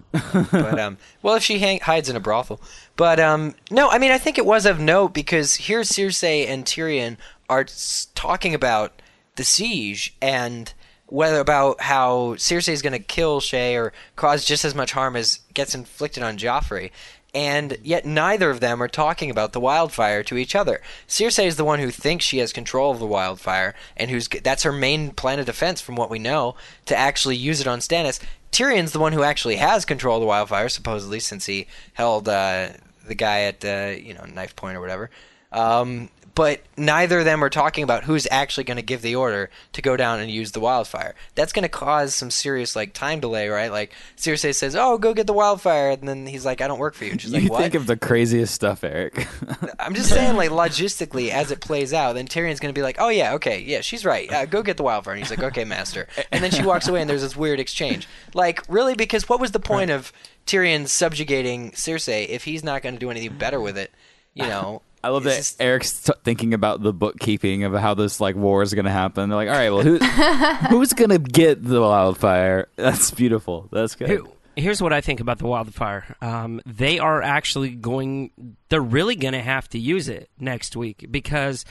but 0.52 0.80
um, 0.80 0.98
well, 1.22 1.36
if 1.36 1.44
she 1.44 1.60
hang- 1.60 1.80
hides 1.82 2.10
in 2.10 2.16
a 2.16 2.20
brothel, 2.20 2.60
but 2.96 3.20
um, 3.20 3.54
no, 3.70 3.90
I 3.90 4.00
mean, 4.00 4.10
I 4.10 4.18
think 4.18 4.40
it 4.40 4.46
was 4.46 4.66
of 4.66 4.80
note 4.80 5.14
because 5.14 5.54
here 5.54 5.82
Cersei 5.82 6.48
and 6.48 6.66
Tyrion 6.66 7.18
are 7.48 7.68
talking 8.16 8.56
about 8.56 9.00
the 9.36 9.44
siege 9.44 10.16
and 10.20 10.74
whether 11.08 11.40
about 11.40 11.82
how 11.82 12.34
Cersei 12.36 12.70
is 12.70 12.82
going 12.82 12.94
to 12.94 13.00
kill 13.00 13.40
Shae 13.40 13.76
or 13.80 13.94
cause 14.16 14.44
just 14.46 14.66
as 14.66 14.74
much 14.74 14.92
harm 14.94 15.16
as 15.16 15.40
gets 15.54 15.76
inflicted 15.76 16.24
on 16.24 16.38
Joffrey. 16.38 16.90
And 17.36 17.78
yet, 17.84 18.06
neither 18.06 18.50
of 18.50 18.62
them 18.62 18.82
are 18.82 18.88
talking 18.88 19.30
about 19.30 19.52
the 19.52 19.60
wildfire 19.60 20.24
to 20.24 20.38
each 20.38 20.56
other. 20.56 20.82
Cersei 21.06 21.46
is 21.46 21.58
the 21.58 21.66
one 21.66 21.80
who 21.80 21.92
thinks 21.92 22.24
she 22.24 22.38
has 22.38 22.54
control 22.54 22.92
of 22.92 23.00
the 23.00 23.06
wildfire, 23.06 23.76
and 23.98 24.10
who's 24.10 24.30
that's 24.30 24.64
her 24.64 24.72
main 24.72 25.12
plan 25.12 25.40
of 25.40 25.46
defense, 25.46 25.82
from 25.82 25.98
what 25.98 26.10
we 26.10 26.18
know, 26.18 26.56
to 26.86 26.96
actually 26.96 27.36
use 27.36 27.60
it 27.60 27.68
on 27.68 27.80
Stannis. 27.80 28.22
Tyrion's 28.54 28.94
the 28.94 29.00
one 29.00 29.12
who 29.12 29.24
actually 29.24 29.58
has 29.58 29.84
control 29.84 30.16
of 30.16 30.22
the 30.22 30.28
wildfire, 30.28 30.70
supposedly, 30.70 31.20
since 31.20 31.46
he 31.46 31.68
held 31.96 32.30
uh, 32.30 32.70
the 33.06 33.16
guy 33.16 33.42
at 33.42 33.66
uh, 33.66 33.98
you 34.00 34.14
know 34.14 34.24
knife 34.34 34.56
point 34.56 34.78
or 34.78 34.80
whatever. 34.80 35.10
Um, 35.52 36.10
but 36.36 36.62
neither 36.76 37.20
of 37.20 37.26
them 37.26 37.42
are 37.42 37.50
talking 37.50 37.84
about 37.84 38.04
who's 38.04 38.28
actually 38.30 38.66
going 38.66 38.76
to 38.76 38.84
give 38.84 39.02
the 39.02 39.16
order 39.16 39.50
to 39.72 39.82
go 39.82 39.96
down 39.96 40.20
and 40.20 40.30
use 40.30 40.52
the 40.52 40.60
wildfire. 40.60 41.16
That's 41.34 41.54
going 41.54 41.64
to 41.64 41.70
cause 41.70 42.14
some 42.14 42.30
serious 42.30 42.76
like 42.76 42.94
time 42.94 43.22
delay, 43.22 43.48
right? 43.48 43.72
Like 43.72 43.94
Cersei 44.18 44.54
says, 44.54 44.76
"Oh, 44.76 44.98
go 44.98 45.14
get 45.14 45.28
the 45.28 45.34
wildfire," 45.34 45.92
and 45.92 46.08
then 46.08 46.28
he's 46.28 46.46
like, 46.46 46.60
"I 46.60 46.68
don't 46.68 46.78
work 46.78 46.94
for 46.94 47.06
you." 47.06 47.12
And 47.12 47.22
she's 47.22 47.32
you 47.32 47.40
like, 47.40 47.52
"What?" 47.52 47.62
think 47.62 47.76
of 47.76 47.88
the 47.88 47.96
craziest 47.96 48.54
stuff, 48.54 48.84
Eric. 48.84 49.28
I'm 49.80 49.96
just 49.96 50.10
saying, 50.10 50.36
like 50.36 50.52
logistically, 50.52 51.30
as 51.30 51.52
it 51.52 51.62
plays 51.62 51.94
out, 51.94 52.14
then 52.14 52.28
Tyrion's 52.28 52.60
going 52.60 52.74
to 52.74 52.78
be 52.78 52.84
like, 52.84 52.98
"Oh 53.00 53.10
yeah, 53.10 53.34
okay, 53.36 53.62
yeah, 53.62 53.80
she's 53.80 54.04
right. 54.04 54.32
Uh, 54.32 54.46
go 54.46 54.62
get 54.62 54.76
the 54.76 54.84
wildfire." 54.84 55.14
And 55.14 55.24
he's 55.24 55.32
like, 55.32 55.44
"Okay, 55.44 55.64
master." 55.64 56.08
And 56.34 56.44
then 56.44 56.52
she 56.52 56.64
walks 56.64 56.88
away, 56.90 57.00
and 57.00 57.10
there's 57.10 57.22
this 57.22 57.38
weird 57.38 57.62
exchange. 57.62 58.10
Like, 58.34 58.62
really? 58.68 58.96
Because 58.96 59.30
what 59.30 59.40
was 59.40 59.52
the 59.52 59.60
point 59.60 59.90
of 59.90 60.12
Tyrion 60.46 60.88
subjugating 60.90 61.72
Cersei 61.72 62.28
if 62.28 62.44
he's 62.44 62.64
not 62.64 62.82
going 62.82 62.96
to 62.96 63.00
do 63.00 63.10
anything 63.10 63.38
better 63.38 63.62
with 63.62 63.78
it? 63.78 63.94
You 64.34 64.48
know. 64.48 64.82
I 65.06 65.10
love 65.10 65.26
It's 65.26 65.36
that 65.36 65.40
just- 65.40 65.62
Eric's 65.62 66.04
t- 66.04 66.14
thinking 66.24 66.54
about 66.54 66.82
the 66.82 66.92
bookkeeping 66.94 67.64
of 67.64 67.74
how 67.74 67.94
this 67.94 68.20
like 68.20 68.36
war 68.36 68.62
is 68.62 68.74
going 68.74 68.86
to 68.86 68.92
happen. 68.92 69.30
They're 69.30 69.36
like, 69.38 69.50
all 69.50 69.56
right, 69.56 69.70
well, 69.70 69.84
who 69.84 69.98
who's 70.70 70.94
going 70.94 71.12
to 71.12 71.20
get 71.20 71.64
the 71.64 71.82
wildfire? 71.82 72.68
That's 72.76 73.12
beautiful. 73.12 73.70
That's 73.72 73.96
good. 73.96 74.10
Here- 74.10 74.24
Here's 74.58 74.82
what 74.82 74.94
I 74.94 75.02
think 75.02 75.20
about 75.20 75.38
the 75.38 75.48
wildfire. 75.48 76.16
Um, 76.22 76.62
they 76.66 76.98
are 76.98 77.22
actually 77.22 77.72
going. 77.72 78.32
They're 78.70 78.80
really 78.80 79.18
going 79.18 79.34
to 79.34 79.42
have 79.42 79.68
to 79.72 79.78
use 79.80 80.08
it 80.08 80.30
next 80.40 80.78
week 80.78 81.08
because 81.12 81.66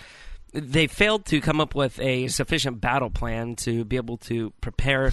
they 0.53 0.87
failed 0.87 1.25
to 1.27 1.41
come 1.41 1.63
up 1.63 1.75
with 1.75 1.99
a 1.99 2.29
sufficient 2.29 2.83
battle 2.83 3.09
plan 3.09 3.57
to 3.57 3.87
be 3.87 3.97
able 3.97 4.19
to 4.19 4.51
prepare. 4.61 5.13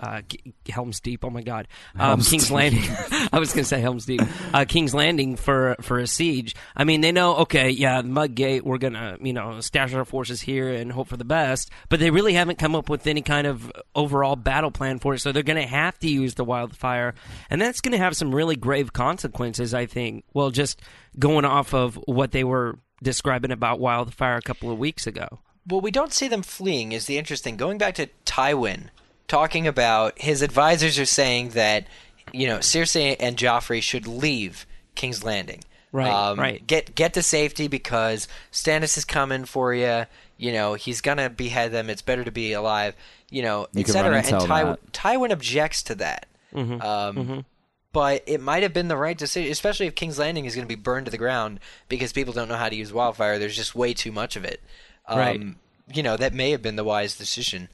Uh, 0.00 0.22
Helm's 0.68 1.00
Deep. 1.00 1.24
Oh 1.24 1.30
my 1.30 1.42
God, 1.42 1.66
um, 1.98 2.20
King's 2.20 2.44
Deep. 2.44 2.52
Landing. 2.52 2.84
I 3.32 3.38
was 3.38 3.52
going 3.52 3.64
to 3.64 3.68
say 3.68 3.80
Helm's 3.80 4.06
Deep. 4.06 4.20
Uh, 4.54 4.64
King's 4.66 4.94
Landing 4.94 5.36
for 5.36 5.76
for 5.80 5.98
a 5.98 6.06
siege. 6.06 6.54
I 6.76 6.84
mean, 6.84 7.00
they 7.00 7.12
know. 7.12 7.36
Okay, 7.38 7.70
yeah, 7.70 8.02
Mudgate. 8.02 8.62
We're 8.62 8.78
gonna 8.78 9.16
you 9.20 9.32
know 9.32 9.60
stash 9.60 9.94
our 9.94 10.04
forces 10.04 10.40
here 10.40 10.72
and 10.72 10.92
hope 10.92 11.08
for 11.08 11.16
the 11.16 11.24
best. 11.24 11.70
But 11.88 12.00
they 12.00 12.10
really 12.10 12.34
haven't 12.34 12.58
come 12.58 12.74
up 12.74 12.88
with 12.88 13.06
any 13.06 13.22
kind 13.22 13.46
of 13.46 13.72
overall 13.94 14.36
battle 14.36 14.70
plan 14.70 14.98
for 14.98 15.14
it. 15.14 15.18
So 15.20 15.32
they're 15.32 15.42
going 15.42 15.60
to 15.60 15.68
have 15.68 15.98
to 16.00 16.08
use 16.08 16.34
the 16.34 16.44
wildfire, 16.44 17.14
and 17.50 17.60
that's 17.60 17.80
going 17.80 17.92
to 17.92 17.98
have 17.98 18.16
some 18.16 18.34
really 18.34 18.56
grave 18.56 18.92
consequences. 18.92 19.74
I 19.74 19.86
think. 19.86 20.24
Well, 20.32 20.50
just 20.50 20.80
going 21.18 21.44
off 21.44 21.74
of 21.74 21.96
what 22.06 22.30
they 22.32 22.44
were 22.44 22.78
describing 23.02 23.50
about 23.50 23.80
wildfire 23.80 24.36
a 24.36 24.42
couple 24.42 24.70
of 24.70 24.78
weeks 24.78 25.06
ago. 25.06 25.40
Well, 25.66 25.80
we 25.80 25.90
don't 25.90 26.12
see 26.12 26.28
them 26.28 26.42
fleeing. 26.42 26.92
Is 26.92 27.06
the 27.06 27.18
interesting 27.18 27.56
going 27.56 27.78
back 27.78 27.94
to 27.96 28.08
Tywin 28.24 28.88
talking 29.28 29.66
about 29.66 30.18
his 30.20 30.42
advisors 30.42 30.98
are 30.98 31.04
saying 31.06 31.50
that 31.50 31.86
you 32.32 32.48
know 32.48 32.58
Cersei 32.58 33.16
and 33.20 33.36
Joffrey 33.36 33.82
should 33.82 34.06
leave 34.06 34.66
King's 34.94 35.22
Landing. 35.24 35.62
Right, 35.90 36.10
Um, 36.10 36.38
right. 36.38 36.66
Get 36.66 36.94
get 36.94 37.14
to 37.14 37.22
safety 37.22 37.68
because 37.68 38.28
Stannis 38.52 38.98
is 38.98 39.04
coming 39.04 39.44
for 39.44 39.72
you. 39.72 40.04
You 40.36 40.52
know 40.52 40.74
he's 40.74 41.00
gonna 41.00 41.30
behead 41.30 41.72
them. 41.72 41.88
It's 41.88 42.02
better 42.02 42.24
to 42.24 42.30
be 42.32 42.52
alive. 42.52 42.94
You 43.30 43.42
know, 43.42 43.68
etc. 43.76 44.08
and 44.08 44.16
And 44.16 44.26
tell 44.26 44.46
Tywin, 44.46 44.76
that. 44.80 44.92
Tywin 44.92 45.30
objects 45.32 45.82
to 45.84 45.94
that. 45.96 46.26
Mm-hmm. 46.54 46.80
Um, 46.82 47.44
But 47.92 48.22
it 48.26 48.40
might 48.40 48.62
have 48.62 48.74
been 48.74 48.88
the 48.88 48.96
right 48.98 49.16
decision, 49.16 49.50
especially 49.50 49.86
if 49.86 49.94
King's 49.94 50.18
Landing 50.18 50.44
is 50.44 50.54
going 50.54 50.66
to 50.66 50.68
be 50.68 50.80
burned 50.80 51.06
to 51.06 51.10
the 51.10 51.18
ground 51.18 51.58
because 51.88 52.12
people 52.12 52.34
don't 52.34 52.48
know 52.48 52.56
how 52.56 52.68
to 52.68 52.76
use 52.76 52.92
wildfire. 52.92 53.38
There's 53.38 53.56
just 53.56 53.74
way 53.74 53.94
too 53.94 54.12
much 54.12 54.36
of 54.36 54.44
it. 54.44 54.60
Um, 55.06 55.18
Right. 55.18 55.42
You 55.94 56.02
know, 56.02 56.16
that 56.18 56.34
may 56.34 56.50
have 56.50 56.60
been 56.60 56.76
the 56.76 56.84
wise 56.84 57.16
decision, 57.16 57.70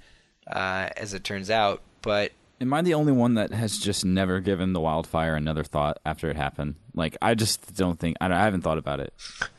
uh, 0.47 0.90
as 0.97 1.14
it 1.14 1.24
turns 1.24 1.51
out. 1.51 1.82
But 2.03 2.32
Am 2.61 2.72
I 2.72 2.82
the 2.82 2.95
only 2.95 3.12
one 3.12 3.34
that 3.34 3.53
has 3.53 3.78
just 3.78 4.05
never 4.05 4.40
given 4.40 4.72
the 4.72 4.80
wildfire 4.80 5.34
another 5.34 5.64
thought 5.64 5.99
after 6.05 6.30
it 6.30 6.36
happened? 6.36 6.76
Like 6.95 7.16
I 7.20 7.34
just 7.34 7.74
don't 7.76 7.99
think 7.99 8.16
I, 8.20 8.28
don't- 8.28 8.36
I 8.36 8.45
haven't 8.45 8.62
thought 8.62 8.78
about 8.78 9.01
it. 9.01 9.12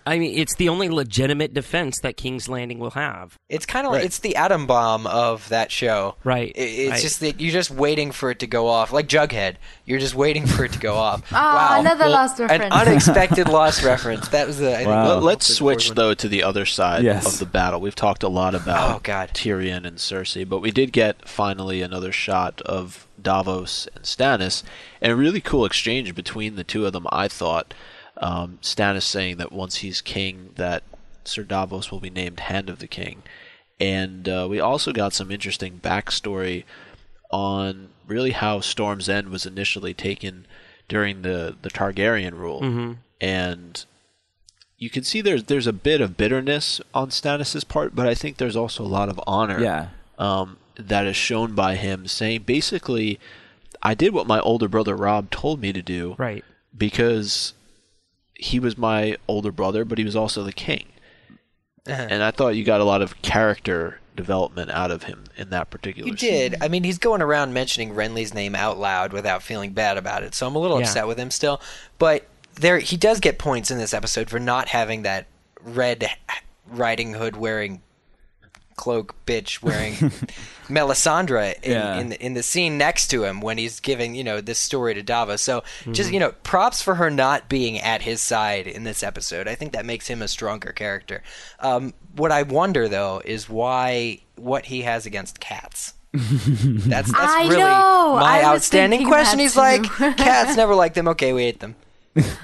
I 0.08 0.20
mean, 0.20 0.38
it's 0.38 0.56
the 0.56 0.70
only 0.70 0.88
legitimate 0.88 1.54
defense 1.54 2.00
that 2.02 2.16
King's 2.16 2.48
Landing 2.48 2.78
will 2.78 2.92
have. 2.92 3.40
It's 3.50 3.66
kind 3.66 3.88
of 3.88 3.92
like 3.94 4.06
it's 4.06 4.20
the 4.20 4.36
atom 4.36 4.68
bomb 4.68 5.08
of 5.08 5.50
that 5.50 5.72
show. 5.72 6.16
Right, 6.24 6.54
I- 6.56 6.62
It's 6.62 6.92
right. 6.92 7.02
just 7.02 7.20
that 7.22 7.42
you're 7.42 7.52
just 7.52 7.72
waiting 7.72 8.12
for 8.12 8.30
it 8.32 8.40
to 8.40 8.48
go 8.48 8.68
off, 8.68 8.94
like 8.94 9.08
Jughead. 9.08 9.56
You're 9.86 10.00
just 10.00 10.14
waiting 10.16 10.46
for 10.46 10.64
it 10.64 10.74
to 10.74 10.80
go 10.80 10.96
off. 11.08 11.24
Ah, 11.32 11.80
another 11.80 12.08
lost 12.08 12.40
reference, 12.40 12.64
An 12.66 12.70
reference. 12.72 13.08
unexpected 13.08 13.48
lost 13.50 13.84
reference. 13.84 14.28
That 14.30 14.46
was 14.48 14.60
the. 14.60 14.74
I 14.74 14.78
think, 14.78 14.88
Wow. 14.90 15.16
Let, 15.16 15.24
let's 15.24 15.48
the 15.48 15.54
switch 15.56 15.88
one. 15.90 15.96
though 15.96 16.14
to 16.14 16.28
the 16.30 16.44
other 16.44 16.66
side 16.66 17.04
Yes. 17.04 17.26
of 17.34 17.40
the 17.40 17.46
battle. 17.48 17.82
We've 17.82 17.96
talked 17.96 18.24
a 18.24 18.30
lot 18.30 18.54
about 18.56 18.96
Oh, 18.96 19.00
God. 19.04 19.32
Tyrion 19.34 19.86
and 19.86 19.98
Cersei, 19.98 20.48
but 20.48 20.60
we 20.60 20.70
did 20.72 20.92
get 20.94 21.28
finally 21.28 21.82
another 21.82 22.12
shot 22.12 22.62
of 22.62 23.05
Davos 23.26 23.90
and 23.96 24.06
Stannis, 24.06 24.64
and 25.02 25.12
a 25.12 25.16
really 25.16 25.42
cool 25.42 25.66
exchange 25.66 26.16
between 26.16 26.56
the 26.56 26.64
two 26.64 26.86
of 26.86 26.94
them. 26.94 27.08
I 27.12 27.28
thought 27.28 27.74
um, 28.18 28.60
Stannis 28.62 29.04
saying 29.04 29.36
that 29.38 29.52
once 29.52 29.78
he's 29.78 30.00
king, 30.00 30.52
that 30.56 30.84
Sir 31.26 31.44
Davos 31.44 31.92
will 31.92 32.00
be 32.00 32.10
named 32.10 32.40
Hand 32.40 32.70
of 32.70 32.80
the 32.80 32.88
King, 32.88 33.24
and 33.80 34.30
uh, 34.30 34.48
we 34.50 34.60
also 34.62 34.94
got 34.94 35.12
some 35.14 35.30
interesting 35.32 35.82
backstory 35.84 36.64
on 37.32 37.90
really 38.08 38.32
how 38.32 38.60
Storm's 38.62 39.10
End 39.10 39.30
was 39.30 39.46
initially 39.46 39.94
taken 39.94 40.46
during 40.88 41.24
the 41.24 41.56
the 41.62 41.70
Targaryen 41.70 42.34
rule, 42.38 42.96
and 43.20 43.86
you 44.78 44.90
can 44.90 45.04
see 45.04 45.22
there's 45.22 45.46
there's 45.46 45.68
a 45.68 45.74
bit 45.74 46.00
of 46.02 46.16
bitterness 46.18 46.80
on 46.94 47.10
Stannis's 47.10 47.64
part, 47.64 47.96
but 47.96 48.08
I 48.08 48.14
think 48.14 48.38
there's 48.38 48.56
also 48.56 48.84
a 48.84 48.88
lot 49.00 49.10
of 49.10 49.20
honor 49.26 49.60
Yeah. 49.60 49.88
um, 50.20 50.58
that 50.78 51.06
is 51.06 51.16
shown 51.16 51.54
by 51.56 51.76
him, 51.76 52.08
saying 52.08 52.44
basically, 52.44 53.20
I 53.82 53.94
did 53.94 54.14
what 54.14 54.28
my 54.28 54.40
older 54.40 54.68
brother 54.68 54.96
Robb 54.96 55.30
told 55.32 55.62
me 55.62 55.72
to 55.74 55.82
do, 55.82 56.16
Right. 56.18 56.44
because 56.78 57.54
he 58.34 58.60
was 58.60 58.78
my 58.78 59.18
older 59.28 59.52
brother, 59.52 59.86
but 59.86 59.98
he 59.98 60.04
was 60.04 60.16
also 60.16 60.44
the 60.44 60.52
king, 60.54 60.86
Uh-huh. 61.88 62.08
and 62.10 62.22
I 62.24 62.32
thought 62.32 62.56
you 62.56 62.64
got 62.64 62.82
a 62.82 62.86
lot 62.86 63.02
of 63.02 63.22
character 63.22 64.00
development 64.16 64.72
out 64.72 64.92
of 64.92 65.04
him 65.04 65.26
in 65.38 65.50
that 65.50 65.70
particular. 65.70 66.10
You 66.10 66.18
scene. 66.18 66.30
did. 66.52 66.56
I 66.62 66.68
mean, 66.70 66.84
he's 66.84 66.98
going 66.98 67.22
around 67.22 67.54
mentioning 67.54 67.94
Renly's 67.94 68.34
name 68.34 68.56
out 68.56 68.78
loud 68.80 69.12
without 69.14 69.44
feeling 69.44 69.72
bad 69.74 69.98
about 69.98 70.24
it. 70.24 70.34
So 70.34 70.48
I'm 70.48 70.56
a 70.56 70.60
little 70.60 70.80
Yeah. 70.80 70.86
upset 70.88 71.06
with 71.08 71.18
him 71.20 71.30
still. 71.32 71.62
But 72.00 72.26
there, 72.56 72.80
he 72.80 72.96
does 72.96 73.20
get 73.20 73.38
points 73.38 73.72
in 73.72 73.78
this 73.78 73.94
episode 73.94 74.30
for 74.30 74.40
not 74.40 74.70
having 74.70 75.02
that 75.04 75.28
red 75.62 76.10
Riding 76.68 77.14
Hood 77.14 77.36
wearing 77.36 77.82
cloak 78.76 79.16
bitch 79.26 79.62
wearing 79.62 79.94
Melisandre 80.70 81.62
in, 81.64 81.72
Yeah. 81.72 81.96
in, 81.98 82.10
the, 82.10 82.26
in 82.26 82.34
the 82.34 82.44
scene 82.44 82.78
next 82.78 83.08
to 83.08 83.24
him 83.24 83.40
when 83.42 83.58
he's 83.58 83.80
giving 83.80 84.16
you 84.16 84.24
know 84.24 84.42
this 84.42 84.60
story 84.60 84.94
to 84.94 85.04
Davos. 85.04 85.42
So 85.42 85.62
Mm-hmm. 85.62 85.94
just 85.94 86.12
you 86.12 86.20
know 86.20 86.32
props 86.44 86.82
for 86.82 86.96
her 86.96 87.10
not 87.10 87.48
being 87.50 87.80
at 87.80 88.02
his 88.02 88.22
side 88.22 88.68
in 88.68 88.84
this 88.84 89.04
episode. 89.04 89.48
I 89.48 89.56
think 89.56 89.74
that 89.74 89.86
makes 89.86 90.08
him 90.08 90.22
a 90.22 90.28
stronger 90.28 90.72
character. 90.72 91.24
Um, 91.60 91.94
what 92.16 92.32
I 92.32 92.44
wonder 92.44 92.88
though 92.88 93.22
is 93.26 93.48
why 93.50 94.20
what 94.36 94.66
he 94.66 94.82
has 94.82 95.06
against 95.06 95.40
cats. 95.40 95.94
That's 96.14 97.12
that's 97.12 97.34
I 97.34 97.42
really 97.44 97.58
know. 97.58 98.16
my 98.16 98.40
I 98.40 98.44
outstanding 98.46 99.06
question. 99.06 99.38
He's 99.40 99.54
too. 99.54 99.60
like, 99.60 99.84
cats 100.18 100.56
never 100.56 100.74
like 100.74 100.94
them. 100.94 101.10
Okay, 101.10 101.34
we 101.34 101.44
ate 101.44 101.60
them. 101.60 101.76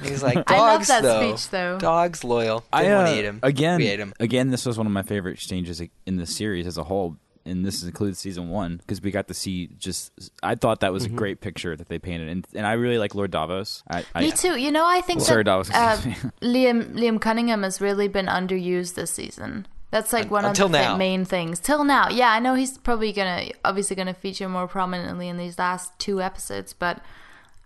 He's 0.03 0.21
like, 0.23 0.35
dogs 0.45 0.45
I 0.51 0.57
love 0.57 0.87
that 0.87 1.03
though. 1.03 1.35
speech, 1.35 1.49
though. 1.49 1.77
Dogs 1.79 2.23
loyal. 2.23 2.63
I 2.73 2.83
Didn't 2.83 2.97
want 2.97 3.07
uh, 3.07 3.11
to 3.13 3.19
eat 3.19 3.25
him. 3.25 3.39
again. 3.43 3.77
we 3.79 3.87
ate 3.87 3.99
him. 3.99 4.13
Again, 4.19 4.49
this 4.49 4.65
was 4.65 4.77
one 4.77 4.85
of 4.87 4.93
my 4.93 5.03
favorite 5.03 5.33
exchanges 5.33 5.81
in 6.05 6.17
the 6.17 6.25
series 6.25 6.67
as 6.67 6.77
a 6.77 6.83
whole, 6.83 7.17
and 7.45 7.65
this 7.65 7.81
includes 7.83 8.19
season 8.19 8.49
one 8.49 8.77
because 8.77 9.01
we 9.01 9.11
got 9.11 9.27
to 9.29 9.33
see 9.33 9.67
just. 9.77 10.11
I 10.43 10.55
thought 10.55 10.81
that 10.81 10.91
was 10.93 11.05
Mm-hmm. 11.05 11.15
a 11.15 11.17
great 11.17 11.41
picture 11.41 11.75
that 11.75 11.87
they 11.89 11.99
painted, 11.99 12.27
and 12.29 12.45
and 12.53 12.65
I 12.67 12.73
really 12.73 12.97
like 12.97 13.15
Lord 13.15 13.31
Davos. 13.31 13.81
I, 13.89 14.03
I, 14.13 14.21
Me 14.21 14.31
too. 14.31 14.57
You 14.57 14.71
know, 14.71 14.85
I 14.85 15.01
think 15.01 15.21
Sorry, 15.21 15.43
that 15.43 15.45
Davos, 15.45 15.69
uh. 15.71 15.97
Liam 16.41 16.93
Liam 16.93 17.19
Cunningham 17.21 17.63
has 17.63 17.79
really 17.81 18.07
been 18.07 18.27
underused 18.27 18.95
this 18.95 19.11
season. 19.11 19.67
That's 19.89 20.13
like 20.13 20.31
one 20.31 20.45
until 20.45 20.67
of 20.67 20.71
the 20.71 20.77
now. 20.81 20.95
main 20.97 21.25
things. 21.25 21.59
Till 21.59 21.83
now, 21.83 22.07
yeah, 22.09 22.29
I 22.31 22.39
know 22.39 22.55
he's 22.55 22.77
probably 22.77 23.11
gonna 23.11 23.49
obviously 23.65 23.95
gonna 23.95 24.13
feature 24.13 24.47
more 24.47 24.67
prominently 24.67 25.27
in 25.27 25.35
these 25.37 25.57
last 25.59 25.97
two 25.99 26.21
episodes, 26.21 26.71
but 26.73 27.01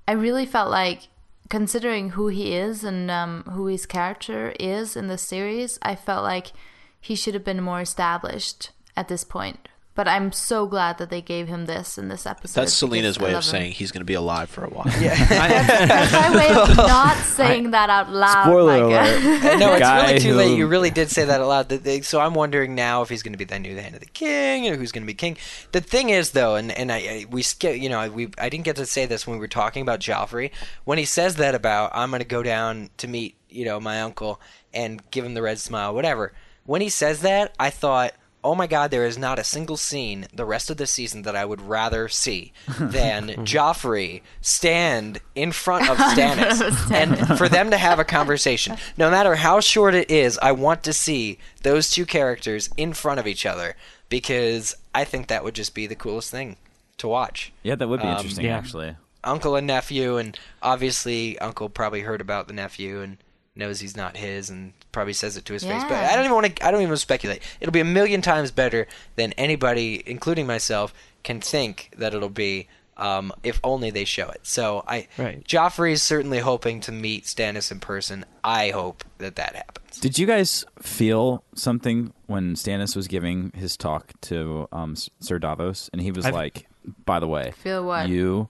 I 0.08 0.14
really 0.14 0.46
felt 0.48 0.72
like 0.72 1.08
considering 1.50 2.12
who 2.12 2.28
he 2.28 2.56
is 2.56 2.84
and 2.84 3.10
um, 3.12 3.44
who 3.52 3.68
his 3.68 3.86
character 3.86 4.54
is 4.60 4.96
in 4.96 5.08
the 5.08 5.18
series, 5.18 5.78
I 5.82 5.96
felt 5.96 6.24
like 6.24 6.52
he 7.00 7.16
should 7.16 7.34
have 7.34 7.44
been 7.44 7.62
more 7.62 7.82
established 7.82 8.72
at 8.98 9.08
this 9.08 9.24
point. 9.24 9.68
But 9.96 10.10
I'm 10.10 10.34
so 10.34 10.68
glad 10.68 10.98
that 10.98 11.10
they 11.10 11.22
gave 11.22 11.48
him 11.48 11.68
this 11.68 11.98
in 11.98 12.10
this 12.10 12.26
episode. 12.26 12.60
That's 12.60 12.74
Selena's 12.74 13.18
way 13.18 13.30
of 13.30 13.36
him. 13.38 13.42
saying 13.42 13.72
he's 13.72 13.94
going 13.94 14.02
to 14.02 14.06
be 14.06 14.14
alive 14.14 14.50
for 14.50 14.66
a 14.66 14.70
while. 14.70 14.84
That's 15.00 16.12
my 16.12 16.36
way 16.36 16.50
of 16.50 16.76
not 16.78 17.16
saying 17.18 17.72
that 17.72 17.90
out 17.90 18.12
loud. 18.12 18.44
Spoiler 18.44 18.90
Micah. 18.90 19.18
alert. 19.18 19.60
no, 19.60 19.72
it's 19.72 19.80
guy 19.80 20.08
really 20.08 20.20
too 20.20 20.32
who- 20.32 20.36
late. 20.36 20.58
You 20.58 20.68
really 20.68 20.90
did 20.90 21.10
say 21.10 21.24
that 21.24 21.40
aloud. 21.40 21.70
That 21.70 21.84
they- 21.84 22.02
So 22.02 22.20
I'm 22.20 22.34
wondering 22.34 22.76
now 22.76 23.04
if 23.04 23.10
he's 23.10 23.24
going 23.24 23.32
to 23.32 23.38
be 23.38 23.46
the 23.46 23.58
new 23.58 23.76
hand 23.78 23.96
of 23.96 24.02
the 24.02 24.08
king, 24.08 24.68
or 24.68 24.76
who's 24.76 24.92
going 24.92 25.04
to 25.04 25.08
be 25.08 25.14
king. 25.14 25.38
The 25.72 25.80
thing 25.82 26.10
is, 26.10 26.32
though, 26.32 26.56
and 26.56 26.72
and 26.74 26.92
I, 26.92 26.98
I 26.98 27.26
we 27.30 27.42
skip. 27.42 27.78
You 27.80 27.88
know, 27.88 28.10
we 28.10 28.30
I 28.38 28.50
didn't 28.50 28.66
get 28.66 28.76
to 28.76 28.86
say 28.86 29.06
this 29.06 29.26
when 29.26 29.38
we 29.38 29.40
were 29.40 29.48
talking 29.48 29.82
about 29.82 30.02
Joffrey. 30.02 30.52
When 30.84 30.98
he 30.98 31.06
says 31.06 31.36
that 31.38 31.56
about 31.56 31.92
I'm 31.94 32.10
going 32.10 32.20
to 32.22 32.28
go 32.28 32.44
down 32.44 32.90
to 32.98 33.08
meet 33.08 33.36
you 33.50 33.64
know 33.64 33.80
my 33.80 34.02
uncle 34.02 34.42
and 34.74 35.02
give 35.12 35.24
him 35.24 35.36
the 35.36 35.42
red 35.42 35.58
smile, 35.60 35.96
whatever. 35.96 36.34
When 36.66 36.82
he 36.82 36.90
says 36.90 37.22
that, 37.22 37.56
I 37.58 37.70
thought. 37.70 38.14
Oh 38.46 38.54
my 38.56 38.68
God! 38.68 38.92
There 38.92 39.06
is 39.06 39.18
not 39.18 39.40
a 39.40 39.44
single 39.44 39.76
scene 39.76 40.28
the 40.34 40.46
rest 40.46 40.70
of 40.70 40.78
the 40.78 40.86
season 40.86 41.24
that 41.24 41.36
I 41.36 41.46
would 41.46 41.62
rather 41.62 42.08
see 42.08 42.54
than 42.80 43.30
Joffrey 43.44 44.22
stand 44.40 45.20
in 45.34 45.52
front 45.52 45.90
of 45.90 45.98
Stannis 46.14 46.92
and 46.92 47.38
for 47.40 47.50
them 47.50 47.72
to 47.72 47.78
have 47.78 47.98
a 47.98 48.04
conversation. 48.06 48.78
No 48.98 49.10
matter 49.10 49.36
how 49.36 49.60
short 49.60 49.96
it 49.96 50.12
is, 50.12 50.38
I 50.44 50.52
want 50.52 50.84
to 50.84 50.94
see 50.94 51.40
those 51.64 51.90
two 51.90 52.06
characters 52.06 52.70
in 52.78 52.94
front 52.94 53.20
of 53.20 53.26
each 53.26 53.46
other 53.46 53.76
because 54.10 54.76
I 54.94 55.04
think 55.06 55.28
that 55.28 55.44
would 55.44 55.56
just 55.56 55.74
be 55.74 55.88
the 55.88 55.96
coolest 55.96 56.30
thing 56.30 56.58
to 56.98 57.08
watch. 57.08 57.52
Yeah, 57.64 57.76
that 57.76 57.88
would 57.88 58.00
be 58.02 58.08
Um, 58.08 58.18
interesting, 58.18 58.46
yeah. 58.46 58.58
actually. 58.58 58.96
Uncle 59.24 59.56
and 59.56 59.66
nephew, 59.66 60.18
and 60.18 60.38
obviously 60.62 61.40
Uncle 61.40 61.68
probably 61.70 62.02
heard 62.02 62.22
about 62.22 62.48
the 62.48 62.54
nephew 62.54 63.02
and 63.02 63.18
knows 63.56 63.80
he's 63.80 63.98
not 63.98 64.18
his, 64.18 64.52
and 64.52 64.74
probably 64.96 65.14
says 65.14 65.38
it 65.38 65.46
to 65.46 65.54
his 65.54 65.64
face. 65.64 65.84
But 65.84 65.94
I 65.94 66.16
don't 66.16 66.26
even 66.26 66.34
want 66.36 66.56
to. 66.56 66.66
I 66.66 66.72
don't 66.72 66.82
even 66.82 66.98
speculate. 66.98 67.44
It'll 67.62 67.72
be 67.72 67.80
a 67.82 67.86
million 67.86 68.24
times 68.24 68.50
better 68.50 68.88
than 69.16 69.34
anybody, 69.34 70.02
including 70.08 70.48
myself, 70.48 70.92
can 71.24 71.40
think 71.42 71.92
that 71.98 72.16
it'll 72.16 72.30
be. 72.30 72.68
Um, 72.98 73.34
if 73.44 73.60
only 73.62 73.92
they 73.92 74.06
show 74.06 74.30
it. 74.30 74.40
So 74.44 74.82
I, 74.88 75.10
Right. 75.18 75.44
Joffrey 75.46 75.92
is 75.92 76.02
certainly 76.02 76.40
hoping 76.40 76.80
to 76.80 76.94
meet 76.94 77.26
Stannis 77.26 77.70
in 77.70 77.82
person. 77.82 78.24
I 78.42 78.70
hope 78.70 79.04
that 79.18 79.36
that 79.36 79.54
happens. 79.54 80.00
Did 80.00 80.18
you 80.18 80.26
guys 80.26 80.64
feel 80.82 81.44
something 81.56 82.14
when 82.28 82.56
Stannis 82.56 82.96
was 82.96 83.10
giving 83.10 83.52
his 83.54 83.76
talk 83.76 84.14
to 84.22 84.70
um, 84.72 84.96
Sir 85.20 85.40
Davos, 85.40 85.90
and 85.92 86.02
he 86.02 86.12
was 86.14 86.26
I've- 86.26 86.34
like, 86.34 86.68
"By 87.04 87.20
the 87.20 87.28
way, 87.28 87.52
Feel 87.58 87.86
what? 87.86 88.08
you 88.08 88.48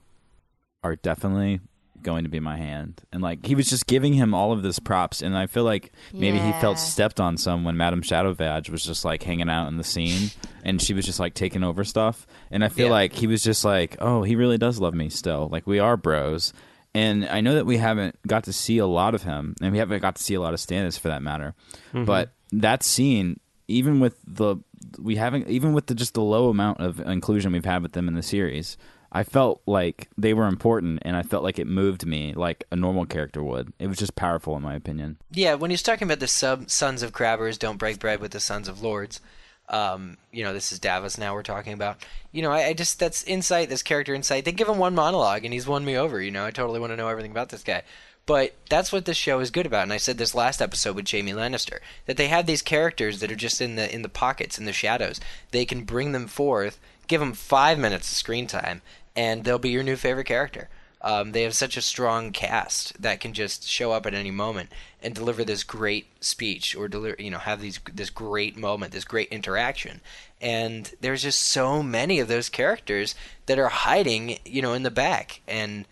are 0.84 0.96
definitely 0.96 1.60
going 2.06 2.24
to 2.24 2.30
be 2.30 2.40
my 2.40 2.56
hand," 2.56 3.02
and 3.12 3.22
like 3.22 3.46
he 3.46 3.54
was 3.56 3.68
just 3.70 3.86
giving 3.88 4.14
him 4.14 4.34
all 4.34 4.54
of 4.54 4.62
this 4.64 4.80
props, 4.80 5.22
and 5.22 5.36
I 5.38 5.48
feel 5.48 5.66
like 5.66 5.92
maybe 6.14 6.40
he 6.40 6.52
felt 6.62 6.80
stepped 6.80 7.20
on 7.20 7.36
some 7.38 7.66
when 7.66 7.76
Madame 7.76 8.02
Shadowvag 8.02 8.70
was 8.70 8.86
just 8.86 9.04
like 9.04 9.22
hanging 9.24 9.50
out 9.50 9.68
in 9.68 9.76
the 9.78 9.84
scene, 9.84 10.30
and 10.64 10.82
she 10.82 10.94
was 10.94 11.06
just 11.06 11.20
like 11.20 11.34
taking 11.34 11.64
over 11.64 11.84
stuff, 11.84 12.26
and 12.52 12.64
I 12.64 12.70
feel 12.70 12.86
Yeah. 12.88 12.92
like 12.94 13.12
he 13.14 13.28
was 13.28 13.44
just 13.44 13.66
like, 13.66 13.98
"Oh, 14.00 14.24
he 14.24 14.38
really 14.38 14.58
does 14.58 14.80
love 14.80 14.94
me 14.94 15.10
still. 15.10 15.50
Like 15.52 15.68
we 15.68 15.80
are 15.80 15.98
bros." 15.98 16.54
And 16.94 17.26
I 17.28 17.42
know 17.42 17.56
that 17.56 17.66
we 17.66 17.76
haven't 17.76 18.16
got 18.26 18.46
to 18.46 18.54
see 18.54 18.78
a 18.78 18.86
lot 18.88 19.14
of 19.16 19.24
him, 19.24 19.54
and 19.62 19.74
we 19.74 19.80
haven't 19.80 20.00
got 20.02 20.16
to 20.16 20.24
see 20.24 20.34
a 20.34 20.40
lot 20.40 20.54
of 20.54 20.62
Stannis 20.62 20.98
for 20.98 21.10
that 21.10 21.22
matter. 21.22 21.54
Mm-hmm. 21.90 22.06
But 22.06 22.32
that 22.54 22.84
scene, 22.84 23.42
even 23.68 24.00
with 24.00 24.16
the 24.26 24.56
we 24.98 25.18
haven't, 25.18 25.50
even 25.50 25.74
with 25.74 25.88
the 25.88 25.96
just 25.96 26.14
the 26.14 26.22
low 26.22 26.48
amount 26.50 26.80
of 26.80 27.02
inclusion 27.02 27.52
we've 27.52 27.66
had 27.66 27.82
with 27.82 27.92
them 27.92 28.08
in 28.08 28.14
the 28.14 28.22
series, 28.24 28.78
I 29.16 29.24
felt 29.24 29.62
like 29.66 30.10
they 30.18 30.34
were 30.34 30.46
important, 30.46 31.00
and 31.04 31.16
I 31.16 31.24
felt 31.24 31.42
like 31.42 31.58
it 31.58 31.68
moved 31.68 32.06
me 32.06 32.34
like 32.34 32.66
a 32.70 32.76
normal 32.76 33.06
character 33.06 33.42
would. 33.42 33.72
It 33.80 33.88
was 33.88 33.98
just 33.98 34.18
powerful, 34.18 34.58
in 34.58 34.62
my 34.62 34.76
opinion. 34.76 35.16
Yeah, 35.32 35.54
when 35.54 35.72
he's 35.72 35.82
talking 35.82 36.06
about 36.06 36.20
the 36.20 36.28
sub 36.28 36.70
sons 36.70 37.02
of 37.02 37.14
crabbers 37.14 37.58
don't 37.58 37.78
break 37.78 37.98
bread 37.98 38.20
with 38.20 38.32
the 38.32 38.42
sons 38.42 38.68
of 38.68 38.84
lords, 38.84 39.22
um, 39.70 40.18
you 40.34 40.44
know, 40.44 40.52
this 40.52 40.74
is 40.74 40.80
Davos 40.80 41.18
now 41.18 41.34
we're 41.34 41.44
talking 41.44 41.72
about. 41.72 42.06
You 42.34 42.42
know, 42.42 42.52
I, 42.52 42.66
I 42.66 42.74
just 42.74 43.00
that's 43.00 43.24
insight, 43.24 43.70
this 43.70 43.84
character 43.84 44.14
insight. 44.14 44.44
They 44.44 44.52
give 44.52 44.68
him 44.68 44.80
one 44.80 44.94
monologue 44.94 45.46
and 45.46 45.54
he's 45.54 45.66
won 45.66 45.86
me 45.86 45.98
over. 45.98 46.22
You 46.22 46.32
know, 46.32 46.46
I 46.46 46.52
totally 46.52 46.82
want 46.82 46.92
to 46.92 46.98
know 46.98 47.08
everything 47.08 47.32
about 47.32 47.50
this 47.50 47.64
guy. 47.64 47.84
But 48.26 48.56
that's 48.70 48.92
what 48.92 49.06
this 49.06 49.16
show 49.16 49.40
is 49.40 49.50
good 49.50 49.68
about, 49.68 49.84
and 49.84 49.94
I 49.94 49.98
said 49.98 50.18
this 50.18 50.36
last 50.36 50.62
episode 50.62 50.96
with 50.96 51.10
Jaime 51.10 51.32
Lannister 51.32 51.80
that 52.06 52.18
they 52.18 52.28
have 52.28 52.48
these 52.48 52.64
characters 52.64 53.20
that 53.22 53.32
are 53.32 53.36
just 53.36 53.62
in 53.62 53.76
the 53.76 53.94
in 53.94 54.02
the 54.02 54.10
pockets, 54.10 54.60
in 54.60 54.66
the 54.66 54.74
shadows. 54.74 55.22
They 55.52 55.64
can 55.64 55.86
bring 55.86 56.12
them 56.12 56.28
forth, 56.28 56.80
give 57.08 57.22
them 57.22 57.34
five 57.34 57.80
minutes 57.80 58.12
of 58.12 58.18
screen 58.18 58.48
time, 58.48 58.82
and 59.16 59.44
they'll 59.44 59.60
be 59.60 59.70
your 59.70 59.84
new 59.84 59.96
favorite 59.96 60.26
character. 60.26 60.70
Um, 61.02 61.34
they 61.34 61.44
have 61.44 61.54
such 61.54 61.78
a 61.78 61.82
strong 61.82 62.32
cast 62.32 63.00
that 63.00 63.20
can 63.20 63.34
just 63.34 63.68
show 63.68 63.92
up 63.92 64.08
at 64.08 64.16
any 64.16 64.32
moment 64.32 64.72
and 65.04 65.14
deliver 65.14 65.44
this 65.44 65.64
great 65.64 66.08
speech 66.20 66.76
or 66.76 66.88
deliver, 66.88 67.22
you 67.22 67.30
know, 67.30 67.38
have 67.38 67.62
these 67.62 67.80
this 67.94 68.10
great 68.10 68.58
moment, 68.58 68.92
this 68.92 69.06
great 69.06 69.30
interaction. 69.30 70.02
And 70.42 70.92
there's 71.02 71.22
just 71.22 71.44
so 71.44 71.84
many 71.84 72.20
of 72.20 72.28
those 72.28 72.50
characters 72.50 73.14
that 73.46 73.60
are 73.60 73.70
hiding, 73.70 74.40
you 74.46 74.64
know, 74.64 74.74
in 74.74 74.84
the 74.84 74.92
back. 74.92 75.42
And 75.48 75.86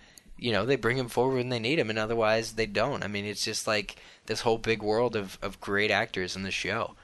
you 0.43 0.51
know 0.51 0.65
they 0.65 0.75
bring 0.75 0.97
him 0.97 1.07
forward 1.07 1.37
when 1.37 1.49
they 1.49 1.59
need 1.59 1.79
him, 1.79 1.89
and 1.89 1.97
otherwise 1.97 2.53
they 2.53 2.65
don't. 2.65 3.03
I 3.03 3.07
mean, 3.07 3.23
it's 3.23 3.45
just 3.45 3.65
like 3.65 3.95
this 4.25 4.41
whole 4.41 4.57
big 4.57 4.81
world 4.81 5.15
of 5.15 5.37
of 5.41 5.61
great 5.61 5.89
actors 5.89 6.35
in 6.35 6.43
the 6.43 6.51
show. 6.51 6.95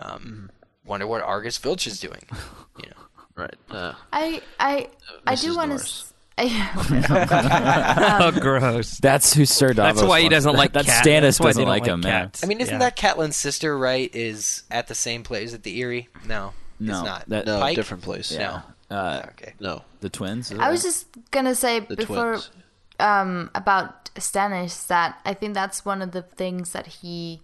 Um, 0.00 0.50
Wonder 0.84 1.06
what 1.06 1.22
Argus 1.22 1.58
Filch 1.58 1.86
is 1.86 2.00
doing. 2.00 2.24
You 2.80 2.90
know, 2.90 3.07
Right. 3.38 3.54
Uh, 3.70 3.94
I 4.12 4.42
I 4.60 4.88
I 5.26 5.34
do 5.36 5.52
Mrs. 5.52 5.56
want 5.56 5.68
Norris. 5.70 6.02
to. 6.02 6.08
oh, 8.20 8.30
gross. 8.40 8.98
That's 8.98 9.32
who 9.34 9.44
Sir 9.44 9.72
Davos. 9.72 9.96
That's 10.00 10.08
why 10.08 10.20
he 10.20 10.28
doesn't 10.28 10.54
like 10.54 10.72
that. 10.74 10.84
cat- 10.86 11.04
Stannis 11.04 11.20
that's 11.22 11.40
why 11.40 11.46
they 11.46 11.50
doesn't 11.50 11.62
don't 11.64 11.68
like 11.70 11.82
like 11.82 11.90
him. 11.90 12.02
Yeah. 12.02 12.20
cats. 12.22 12.44
I 12.44 12.46
mean, 12.46 12.60
isn't 12.60 12.74
Yeah. 12.74 12.78
that 12.78 12.96
Catelyn's 12.96 13.36
sister? 13.36 13.76
Right? 13.78 14.14
Is 14.14 14.62
at 14.70 14.86
the 14.88 14.94
same 14.94 15.22
place 15.22 15.52
at 15.54 15.62
the 15.64 15.80
Eyrie? 15.82 16.08
No, 16.26 16.52
No, 16.78 16.92
it's 16.98 17.04
not. 17.04 17.28
that- 17.28 17.46
no, 17.46 17.58
Pike? 17.60 17.76
different 17.76 18.02
place. 18.04 18.30
Yeah. 18.32 18.60
Uh, 18.90 19.22
Okay. 19.30 19.54
No, 19.60 19.82
the 20.00 20.08
twins. 20.10 20.50
is 20.50 20.58
I 20.58 20.68
it? 20.68 20.70
was 20.70 20.82
just 20.82 21.06
gonna 21.30 21.54
say 21.54 21.80
the 21.80 21.96
before 21.96 22.32
twins. 22.34 22.50
um 23.00 23.50
about 23.54 24.12
Stannis 24.14 24.86
that 24.88 25.20
I 25.24 25.34
think 25.34 25.54
that's 25.54 25.84
one 25.84 26.02
of 26.02 26.12
the 26.12 26.22
things 26.22 26.72
that 26.72 26.86
he 26.86 27.40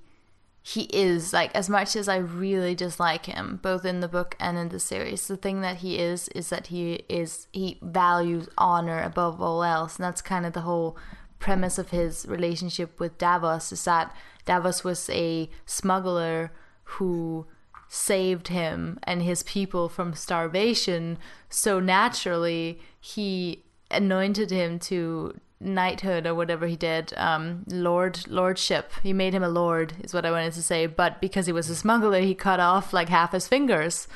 he 0.67 0.85
is 0.85 1.35
like 1.35 1.55
as 1.55 1.69
much 1.69 1.95
as 1.95 2.09
I 2.09 2.17
really 2.17 2.75
dislike 2.75 3.27
him 3.27 3.61
both 3.63 3.85
in 3.85 4.01
the 4.01 4.09
book 4.09 4.35
and 4.41 4.57
in 4.57 4.71
the 4.71 4.81
series 4.81 5.29
the 5.29 5.37
thing 5.37 5.61
that 5.61 5.77
he 5.77 5.99
is 5.99 6.29
is 6.29 6.49
that 6.49 6.69
he 6.69 7.05
is 7.07 7.49
he 7.53 7.79
values 7.83 8.49
honor 8.57 9.03
above 9.03 9.43
all 9.43 9.63
else. 9.63 9.97
And 9.97 10.05
that's 10.05 10.23
kind 10.23 10.47
of 10.47 10.55
the 10.55 10.63
whole 10.63 10.97
premise 11.39 11.77
of 11.77 11.91
his 11.91 12.25
relationship 12.27 12.99
with 12.99 13.19
Davos 13.19 13.73
is 13.73 13.85
that 13.85 14.17
Davos 14.47 14.83
was 14.83 15.11
a 15.11 15.51
smuggler 15.67 16.51
who 16.85 17.47
saved 17.87 18.49
him 18.49 18.99
and 19.03 19.23
his 19.23 19.43
people 19.43 19.91
from 19.91 20.15
starvation. 20.15 21.19
So 21.51 21.79
naturally 21.79 22.81
he 22.99 23.65
anointed 23.91 24.51
him 24.51 24.79
to 24.79 25.39
knighthood 25.65 26.27
or 26.27 26.35
whatever 26.35 26.67
he 26.67 26.77
did 26.77 27.13
um 27.17 27.65
lord 27.69 28.27
lordship. 28.29 28.93
He 29.03 29.13
made 29.13 29.35
him 29.35 29.43
a 29.43 29.49
lord 29.49 29.95
is 30.03 30.15
what 30.15 30.27
i 30.27 30.31
wanted 30.31 30.53
to 30.55 30.63
say. 30.63 30.87
But 30.87 31.21
because 31.21 31.47
he 31.47 31.53
was 31.53 31.71
a 31.71 31.77
smuggler 31.77 32.21
he 32.21 32.35
cut 32.35 32.61
off 32.61 32.93
like 32.93 33.09
half 33.09 33.33
his 33.33 33.49
fingers. 33.49 34.07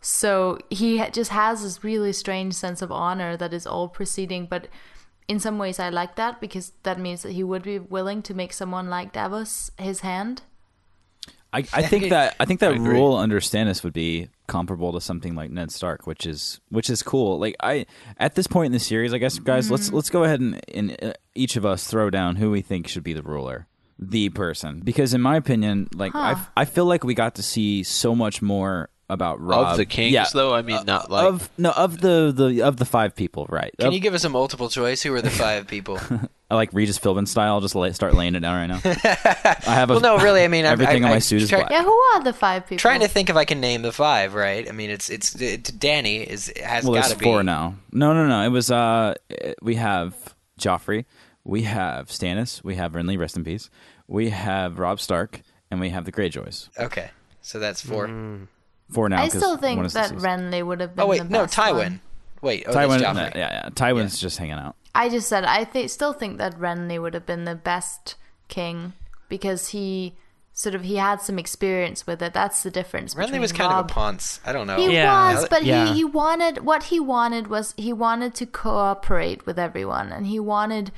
So 0.00 0.58
he 0.68 1.04
just 1.10 1.30
has 1.30 1.62
this 1.62 1.84
really 1.84 2.12
strange 2.12 2.54
sense 2.54 2.82
of 2.82 2.90
honor 2.90 3.36
that 3.36 3.52
is 3.52 3.66
all 3.66 3.88
preceding. 3.88 4.46
But 4.46 4.68
in 5.28 5.38
some 5.38 5.56
ways 5.56 5.78
i 5.78 5.88
like 5.88 6.16
that 6.16 6.40
because 6.40 6.72
that 6.82 6.98
means 6.98 7.22
that 7.22 7.32
he 7.32 7.44
would 7.44 7.62
be 7.62 7.78
willing 7.78 8.22
to 8.22 8.34
make 8.34 8.52
someone 8.52 8.90
like 8.90 9.12
davos 9.12 9.70
his 9.78 10.00
hand. 10.00 10.42
I, 11.52 11.58
I 11.72 11.82
think 11.82 12.08
that 12.16 12.34
I 12.40 12.44
think 12.44 12.60
that 12.60 12.72
I 12.72 12.76
rule 12.76 13.16
under 13.16 13.40
Stannis 13.40 13.84
would 13.84 13.92
be 13.92 14.28
comparable 14.52 14.92
to 14.92 15.00
something 15.00 15.34
like 15.34 15.50
Ned 15.50 15.72
Stark, 15.72 16.06
which 16.06 16.26
is 16.26 16.60
which 16.68 16.90
is 16.90 17.02
cool. 17.02 17.38
Like 17.38 17.56
I 17.60 17.86
at 18.18 18.34
this 18.34 18.46
point 18.46 18.66
in 18.66 18.72
the 18.72 18.78
series, 18.78 19.14
I 19.14 19.18
guess 19.18 19.38
guys, 19.38 19.70
let's 19.70 19.90
let's 19.92 20.10
go 20.10 20.24
ahead 20.24 20.40
and, 20.40 20.60
and 20.74 20.96
uh, 21.02 21.12
each 21.34 21.56
of 21.56 21.64
us 21.64 21.86
throw 21.86 22.10
down 22.10 22.36
who 22.36 22.50
we 22.50 22.60
think 22.60 22.86
should 22.88 23.02
be 23.02 23.14
the 23.14 23.22
ruler, 23.22 23.66
the 23.98 24.28
person. 24.28 24.80
Because 24.84 25.14
in 25.14 25.20
my 25.22 25.36
opinion, 25.36 25.88
like 25.94 26.14
I, 26.14 26.34
Huh. 26.34 26.44
I 26.56 26.64
feel 26.66 26.84
like 26.84 27.02
we 27.04 27.14
got 27.14 27.34
to 27.36 27.42
see 27.42 27.82
so 27.82 28.14
much 28.14 28.42
more 28.42 28.88
about 29.08 29.40
Robb 29.40 29.72
of 29.72 29.76
the 29.76 29.84
kings, 29.86 30.12
Yeah, 30.12 30.24
though. 30.32 30.54
I 30.54 30.62
mean, 30.62 30.84
not 30.86 31.10
like 31.10 31.26
of 31.26 31.50
no 31.58 31.70
of 31.72 32.00
the 32.00 32.32
the 32.34 32.62
of 32.62 32.76
the 32.76 32.84
five 32.86 33.14
people, 33.16 33.46
right? 33.48 33.72
Can 33.78 33.88
Of- 33.88 33.94
you 33.94 34.00
give 34.00 34.14
us 34.14 34.24
a 34.24 34.28
multiple 34.30 34.68
choice? 34.68 35.02
Who 35.02 35.12
are 35.14 35.20
the 35.22 35.30
five 35.30 35.66
people? 35.66 35.98
I 36.52 36.54
like 36.54 36.68
Regis 36.74 36.98
Philbin 36.98 37.26
style. 37.26 37.54
I'll 37.54 37.60
Just 37.62 37.74
lay, 37.74 37.92
start 37.92 38.12
laying 38.12 38.34
it 38.34 38.40
down 38.40 38.54
right 38.54 38.66
now. 38.66 38.80
I 39.66 39.74
have 39.74 39.88
a, 39.88 39.94
well, 39.94 40.02
no, 40.02 40.18
really. 40.18 40.44
I 40.44 40.48
mean, 40.48 40.66
I'm, 40.66 40.72
everything 40.72 41.02
I, 41.02 41.06
on 41.08 41.10
my 41.12 41.16
I, 41.16 41.20
suit 41.20 41.40
is 41.40 41.48
try- 41.48 41.60
black. 41.60 41.70
yeah 41.70 41.82
who 41.82 41.90
are 41.98 42.22
the 42.22 42.34
five 42.34 42.64
people 42.66 42.76
Trying 42.78 43.00
to 43.00 43.08
think 43.08 43.30
if 43.30 43.36
I 43.36 43.46
can 43.46 43.58
name 43.60 43.80
the 43.80 43.90
five. 43.90 44.34
Right? 44.34 44.68
I 44.68 44.72
mean, 44.72 44.90
it's 44.90 45.08
it's 45.08 45.34
it, 45.40 45.62
Dany 45.64 46.26
is 46.26 46.52
has 46.62 46.84
well, 46.84 46.92
got 46.92 47.00
there's 47.04 47.12
to 47.14 47.18
be 47.18 47.24
four 47.24 47.42
now. 47.42 47.76
No, 47.90 48.12
no, 48.12 48.26
no. 48.26 48.42
It 48.42 48.50
was 48.50 48.70
uh, 48.70 49.14
it- 49.30 49.56
we 49.62 49.76
have 49.76 50.14
Joffrey, 50.60 51.06
we 51.42 51.62
have 51.62 52.08
Stannis, 52.08 52.62
we 52.62 52.74
have 52.74 52.92
Renly, 52.92 53.18
rest 53.18 53.36
in 53.38 53.44
peace. 53.44 53.70
We 54.06 54.28
have 54.28 54.78
Robb 54.78 55.00
Stark, 55.00 55.40
and 55.70 55.80
we 55.80 55.88
have 55.88 56.04
the 56.04 56.12
Greyjoys. 56.12 56.68
Okay, 56.78 57.10
so 57.40 57.58
that's 57.58 57.80
4 57.80 58.08
Mm. 58.08 58.46
Four 58.90 59.08
now. 59.08 59.22
i 59.22 59.28
'cause 59.30 59.38
still 59.38 59.52
one 59.52 59.58
think 59.60 59.84
is 59.86 59.94
that 59.94 60.08
deceased. 60.10 60.22
Renly 60.26 60.62
would 60.62 60.80
have 60.80 60.94
been 60.94 61.02
Oh 61.02 61.06
wait, 61.06 61.18
the 61.22 61.24
no, 61.30 61.44
best 61.44 61.54
Tywin. 61.56 61.74
one. 61.76 62.00
Wait, 62.42 62.64
oh, 62.66 62.72
Tywin, 62.74 62.98
that's 63.00 63.02
no, 63.16 63.22
Joffrey. 63.22 63.34
yeah, 63.36 63.60
yeah. 63.64 63.68
Tywin's 63.70 64.20
just 64.20 64.36
hanging 64.36 64.54
out. 64.54 64.76
I 64.94 65.08
just 65.08 65.28
said 65.28 65.44
I 65.44 65.64
th- 65.64 65.90
still 65.90 66.12
think 66.12 66.38
that 66.38 66.58
Renly 66.58 67.00
would 67.00 67.14
have 67.14 67.26
been 67.26 67.44
the 67.44 67.54
best 67.54 68.16
king 68.48 68.92
because 69.28 69.68
he 69.68 70.14
sort 70.52 70.74
of 70.74 70.82
he 70.82 70.96
had 70.96 71.22
some 71.22 71.38
experience 71.38 72.06
with 72.06 72.20
it. 72.22 72.34
That's 72.34 72.62
the 72.62 72.70
difference. 72.70 73.14
Renly 73.14 73.40
was 73.40 73.52
kind 73.52 73.70
Robb. 73.72 73.86
of 73.86 73.90
a 73.90 73.94
ponce. 73.94 74.40
I 74.44 74.52
don't 74.52 74.66
know. 74.66 74.76
He 74.76 74.92
Yeah. 74.94 75.34
was, 75.34 75.48
but 75.48 75.64
Yeah. 75.64 75.86
he, 75.86 75.94
he 75.94 76.04
wanted 76.04 76.58
what 76.64 76.84
he 76.84 77.00
wanted 77.00 77.46
was 77.46 77.72
he 77.78 77.92
wanted 77.92 78.34
to 78.34 78.46
cooperate 78.46 79.46
with 79.46 79.58
everyone, 79.58 80.12
and 80.12 80.26
he 80.26 80.38
wanted 80.38 80.92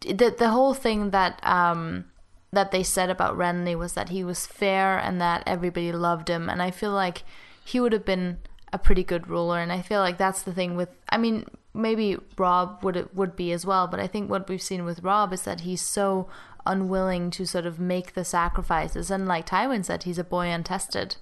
the 0.00 0.34
the 0.38 0.50
whole 0.50 0.74
thing 0.74 1.10
that 1.10 1.40
um 1.42 2.04
that 2.52 2.70
they 2.72 2.82
said 2.82 3.08
about 3.10 3.36
Renly 3.36 3.76
was 3.76 3.94
that 3.94 4.10
he 4.10 4.22
was 4.22 4.46
fair 4.46 4.98
and 4.98 5.20
that 5.20 5.42
everybody 5.46 5.90
loved 5.92 6.28
him, 6.28 6.50
and 6.50 6.60
I 6.62 6.70
feel 6.70 6.92
like 6.92 7.22
he 7.64 7.80
would 7.80 7.92
have 7.94 8.04
been 8.04 8.38
a 8.72 8.78
pretty 8.78 9.02
good 9.02 9.28
ruler, 9.28 9.58
and 9.58 9.72
I 9.72 9.80
feel 9.80 10.00
like 10.00 10.18
that's 10.18 10.42
the 10.42 10.52
thing 10.52 10.76
with 10.76 10.90
I 11.08 11.16
mean 11.16 11.46
maybe 11.74 12.16
Robb 12.38 12.82
would 12.84 13.08
would 13.14 13.36
be 13.36 13.52
as 13.52 13.66
well, 13.66 13.86
but 13.86 14.00
I 14.00 14.06
think 14.06 14.30
what 14.30 14.48
we've 14.48 14.62
seen 14.62 14.84
with 14.84 15.02
Robb 15.02 15.32
is 15.32 15.42
that 15.42 15.60
he's 15.60 15.82
so 15.82 16.28
unwilling 16.66 17.30
to 17.30 17.44
sort 17.44 17.66
of 17.66 17.78
make 17.78 18.14
the 18.14 18.24
sacrifices, 18.24 19.10
and 19.10 19.26
like 19.26 19.46
Tywin 19.46 19.84
said, 19.84 20.04
he's 20.04 20.18
a 20.18 20.24
boy 20.24 20.48
untested. 20.48 21.16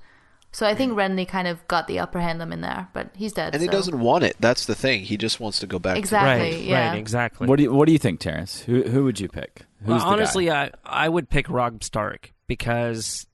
So 0.55 0.67
I 0.67 0.75
think 0.75 0.93
Renly 0.93 1.27
kind 1.27 1.49
of 1.49 1.67
got 1.67 1.87
the 1.87 1.99
upper 1.99 2.21
hand 2.21 2.43
on 2.43 2.49
him 2.49 2.53
in 2.53 2.61
there, 2.61 2.89
but 2.93 3.09
he's 3.17 3.33
dead. 3.33 3.55
and 3.55 3.63
he 3.63 3.69
doesn't 3.69 3.99
want 3.99 4.23
it. 4.23 4.37
That's 4.39 4.67
the 4.67 4.75
thing. 4.75 5.01
He 5.05 5.17
just 5.17 5.41
wants 5.41 5.59
to 5.61 5.67
go 5.67 5.79
back. 5.79 5.97
Exactly. 5.97 6.51
right, 6.51 6.63
yeah. 6.63 6.91
right, 6.91 6.99
exactly. 6.99 7.47
What 7.47 7.57
do 7.57 7.63
you 7.63 7.73
What 7.73 7.87
do 7.87 7.93
you 7.93 7.99
think, 7.99 8.21
Terrence? 8.21 8.61
Who 8.61 8.83
Who 8.83 9.05
would 9.05 9.19
you 9.19 9.29
pick? 9.29 9.63
Who's 9.81 9.89
Well, 9.89 9.99
the 9.99 10.05
guy? 10.05 10.11
honestly, 10.11 10.51
I 10.51 10.71
I 10.85 11.09
would 11.09 11.31
pick 11.31 11.49
Robb 11.49 11.83
Stark 11.83 12.33
because, 12.47 13.27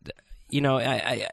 you 0.49 0.61
know, 0.61 0.79
I. 0.79 0.93
I 0.95 1.29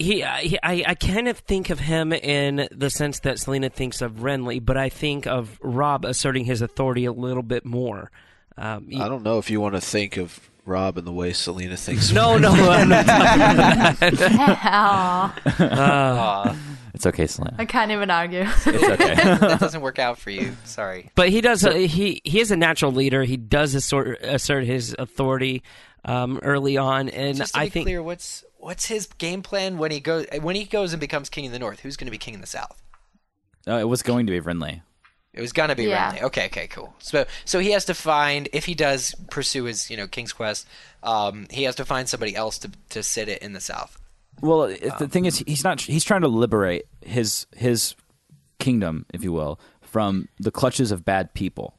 he, 0.00 0.24
I, 0.24 0.56
I, 0.62 0.84
I 0.88 0.94
kind 0.94 1.28
of 1.28 1.38
think 1.38 1.70
of 1.70 1.78
him 1.80 2.12
in 2.12 2.68
the 2.72 2.90
sense 2.90 3.20
that 3.20 3.38
Selena 3.38 3.68
thinks 3.68 4.00
of 4.02 4.12
Renly, 4.14 4.64
but 4.64 4.76
I 4.76 4.88
think 4.88 5.26
of 5.26 5.58
Robb 5.62 6.04
asserting 6.04 6.44
his 6.46 6.62
authority 6.62 7.04
a 7.04 7.12
little 7.12 7.42
bit 7.42 7.64
more. 7.64 8.10
Um, 8.56 8.88
To, 8.90 8.96
I 8.98 9.08
don't 9.08 9.22
know 9.22 9.38
if 9.38 9.50
you 9.50 9.60
want 9.60 9.74
to 9.74 9.80
think 9.80 10.16
of 10.16 10.50
Robb 10.66 10.98
in 10.98 11.04
the 11.04 11.12
way 11.12 11.32
Selena 11.32 11.76
thinks. 11.76 12.10
Of 12.10 12.16
Renly. 12.16 12.40
No, 12.40 12.54
no, 12.54 12.70
I'm 12.70 12.88
not 12.88 13.06
talking 13.06 13.40
about 13.52 13.98
that. 14.00 14.62
Aw, 14.72 15.42
Aw, 15.60 16.56
it's 16.94 17.06
okay, 17.06 17.26
Selena. 17.26 17.54
I 17.58 17.64
can't 17.64 17.90
even 17.92 18.10
argue. 18.10 18.40
It's 18.46 18.66
okay. 18.66 19.14
that 19.14 19.60
doesn't 19.60 19.80
work 19.80 19.98
out 19.98 20.18
for 20.18 20.30
you. 20.30 20.56
Sorry. 20.64 21.10
But 21.14 21.28
he 21.30 21.40
does. 21.40 21.62
he 21.62 22.20
he 22.24 22.40
is 22.40 22.50
a 22.50 22.56
natural 22.56 22.92
leader. 22.92 23.22
He 23.24 23.36
does 23.36 23.74
assert, 23.74 24.18
assert 24.22 24.64
his 24.64 24.94
authority 24.98 25.62
um, 26.04 26.38
early 26.42 26.76
on, 26.76 27.08
and 27.08 27.36
Just 27.38 27.54
to 27.54 27.60
I 27.60 27.64
be 27.66 27.70
think 27.70 27.86
clear, 27.86 28.02
what's 28.02 28.44
what's 28.60 28.86
his 28.86 29.06
game 29.18 29.42
plan 29.42 29.78
when 29.78 29.90
he 29.90 30.00
goes 30.00 30.26
when 30.40 30.54
he 30.56 30.64
goes 30.64 30.92
and 30.92 31.00
becomes 31.00 31.28
king 31.28 31.44
in 31.44 31.52
the 31.52 31.58
north? 31.58 31.80
Who's 31.80 31.96
going 31.96 32.06
to 32.06 32.10
be 32.12 32.18
king 32.18 32.34
in 32.34 32.40
the 32.40 32.46
south? 32.46 32.80
Oh, 33.66 33.76
it 33.78 33.88
was 33.88 34.02
going 34.02 34.26
to 34.26 34.32
be 34.32 34.40
Renly. 34.40 34.82
It 35.32 35.40
was 35.40 35.52
gonna 35.52 35.76
be 35.76 35.84
Yeah. 35.84 36.12
Renly. 36.12 36.22
Okay, 36.24 36.46
okay, 36.46 36.66
cool. 36.66 36.92
So 36.98 37.24
so 37.44 37.60
he 37.60 37.70
has 37.70 37.84
to 37.84 37.94
find 37.94 38.48
if 38.52 38.64
he 38.64 38.74
does 38.74 39.14
pursue 39.30 39.64
his 39.64 39.88
you 39.88 39.96
know 39.96 40.08
king's 40.08 40.32
quest, 40.32 40.66
um, 41.04 41.46
he 41.50 41.62
has 41.64 41.76
to 41.76 41.84
find 41.84 42.08
somebody 42.08 42.34
else 42.34 42.58
to 42.58 42.70
to 42.88 43.02
sit 43.04 43.28
it 43.28 43.40
in 43.42 43.52
the 43.52 43.60
south. 43.60 43.96
Well, 44.40 44.64
it- 44.64 44.98
the 44.98 45.06
thing 45.06 45.26
is, 45.26 45.38
he's 45.46 45.62
not. 45.62 45.82
He's 45.82 46.02
trying 46.02 46.22
to 46.22 46.28
liberate 46.28 46.86
his 47.02 47.46
his 47.54 47.94
kingdom, 48.58 49.06
if 49.14 49.22
you 49.22 49.32
will, 49.32 49.60
from 49.82 50.28
the 50.38 50.50
clutches 50.50 50.90
of 50.90 51.04
bad 51.04 51.32
people. 51.34 51.74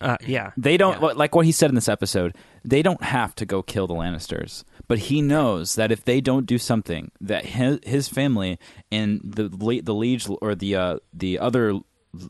uh, 0.00 0.16
yeah, 0.26 0.52
They 0.56 0.76
don't 0.76 1.00
Yeah. 1.02 1.08
like 1.16 1.34
what 1.34 1.44
he 1.44 1.50
said 1.52 1.70
in 1.70 1.74
this 1.74 1.88
episode. 1.88 2.36
They 2.64 2.82
don't 2.82 3.02
have 3.02 3.34
to 3.36 3.46
go 3.46 3.62
kill 3.62 3.86
the 3.86 3.94
Lannisters, 3.94 4.64
but 4.86 4.98
he 4.98 5.22
knows 5.22 5.74
that 5.76 5.90
if 5.92 6.04
they 6.04 6.20
don't 6.20 6.46
do 6.46 6.58
something, 6.58 7.10
that 7.20 7.44
his, 7.46 7.78
his 7.84 8.08
family 8.08 8.58
and 8.90 9.20
the 9.24 9.48
the 9.48 9.94
liege 9.94 10.28
or 10.42 10.54
the 10.54 10.76
uh, 10.76 10.98
the 11.12 11.38
other 11.38 11.78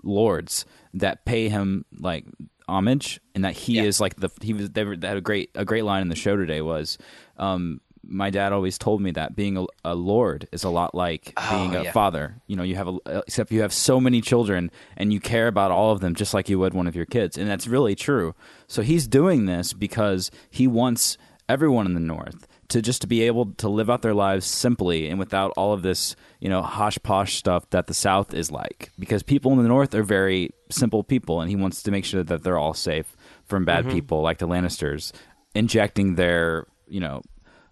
lords 0.03 0.65
that 0.95 1.25
pay 1.25 1.49
him 1.49 1.85
like 1.99 2.25
homage, 2.69 3.21
and 3.35 3.45
that 3.45 3.55
he 3.55 3.75
Yeah. 3.77 3.85
is 3.85 4.01
like 4.01 4.17
the 4.17 4.29
he 4.43 4.53
was. 4.53 4.71
They, 4.71 4.85
had 4.85 5.17
a 5.17 5.21
great 5.21 5.51
a 5.55 5.65
great 5.65 5.85
line 5.85 6.03
in 6.03 6.09
the 6.09 6.17
show 6.17 6.37
today 6.37 6.61
was. 6.61 6.99
Um, 7.39 7.81
my 8.09 8.31
dad 8.31 8.53
always 8.53 8.79
told 8.79 9.01
me 9.01 9.11
that 9.13 9.37
being 9.37 9.57
a, 9.59 9.67
a 9.85 9.95
lord 9.95 10.49
is 10.51 10.65
a 10.65 10.71
lot 10.71 10.95
like 10.95 11.33
oh, 11.37 11.51
being 11.51 11.77
a 11.77 11.85
yeah. 11.85 11.93
father. 11.93 12.41
You 12.47 12.57
know, 12.57 12.63
you 12.63 12.75
have 12.77 12.89
a, 12.89 12.99
uh, 13.07 13.23
except 13.27 13.53
you 13.53 13.61
have 13.61 13.73
so 13.73 14.01
many 14.01 14.21
children 14.21 14.71
and 14.97 15.13
you 15.13 15.21
care 15.21 15.47
about 15.47 15.71
all 15.71 15.93
of 15.93 16.01
them 16.01 16.15
just 16.15 16.35
like 16.35 16.49
you 16.49 16.59
would 16.59 16.75
one 16.75 16.87
of 16.87 16.97
your 16.97 17.07
kids, 17.07 17.37
and 17.37 17.49
that's 17.49 17.67
really 17.67 17.95
true. 17.95 18.35
So 18.67 18.83
he's 18.83 19.07
doing 19.07 19.47
this 19.47 19.73
because 19.73 20.31
he 20.51 20.67
wants 20.67 21.19
everyone 21.49 21.87
in 21.87 21.95
the 21.95 22.01
north 22.01 22.47
to 22.69 22.83
just 22.83 23.01
to 23.01 23.07
be 23.07 23.23
able 23.23 23.47
to 23.55 23.69
live 23.69 23.89
out 23.89 24.03
their 24.03 24.15
lives 24.15 24.45
simply 24.47 25.09
and 25.09 25.19
without 25.19 25.53
all 25.57 25.73
of 25.73 25.83
this, 25.83 26.15
you 26.39 26.49
know, 26.49 26.61
hosh 26.61 26.99
posh 27.03 27.37
stuff 27.37 27.69
that 27.71 27.87
the 27.87 27.95
south 27.95 28.35
is 28.35 28.51
like. 28.51 28.91
Because 28.99 29.23
people 29.23 29.53
in 29.53 29.63
the 29.63 29.69
north 29.69 29.95
are 29.95 30.03
very 30.03 30.51
simple 30.71 31.03
people, 31.03 31.41
and 31.41 31.49
he 31.49 31.57
wants 31.57 31.83
to 31.83 31.91
make 31.91 32.05
sure 32.05 32.23
that 32.23 32.43
they're 32.43 32.59
all 32.59 32.75
safe 32.75 33.17
from 33.45 33.65
bad 33.65 33.85
mm-hmm. 33.85 33.95
people 33.95 34.21
like 34.21 34.39
the 34.39 34.47
Lannisters 34.47 35.13
injecting 35.55 36.17
their, 36.17 36.67
you 36.87 37.01
know, 37.01 37.23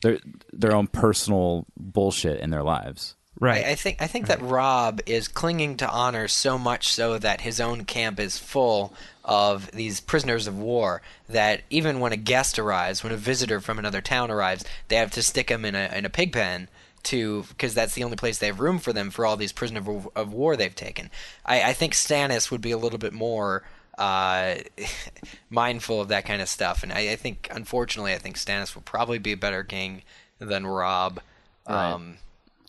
their 0.02 0.18
their 0.52 0.74
own 0.74 0.86
personal 0.86 1.66
bullshit 1.77 2.40
in 2.40 2.51
their 2.51 2.62
lives. 2.62 3.14
Right. 3.39 3.66
I, 3.66 3.70
I 3.70 3.74
think 3.74 4.01
I 4.01 4.06
think 4.06 4.28
that 4.28 4.40
Robb 4.40 5.01
is 5.05 5.28
clinging 5.28 5.77
to 5.78 5.90
honor 5.90 6.27
so 6.27 6.59
much 6.59 6.89
so 6.89 7.18
that 7.18 7.43
his 7.43 7.60
own 7.60 7.85
camp 7.85 8.18
is 8.18 8.39
full 8.39 8.94
of 9.24 9.70
these 9.73 10.01
prisoners 10.01 10.47
of 10.47 10.59
war. 10.59 11.02
That 11.28 11.62
even 11.68 12.01
when 12.01 12.12
a 12.12 12.16
guest 12.16 12.59
arrives, 12.59 13.02
when 13.05 13.12
a 13.12 13.18
visitor 13.18 13.60
from 13.60 13.78
another 13.78 14.01
town 14.01 14.31
arrives, 14.31 14.64
they 14.89 14.97
have 14.97 15.10
to 15.12 15.23
stick 15.23 15.51
him 15.51 15.64
in 15.64 15.74
a 15.74 15.90
in 15.94 16.06
a 16.06 16.10
pig 16.10 16.32
pen 16.32 16.68
to 17.05 17.44
because 17.48 17.74
that's 17.74 17.94
the 17.94 18.05
only 18.05 18.16
place 18.16 18.39
they 18.39 18.47
have 18.47 18.60
room 18.60 18.78
for 18.78 18.93
them 18.93 19.10
for 19.10 19.27
all 19.27 19.36
these 19.36 19.52
prisoners 19.52 19.86
of, 19.86 20.09
of 20.16 20.32
war 20.32 20.56
they've 20.56 20.74
taken. 20.74 21.10
I, 21.44 21.70
I 21.70 21.73
think 21.73 21.93
Stannis 21.93 22.51
would 22.51 22.62
be 22.62 22.73
a 22.73 22.78
little 22.78 22.98
bit 22.98 23.12
more 23.12 23.62
uh, 23.98 24.56
mindful 25.51 26.01
of 26.01 26.09
that 26.09 26.24
kind 26.24 26.43
of 26.43 26.48
stuff, 26.48 26.82
and 26.82 26.93
I, 26.93 27.12
I 27.12 27.16
think 27.16 27.48
unfortunately 27.51 28.12
I 28.12 28.18
think 28.18 28.36
Stannis 28.36 28.74
will 28.74 28.82
probably 28.82 29.18
be 29.18 29.32
a 29.32 29.36
better 29.36 29.64
king 29.64 30.02
than 30.39 30.66
Robb. 30.66 31.20
Right. 31.68 31.93
Um, 31.93 32.18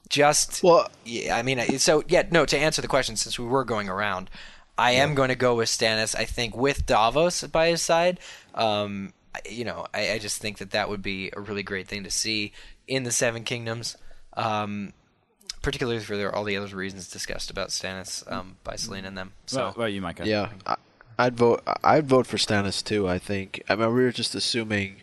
just 0.10 0.64
Well- 0.64 0.90
yeah, 1.04 1.36
I 1.36 1.44
mean, 1.44 1.80
so 1.80 2.04
yeah, 2.08 2.24
no. 2.32 2.46
To 2.46 2.58
answer 2.58 2.82
the 2.82 2.88
question, 2.88 3.16
since 3.16 3.38
we 3.38 3.46
were 3.46 3.66
going 3.66 3.90
around, 3.90 4.30
I 4.78 4.92
am 4.92 5.16
going 5.16 5.30
to 5.30 5.36
go 5.36 5.56
with 5.56 5.70
Stannis. 5.70 6.16
I 6.16 6.26
think 6.26 6.56
with 6.56 6.86
Davos 6.86 7.44
by 7.44 7.68
his 7.70 7.82
side, 7.82 8.20
um, 8.56 9.12
you 9.50 9.66
know, 9.66 9.86
I, 9.94 10.14
I 10.14 10.20
just 10.20 10.42
think 10.42 10.60
that 10.60 10.72
that 10.72 10.90
would 10.90 11.02
be 11.02 11.32
a 11.36 11.42
really 11.42 11.64
great 11.64 11.88
thing 11.88 12.04
to 12.04 12.12
see 12.12 12.54
in 12.88 13.04
the 13.04 13.12
Seven 13.12 13.44
Kingdoms, 13.44 13.98
um, 14.38 14.94
particularly 15.62 16.00
for 16.00 16.16
the, 16.16 16.32
all 16.32 16.44
the 16.44 16.56
other 16.56 16.74
reasons 16.76 17.10
discussed 17.10 17.52
about 17.52 17.70
Stannis 17.70 18.30
um, 18.32 18.58
by 18.64 18.76
Selena 18.78 19.10
and 19.10 19.18
them. 19.18 19.34
So 19.46 19.66
What 19.66 19.76
about 19.76 19.94
you, 19.94 20.02
Micah? 20.02 20.26
Yeah, 20.26 20.50
I, 20.66 20.78
I'd 21.18 21.36
vote. 21.36 21.64
I'd 21.84 22.08
vote 22.08 22.28
for 22.28 22.38
Stannis 22.38 22.84
too. 22.84 23.08
I 23.08 23.18
think. 23.20 23.62
I 23.70 23.76
mean, 23.76 23.88
we 23.94 24.04
were 24.04 24.12
just 24.12 24.36
assuming 24.36 24.98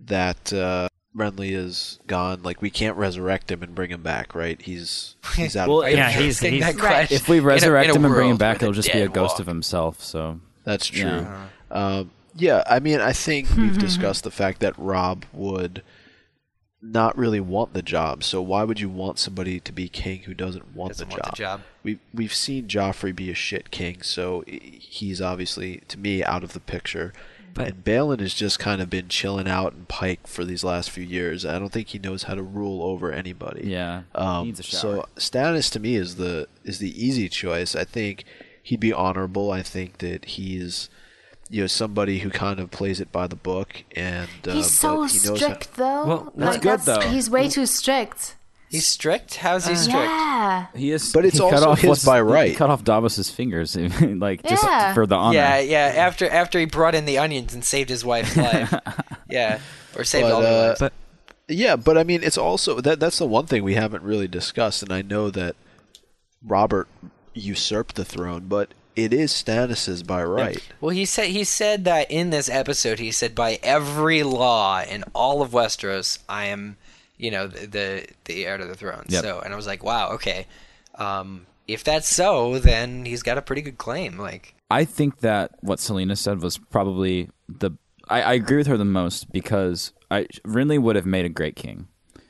that 0.00 0.52
uh, 0.52 0.88
Renly 1.16 1.52
is 1.52 1.98
gone. 2.06 2.42
Like, 2.42 2.60
we 2.60 2.70
can't 2.70 2.96
resurrect 2.96 3.50
him 3.50 3.62
and 3.62 3.74
bring 3.74 3.90
him 3.90 4.02
back, 4.02 4.34
right? 4.34 4.60
He's 4.60 5.16
he's 5.36 5.56
out. 5.56 5.68
Well, 5.68 5.80
of 5.82 5.86
Are 5.86 5.90
yeah, 5.90 6.08
picture. 6.08 6.22
he's- 6.22 6.38
he's- 6.40 6.74
that 6.76 6.82
Right. 6.82 7.10
If 7.10 7.28
we 7.28 7.38
In 7.38 7.44
a- 7.44 7.46
resurrect 7.46 7.84
in 7.88 7.90
a 7.96 7.98
him 7.98 8.04
and 8.04 8.14
bring 8.14 8.30
him 8.30 8.36
back, 8.36 8.54
with 8.56 8.62
he'll 8.62 8.72
just 8.72 8.92
be 8.92 9.00
a 9.00 9.08
ghost 9.08 9.34
walk. 9.34 9.40
of 9.40 9.46
himself. 9.46 10.02
So 10.02 10.40
That's 10.64 10.86
true. 10.86 11.02
Yeah. 11.08 11.46
Um, 11.70 12.10
yeah, 12.38 12.62
I 12.68 12.80
mean, 12.80 13.00
I 13.00 13.12
think 13.14 13.48
we've 13.56 13.78
discussed 13.78 14.24
the 14.24 14.30
fact 14.30 14.60
that 14.60 14.74
Robb 14.78 15.24
would 15.32 15.82
not 16.82 17.16
really 17.16 17.40
want 17.40 17.72
the 17.72 17.82
job. 17.82 18.22
So 18.22 18.40
why 18.42 18.62
would 18.64 18.80
you 18.80 18.88
want 18.88 19.18
somebody 19.18 19.58
to 19.60 19.72
be 19.72 19.88
king 19.88 20.20
who 20.20 20.34
doesn't 20.34 20.74
want, 20.74 20.92
Doesn't 20.92 21.08
the, 21.08 21.12
want 21.14 21.22
job? 21.24 21.30
the 21.32 21.36
job. 21.36 21.60
We 21.82 21.98
we've 22.12 22.34
seen 22.34 22.68
Joffrey 22.68 23.14
be 23.14 23.30
a 23.30 23.34
shit 23.34 23.70
king, 23.70 24.02
so 24.02 24.44
he's 24.46 25.20
obviously 25.20 25.82
to 25.88 25.98
me 25.98 26.22
out 26.22 26.44
of 26.44 26.52
the 26.52 26.60
picture. 26.60 27.12
But- 27.54 27.68
and 27.68 27.84
Balon 27.84 28.20
has 28.20 28.34
just 28.34 28.58
kind 28.58 28.82
of 28.82 28.90
been 28.90 29.08
chilling 29.08 29.48
out 29.48 29.72
in 29.72 29.86
Pike 29.86 30.26
for 30.26 30.44
these 30.44 30.62
last 30.62 30.90
few 30.90 31.02
years. 31.04 31.46
I 31.46 31.58
don't 31.58 31.72
think 31.72 31.88
he 31.88 31.98
knows 31.98 32.24
how 32.24 32.34
to 32.34 32.42
rule 32.42 32.82
over 32.82 33.10
anybody. 33.10 33.68
yeah, 33.68 34.02
Um, 34.14 34.44
needs 34.48 34.60
a 34.60 34.62
shower. 34.62 34.80
so 34.80 35.08
Stannis 35.16 35.70
to 35.72 35.80
me 35.80 35.96
is 35.96 36.16
the 36.16 36.48
is 36.64 36.78
the 36.80 36.92
easy 37.02 37.30
choice. 37.30 37.74
I 37.74 37.84
think 37.84 38.24
he'd 38.62 38.80
be 38.80 38.92
honorable. 38.92 39.50
I 39.50 39.62
think 39.62 39.98
that 39.98 40.26
he's 40.26 40.90
you 41.50 41.60
know 41.62 41.66
somebody 41.66 42.18
who 42.20 42.30
kind 42.30 42.58
of 42.60 42.70
plays 42.70 43.00
it 43.00 43.12
by 43.12 43.26
the 43.26 43.36
book 43.36 43.84
and 43.94 44.28
uh, 44.48 44.52
He's 44.52 44.70
so 44.70 45.04
he 45.04 45.18
knows 45.28 45.38
strict, 45.40 45.74
though. 45.76 46.04
Well, 46.06 46.32
that's 46.36 46.54
Like, 46.56 46.62
good, 46.62 46.80
though. 46.80 47.00
He's 47.00 47.30
way 47.30 47.48
too 47.48 47.66
strict. 47.66 48.34
He's 48.68 48.86
strict. 48.86 49.36
How's 49.36 49.66
he 49.68 49.76
strict? 49.76 49.96
Yeah. 49.96 50.66
he 50.74 50.90
is, 50.90 51.12
But 51.12 51.24
it's 51.24 51.34
he 51.38 51.38
cut 51.40 51.52
also 51.54 51.68
off 51.70 51.80
his 51.80 51.88
what's- 51.88 52.04
by 52.04 52.16
he 52.16 52.22
right. 52.22 52.56
cut 52.56 52.68
off 52.68 52.82
Davos's 52.82 53.30
fingers, 53.30 53.76
like 54.00 54.42
just 54.42 54.64
Yeah. 54.64 54.92
for 54.92 55.06
the 55.06 55.14
honor. 55.14 55.36
Yeah, 55.38 55.60
yeah. 55.60 55.92
After 55.96 56.28
after 56.28 56.58
he 56.58 56.64
brought 56.64 56.94
in 56.96 57.04
the 57.04 57.18
onions 57.18 57.54
and 57.54 57.64
saved 57.64 57.90
his 57.90 58.04
wife's 58.04 58.36
life. 58.48 58.74
yeah, 59.30 59.60
or 59.96 60.02
saved 60.02 60.24
But, 60.24 60.32
all 60.32 60.40
their 60.42 60.52
uh, 60.64 60.66
lives. 60.68 60.80
But 60.80 60.92
Yeah, 61.48 61.76
but 61.76 61.96
I 61.96 62.02
mean, 62.02 62.24
it's 62.24 62.36
also 62.36 62.80
that 62.80 62.98
that's 62.98 63.18
the 63.18 63.26
one 63.26 63.46
thing 63.46 63.62
we 63.62 63.74
haven't 63.74 64.02
really 64.02 64.26
discussed, 64.26 64.82
and 64.82 64.92
I 64.92 65.00
know 65.02 65.30
that 65.30 65.54
Robert 66.44 66.88
usurped 67.34 67.94
the 67.94 68.04
throne, 68.04 68.46
but 68.48 68.70
it 68.96 69.12
is 69.12 69.30
Stannis's 69.30 70.02
by 70.02 70.24
right. 70.24 70.66
Well, 70.80 70.90
he 70.90 71.04
said 71.04 71.28
he 71.28 71.44
said 71.44 71.84
that 71.84 72.10
in 72.10 72.30
this 72.30 72.48
episode. 72.48 72.98
He 72.98 73.12
said, 73.12 73.34
"By 73.34 73.60
every 73.62 74.22
law 74.22 74.82
in 74.82 75.04
all 75.14 75.42
of 75.42 75.50
Westeros, 75.50 76.18
I 76.28 76.46
am, 76.46 76.78
you 77.18 77.30
know, 77.30 77.46
the 77.46 77.66
the, 77.66 78.06
the 78.24 78.46
heir 78.46 78.56
to 78.56 78.64
the 78.64 78.74
throne." 78.74 79.04
Yep. 79.08 79.22
So, 79.22 79.40
and 79.40 79.52
I 79.52 79.56
was 79.56 79.66
like, 79.66 79.84
"Wow, 79.84 80.12
okay. 80.12 80.46
Um, 80.94 81.46
if 81.68 81.84
that's 81.84 82.08
so, 82.08 82.58
then 82.58 83.04
he's 83.04 83.22
got 83.22 83.36
a 83.36 83.42
pretty 83.42 83.62
good 83.62 83.76
claim." 83.76 84.18
Like, 84.18 84.54
I 84.70 84.84
think 84.86 85.20
that 85.20 85.52
what 85.60 85.78
Selena 85.78 86.16
said 86.16 86.42
was 86.42 86.56
probably 86.58 87.28
the. 87.48 87.72
I, 88.08 88.22
I 88.22 88.32
agree 88.34 88.56
with 88.56 88.66
her 88.68 88.78
the 88.78 88.84
most 88.84 89.30
because 89.30 89.92
I 90.10 90.24
Renly 90.46 90.80
would 90.80 90.96
have 90.96 91.06
made 91.06 91.26
a 91.26 91.30
great 91.30 91.56
king. 91.56 91.88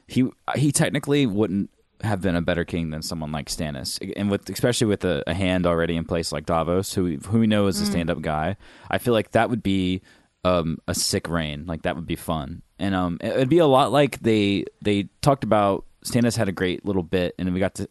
He 0.08 0.28
he 0.56 0.72
technically 0.72 1.26
wouldn't 1.26 1.70
have 2.02 2.20
been 2.20 2.36
a 2.36 2.42
better 2.42 2.64
king 2.64 2.90
than 2.90 3.02
someone 3.02 3.32
like 3.32 3.46
Stannis, 3.48 3.98
and 4.16 4.30
with 4.30 4.48
especially 4.50 4.86
with 4.86 5.04
a, 5.04 5.22
a 5.26 5.34
hand 5.34 5.66
already 5.66 5.96
in 5.96 6.04
place 6.04 6.32
like 6.32 6.46
Davos, 6.46 6.94
who 6.94 7.04
we- 7.04 7.18
who 7.26 7.38
we 7.40 7.46
know 7.46 7.66
is 7.66 7.80
a 7.80 7.86
stand 7.86 8.10
up 8.10 8.20
guy. 8.20 8.56
I 8.90 8.98
feel 8.98 9.14
like 9.14 9.32
that 9.32 9.50
would 9.50 9.62
be 9.62 10.02
um, 10.44 10.78
a 10.86 10.94
sick 10.94 11.28
reign. 11.28 11.64
Like 11.66 11.82
that 11.82 11.96
would 11.96 12.06
be 12.06 12.16
fun, 12.16 12.62
and 12.78 12.94
um, 12.94 13.18
it 13.20 13.36
would 13.36 13.48
be 13.48 13.58
a 13.58 13.66
lot 13.66 13.92
like 13.92 14.20
they 14.20 14.64
they 14.82 15.08
talked 15.22 15.44
about. 15.44 15.84
Stannis 16.04 16.36
had 16.36 16.48
a 16.48 16.52
great 16.52 16.84
little 16.84 17.02
bit, 17.02 17.34
and 17.36 17.52
we 17.52 17.58
got 17.58 17.74
to 17.76 17.88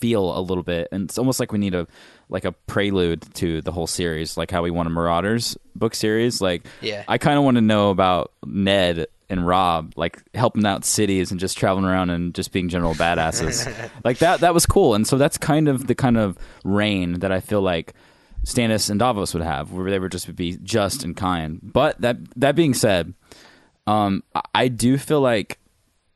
feel 0.00 0.36
a 0.36 0.40
little 0.40 0.64
bit, 0.64 0.88
and 0.90 1.04
it's 1.04 1.16
almost 1.16 1.38
like 1.38 1.52
we 1.52 1.58
need 1.58 1.76
a 1.76 1.86
like 2.28 2.44
a 2.44 2.50
prelude 2.50 3.22
to 3.34 3.60
the 3.62 3.70
whole 3.70 3.86
series, 3.86 4.36
like 4.36 4.50
how 4.50 4.62
we 4.62 4.70
want 4.72 4.88
a 4.88 4.90
Marauders 4.90 5.56
book 5.76 5.94
series. 5.94 6.40
Like, 6.40 6.66
Yeah. 6.80 7.04
I 7.06 7.18
kind 7.18 7.38
of 7.38 7.44
want 7.44 7.56
to 7.56 7.60
know 7.60 7.90
about 7.90 8.32
Ned 8.44 9.06
and 9.32 9.46
Rob, 9.46 9.94
like 9.96 10.22
helping 10.34 10.64
out 10.66 10.84
cities 10.84 11.30
and 11.30 11.40
just 11.40 11.56
traveling 11.56 11.86
around 11.86 12.10
and 12.10 12.34
just 12.34 12.52
being 12.52 12.68
general 12.68 12.94
badasses. 12.94 13.66
like 14.04 14.18
that, 14.18 14.40
that 14.40 14.52
was 14.52 14.66
cool, 14.66 14.94
and 14.94 15.06
so 15.06 15.16
that's 15.16 15.38
kind 15.38 15.68
of 15.68 15.86
the 15.86 15.94
kind 15.94 16.18
of 16.18 16.38
reign 16.64 17.20
that 17.20 17.32
I 17.32 17.40
feel 17.40 17.62
like 17.62 17.94
Stannis 18.46 18.90
and 18.90 19.00
Davos 19.00 19.32
would 19.34 19.42
have, 19.42 19.72
where 19.72 19.90
they 19.90 19.98
would 19.98 20.12
just 20.12 20.34
be 20.36 20.58
just 20.62 21.02
and 21.02 21.16
kind. 21.16 21.60
But 21.62 22.00
that 22.02 22.18
that 22.36 22.54
being 22.54 22.74
said, 22.74 23.14
um, 23.86 24.22
I- 24.54 24.68
do 24.68 24.98
feel 24.98 25.20
like 25.20 25.58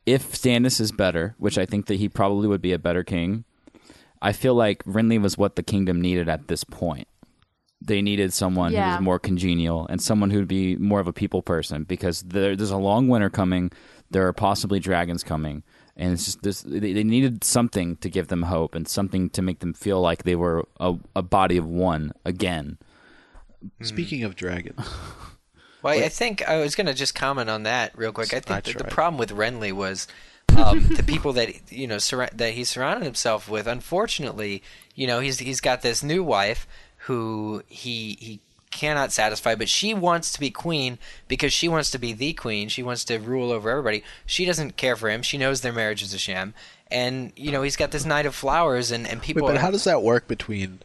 if 0.05 0.31
Stannis 0.33 0.79
is 0.79 0.91
better, 0.91 1.35
which 1.37 1.57
I 1.57 1.65
think 1.65 1.87
that 1.87 1.95
he 1.95 2.07
probably 2.07 2.47
would 2.47 2.61
be 2.61 2.71
a 2.71 2.79
better 2.79 3.03
king, 3.03 3.43
I 4.21 4.31
feel 4.31 4.53
like 4.53 4.83
Renly 4.83 5.21
was 5.21 5.37
what 5.37 5.55
the 5.55 5.63
kingdom 5.63 5.99
needed 6.01 6.29
at 6.29 6.47
this 6.47 6.63
point. 6.63 7.07
They 7.79 8.01
needed 8.01 8.33
someone 8.33 8.71
who 8.71 8.77
Yeah. 8.77 8.95
was 8.95 9.03
more 9.03 9.19
congenial 9.19 9.85
and 9.87 10.01
someone 10.01 10.31
who'd 10.31 10.47
be 10.47 10.75
more 10.77 10.99
of 10.99 11.07
a 11.07 11.13
people 11.13 11.41
person 11.43 11.83
because 11.83 12.21
there, 12.23 12.55
there's 12.55 12.71
a 12.71 12.77
long 12.77 13.07
winter 13.07 13.29
coming. 13.29 13.71
There 14.09 14.25
are 14.27 14.33
possibly 14.33 14.79
dragons 14.79 15.23
coming, 15.23 15.63
and 15.95 16.13
it's 16.13 16.25
just 16.25 16.41
this. 16.41 16.61
They, 16.61 16.93
they 16.93 17.03
needed 17.03 17.43
something 17.43 17.97
to 17.97 18.09
give 18.09 18.29
them 18.29 18.43
hope 18.43 18.73
and 18.73 18.87
something 18.87 19.29
to 19.31 19.41
make 19.41 19.59
them 19.59 19.73
feel 19.73 20.01
like 20.01 20.23
they 20.23 20.35
were 20.35 20.67
a, 20.79 20.95
a 21.15 21.21
body 21.21 21.57
of 21.57 21.67
one 21.67 22.13
again. 22.25 22.77
Speaking 23.81 24.23
of 24.23 24.35
dragons, 24.35 24.79
well, 25.83 25.93
I 26.03 26.09
think 26.09 26.47
I 26.47 26.57
was 26.57 26.73
going 26.75 26.87
to 26.87 26.93
just 26.93 27.15
comment 27.15 27.49
on 27.49 27.63
that 27.63 27.97
real 27.97 28.11
quick. 28.11 28.33
I 28.33 28.39
think 28.39 28.51
I 28.51 28.61
that 28.61 28.77
the 28.77 28.83
problem 28.85 29.17
with 29.19 29.31
Renly 29.31 29.71
was 29.73 30.07
um, 30.55 30.87
the 30.95 31.03
people 31.03 31.33
that 31.33 31.71
you 31.71 31.85
know 31.87 31.97
surra- 31.97 32.31
that 32.37 32.53
he 32.53 32.63
surrounded 32.63 33.03
himself 33.05 33.49
with. 33.49 33.67
Unfortunately, 33.67 34.63
you 34.95 35.05
know, 35.05 35.19
he's 35.19 35.39
he's 35.39 35.59
got 35.59 35.81
this 35.81 36.01
new 36.01 36.23
wife 36.23 36.65
who 37.07 37.63
he 37.67 38.17
he 38.19 38.39
cannot 38.69 39.11
satisfy, 39.11 39.55
but 39.55 39.69
she 39.69 39.93
wants 39.93 40.31
to 40.33 40.39
be 40.39 40.51
queen 40.51 40.99
because 41.27 41.53
she 41.53 41.67
wants 41.67 41.89
to 41.91 41.97
be 41.97 42.13
the 42.13 42.33
queen. 42.33 42.67
She 42.67 42.83
wants 42.83 43.05
to 43.05 43.17
rule 43.17 43.51
over 43.51 43.69
everybody. 43.69 44.03
She 44.25 44.45
doesn't 44.45 44.77
care 44.77 44.95
for 44.95 45.09
him. 45.09 45.21
She 45.21 45.37
knows 45.37 45.61
their 45.61 45.73
marriage 45.73 46.03
is 46.03 46.13
a 46.13 46.17
sham. 46.17 46.53
And 46.91 47.31
you 47.35 47.51
know 47.51 47.61
he's 47.61 47.75
got 47.75 47.91
this 47.91 48.05
knight 48.05 48.25
of 48.25 48.35
flowers, 48.35 48.91
and, 48.91 49.07
and 49.07 49.19
wait, 49.19 49.25
people. 49.25 49.47
but 49.47 49.57
how 49.57 49.71
does 49.71 49.85
that 49.85 50.03
work 50.03 50.27
between 50.27 50.79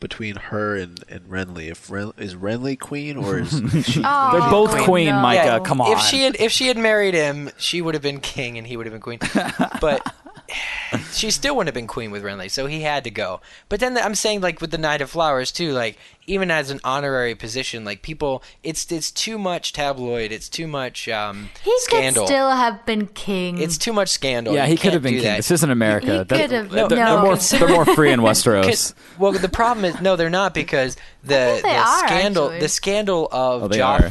between 0.00 0.36
her 0.36 0.76
and 0.76 1.02
and 1.08 1.28
Renly? 1.28 1.70
If 1.70 1.90
Ren, 1.90 2.12
is 2.16 2.34
Renly 2.34 2.78
queen 2.78 3.16
or 3.16 3.38
is 3.38 3.50
she? 3.86 4.02
Oh, 4.04 4.30
They're 4.32 4.50
both 4.50 4.76
queen, 4.84 5.06
no. 5.06 5.20
Micah. 5.20 5.44
Yeah, 5.44 5.58
come 5.60 5.80
on. 5.80 5.92
If 5.92 6.00
she 6.00 6.22
had 6.22 6.36
if 6.40 6.52
she 6.52 6.68
had 6.68 6.76
married 6.76 7.14
him, 7.14 7.50
she 7.56 7.80
would 7.82 7.94
have 7.94 8.02
been 8.02 8.20
king 8.20 8.58
and 8.58 8.66
he 8.66 8.76
would 8.76 8.86
have 8.86 8.92
been 8.92 9.00
queen. 9.00 9.20
But 9.80 10.14
she 11.12 11.30
still 11.30 11.56
wouldn't 11.56 11.68
have 11.68 11.74
been 11.74 11.86
queen 11.86 12.10
with 12.10 12.22
Renly, 12.22 12.50
so 12.50 12.66
he 12.66 12.82
had 12.82 13.04
to 13.04 13.10
go. 13.10 13.40
But 13.68 13.80
then 13.80 13.96
I'm 13.98 14.14
saying 14.14 14.40
like 14.40 14.60
with 14.60 14.70
the 14.70 14.78
Knight 14.78 15.00
of 15.00 15.10
Flowers 15.10 15.52
too, 15.52 15.72
like 15.72 15.98
even 16.26 16.50
as 16.50 16.70
an 16.70 16.80
honorary 16.84 17.34
position, 17.34 17.84
like 17.84 18.02
people, 18.02 18.42
it's 18.62 18.90
it's 18.90 19.10
too 19.10 19.38
much 19.38 19.72
tabloid. 19.72 20.32
It's 20.32 20.48
too 20.48 20.66
much 20.66 21.08
um, 21.08 21.50
He 21.64 21.72
scandal. 21.80 22.22
could 22.24 22.28
still 22.28 22.50
have 22.50 22.84
been 22.86 23.06
king. 23.08 23.58
it's 23.58 23.78
too 23.78 23.92
much 23.92 24.08
scandal. 24.08 24.54
yeah, 24.54 24.64
You 24.64 24.72
he 24.72 24.76
could 24.76 24.92
have 24.92 25.02
been 25.02 25.14
king. 25.14 25.22
that. 25.24 25.36
This 25.38 25.50
isn't 25.50 25.70
America. 25.70 26.06
He 26.06 26.24
That- 26.24 26.28
could 26.28 26.50
have- 26.50 26.70
they're, 26.70 26.82
no. 26.82 26.88
they're 26.88 27.20
more 27.22 27.36
they're 27.36 27.68
more 27.68 27.84
free 27.84 28.12
in 28.12 28.20
Westeros. 28.28 28.64
'Cause- 28.64 28.94
well, 29.18 29.32
the 29.32 29.48
problem 29.48 29.84
is 29.84 30.00
no, 30.00 30.16
they're 30.16 30.30
not 30.30 30.54
because 30.54 30.96
the 31.24 31.60
the 31.62 31.68
are, 31.76 31.98
scandal 32.06 32.44
actually. 32.46 32.60
the 32.60 32.68
scandal 32.68 33.28
of 33.32 33.64
Oh, 33.64 33.68
they 33.68 33.80
are. 33.80 34.08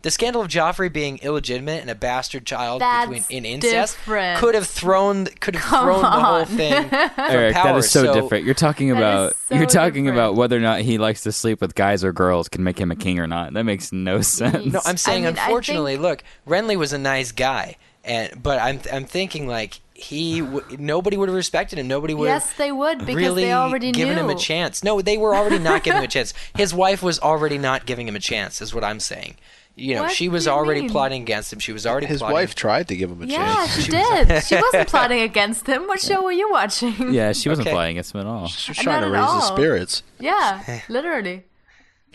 Joffrey. 0.00 0.02
The 0.02 0.10
scandal 0.10 0.42
of 0.42 0.48
Joffrey 0.48 0.92
being 0.92 1.18
illegitimate 1.22 1.80
and 1.82 1.90
a 1.90 1.94
bastard 1.94 2.46
child 2.46 2.80
That's 2.80 3.08
between 3.10 3.24
in 3.30 3.44
incest 3.44 3.96
different. 3.96 4.38
could 4.38 4.54
have 4.54 4.66
thrown 4.66 5.26
could 5.26 5.54
have 5.56 5.64
Come 5.64 5.84
thrown 5.84 6.02
the 6.02 6.10
whole 6.10 6.34
on. 6.40 6.46
thing 6.46 6.88
from 6.88 7.10
Eric, 7.18 7.54
power. 7.54 7.64
that 7.72 7.76
is 7.76 7.90
so, 7.90 8.12
different. 8.14 8.44
You're 8.44 8.54
talking 8.54 8.90
about 8.90 9.34
so 9.48 9.54
you're 9.56 9.66
talking 9.66 10.04
different. 10.04 10.18
about 10.18 10.34
whether 10.36 10.56
or 10.56 10.60
not 10.60 10.80
he 10.80 10.98
likes 10.98 11.22
to 11.24 11.32
sleep 11.32 11.60
with 11.60 11.74
guys 11.74 12.02
or 12.04 12.12
girls 12.12 12.48
can 12.48 12.64
make 12.64 12.78
him 12.78 12.90
a 12.90 12.96
king 12.96 13.18
or 13.18 13.26
not. 13.26 13.52
That 13.52 13.64
makes 13.64 13.92
no 13.92 14.20
sense. 14.22 14.72
No, 14.72 14.80
I'm 14.84 14.96
saying 14.96 15.24
mean, 15.24 15.36
I 15.38 15.44
unfortunately, 15.44 15.96
look, 15.96 16.22
Renly 16.46 16.76
was 16.76 16.92
a 16.92 16.98
nice 16.98 17.32
guy, 17.32 17.76
and 18.04 18.42
but 18.42 18.58
I'm 18.58 18.80
I'm 18.92 19.04
thinking 19.04 19.46
like 19.46 19.80
he 19.92 20.40
w- 20.40 20.64
nobody 20.78 21.18
would 21.18 21.28
have 21.28 21.36
respected 21.36 21.78
him. 21.78 21.86
Nobody 21.86 22.14
would 22.14 22.24
Yes, 22.24 22.50
they 22.54 22.72
would 22.72 23.00
because 23.00 23.16
really 23.16 23.42
they 23.44 23.52
already 23.52 23.92
given 23.92 24.16
him 24.16 24.30
a 24.30 24.34
chance. 24.34 24.82
No, 24.82 25.02
they 25.02 25.18
were 25.18 25.34
already 25.34 25.58
not 25.58 25.82
giving 25.84 25.98
him 25.98 26.04
a 26.04 26.08
chance. 26.08 26.32
His 26.56 26.72
wife 26.72 27.02
was 27.02 27.20
already 27.20 27.58
not 27.58 27.84
giving 27.84 28.08
him 28.08 28.16
a 28.16 28.20
chance. 28.20 28.62
Is 28.62 28.74
what 28.74 28.82
I'm 28.82 28.98
saying. 28.98 29.36
You 29.76 29.94
know, 29.94 30.02
What 30.02 30.12
she 30.12 30.28
was 30.28 30.46
already 30.46 30.82
mean? 30.82 30.90
plotting 30.90 31.22
against 31.22 31.52
him. 31.52 31.58
She 31.58 31.72
was 31.72 31.86
already 31.86 32.06
His 32.06 32.18
plotting. 32.18 32.34
wife 32.34 32.54
tried 32.54 32.88
to 32.88 32.96
give 32.96 33.10
him 33.10 33.22
a 33.22 33.26
Yeah, 33.26 33.54
chance. 33.66 33.88
Yeah, 33.88 34.24
she 34.24 34.24
did. 34.26 34.44
She 34.44 34.54
wasn't 34.56 34.88
plotting 34.94 35.20
against 35.22 35.66
him. 35.66 35.86
What 35.86 36.00
show 36.00 36.22
were 36.22 36.32
you 36.32 36.50
watching? 36.50 37.14
Yeah, 37.14 37.32
she 37.32 37.48
wasn't 37.48 37.66
Okay. 37.68 37.74
playing 37.74 37.92
against 37.92 38.14
him 38.14 38.20
at 38.20 38.26
all. 38.26 38.46
She 38.48 38.70
was 38.72 38.78
Not 38.78 38.82
trying 38.84 39.00
to 39.02 39.06
at 39.16 39.22
raise 39.24 39.34
his 39.34 39.44
spirits. 39.44 40.02
Yeah, 40.18 40.80
literally. 40.90 41.44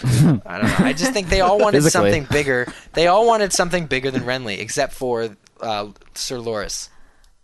I 0.03 0.05
don't 0.05 0.45
know. 0.45 0.75
I 0.79 0.93
just 0.93 1.13
think 1.13 1.29
they 1.29 1.41
all 1.41 1.57
wanted 1.65 1.77
Physically. 1.77 2.11
something 2.11 2.27
bigger. 2.29 2.67
They 2.93 3.07
all 3.07 3.25
wanted 3.25 3.51
something 3.53 3.87
bigger 3.87 4.11
than 4.11 4.23
Renly, 4.23 4.59
except 4.59 4.93
for 4.93 5.35
uh, 5.61 5.87
Sir 6.13 6.37
Loras. 6.37 6.89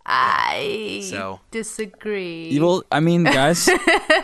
I 0.04 1.00
So- 1.10 1.40
disagree. 1.50 2.58
Well, 2.60 2.84
I 2.92 3.00
mean, 3.00 3.24
guys, 3.24 3.68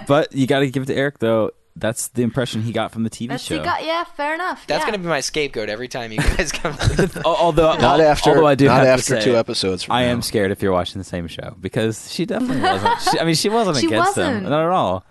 but 0.06 0.32
you 0.34 0.46
got 0.46 0.60
to 0.60 0.70
give 0.70 0.82
it 0.82 0.86
to 0.86 0.94
Eric 0.94 1.18
though. 1.18 1.50
That's 1.80 2.08
the 2.08 2.22
impression 2.22 2.62
he 2.62 2.72
got 2.72 2.92
from 2.92 3.04
the 3.04 3.10
TV 3.10 3.28
That's 3.28 3.42
show. 3.44 3.58
he 3.58 3.64
got. 3.64 3.84
Yeah, 3.84 4.04
fair 4.04 4.34
enough. 4.34 4.66
That's 4.66 4.82
yeah. 4.82 4.86
gonna 4.90 4.98
be 5.02 5.08
my 5.08 5.20
scapegoat 5.20 5.68
every 5.68 5.88
time 5.88 6.12
you 6.12 6.18
guys 6.18 6.52
come. 6.52 6.76
Al- 7.24 7.36
although, 7.36 7.76
Not 7.76 8.00
after. 8.00 8.30
although 8.30 8.46
I 8.46 8.54
do 8.54 8.66
not 8.66 8.86
after 8.86 9.20
say, 9.20 9.20
two 9.22 9.36
episodes. 9.36 9.82
From 9.84 9.94
I 9.96 10.04
now. 10.06 10.12
am 10.12 10.22
scared 10.22 10.50
if 10.50 10.62
you're 10.62 10.72
watching 10.72 10.98
the 10.98 11.04
same 11.04 11.26
show 11.28 11.56
because 11.60 12.12
she 12.12 12.26
definitely 12.26 12.60
wasn't. 12.62 13.00
She, 13.00 13.20
I 13.20 13.24
mean, 13.24 13.34
she 13.34 13.48
wasn't 13.48 13.76
She 13.78 13.86
against 13.86 14.16
him, 14.16 14.24
wasn't. 14.26 14.48
not 14.50 14.64
at 14.64 14.70
all. 14.70 15.04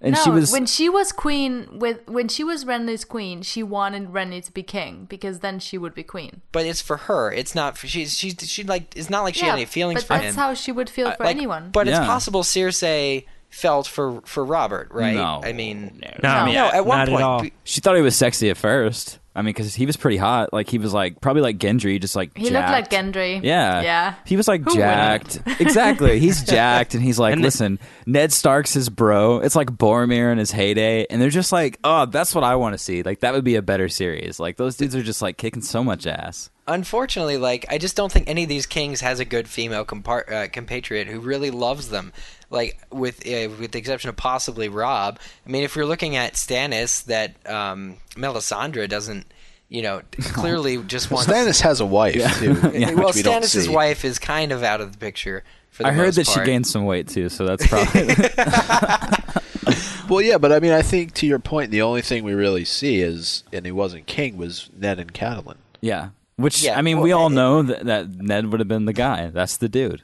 And 0.00 0.14
no, 0.14 0.22
she 0.22 0.30
was 0.30 0.52
when 0.52 0.64
she 0.66 0.88
was 0.88 1.10
queen 1.10 1.66
with 1.80 2.06
when 2.08 2.28
she 2.28 2.44
was 2.44 2.64
Renly's 2.64 3.04
queen, 3.04 3.42
she 3.42 3.64
wanted 3.64 4.10
Renly 4.12 4.44
to 4.44 4.52
be 4.52 4.62
king 4.62 5.06
because 5.08 5.40
then 5.40 5.58
she 5.58 5.76
would 5.76 5.92
be 5.92 6.04
queen. 6.04 6.40
but 6.52 6.64
it's 6.64 6.80
for 6.80 6.96
her. 6.98 7.32
It's 7.32 7.52
not 7.52 7.76
for 7.76 7.88
she's 7.88 8.16
she's 8.16 8.36
she 8.48 8.62
like. 8.62 8.96
It's 8.96 9.10
not 9.10 9.22
like 9.24 9.34
she 9.34 9.40
yeah, 9.40 9.46
had 9.50 9.54
any 9.56 9.64
feelings 9.64 10.04
but 10.04 10.06
for 10.18 10.22
that's 10.22 10.36
him. 10.36 10.40
how 10.40 10.54
she 10.54 10.70
would 10.70 10.88
feel 10.88 11.10
for 11.16 11.24
Like, 11.24 11.34
anyone. 11.34 11.70
But 11.72 11.88
it's 11.88 11.98
possible 11.98 12.44
Cersei 12.44 13.24
felt 13.50 13.86
for 13.86 14.20
for 14.22 14.44
Robert, 14.44 14.88
right? 14.90 15.14
No. 15.14 15.40
I 15.42 15.52
mean, 15.52 16.00
No, 16.22 16.28
I 16.28 16.44
mean, 16.46 16.54
no. 16.54 16.66
At 16.68 16.84
one 16.86 16.98
not 16.98 17.08
point, 17.08 17.20
at 17.20 17.24
all. 17.26 17.46
she 17.64 17.80
thought 17.80 17.96
he 17.96 18.02
was 18.02 18.16
sexy 18.16 18.50
at 18.50 18.56
first. 18.56 19.18
I 19.34 19.42
mean, 19.42 19.50
because 19.54 19.72
he 19.72 19.86
was 19.86 19.96
pretty 19.96 20.16
hot. 20.16 20.52
Like 20.52 20.68
he 20.68 20.78
was 20.78 20.92
like 20.92 21.20
probably 21.20 21.42
like 21.42 21.58
Gendry, 21.58 22.00
just 22.00 22.16
like 22.16 22.36
he 22.36 22.50
looked 22.50 22.68
like. 22.70 22.90
Gendry. 22.90 23.40
Yeah, 23.40 23.82
yeah. 23.82 24.14
He 24.26 24.36
was 24.36 24.48
like 24.48 24.62
Who 24.64 24.74
jacked. 24.74 25.38
exactly. 25.60 26.18
He's 26.18 26.42
jacked, 26.44 26.94
and 26.94 27.02
he's 27.04 27.20
like, 27.20 27.34
And 27.34 27.42
the- 27.42 27.46
listen, 27.46 27.78
Ned 28.04 28.32
Stark's 28.32 28.74
his 28.74 28.88
bro. 28.88 29.38
It's 29.38 29.54
like 29.54 29.70
Boromir 29.70 30.32
in 30.32 30.38
his 30.38 30.50
heyday, 30.50 31.06
and 31.08 31.22
they're 31.22 31.30
just 31.30 31.52
like, 31.52 31.78
oh, 31.84 32.06
that's 32.06 32.34
what 32.34 32.42
I 32.42 32.56
want 32.56 32.74
to 32.74 32.78
see. 32.78 33.04
Like 33.04 33.20
that 33.20 33.32
would 33.32 33.44
be 33.44 33.54
a 33.54 33.62
better 33.62 33.88
series. 33.88 34.40
Like 34.40 34.56
those 34.56 34.76
dudes 34.76 34.96
are 34.96 35.04
just 35.04 35.22
like 35.22 35.36
kicking 35.36 35.62
so 35.62 35.84
much 35.84 36.04
ass. 36.08 36.50
unfortunately, 36.66 37.36
like 37.36 37.64
I 37.70 37.78
just 37.78 37.94
don't 37.96 38.10
think 38.10 38.28
any 38.28 38.42
of 38.42 38.48
these 38.48 38.66
kings 38.66 39.00
has 39.02 39.20
a 39.20 39.24
good 39.24 39.46
female 39.48 39.84
compar- 39.84 40.30
uh, 40.32 40.48
compatriot 40.48 41.06
who 41.06 41.20
really 41.20 41.52
loves 41.52 41.90
them. 41.90 42.12
Like 42.50 42.78
with 42.90 43.26
uh, 43.26 43.50
with 43.60 43.72
the 43.72 43.78
exception 43.78 44.08
of 44.08 44.16
possibly 44.16 44.68
Robb. 44.68 45.18
I 45.46 45.50
mean, 45.50 45.64
if 45.64 45.76
you're 45.76 45.86
looking 45.86 46.16
at 46.16 46.34
Stannis, 46.34 47.04
that 47.04 47.34
um, 47.46 47.98
Melisandre 48.14 48.88
doesn't, 48.88 49.26
you 49.68 49.82
know, 49.82 50.00
clearly 50.20 50.78
just 50.78 51.10
wants. 51.10 51.30
Stannis 51.30 51.60
has 51.60 51.80
a 51.80 51.86
wife 51.86 52.14
too. 52.38 52.54
Yeah. 52.72 52.94
well, 52.94 53.12
we 53.14 53.22
Stannis' 53.22 53.72
wife 53.72 54.04
is 54.04 54.18
kind 54.18 54.52
of 54.52 54.62
out 54.62 54.80
of 54.80 54.92
the 54.92 54.98
picture. 54.98 55.44
For 55.70 55.82
the 55.82 55.90
I 55.90 55.92
heard 55.92 56.06
most 56.06 56.16
that 56.16 56.26
she 56.26 56.40
gained 56.44 56.66
some 56.66 56.86
weight 56.86 57.08
too, 57.08 57.28
so 57.28 57.44
that's 57.44 57.66
probably 57.66 58.04
Well, 60.08 60.22
yeah, 60.22 60.38
but 60.38 60.52
I 60.52 60.60
mean, 60.60 60.72
I 60.72 60.80
think 60.80 61.12
to 61.14 61.26
your 61.26 61.38
point, 61.38 61.70
the 61.70 61.82
only 61.82 62.00
thing 62.00 62.24
we 62.24 62.32
really 62.32 62.64
see 62.64 63.02
is, 63.02 63.44
and 63.52 63.66
he 63.66 63.72
wasn't 63.72 64.06
king, 64.06 64.38
was 64.38 64.70
Ned 64.76 64.98
and 64.98 65.12
Catelyn. 65.12 65.56
yeah. 65.82 66.10
Which 66.36 66.62
Yeah, 66.62 66.78
I 66.78 66.82
mean, 66.82 66.98
well, 66.98 67.04
we 67.04 67.12
all 67.12 67.30
know 67.30 67.62
that, 67.62 67.84
that 67.86 68.08
Ned 68.10 68.46
would 68.46 68.60
have 68.60 68.68
been 68.68 68.84
the 68.84 68.92
guy. 68.92 69.26
That's 69.26 69.56
the 69.56 69.68
dude. 69.68 70.02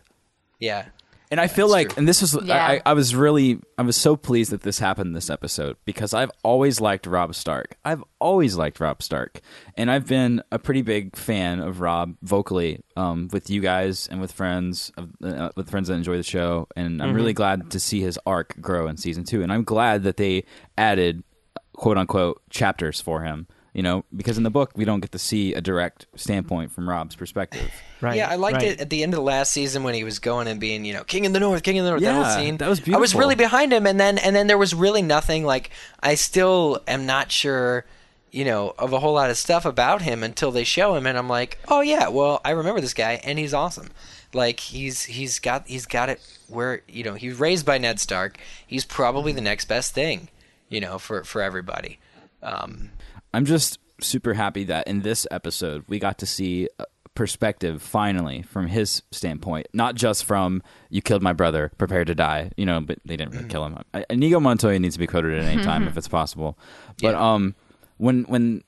Yeah. 0.59 0.87
And 1.35 1.40
I 1.40 1.48
feel 1.48 1.66
That's 1.66 1.73
like, 1.73 1.89
true. 1.89 1.98
and 1.98 2.06
this 2.09 2.20
was, 2.20 2.39
Yeah. 2.44 2.65
I, 2.65 2.81
I 2.86 2.93
was 2.93 3.12
really, 3.12 3.59
I 3.77 3.82
was 3.82 3.97
so 3.97 4.15
pleased 4.15 4.52
that 4.52 4.61
this 4.61 4.78
happened 4.78 5.16
this 5.16 5.28
episode 5.28 5.77
because 5.85 6.15
I've 6.15 6.31
always 6.44 6.81
liked 6.81 7.09
Robb 7.09 7.35
Stark. 7.35 7.77
I've 7.85 8.05
always 8.20 8.56
liked 8.56 8.78
Robb 8.78 9.02
Stark, 9.02 9.40
and 9.77 9.90
I've 9.90 10.06
been 10.06 10.44
a 10.52 10.61
pretty 10.61 10.82
big 10.82 11.16
fan 11.16 11.59
of 11.59 11.81
Robb 11.81 12.15
vocally, 12.23 12.85
um, 12.97 13.28
with 13.32 13.51
you 13.51 13.61
guys 13.61 14.06
and 14.12 14.20
with 14.20 14.31
friends, 14.31 14.93
of, 14.97 15.11
uh, 15.24 15.51
with 15.56 15.69
friends 15.69 15.89
that 15.89 15.94
enjoy 15.94 16.19
the 16.19 16.23
show. 16.23 16.69
And 16.77 17.02
I'm 17.02 17.15
really 17.15 17.32
glad 17.32 17.69
to 17.73 17.81
see 17.81 18.01
his 18.01 18.16
arc 18.24 18.61
grow 18.61 18.86
in 18.86 18.97
season 18.97 19.24
two. 19.24 19.43
And 19.43 19.52
I'm 19.52 19.65
glad 19.65 20.05
that 20.05 20.16
they 20.19 20.44
added, 20.78 21.24
quote 21.73 21.98
unquote, 21.98 22.43
chapters 22.48 23.01
for 23.01 23.23
him. 23.23 23.48
You 23.74 23.82
know, 23.82 24.05
because 24.16 24.38
in 24.38 24.44
the 24.44 24.51
book 24.51 24.70
we 24.76 24.84
don't 24.86 25.01
get 25.01 25.12
to 25.12 25.18
see 25.18 25.52
a 25.52 25.60
direct 25.60 26.06
standpoint 26.16 26.72
from 26.72 26.88
Robb's 26.88 27.16
perspective. 27.16 27.70
Right. 28.01 28.18
Yeah, 28.18 28.28
I 28.28 28.36
liked 28.36 28.56
right. 28.56 28.66
it 28.72 28.80
at 28.82 28.90
the 28.90 29.02
end 29.02 29.14
of 29.14 29.16
the 29.16 29.22
last 29.24 29.51
season 29.51 29.82
when 29.82 29.94
he 29.94 30.05
was 30.05 30.18
going 30.18 30.46
and 30.46 30.60
being, 30.60 30.84
you 30.84 30.92
know, 30.92 31.05
King 31.05 31.24
in 31.24 31.32
the 31.32 31.40
North, 31.40 31.62
King 31.62 31.76
in 31.76 31.84
the 31.84 31.90
North. 31.90 32.02
that 32.02 32.12
whole 32.12 32.22
Yeah, 32.22 32.36
scene. 32.36 32.59
that 32.59 32.68
was 32.68 32.78
beautiful. 32.80 32.98
I 32.98 33.01
was 33.01 33.14
really 33.14 33.34
behind 33.34 33.72
him, 33.72 33.86
and 33.86 33.98
then 33.98 34.18
and 34.18 34.36
then 34.36 34.46
there 34.46 34.59
was 34.59 34.74
really 34.74 35.01
nothing. 35.01 35.46
Like 35.46 35.70
I 36.02 36.14
still 36.14 36.82
am 36.86 37.06
not 37.06 37.32
sure, 37.32 37.86
you 38.30 38.44
know, 38.44 38.74
of 38.78 38.92
a 38.92 39.01
whole 39.01 39.14
lot 39.14 39.30
of 39.30 39.38
stuff 39.38 39.64
about 39.64 40.02
him 40.02 40.22
until 40.22 40.51
they 40.51 40.64
show 40.64 40.96
him, 40.96 41.06
and 41.06 41.16
I'm 41.16 41.30
like, 41.30 41.59
oh 41.68 41.80
yeah, 41.80 42.09
well 42.09 42.42
I 42.44 42.51
remember 42.51 42.82
this 42.82 42.92
guy, 42.92 43.22
and 43.24 43.38
he's 43.38 43.55
awesome. 43.55 43.88
Like 44.34 44.60
he's 44.60 45.05
he's 45.05 45.38
got 45.38 45.66
he's 45.66 45.86
got 45.86 46.10
it 46.10 46.20
where 46.48 46.82
you 46.86 47.05
know 47.05 47.14
he's 47.14 47.40
raised 47.40 47.64
by 47.64 47.78
Ned 47.78 48.01
Stark. 48.01 48.36
He's 48.66 48.84
probably 48.84 49.32
the 49.32 49.40
next 49.40 49.64
best 49.64 49.94
thing, 49.94 50.28
you 50.68 50.80
know, 50.82 50.98
for 50.98 51.24
for 51.24 51.40
everybody. 51.40 52.01
Um, 52.42 52.90
I'm 53.35 53.44
just 53.44 53.78
super 54.01 54.35
happy 54.35 54.65
that 54.65 54.86
in 54.89 55.02
this 55.02 55.27
episode 55.31 55.85
we 55.89 55.98
got 55.98 56.19
to 56.19 56.27
see 56.27 56.69
perspective 57.15 57.81
finally 57.81 58.43
from 58.43 58.66
his 58.66 59.02
standpoint, 59.12 59.69
not 59.73 59.94
just 59.94 60.24
from 60.24 60.62
"you 60.90 61.01
killed 61.02 61.23
my 61.23 61.32
brother, 61.32 61.70
prepare 61.78 62.05
to 62.05 62.15
die," 62.15 62.51
you 62.56 62.66
know, 62.66 62.81
but 62.81 62.98
they 63.05 63.16
didn't 63.16 63.32
really 63.35 63.48
kill 63.48 63.65
him. 63.65 63.78
I, 63.93 64.05
Inigo 64.11 64.40
Montoya 64.40 64.78
needs 64.78 64.94
to 64.97 64.98
be 64.98 65.06
quoted 65.06 65.39
at 65.39 65.44
any 65.44 65.62
time 65.70 65.86
if 65.86 65.97
it's 65.97 66.09
possible. 66.09 66.59
But 67.02 67.12
Yeah. 67.15 67.35
um, 67.35 67.55
when 67.98 68.24
when 68.24 68.62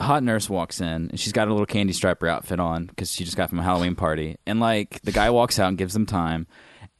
hot 0.00 0.22
nurse 0.24 0.48
walks 0.50 0.80
in 0.80 0.86
and 1.10 1.18
she's 1.20 1.32
got 1.32 1.46
a 1.48 1.52
little 1.52 1.66
candy 1.66 1.92
striper 1.92 2.26
outfit 2.28 2.58
on 2.60 2.86
because 2.86 3.12
she 3.12 3.24
just 3.24 3.36
got 3.36 3.48
from 3.48 3.58
a 3.58 3.62
Halloween 3.62 3.94
party, 3.96 4.36
and 4.46 4.60
like 4.60 5.00
the 5.02 5.12
guy 5.12 5.30
walks 5.30 5.58
out 5.58 5.68
and 5.68 5.78
gives 5.78 5.94
them 5.94 6.06
time, 6.06 6.46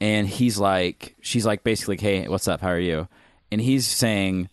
and 0.00 0.28
he's 0.28 0.58
like, 0.58 1.14
she's 1.20 1.46
like 1.46 1.62
basically, 1.64 1.96
"Hey, 1.98 2.26
what's 2.28 2.48
up? 2.48 2.60
How 2.60 2.68
are 2.70 2.78
you?" 2.80 3.08
And 3.52 3.60
he's 3.60 3.86
saying 3.86 4.48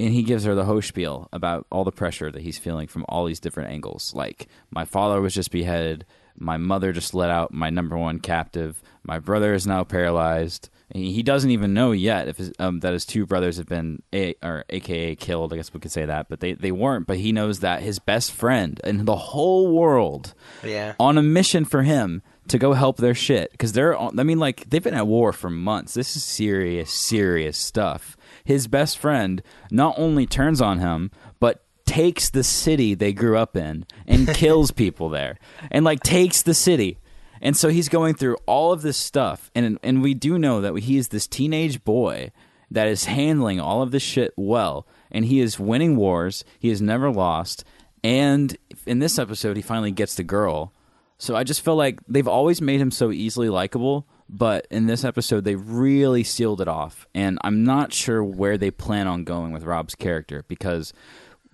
and 0.00 0.14
he 0.14 0.22
gives 0.22 0.44
her 0.44 0.54
the 0.54 0.64
whole 0.64 0.82
spiel 0.82 1.28
about 1.32 1.66
all 1.70 1.84
the 1.84 1.92
pressure 1.92 2.30
that 2.30 2.42
he's 2.42 2.58
feeling 2.58 2.86
from 2.86 3.04
all 3.08 3.24
these 3.24 3.40
different 3.40 3.70
angles. 3.70 4.14
Like, 4.14 4.48
my 4.70 4.84
father 4.84 5.20
was 5.20 5.34
just 5.34 5.50
beheaded. 5.50 6.06
My 6.38 6.56
mother 6.56 6.92
just 6.92 7.14
let 7.14 7.30
out 7.30 7.52
my 7.52 7.70
number 7.70 7.96
one 7.96 8.18
captive. 8.18 8.82
My 9.02 9.18
brother 9.18 9.52
is 9.52 9.66
now 9.66 9.84
paralyzed. 9.84 10.70
He 10.92 11.22
doesn't 11.22 11.50
even 11.50 11.74
know 11.74 11.92
yet 11.92 12.28
if 12.28 12.38
his, 12.38 12.52
um, 12.58 12.80
that 12.80 12.92
his 12.92 13.04
two 13.04 13.26
brothers 13.26 13.58
have 13.58 13.66
been 13.66 14.02
a, 14.12 14.34
or 14.42 14.64
AKA 14.70 15.16
killed. 15.16 15.52
I 15.52 15.56
guess 15.56 15.72
we 15.72 15.80
could 15.80 15.92
say 15.92 16.04
that, 16.04 16.28
but 16.28 16.40
they, 16.40 16.54
they 16.54 16.72
weren't. 16.72 17.06
But 17.06 17.18
he 17.18 17.30
knows 17.30 17.60
that 17.60 17.82
his 17.82 17.98
best 17.98 18.32
friend 18.32 18.80
in 18.82 19.04
the 19.04 19.16
whole 19.16 19.70
world 19.70 20.34
yeah. 20.64 20.94
on 20.98 21.18
a 21.18 21.22
mission 21.22 21.64
for 21.64 21.82
him 21.82 22.22
to 22.48 22.58
go 22.58 22.72
help 22.72 22.96
their 22.96 23.14
shit 23.14 23.52
because 23.52 23.72
they're 23.72 23.96
on, 23.96 24.18
I 24.18 24.24
mean 24.24 24.40
like 24.40 24.68
they've 24.68 24.82
been 24.82 24.94
at 24.94 25.06
war 25.06 25.32
for 25.32 25.50
months. 25.50 25.94
This 25.94 26.16
is 26.16 26.24
serious 26.24 26.92
serious 26.92 27.56
stuff. 27.56 28.16
His 28.50 28.66
best 28.66 28.98
friend 28.98 29.44
not 29.70 29.94
only 29.96 30.26
turns 30.26 30.60
on 30.60 30.80
him 30.80 31.12
but 31.38 31.62
takes 31.86 32.30
the 32.30 32.42
city 32.42 32.94
they 32.94 33.12
grew 33.12 33.38
up 33.38 33.56
in 33.56 33.86
and 34.08 34.26
kills 34.34 34.72
people 34.72 35.08
there 35.08 35.38
and 35.70 35.84
like 35.84 36.02
takes 36.02 36.42
the 36.42 36.52
city. 36.52 36.98
And 37.40 37.56
so 37.56 37.68
he's 37.68 37.88
going 37.88 38.14
through 38.14 38.38
all 38.46 38.72
of 38.72 38.82
this 38.82 38.96
stuff. 38.96 39.52
And 39.54 39.78
and 39.84 40.02
we 40.02 40.14
do 40.14 40.36
know 40.36 40.60
that 40.62 40.76
he 40.80 40.96
is 40.96 41.08
this 41.08 41.28
teenage 41.28 41.84
boy 41.84 42.32
that 42.72 42.88
is 42.88 43.04
handling 43.04 43.60
all 43.60 43.82
of 43.82 43.92
this 43.92 44.02
shit 44.02 44.34
well. 44.36 44.84
And 45.12 45.26
he 45.26 45.38
is 45.38 45.60
winning 45.60 45.94
wars. 45.94 46.44
He 46.58 46.70
has 46.70 46.82
never 46.82 47.08
lost. 47.08 47.62
And 48.02 48.56
in 48.84 48.98
this 48.98 49.16
episode 49.16 49.54
he 49.54 49.62
finally 49.62 49.92
gets 49.92 50.16
the 50.16 50.24
girl. 50.24 50.72
So 51.18 51.36
I 51.36 51.44
just 51.44 51.64
feel 51.64 51.76
like 51.76 52.00
they've 52.08 52.26
always 52.26 52.60
made 52.60 52.80
him 52.80 52.90
so 52.90 53.12
easily 53.12 53.48
likable, 53.48 54.08
but 54.32 54.66
in 54.70 54.86
this 54.86 55.04
episode 55.04 55.44
they 55.44 55.56
really 55.56 56.22
sealed 56.22 56.60
it 56.60 56.68
off. 56.68 57.06
And 57.14 57.38
I'm 57.42 57.64
not 57.64 57.92
sure 57.92 58.22
where 58.22 58.56
they 58.56 58.70
plan 58.70 59.06
on 59.08 59.24
going 59.24 59.52
with 59.52 59.64
Robb's 59.64 59.94
character 59.94 60.44
because 60.46 60.92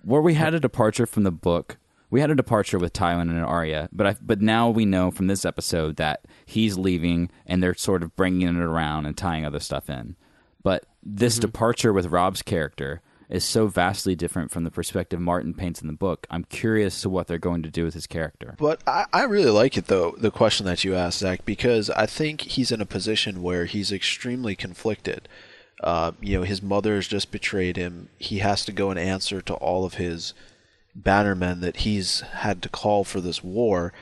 where 0.03 0.21
we 0.21 0.35
had 0.35 0.53
a 0.53 0.59
departure 0.59 1.07
from 1.07 1.23
the 1.23 1.31
book, 1.31 1.77
we 2.09 2.21
had 2.21 2.29
a 2.31 2.35
departure 2.35 2.77
with 2.77 2.93
Tywin 2.93 3.29
and 3.29 3.43
Arya, 3.43 3.89
but 3.91 4.07
I, 4.07 4.15
but 4.21 4.41
now 4.41 4.69
we 4.69 4.85
know 4.85 5.11
from 5.11 5.27
this 5.27 5.43
episode 5.43 5.97
that 5.97 6.25
he's 6.45 6.77
leaving 6.77 7.29
and 7.45 7.61
they're 7.61 7.73
sort 7.73 8.03
of 8.03 8.15
bringing 8.15 8.47
it 8.47 8.55
around 8.55 9.05
and 9.05 9.17
tying 9.17 9.45
other 9.45 9.59
stuff 9.59 9.89
in. 9.89 10.15
But 10.63 10.85
this 11.03 11.35
mm-hmm. 11.35 11.41
departure 11.41 11.93
with 11.93 12.07
Robb's 12.07 12.41
character 12.41 13.01
is 13.29 13.43
so 13.43 13.67
vastly 13.67 14.15
different 14.15 14.51
from 14.51 14.63
the 14.63 14.71
perspective 14.71 15.19
Martin 15.19 15.53
paints 15.53 15.81
in 15.81 15.87
the 15.87 15.93
book. 15.93 16.25
I'm 16.29 16.45
curious 16.45 17.01
to 17.01 17.09
what 17.09 17.27
they're 17.27 17.37
going 17.37 17.61
to 17.63 17.69
do 17.69 17.83
with 17.83 17.93
his 17.93 18.07
character. 18.07 18.55
But 18.57 18.81
I, 18.87 19.05
I 19.11 19.23
really 19.23 19.51
like 19.51 19.77
it 19.77 19.87
though, 19.87 20.15
the 20.17 20.31
question 20.31 20.65
that 20.65 20.83
you 20.83 20.95
asked, 20.95 21.19
Zach, 21.19 21.43
because 21.43 21.89
I 21.89 22.05
think 22.05 22.41
he's 22.41 22.71
in 22.71 22.79
a 22.79 22.85
position 22.85 23.41
where 23.41 23.65
he's 23.65 23.91
extremely 23.91 24.55
conflicted. 24.55 25.27
Uh, 25.83 26.13
you 26.21 26.37
know, 26.37 26.43
his 26.43 26.61
mother 26.61 26.95
has 26.95 27.07
just 27.07 27.31
betrayed 27.31 27.75
him. 27.75 28.09
He 28.17 28.39
has 28.39 28.63
to 28.65 28.71
go 28.71 28.89
and 28.91 28.99
answer 28.99 29.41
to 29.41 29.53
all 29.55 29.83
of 29.83 29.95
his 29.95 30.33
bannermen 30.97 31.59
that 31.61 31.77
he's 31.77 32.21
had 32.21 32.61
to 32.63 32.69
call 32.69 33.03
for 33.03 33.19
this 33.21 33.43
war. 33.43 33.93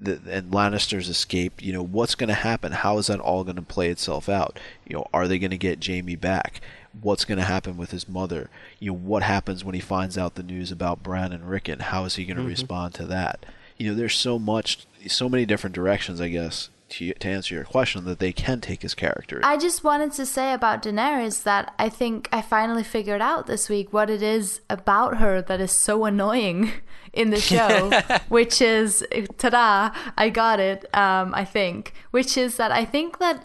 the, 0.00 0.20
and 0.30 0.50
Lannister's 0.52 1.08
escape. 1.08 1.62
You 1.62 1.72
know, 1.72 1.82
what's 1.82 2.14
going 2.14 2.28
to 2.28 2.34
happen? 2.34 2.72
How 2.72 2.98
is 2.98 3.08
that 3.08 3.20
all 3.20 3.44
going 3.44 3.56
to 3.56 3.62
play 3.62 3.88
itself 3.90 4.28
out? 4.28 4.58
You 4.86 4.96
know, 4.96 5.06
are 5.12 5.28
they 5.28 5.38
going 5.38 5.50
to 5.50 5.58
get 5.58 5.84
Jaime 5.84 6.16
back? 6.16 6.60
What's 7.00 7.24
going 7.24 7.38
to 7.38 7.44
happen 7.44 7.76
with 7.76 7.90
his 7.90 8.08
mother? 8.08 8.50
You 8.78 8.92
know, 8.92 8.98
what 8.98 9.22
happens 9.22 9.64
when 9.64 9.74
he 9.74 9.80
finds 9.80 10.16
out 10.16 10.34
the 10.34 10.42
news 10.42 10.72
about 10.72 11.02
Bran 11.02 11.32
and 11.32 11.48
Rickon? 11.48 11.80
How 11.80 12.04
is 12.04 12.16
he 12.16 12.24
going 12.24 12.36
to 12.36 12.42
respond 12.42 12.94
to 12.94 13.04
that? 13.06 13.46
You 13.76 13.88
know, 13.88 13.94
there's 13.94 14.16
so 14.16 14.38
much, 14.38 14.86
so 15.06 15.28
many 15.28 15.46
different 15.46 15.74
directions, 15.74 16.20
I 16.20 16.28
guess, 16.28 16.70
to, 16.90 17.12
to 17.12 17.28
answer 17.28 17.54
your 17.54 17.64
question 17.64 18.04
that 18.04 18.18
they 18.18 18.32
can 18.32 18.60
take 18.60 18.82
his 18.82 18.94
character. 18.94 19.40
I 19.42 19.56
just 19.56 19.84
wanted 19.84 20.12
to 20.12 20.26
say 20.26 20.52
about 20.52 20.82
Daenerys 20.82 21.42
that 21.44 21.74
I 21.78 21.88
think 21.88 22.28
I 22.32 22.40
finally 22.40 22.82
figured 22.82 23.20
out 23.20 23.46
this 23.46 23.68
week 23.68 23.92
what 23.92 24.10
it 24.10 24.22
is 24.22 24.60
about 24.70 25.18
her 25.18 25.42
that 25.42 25.60
is 25.60 25.72
so 25.72 26.04
annoying 26.04 26.72
in 27.12 27.30
the 27.30 27.40
show, 27.40 27.90
which 28.28 28.60
is 28.60 29.04
ta-da, 29.38 29.90
I 30.16 30.28
got 30.30 30.60
it. 30.60 30.84
Um, 30.94 31.34
I 31.34 31.44
think, 31.44 31.92
which 32.10 32.36
is 32.36 32.56
that 32.56 32.72
I 32.72 32.84
think 32.84 33.18
that 33.18 33.44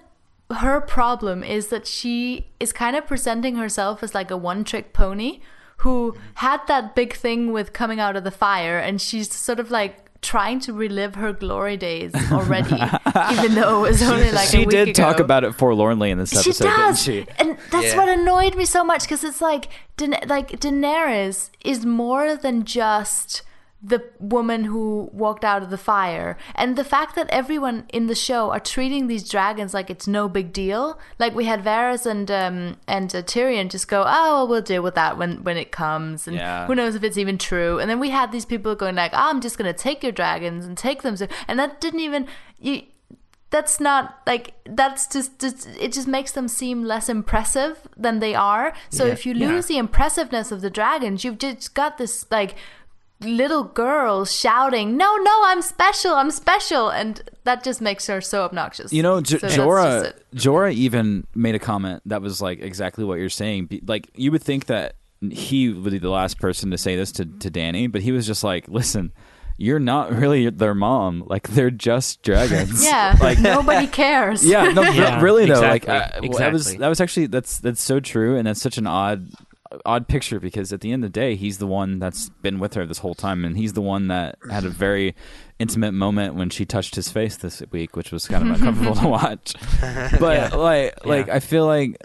her 0.55 0.81
problem 0.81 1.43
is 1.43 1.67
that 1.67 1.85
she 1.87 2.47
is 2.59 2.71
kind 2.73 2.95
of 2.95 3.05
presenting 3.07 3.55
herself 3.55 4.03
as 4.03 4.13
like 4.15 4.31
a 4.31 4.37
one-trick 4.37 4.93
pony 4.93 5.41
who 5.77 6.15
had 6.35 6.61
that 6.67 6.95
big 6.95 7.13
thing 7.13 7.51
with 7.51 7.73
coming 7.73 7.99
out 7.99 8.15
of 8.15 8.23
the 8.23 8.31
fire, 8.31 8.77
and 8.79 9.01
she's 9.01 9.33
sort 9.33 9.59
of 9.59 9.69
like 9.71 9.99
trying 10.21 10.57
to 10.61 10.71
relive 10.71 11.15
her 11.15 11.33
glory 11.33 11.75
days 11.75 12.13
already, 12.31 12.75
even 13.33 13.55
though 13.55 13.83
it 13.83 13.89
was 13.89 14.01
only 14.03 14.31
like 14.31 14.47
a 14.47 14.51
she 14.51 14.57
week 14.59 14.69
did 14.69 14.75
ago. 14.75 14.85
She 14.85 14.93
did 14.93 14.95
talk 14.95 15.19
about 15.19 15.43
it 15.43 15.53
forlornly 15.55 16.11
in 16.11 16.17
this 16.17 16.29
She 16.41 16.51
does, 16.53 16.59
didn't 16.59 16.95
she? 16.95 17.25
and 17.37 17.57
that's 17.71 17.87
Yeah. 17.87 17.97
what 17.97 18.07
annoyed 18.07 18.55
me 18.55 18.63
so 18.63 18.85
much 18.85 19.01
because 19.01 19.25
it's 19.25 19.41
like, 19.41 19.67
Da- 19.97 20.21
like 20.27 20.51
Daenerys 20.51 21.49
is 21.65 21.85
more 21.85 22.37
than 22.37 22.63
just 22.63 23.41
the 23.85 24.01
woman 24.19 24.63
who 24.63 25.09
walked 25.11 25.43
out 25.43 25.61
of 25.61 25.69
the 25.69 25.77
fire, 25.77 26.37
and 26.55 26.77
the 26.77 26.85
fact 26.85 27.15
that 27.15 27.29
everyone 27.29 27.85
in 27.91 28.07
the 28.07 28.15
show 28.15 28.49
are 28.51 28.59
treating 28.59 29.07
these 29.07 29.27
dragons 29.29 29.73
like 29.73 29.89
it's 29.89 30.07
no 30.07 30.29
big 30.29 30.53
deal. 30.53 30.97
Like 31.19 31.35
we 31.35 31.43
had 31.45 31.63
Varys 31.63 32.05
and 32.05 32.31
um 32.31 32.77
and 32.87 33.13
uh, 33.13 33.21
Tyrion 33.23 33.69
just 33.69 33.89
go, 33.89 34.03
oh, 34.07 34.33
well, 34.35 34.47
we'll 34.47 34.61
deal 34.61 34.81
with 34.83 34.95
that 34.95 35.17
when 35.17 35.43
when 35.43 35.57
it 35.57 35.71
comes, 35.71 36.27
and 36.27 36.37
Yeah. 36.37 36.65
who 36.65 36.75
knows 36.75 36.95
if 36.95 37.03
it's 37.03 37.17
even 37.17 37.37
true. 37.37 37.77
And 37.79 37.89
then 37.89 37.99
we 37.99 38.09
had 38.11 38.31
these 38.31 38.45
people 38.45 38.73
going 38.75 38.95
like, 38.95 39.11
oh, 39.13 39.29
I'm 39.29 39.41
just 39.41 39.57
gonna 39.57 39.73
take 39.73 40.01
your 40.01 40.13
dragons 40.13 40.65
and 40.65 40.77
take 40.77 41.01
them, 41.01 41.17
so, 41.17 41.27
and 41.47 41.59
that 41.59 41.81
didn't 41.81 41.99
even 41.99 42.27
you 42.59 42.83
that's 43.49 43.79
not 43.79 44.19
like 44.25 44.53
that's 44.65 45.05
just, 45.05 45.37
just 45.39 45.67
it 45.79 45.91
just 45.93 46.07
makes 46.07 46.31
them 46.31 46.47
seem 46.47 46.83
less 46.83 47.07
impressive 47.07 47.87
than 47.95 48.17
they 48.19 48.33
are 48.33 48.73
so 48.89 49.05
Yeah, 49.05 49.11
if 49.11 49.25
you 49.27 49.33
yeah. 49.35 49.47
lose 49.47 49.67
the 49.67 49.77
impressiveness 49.77 50.51
of 50.51 50.61
the 50.61 50.71
dragons 50.71 51.23
you've 51.23 51.37
just 51.37 51.75
got 51.75 51.99
this 51.99 52.25
like 52.31 52.55
little 53.25 53.63
girl 53.63 54.25
shouting 54.25 54.95
no 54.97 55.15
no 55.17 55.41
i'm 55.45 55.61
special 55.61 56.13
i'm 56.13 56.31
special 56.31 56.89
and 56.89 57.21
that 57.43 57.63
just 57.63 57.81
makes 57.81 58.07
her 58.07 58.21
so 58.21 58.43
obnoxious 58.43 58.93
You 58.93 59.03
know, 59.03 59.19
J- 59.21 59.37
So 59.37 59.47
that's 59.47 59.55
just 59.55 59.67
Jorah. 59.67 60.13
Jorah 60.35 60.73
even 60.73 61.25
made 61.35 61.55
a 61.55 61.59
comment 61.59 62.01
that 62.05 62.21
was 62.21 62.41
like 62.41 62.59
exactly 62.61 63.03
what 63.03 63.19
you're 63.19 63.29
saying. 63.29 63.81
Like 63.85 64.09
you 64.15 64.31
would 64.31 64.41
think 64.43 64.67
that 64.67 64.95
he 65.29 65.69
would 65.69 65.91
be 65.91 65.99
the 65.99 66.09
last 66.09 66.39
person 66.39 66.71
to 66.71 66.77
say 66.77 66.95
this 66.95 67.11
to 67.13 67.25
to 67.25 67.51
Dany, 67.51 67.91
but 67.91 68.01
he 68.01 68.11
was 68.13 68.25
just 68.25 68.43
like, 68.43 68.67
"Listen, 68.69 69.11
you're 69.57 69.79
not 69.79 70.11
really 70.13 70.49
their 70.49 70.73
mom. 70.73 71.23
Like 71.27 71.49
they're 71.49 71.69
just 71.71 72.23
dragons. 72.23 72.83
yeah 72.85 73.17
like 73.21 73.39
nobody 73.53 73.87
cares 73.87 74.45
yeah, 74.53 74.71
no, 74.71 74.81
Yeah, 74.83 75.21
really 75.21 75.45
though. 75.45 75.53
exactly, 75.53 75.93
Like 75.93 76.13
uh, 76.15 76.19
well, 76.29 76.39
that 76.39 76.53
was 76.53 76.75
that 76.77 76.87
was 76.87 77.01
actually 77.01 77.27
that's 77.27 77.59
that's 77.59 77.81
so 77.81 77.99
true, 77.99 78.37
and 78.37 78.47
that's 78.47 78.61
such 78.61 78.77
an 78.77 78.87
odd 78.87 79.29
odd 79.85 80.07
picture 80.07 80.39
because 80.39 80.71
at 80.73 80.81
the 80.81 80.91
end 80.91 81.03
of 81.03 81.11
the 81.11 81.19
day, 81.19 81.35
he's 81.35 81.57
the 81.57 81.67
one 81.67 81.99
that's 81.99 82.29
been 82.41 82.59
with 82.59 82.73
her 82.75 82.85
this 82.85 82.99
whole 82.99 83.15
time, 83.15 83.45
and 83.45 83.57
he's 83.57 83.73
the 83.73 83.81
one 83.81 84.07
that 84.07 84.37
had 84.49 84.65
a 84.65 84.69
very 84.69 85.15
intimate 85.59 85.93
moment 85.93 86.35
when 86.35 86.49
she 86.49 86.65
touched 86.65 86.95
his 86.95 87.09
face 87.09 87.37
this 87.37 87.61
week, 87.71 87.95
which 87.95 88.11
was 88.11 88.27
kind 88.27 88.47
of 88.49 88.55
uncomfortable 88.55 88.95
to 88.95 89.07
watch. 89.07 89.53
But 90.19 90.57
like, 90.57 91.05
like 91.05 91.27
Yeah. 91.27 91.35
I 91.35 91.39
feel 91.39 91.65
like 91.65 91.97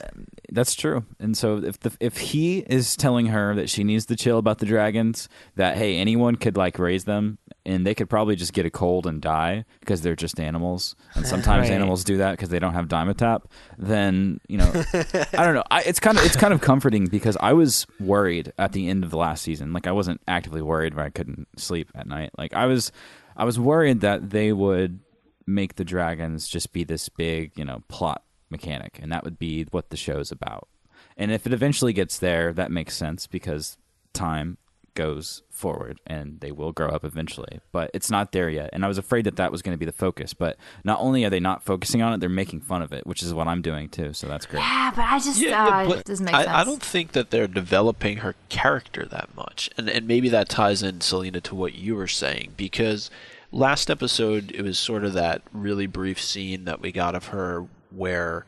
that's 0.50 0.74
true. 0.74 1.04
And 1.18 1.36
so 1.36 1.58
if 1.58 1.80
the 1.80 1.92
if 2.00 2.16
he 2.18 2.60
is 2.60 2.96
telling 2.96 3.26
her 3.26 3.54
that 3.54 3.68
she 3.68 3.84
needs 3.84 4.06
to 4.06 4.16
chill 4.16 4.38
about 4.38 4.58
the 4.58 4.66
dragons, 4.66 5.28
that 5.56 5.76
hey, 5.76 5.96
anyone 5.98 6.36
could 6.36 6.56
like 6.56 6.78
raise 6.78 7.04
them 7.04 7.38
and 7.68 7.86
they 7.86 7.94
could 7.94 8.08
probably 8.08 8.34
just 8.34 8.52
get 8.52 8.66
a 8.66 8.70
cold 8.70 9.06
and 9.06 9.20
die 9.20 9.64
because 9.80 10.00
they're 10.00 10.16
just 10.16 10.40
animals. 10.40 10.96
And 11.14 11.26
sometimes 11.34 11.68
Right. 11.68 11.74
animals 11.74 12.02
do 12.02 12.16
that 12.16 12.32
because 12.32 12.48
they 12.48 12.58
don't 12.58 12.72
have 12.74 12.88
Dimetapp. 12.88 13.42
Then 13.76 14.40
you 14.48 14.58
know, 14.58 14.72
I 14.94 15.44
don't 15.44 15.54
know. 15.54 15.64
I, 15.70 15.82
it's 15.82 16.00
kind 16.00 16.18
of 16.18 16.24
it's 16.24 16.36
kind 16.36 16.52
of 16.54 16.60
comforting 16.60 17.06
because 17.06 17.36
I 17.40 17.52
was 17.52 17.86
worried 18.00 18.52
at 18.58 18.72
the 18.72 18.88
end 18.88 19.04
of 19.04 19.10
the 19.10 19.18
last 19.18 19.42
season. 19.42 19.72
Like 19.72 19.86
I 19.86 19.92
wasn't 19.92 20.20
actively 20.26 20.62
worried 20.62 20.94
where 20.94 21.04
I 21.04 21.10
couldn't 21.10 21.46
sleep 21.56 21.90
at 21.94 22.06
night. 22.06 22.30
Like 22.38 22.54
I 22.54 22.66
was, 22.66 22.90
I 23.36 23.44
was 23.44 23.60
worried 23.60 24.00
that 24.00 24.30
they 24.30 24.52
would 24.52 25.00
make 25.46 25.76
the 25.76 25.84
dragons 25.84 26.48
just 26.48 26.72
be 26.72 26.84
this 26.84 27.08
big, 27.08 27.52
you 27.56 27.64
know, 27.64 27.82
plot 27.88 28.22
mechanic, 28.50 28.98
and 29.02 29.12
that 29.12 29.24
would 29.24 29.38
be 29.38 29.64
what 29.70 29.90
the 29.90 29.96
show's 29.96 30.32
about. 30.32 30.68
And 31.16 31.30
if 31.30 31.46
it 31.46 31.52
eventually 31.52 31.92
gets 31.92 32.18
there, 32.18 32.52
that 32.54 32.70
makes 32.70 32.96
sense 32.96 33.26
because 33.26 33.76
time 34.14 34.56
goes 34.98 35.42
forward 35.48 36.00
and 36.08 36.40
they 36.40 36.50
will 36.50 36.72
grow 36.72 36.88
up 36.88 37.04
eventually. 37.04 37.60
But 37.70 37.92
it's 37.94 38.10
not 38.10 38.32
there 38.32 38.50
yet. 38.50 38.70
And 38.72 38.84
I 38.84 38.88
was 38.88 38.98
afraid 38.98 39.26
that 39.26 39.36
that 39.36 39.52
was 39.52 39.62
going 39.62 39.72
to 39.74 39.78
be 39.78 39.86
the 39.86 39.92
focus. 39.92 40.34
But 40.34 40.56
not 40.82 40.98
only 40.98 41.24
are 41.24 41.30
they 41.30 41.38
not 41.38 41.62
focusing 41.62 42.02
on 42.02 42.12
it, 42.12 42.18
they're 42.18 42.28
making 42.28 42.62
fun 42.62 42.82
of 42.82 42.92
it, 42.92 43.06
which 43.06 43.22
is 43.22 43.32
what 43.32 43.46
I'm 43.46 43.62
doing 43.62 43.88
too. 43.88 44.12
So 44.12 44.26
that's 44.26 44.44
great. 44.44 44.58
yeah 44.58 44.90
but 44.90 45.04
i 45.04 45.18
just 45.20 45.40
Yeah, 45.40 45.64
uh, 45.64 45.88
yeah, 45.88 45.94
it 45.98 46.04
doesn't 46.04 46.24
make 46.24 46.34
I, 46.34 46.42
sense 46.42 46.56
I 46.56 46.64
don't 46.64 46.82
think 46.82 47.12
that 47.12 47.30
they're 47.30 47.46
developing 47.46 48.18
her 48.18 48.34
character 48.48 49.06
that 49.06 49.34
much, 49.36 49.70
and 49.78 49.88
and 49.88 50.08
maybe 50.08 50.28
that 50.30 50.48
ties 50.48 50.82
in, 50.82 51.00
Selena, 51.00 51.40
to 51.42 51.54
what 51.54 51.76
you 51.76 51.94
were 51.94 52.08
saying 52.08 52.54
because 52.56 53.08
last 53.52 53.88
episode 53.88 54.50
it 54.50 54.62
was 54.62 54.80
sort 54.80 55.04
of 55.04 55.12
that 55.12 55.42
really 55.52 55.86
brief 55.86 56.20
scene 56.20 56.64
that 56.64 56.80
we 56.80 56.90
got 56.90 57.14
of 57.14 57.28
her 57.28 57.66
where 57.90 58.44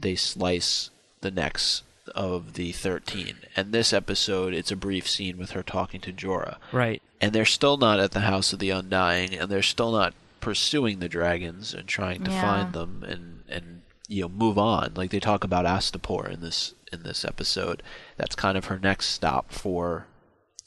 they 0.00 0.16
slice 0.16 0.90
the 1.20 1.30
necks 1.30 1.82
of 2.14 2.52
the 2.54 2.70
13 2.72 3.34
and 3.56 3.72
this 3.72 3.92
episode 3.92 4.52
it's 4.52 4.70
a 4.70 4.76
brief 4.76 5.08
scene 5.08 5.38
with 5.38 5.52
her 5.52 5.62
talking 5.62 6.00
to 6.02 6.12
Jorah. 6.12 6.56
Right. 6.72 7.00
and 7.20 7.32
they're 7.32 7.44
still 7.44 7.76
not 7.76 7.98
at 8.00 8.10
the 8.12 8.20
house 8.20 8.52
of 8.52 8.58
the 8.58 8.70
undying 8.70 9.34
and 9.34 9.50
they're 9.50 9.62
still 9.62 9.92
not 9.92 10.12
pursuing 10.40 10.98
the 10.98 11.08
dragons 11.08 11.72
and 11.72 11.88
trying 11.88 12.22
to 12.24 12.30
Yeah. 12.30 12.42
find 12.42 12.72
them 12.74 13.02
and 13.08 13.42
and 13.48 13.80
you 14.08 14.22
know 14.22 14.28
move 14.28 14.58
on. 14.58 14.92
Like 14.94 15.10
they 15.10 15.20
talk 15.20 15.44
about 15.44 15.64
Astapor 15.64 16.30
in 16.30 16.40
this 16.40 16.74
in 16.92 17.02
this 17.04 17.24
episode. 17.24 17.82
That's 18.18 18.34
kind 18.34 18.58
of 18.58 18.66
her 18.66 18.78
next 18.78 19.06
stop 19.06 19.50
for 19.50 20.06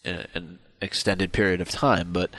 a, 0.04 0.26
an 0.34 0.58
extended 0.82 1.32
period 1.32 1.62
of 1.62 1.70
time. 1.70 2.12
But 2.12 2.32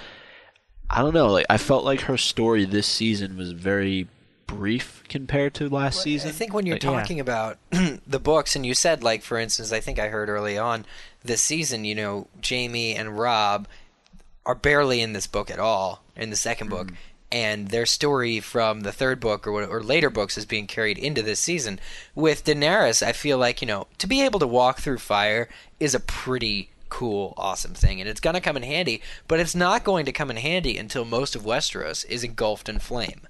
I 0.91 1.03
don't 1.03 1.15
know 1.15 1.29
like 1.29 1.47
I 1.49 1.57
felt 1.59 1.85
like 1.85 2.01
her 2.03 2.17
story 2.17 2.65
this 2.65 2.89
season 2.89 3.37
was 3.37 3.53
very 3.53 4.09
brief 4.49 5.05
compared 5.09 5.55
to 5.55 5.69
last 5.69 6.03
season 6.03 6.31
I 6.31 6.33
think 6.33 6.53
when 6.53 6.67
you're 6.67 6.75
Like- 6.75 6.81
talking 6.83 7.21
about 7.21 7.59
the 7.71 8.19
books, 8.19 8.57
and 8.57 8.67
you 8.67 8.75
said, 8.75 9.05
like, 9.05 9.23
for 9.23 9.39
instance, 9.39 9.71
I 9.71 9.79
think 9.79 10.01
I 10.01 10.09
heard 10.09 10.29
early 10.29 10.59
on 10.59 10.85
this 11.23 11.41
season, 11.41 11.85
you 11.85 11.95
know, 11.95 12.27
Jaime 12.49 12.97
and 12.97 13.17
Robb 13.17 13.69
are 14.45 14.57
barely 14.57 15.01
in 15.01 15.13
this 15.13 15.27
book 15.29 15.51
at 15.51 15.61
all, 15.61 16.03
in 16.17 16.31
the 16.31 16.37
2nd 16.37 16.69
book. 16.69 16.87
Mm-hmm. 16.89 16.95
And 17.31 17.69
their 17.69 17.85
story 17.85 18.41
from 18.41 18.81
the 18.81 18.91
third 18.93 19.21
book 19.21 19.47
or, 19.47 19.53
what- 19.53 19.69
or 19.69 19.83
later 19.83 20.09
books 20.09 20.39
is 20.39 20.47
being 20.47 20.67
carried 20.67 20.97
into 20.99 21.21
this 21.21 21.39
season. 21.39 21.79
With 22.15 22.45
Daenerys, 22.45 23.07
I 23.07 23.13
feel 23.13 23.37
like, 23.37 23.61
you 23.61 23.69
know, 23.69 23.87
to 23.99 24.07
be 24.07 24.23
able 24.23 24.41
to 24.41 24.47
walk 24.47 24.81
through 24.81 24.99
fire 24.99 25.49
is 25.79 25.95
a 25.95 26.01
pretty 26.01 26.71
cool, 26.89 27.35
awesome 27.37 27.75
thing. 27.75 28.01
And 28.01 28.09
it's 28.09 28.21
going 28.21 28.33
to 28.33 28.41
come 28.41 28.57
in 28.57 28.63
handy, 28.63 29.03
but 29.29 29.41
it's 29.41 29.55
not 29.55 29.85
going 29.85 30.07
to 30.07 30.13
come 30.13 30.31
in 30.31 30.39
handy 30.39 30.79
until 30.79 31.05
most 31.05 31.37
of 31.37 31.43
Westeros 31.43 32.07
is 32.09 32.25
engulfed 32.25 32.67
in 32.71 32.79
flame 32.79 33.28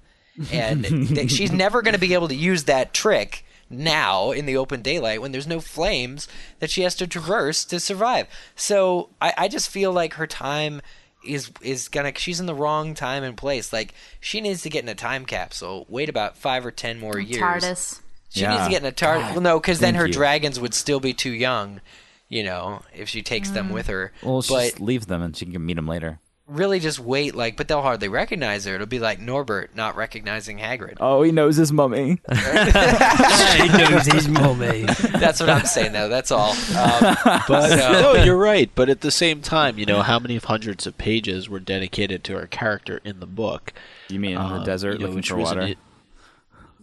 and 0.51 0.83
th- 0.85 1.31
she's 1.31 1.51
never 1.51 1.81
going 1.81 1.93
to 1.93 1.99
be 1.99 2.13
able 2.13 2.27
to 2.27 2.35
use 2.35 2.65
that 2.65 2.93
trick 2.93 3.45
now 3.69 4.31
in 4.31 4.45
the 4.45 4.57
open 4.57 4.81
daylight 4.81 5.21
when 5.21 5.31
there's 5.31 5.47
no 5.47 5.59
flames 5.59 6.27
that 6.59 6.69
she 6.69 6.81
has 6.81 6.95
to 6.95 7.07
traverse 7.07 7.63
to 7.65 7.79
survive. 7.79 8.27
So 8.55 9.09
I, 9.21 9.33
I 9.37 9.47
just 9.47 9.69
feel 9.69 9.91
like 9.91 10.15
her 10.15 10.27
time 10.27 10.81
is 11.25 11.51
is 11.61 11.89
gonna 11.89 12.13
she's 12.15 12.39
in 12.39 12.45
the 12.45 12.55
wrong 12.55 12.93
time 12.93 13.23
and 13.23 13.35
place. 13.37 13.73
Like 13.73 13.93
she 14.19 14.41
needs 14.41 14.61
to 14.63 14.69
get 14.69 14.83
in 14.83 14.89
a 14.89 14.95
time 14.95 15.25
capsule, 15.25 15.85
wait 15.89 16.09
about 16.09 16.37
five 16.37 16.65
or 16.65 16.71
ten 16.71 16.99
more 16.99 17.19
years. 17.19 17.41
TARDIS. 17.41 18.01
She 18.29 18.41
Yeah. 18.41 18.51
needs 18.51 18.63
to 18.65 18.69
get 18.69 18.81
in 18.81 18.87
a 18.87 18.91
TARDIS. 18.91 19.31
Well, 19.31 19.41
no, 19.41 19.59
because 19.59 19.79
then 19.79 19.95
her 19.95 20.07
you. 20.07 20.13
dragons 20.13 20.59
would 20.59 20.73
still 20.73 20.99
be 20.99 21.13
too 21.13 21.31
young. 21.31 21.81
You 22.29 22.43
know, 22.43 22.83
if 22.93 23.09
she 23.09 23.23
takes 23.23 23.49
them 23.49 23.69
mm. 23.69 23.73
with 23.73 23.87
her. 23.87 24.13
Well, 24.21 24.43
she 24.43 24.53
but 24.53 24.79
leaves 24.79 25.07
them 25.07 25.23
and 25.23 25.35
she 25.35 25.47
can 25.47 25.65
meet 25.65 25.75
them 25.75 25.87
later. 25.87 26.19
Really, 26.49 26.79
just 26.79 26.99
wait. 26.99 27.35
Like, 27.35 27.55
but 27.55 27.67
they'll 27.67 27.81
hardly 27.81 28.07
recognize 28.09 28.65
her. 28.65 28.75
It'll 28.75 28.87
be 28.87 28.99
like 28.99 29.19
Norbert 29.19 29.75
not 29.75 29.95
recognizing 29.95 30.57
Hagrid. 30.57 30.97
Oh, 30.99 31.21
he 31.21 31.31
knows 31.31 31.55
his 31.55 31.71
mummy. 31.71 32.19
he 32.29 33.67
knows 33.77 34.05
his 34.05 34.27
mommy. 34.27 34.83
That's 35.19 35.39
what 35.39 35.49
I'm 35.49 35.65
saying, 35.65 35.93
though. 35.93 36.09
That's 36.09 36.31
all. 36.31 36.51
Um, 36.51 37.15
But 37.47 37.69
So- 37.69 37.91
no, 38.15 38.23
you're 38.23 38.35
right. 38.37 38.69
But 38.75 38.89
at 38.89 39.01
the 39.01 39.11
same 39.11 39.41
time, 39.41 39.77
you 39.77 39.85
know, 39.85 40.01
how 40.01 40.19
many 40.19 40.37
hundreds 40.37 40.85
of 40.87 40.97
pages 40.97 41.47
were 41.49 41.59
dedicated 41.59 42.23
to 42.25 42.33
her 42.37 42.47
character 42.47 42.99
in 43.05 43.19
the 43.19 43.25
book? 43.27 43.73
You 44.09 44.19
mean 44.19 44.31
in 44.31 44.37
the 44.37 44.55
Um, 44.55 44.63
desert 44.63 44.93
you 44.93 44.99
know, 44.99 45.07
looking 45.07 45.23
for 45.23 45.35
was 45.37 45.51
an- 45.51 45.57
water? 45.59 45.73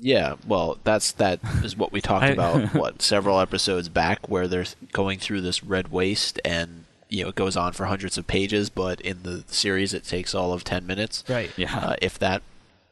yeah, 0.01 0.35
well, 0.47 0.79
that's 0.85 1.13
that 1.13 1.41
is 1.65 1.77
what 1.77 1.93
we 1.93 2.01
talked 2.01 2.25
I- 2.25 2.29
about 2.29 2.75
what 2.75 3.03
several 3.03 3.41
episodes 3.41 3.89
back, 3.89 4.29
where 4.29 4.47
they're 4.49 4.65
going 4.93 5.19
through 5.19 5.41
this 5.43 5.63
red 5.65 5.89
waste, 5.89 6.41
and 6.45 6.85
you 7.09 7.23
know 7.23 7.29
it 7.31 7.35
goes 7.35 7.57
on 7.57 7.73
for 7.73 7.87
hundreds 7.87 8.19
of 8.19 8.27
pages, 8.27 8.69
but 8.71 9.01
in 9.01 9.23
the 9.23 9.45
series 9.49 9.95
it 9.95 10.05
takes 10.05 10.35
all 10.35 10.53
of 10.53 10.65
ten 10.65 10.87
minutes, 10.87 11.23
Right. 11.29 11.51
Yeah. 11.57 11.77
uh, 11.77 11.97
if 12.03 12.19
that. 12.19 12.43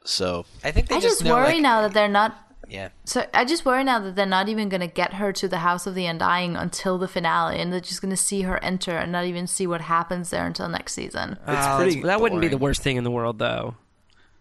So 0.04 0.44
I 0.62 0.70
think 0.70 0.88
they 0.88 0.96
I 0.96 1.00
just, 1.00 1.16
just 1.20 1.24
know, 1.24 1.34
worry 1.34 1.54
like- 1.54 1.62
now 1.62 1.82
that 1.82 1.94
they're 1.94 2.08
not. 2.08 2.40
Yeah. 2.68 2.88
So 3.04 3.26
I 3.34 3.44
just 3.44 3.64
worry 3.66 3.84
now 3.84 3.98
that 3.98 4.16
they're 4.16 4.24
not 4.24 4.48
even 4.48 4.70
going 4.70 4.80
to 4.80 4.86
get 4.86 5.14
her 5.14 5.32
to 5.34 5.48
the 5.48 5.58
House 5.58 5.86
of 5.86 5.94
the 5.94 6.06
Undying 6.06 6.56
until 6.56 6.96
the 6.96 7.06
finale, 7.08 7.60
and 7.60 7.70
they're 7.70 7.78
just 7.80 8.00
going 8.00 8.10
to 8.10 8.16
see 8.16 8.42
her 8.42 8.62
enter 8.64 8.96
and 8.96 9.12
not 9.12 9.26
even 9.26 9.46
see 9.46 9.66
what 9.66 9.82
happens 9.82 10.30
there 10.30 10.46
until 10.46 10.68
next 10.70 10.94
season. 10.94 11.38
It's 11.46 11.66
pretty 11.76 12.00
that 12.02 12.20
wouldn't 12.22 12.40
be 12.40 12.48
the 12.48 12.56
worst 12.58 12.82
thing 12.82 12.96
in 12.96 13.04
the 13.04 13.10
world, 13.10 13.38
though. 13.38 13.74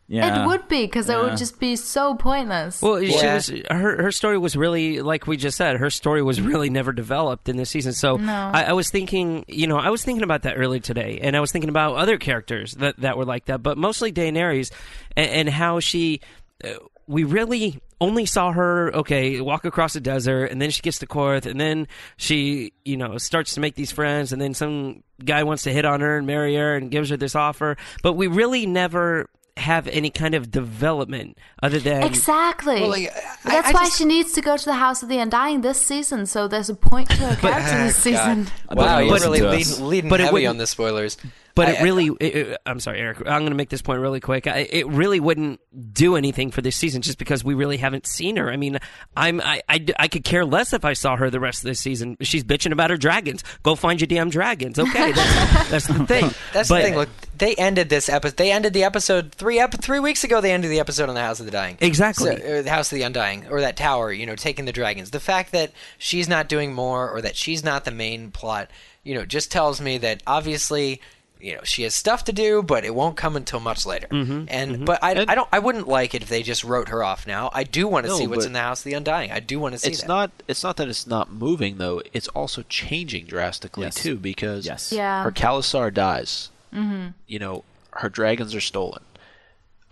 Yeah. 0.07 0.43
It 0.43 0.47
would 0.47 0.67
be 0.67 0.85
because 0.85 1.09
it 1.09 1.17
would 1.17 1.37
just 1.37 1.59
be 1.59 1.75
so 1.75 2.15
pointless. 2.15 2.81
Well, 2.81 3.01
she 3.03 3.25
was 3.25 3.47
her 3.71 4.01
her 4.03 4.11
story 4.11 4.37
was 4.37 4.55
really 4.55 5.01
like 5.01 5.27
we 5.27 5.37
just 5.37 5.57
said. 5.57 5.77
Her 5.77 5.89
story 5.89 6.21
was 6.21 6.41
really 6.41 6.69
never 6.69 6.91
developed 6.91 7.47
in 7.47 7.55
this 7.55 7.69
season. 7.69 7.93
So 7.93 8.17
No. 8.17 8.51
I, 8.53 8.63
I 8.63 8.73
was 8.73 8.89
thinking, 8.89 9.45
you 9.47 9.65
know, 9.65 9.77
I 9.77 9.89
was 9.89 10.03
thinking 10.03 10.23
about 10.23 10.43
that 10.43 10.55
earlier 10.57 10.81
today, 10.81 11.19
and 11.21 11.37
I 11.37 11.39
was 11.39 11.51
thinking 11.51 11.69
about 11.69 11.95
other 11.95 12.17
characters 12.17 12.73
that 12.75 12.97
that 12.97 13.17
were 13.17 13.25
like 13.25 13.45
that, 13.45 13.63
but 13.63 13.77
mostly 13.77 14.11
Daenerys 14.11 14.71
and, 15.15 15.29
and 15.29 15.49
how 15.49 15.79
she. 15.79 16.19
Uh, 16.63 16.73
we 17.05 17.25
really 17.25 17.81
only 17.99 18.25
saw 18.25 18.51
her 18.51 18.93
okay 18.95 19.41
walk 19.41 19.65
across 19.65 19.93
the 19.93 19.99
desert 19.99 20.45
and 20.45 20.61
then 20.61 20.69
she 20.69 20.81
gets 20.81 20.99
to 20.99 21.07
Qarth 21.07 21.45
and 21.45 21.59
then 21.59 21.87
she 22.17 22.71
you 22.85 22.95
know 22.97 23.17
starts 23.17 23.55
to 23.55 23.59
make 23.59 23.75
these 23.75 23.91
friends 23.91 24.31
and 24.31 24.41
then 24.41 24.53
some 24.53 25.03
guy 25.23 25.43
wants 25.43 25.63
to 25.63 25.73
hit 25.73 25.83
on 25.85 25.99
her 25.99 26.17
and 26.17 26.25
marry 26.27 26.55
her 26.55 26.75
and 26.75 26.91
gives 26.91 27.09
her 27.09 27.17
this 27.17 27.35
offer 27.35 27.75
but 28.01 28.13
we 28.13 28.27
really 28.27 28.65
never 28.65 29.29
have 29.57 29.87
any 29.87 30.09
kind 30.09 30.33
of 30.33 30.49
development 30.49 31.37
other 31.61 31.79
than 31.79 32.01
exactly. 32.03 32.81
Well, 32.81 32.89
like, 32.89 33.09
I- 33.45 33.49
That's 33.49 33.67
I 33.69 33.71
why 33.71 33.85
just- 33.85 33.97
she 33.99 34.05
needs 34.05 34.31
to 34.33 34.41
go 34.41 34.57
to 34.57 34.65
the 34.65 34.73
House 34.73 35.03
of 35.03 35.09
the 35.09 35.19
Undying 35.19 35.61
this 35.61 35.79
season. 35.79 36.25
So 36.25 36.47
there's 36.47 36.69
a 36.69 36.75
point 36.75 37.09
to 37.11 37.17
her 37.17 37.35
character 37.35 37.83
this 37.85 37.95
season. 38.07 38.47
I 38.69 38.73
Wow, 38.73 38.97
bet 38.97 39.05
you're 39.05 39.13
listen 39.13 39.27
really 39.31 39.39
to 39.41 39.49
lead, 39.51 39.61
us. 39.61 39.79
leading 39.79 40.09
But 40.09 40.19
heavy 40.21 40.33
wouldn't- 40.33 40.49
on 40.49 40.57
the 40.57 40.67
spoilers. 40.67 41.17
But 41.55 41.67
I- 41.67 41.71
it 41.73 41.83
really, 41.83 42.07
it, 42.19 42.35
it- 42.35 42.57
I'm 42.65 42.79
sorry, 42.79 42.99
Eric. 42.99 43.19
I'm 43.19 43.41
going 43.41 43.49
to 43.51 43.55
make 43.55 43.69
this 43.69 43.81
point 43.83 43.99
really 44.01 44.19
quick. 44.19 44.47
I, 44.47 44.67
it 44.71 44.87
really 44.87 45.19
wouldn't 45.19 45.59
do 45.93 46.15
anything 46.15 46.49
for 46.49 46.61
this 46.61 46.75
season 46.75 47.01
just 47.03 47.17
because 47.19 47.43
we 47.43 47.53
really 47.53 47.77
haven't 47.77 48.07
seen 48.07 48.37
her. 48.37 48.49
I 48.51 48.57
mean, 48.57 48.79
I'm, 49.15 49.39
I, 49.41 49.61
I, 49.69 49.85
I 49.99 50.07
could 50.07 50.23
care 50.23 50.45
less 50.45 50.73
if 50.73 50.83
I 50.83 50.93
saw 50.93 51.15
her 51.15 51.29
the 51.29 51.39
rest 51.39 51.59
of 51.59 51.65
this 51.67 51.79
season. 51.79 52.17
She's 52.21 52.43
bitching 52.43 52.71
about 52.71 52.89
her 52.89 52.97
dragons. 52.97 53.43
Go 53.61 53.75
find 53.75 54.01
your 54.01 54.07
damn 54.07 54.29
dragons. 54.31 54.79
Okay, 54.79 55.11
that's, 55.11 55.69
that's 55.69 55.87
the 55.87 56.05
thing. 56.07 56.31
That's 56.53 56.69
But- 56.69 56.77
the 56.77 56.83
thing. 56.83 56.95
Look, 56.95 57.09
they 57.37 57.55
ended 57.55 57.89
this 57.89 58.09
episode. 58.09 58.37
They 58.37 58.51
ended 58.51 58.73
the 58.73 58.83
episode 58.83 59.31
three 59.33 59.59
ep- 59.59 59.81
three 59.81 59.99
weeks 59.99 60.23
ago. 60.23 60.39
They 60.41 60.51
ended 60.51 60.71
the 60.71 60.79
episode 60.79 61.09
on 61.09 61.15
the 61.15 61.21
House 61.21 61.39
of 61.39 61.45
the 61.45 61.51
Dying. 61.51 61.77
Exactly. 61.81 62.37
So, 62.37 62.61
the 62.61 62.69
House 62.69 62.91
of 62.91 62.95
the 62.95 63.01
Undying, 63.03 63.47
or 63.49 63.61
that 63.61 63.75
tower. 63.75 64.11
You 64.13 64.25
know, 64.25 64.35
taking 64.35 64.65
the 64.65 64.71
dragons. 64.71 65.11
The 65.11 65.19
fact 65.19 65.51
that 65.51 65.71
she's 65.97 66.27
not 66.29 66.47
doing 66.47 66.73
more, 66.73 67.09
or 67.09 67.21
that 67.21 67.35
she's 67.35 67.63
not 67.63 67.85
the 67.85 67.91
main 67.91 68.29
plot, 68.31 68.69
you 69.03 69.13
know, 69.15 69.25
just 69.25 69.51
tells 69.51 69.81
me 69.81 69.97
that 69.99 70.21
obviously. 70.25 71.01
You 71.43 71.55
know 71.55 71.61
she 71.63 71.83
has 71.83 71.93
stuff 71.93 72.23
to 72.23 72.31
do, 72.33 72.63
but 72.63 72.85
it 72.85 72.95
won't 72.95 73.17
come 73.17 73.35
until 73.35 73.59
much 73.59 73.85
later. 73.85 74.07
Mm-hmm, 74.07 74.45
And 74.47 74.85
but 74.85 75.03
I, 75.03 75.11
I 75.27 75.35
don't 75.35 75.49
I 75.51 75.59
wouldn't 75.59 75.89
like 75.89 76.15
it 76.15 76.21
if 76.23 76.29
they 76.29 76.41
just 76.41 76.63
wrote 76.63 76.87
her 76.87 77.03
off 77.03 77.27
now. 77.27 77.49
I 77.53 77.63
do 77.65 77.85
want 77.87 78.05
to 78.05 78.11
No, 78.13 78.17
see 78.17 78.27
what's 78.27 78.45
in 78.45 78.53
the 78.53 78.59
House 78.61 78.79
of 78.79 78.85
the 78.85 78.93
Undying. 78.93 79.29
I 79.31 79.41
do 79.41 79.59
want 79.59 79.73
to 79.73 79.79
see 79.79 79.89
it's 79.89 80.01
that. 80.01 80.07
not 80.07 80.31
it's 80.47 80.63
not 80.63 80.77
that 80.77 80.87
it's 80.87 81.05
not 81.05 81.31
moving 81.31 81.79
though. 81.79 82.01
It's 82.13 82.29
also 82.29 82.61
changing 82.69 83.25
drastically 83.25 83.83
Yes. 83.83 83.95
too 83.95 84.15
because 84.15 84.65
Yes. 84.65 84.91
Yeah. 84.93 85.23
her 85.23 85.31
Khalasar 85.31 85.93
dies. 85.93 86.49
Mm-hmm. 86.73 87.07
You 87.27 87.39
know, 87.39 87.63
her 87.91 88.07
dragons 88.09 88.55
are 88.55 88.61
stolen. 88.61 89.03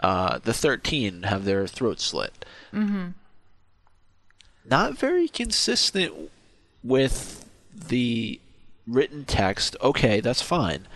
Uh, 0.02 0.40
the 0.42 0.54
thirteen 0.54 1.24
have 1.24 1.44
their 1.44 1.68
throats 1.68 2.06
slit. 2.06 2.46
Mm-hmm. 2.74 3.10
Not 4.66 4.98
very 4.98 5.28
consistent 5.28 6.32
with 6.84 7.46
the 7.74 8.40
written 8.88 9.26
text. 9.26 9.76
Okay, 9.82 10.20
that's 10.22 10.42
fine, 10.42 10.88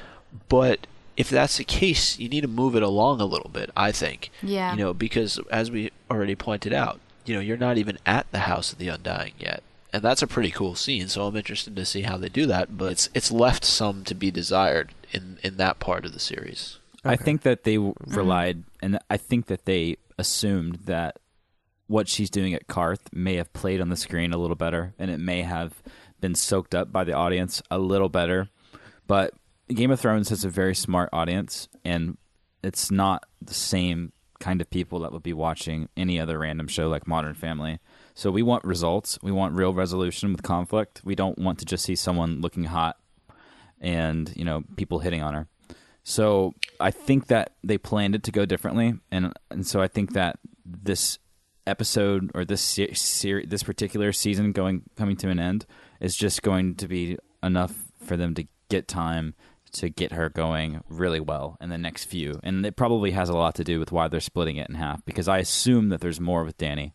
but 0.50 0.88
if 1.18 1.30
that's 1.30 1.58
the 1.58 1.64
case, 1.64 2.20
you 2.20 2.30
need 2.30 2.42
to 2.42 2.48
move 2.48 2.76
it 2.76 2.84
along 2.84 3.22
a 3.22 3.26
little 3.26 3.50
bit. 3.50 3.72
I 3.76 3.92
think. 3.92 4.32
Yeah. 4.42 4.74
You 4.74 4.80
know, 4.80 4.94
because 4.94 5.40
as 5.52 5.72
we 5.72 5.92
already 6.10 6.36
pointed 6.36 6.74
out, 6.74 7.00
you 7.26 7.34
know, 7.34 7.42
you're 7.42 7.58
not 7.58 7.78
even 7.78 7.98
at 8.06 8.32
the 8.32 8.40
House 8.40 8.72
of 8.72 8.78
the 8.78 8.90
Undying 8.90 9.34
yet. 9.40 9.64
And 9.92 10.04
that's 10.04 10.22
a 10.22 10.28
pretty 10.28 10.52
cool 10.52 10.76
scene, 10.76 11.08
so 11.08 11.26
I'm 11.26 11.38
interested 11.38 11.76
to 11.76 11.86
see 11.86 12.02
how 12.02 12.18
they 12.18 12.28
do 12.28 12.46
that, 12.48 12.78
but 12.78 12.92
it's 12.92 13.10
it's 13.14 13.32
left 13.32 13.64
some 13.64 14.04
to 14.06 14.14
be 14.14 14.30
desired 14.30 14.94
in 15.14 15.38
in 15.42 15.56
that 15.58 15.80
part 15.80 16.06
of 16.06 16.12
the 16.12 16.20
series. 16.20 16.80
I 17.06 17.16
think 17.16 17.44
that 17.44 17.64
they 17.64 17.76
w- 17.76 17.94
mm-hmm. 17.94 18.14
relied, 18.14 18.64
and 18.82 19.00
I 19.10 19.16
think 19.16 19.46
that 19.46 19.64
they 19.64 19.98
assumed 20.18 20.80
that 20.86 21.20
what 21.88 22.10
she's 22.10 22.30
doing 22.30 22.54
at 22.54 22.68
Qarth 22.68 23.14
may 23.14 23.36
have 23.36 23.54
played 23.54 23.80
on 23.80 23.90
the 23.90 23.96
screen 23.96 24.34
a 24.34 24.38
little 24.38 24.56
better, 24.56 24.94
and 25.00 25.10
it 25.10 25.20
may 25.20 25.44
have 25.44 25.82
been 26.20 26.36
soaked 26.36 26.76
up 26.76 26.92
by 26.92 27.04
the 27.04 27.14
audience 27.14 27.62
a 27.72 27.78
little 27.78 28.10
better. 28.10 28.50
But 29.08 29.34
Game 29.70 29.92
of 29.92 30.00
Thrones 30.00 30.30
has 30.30 30.46
a 30.46 30.50
very 30.50 30.76
smart 30.76 31.10
audience, 31.12 31.68
and 31.84 32.18
it's 32.64 32.92
not 32.92 33.26
the 33.42 33.54
same 33.54 34.12
kind 34.40 34.62
of 34.62 34.70
people 34.70 35.00
that 35.00 35.12
would 35.12 35.24
be 35.24 35.34
watching 35.34 35.90
any 35.98 36.20
other 36.20 36.38
random 36.38 36.68
show 36.68 36.88
like 36.88 37.08
Modern 37.08 37.34
Family. 37.34 37.80
So 38.14 38.30
we 38.30 38.44
want 38.44 38.64
results. 38.64 39.18
We 39.24 39.32
want 39.32 39.56
real 39.56 39.74
resolution 39.74 40.32
with 40.32 40.44
conflict. 40.44 41.02
We 41.04 41.16
don't 41.16 41.40
want 41.40 41.60
to 41.60 41.66
just 41.66 41.84
see 41.84 41.96
someone 41.96 42.42
looking 42.42 42.66
hot 42.66 42.98
and 43.82 44.32
you 44.36 44.46
know 44.46 44.64
people 44.76 45.00
hitting 45.00 45.22
on 45.22 45.34
her. 45.34 45.48
So 46.04 46.54
I 46.80 46.92
think 46.92 47.28
that 47.28 47.56
they 47.64 47.78
planned 47.78 48.14
it 48.14 48.24
to 48.24 48.32
go 48.32 48.46
differently, 48.46 48.94
and 49.12 49.34
and 49.50 49.66
so 49.66 49.82
I 49.82 49.88
think 49.88 50.14
that 50.14 50.38
this 50.64 51.18
episode 51.68 52.32
or 52.36 52.46
this 52.46 52.62
se- 52.62 52.94
ser- 52.94 53.46
this 53.46 53.64
particular 53.64 54.12
season 54.12 54.52
going 54.52 54.84
coming 54.96 55.16
to 55.18 55.30
an 55.30 55.40
end 55.40 55.66
is 56.00 56.16
just 56.16 56.44
going 56.44 56.76
to 56.76 56.88
be 56.88 57.18
enough 57.42 57.74
for 58.04 58.16
them 58.16 58.36
to 58.36 58.46
get 58.70 58.88
time 58.88 59.34
to 59.76 59.90
get 59.90 60.12
her 60.14 60.30
going 60.30 60.82
really 60.90 61.20
well 61.20 61.58
in 61.62 61.70
the 61.70 61.78
next 61.78 62.06
few, 62.06 62.40
and 62.44 62.66
it 62.66 62.76
probably 62.76 63.12
has 63.12 63.30
a 63.30 63.34
lot 63.34 63.56
to 63.56 63.64
do 63.64 63.80
with 63.80 63.92
why 63.92 64.08
they're 64.08 64.20
splitting 64.20 64.58
it 64.58 64.70
in 64.70 64.76
half 64.76 65.04
because 65.06 65.28
I 65.28 65.40
assume 65.40 65.90
that 65.90 66.02
there's 66.02 66.20
more 66.20 66.44
with 66.44 66.58
Dany 66.58 66.94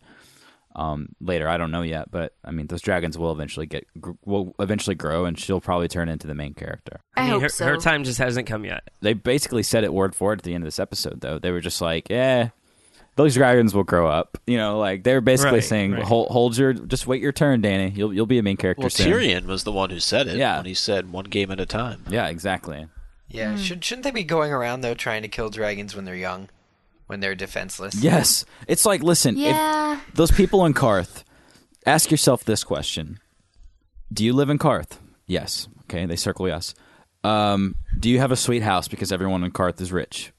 um, 0.75 1.09
later. 1.21 1.49
I 1.49 1.57
don't 1.57 1.71
know 1.71 1.83
yet, 1.83 2.11
but 2.11 2.35
I 2.45 2.51
mean, 2.51 2.67
those 2.67 2.83
dragons 2.83 3.19
will 3.19 3.33
eventually 3.33 3.67
get 3.67 3.87
will 4.25 4.55
eventually 4.59 4.97
grow, 4.97 5.25
and 5.25 5.39
she'll 5.39 5.61
probably 5.61 5.89
turn 5.89 6.09
into 6.09 6.27
the 6.27 6.35
main 6.35 6.55
character. 6.55 7.01
I, 7.17 7.23
mean, 7.23 7.31
hope 7.31 7.43
her, 7.43 7.49
so. 7.49 7.67
her 7.67 7.77
time 7.77 8.05
just 8.05 8.19
hasn't 8.19 8.47
come 8.47 8.65
yet. 8.65 8.89
They 9.01 9.15
basically 9.15 9.63
said 9.63 9.85
it 9.85 9.93
word 9.93 10.15
for 10.15 10.29
word 10.29 10.41
at 10.41 10.45
the 10.45 10.55
end 10.55 10.65
of 10.65 10.67
this 10.67 10.79
episode, 10.79 11.21
though. 11.21 11.39
They 11.39 11.51
were 11.51 11.61
just 11.61 11.81
like, 11.81 12.11
"Eh, 12.11 12.49
those 13.17 13.35
dragons 13.35 13.75
will 13.75 13.85
grow 13.85 14.07
up." 14.09 14.39
You 14.47 14.57
know, 14.57 14.79
like 14.79 15.05
they're 15.05 15.21
basically 15.21 15.59
Right, 15.59 15.65
saying, 15.65 15.93
right. 15.93 16.03
"Hold, 16.03 16.29
hold 16.29 16.57
your, 16.57 16.73
just 16.73 17.07
wait 17.07 17.21
your 17.23 17.33
turn, 17.33 17.63
Dany. 17.63 17.97
You'll 17.97 18.13
you'll 18.15 18.27
be 18.27 18.39
a 18.39 18.43
main 18.43 18.57
character 18.57 18.83
Well, 18.83 18.91
soon." 18.91 19.13
Tyrion 19.13 19.47
was 19.47 19.65
the 19.65 19.73
one 19.73 19.91
who 19.91 20.01
said 20.01 20.27
it 20.29 20.37
Yeah. 20.37 20.57
when 20.59 20.67
he 20.67 20.75
said 20.75 21.13
one 21.13 21.25
game 21.27 21.51
at 21.51 21.61
a 21.61 21.67
time. 21.67 22.05
Yeah, 22.11 22.29
exactly. 22.29 22.87
Yeah, 23.29 23.57
should 23.57 23.85
shouldn't 23.85 24.05
they 24.05 24.11
be 24.11 24.25
going 24.25 24.53
around 24.53 24.81
though 24.81 24.95
trying 24.95 25.23
to 25.23 25.29
kill 25.29 25.51
dragons 25.51 25.95
when 25.95 26.05
they're 26.05 26.17
young, 26.17 26.49
when 27.07 27.21
they're 27.21 27.35
defenseless? 27.37 27.95
Yes, 28.03 28.45
it's 28.67 28.85
like, 28.85 29.03
listen, 29.03 29.37
if 29.37 29.43
Yeah. 29.55 30.01
those 30.15 30.31
people 30.33 30.67
in 30.67 30.75
Qarth, 30.75 31.23
ask 31.87 32.11
yourself 32.11 32.45
this 32.45 32.65
question: 32.65 33.21
Do 34.13 34.25
you 34.25 34.33
live 34.33 34.51
in 34.51 34.59
Qarth? 34.59 34.99
Yes. 35.27 35.69
Okay, 35.85 36.07
they 36.07 36.17
circle 36.17 36.49
yes. 36.49 36.75
Um, 37.23 37.75
do 37.99 38.09
you 38.11 38.19
have 38.19 38.33
a 38.33 38.37
sweet 38.37 38.63
house 38.63 38.89
because 38.89 39.13
everyone 39.13 39.45
in 39.45 39.51
Qarth 39.53 39.81
is 39.81 39.93
rich? 39.93 40.33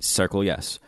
circle 0.00 0.44
yes. 0.44 0.78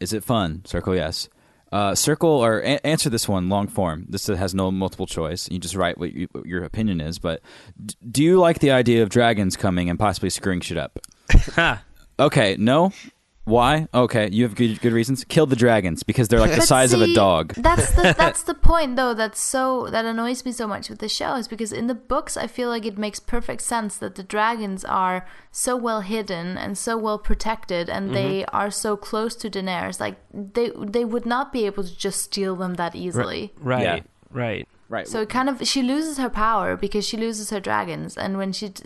Is 0.00 0.12
it 0.12 0.24
fun? 0.24 0.62
Circle 0.64 0.96
yes. 0.96 1.28
Uh, 1.70 1.94
circle 1.94 2.30
or 2.30 2.58
a- 2.60 2.84
answer 2.84 3.08
this 3.08 3.28
one 3.28 3.48
long 3.48 3.68
form. 3.68 4.06
This 4.08 4.26
has 4.26 4.54
no 4.54 4.72
multiple 4.72 5.06
choice. 5.06 5.48
You 5.50 5.60
just 5.60 5.76
write 5.76 5.98
what, 5.98 6.12
you, 6.12 6.26
what 6.32 6.46
your 6.46 6.64
opinion 6.64 7.00
is. 7.00 7.18
But 7.20 7.42
d- 7.84 7.94
do 8.10 8.24
you 8.24 8.40
like 8.40 8.58
the 8.58 8.72
idea 8.72 9.02
of 9.04 9.08
dragons 9.08 9.56
coming 9.56 9.88
and 9.88 9.98
possibly 9.98 10.30
screwing 10.30 10.60
shit 10.62 10.78
up? 10.78 10.98
Okay, 12.18 12.56
no. 12.58 12.92
Why? 13.50 13.88
Okay, 13.92 14.28
you 14.30 14.44
have 14.44 14.54
good 14.54 14.80
good 14.80 14.92
reasons. 14.92 15.24
Kill 15.24 15.46
the 15.46 15.56
dragons 15.56 16.02
because 16.02 16.28
they're 16.28 16.40
like 16.40 16.52
the 16.52 16.58
But 16.64 16.66
size 16.74 16.92
of 16.92 17.00
a 17.02 17.06
see, 17.06 17.14
dog. 17.14 17.54
That's 17.56 17.90
the 17.96 18.14
that's 18.24 18.42
the 18.44 18.54
point 18.54 18.96
though. 18.96 19.14
That's 19.14 19.40
so 19.40 19.88
that 19.90 20.04
annoys 20.04 20.44
me 20.44 20.52
so 20.52 20.66
much 20.66 20.88
with 20.90 21.00
the 21.00 21.08
show 21.08 21.34
is 21.34 21.48
because 21.48 21.72
in 21.72 21.86
the 21.88 21.94
books 22.14 22.36
I 22.36 22.46
feel 22.46 22.68
like 22.68 22.86
it 22.86 22.96
makes 22.96 23.18
perfect 23.20 23.62
sense 23.62 23.96
that 23.98 24.14
the 24.14 24.22
dragons 24.22 24.84
are 24.84 25.26
so 25.50 25.76
well 25.76 26.00
hidden 26.02 26.56
and 26.56 26.78
so 26.78 26.96
well 26.96 27.18
protected 27.18 27.90
and 27.90 28.14
they 28.14 28.30
Mm-hmm. 28.42 28.56
are 28.56 28.70
so 28.70 28.96
close 28.96 29.34
to 29.42 29.50
Daenerys. 29.50 29.98
Like 30.00 30.16
they 30.32 30.70
they 30.96 31.04
would 31.04 31.26
not 31.26 31.52
be 31.52 31.66
able 31.66 31.82
to 31.84 31.96
just 32.06 32.22
steal 32.22 32.54
them 32.56 32.74
that 32.74 32.94
easily. 32.94 33.52
Right. 33.58 33.82
Yeah. 33.82 34.00
Right. 34.30 34.68
Right. 34.88 35.06
So 35.08 35.20
it 35.22 35.28
kind 35.28 35.48
of 35.48 35.66
she 35.66 35.82
loses 35.82 36.18
her 36.18 36.30
power 36.30 36.76
because 36.76 37.04
she 37.06 37.16
loses 37.16 37.50
her 37.50 37.60
dragons, 37.60 38.16
and 38.16 38.36
when 38.38 38.52
she 38.52 38.68
d- 38.70 38.84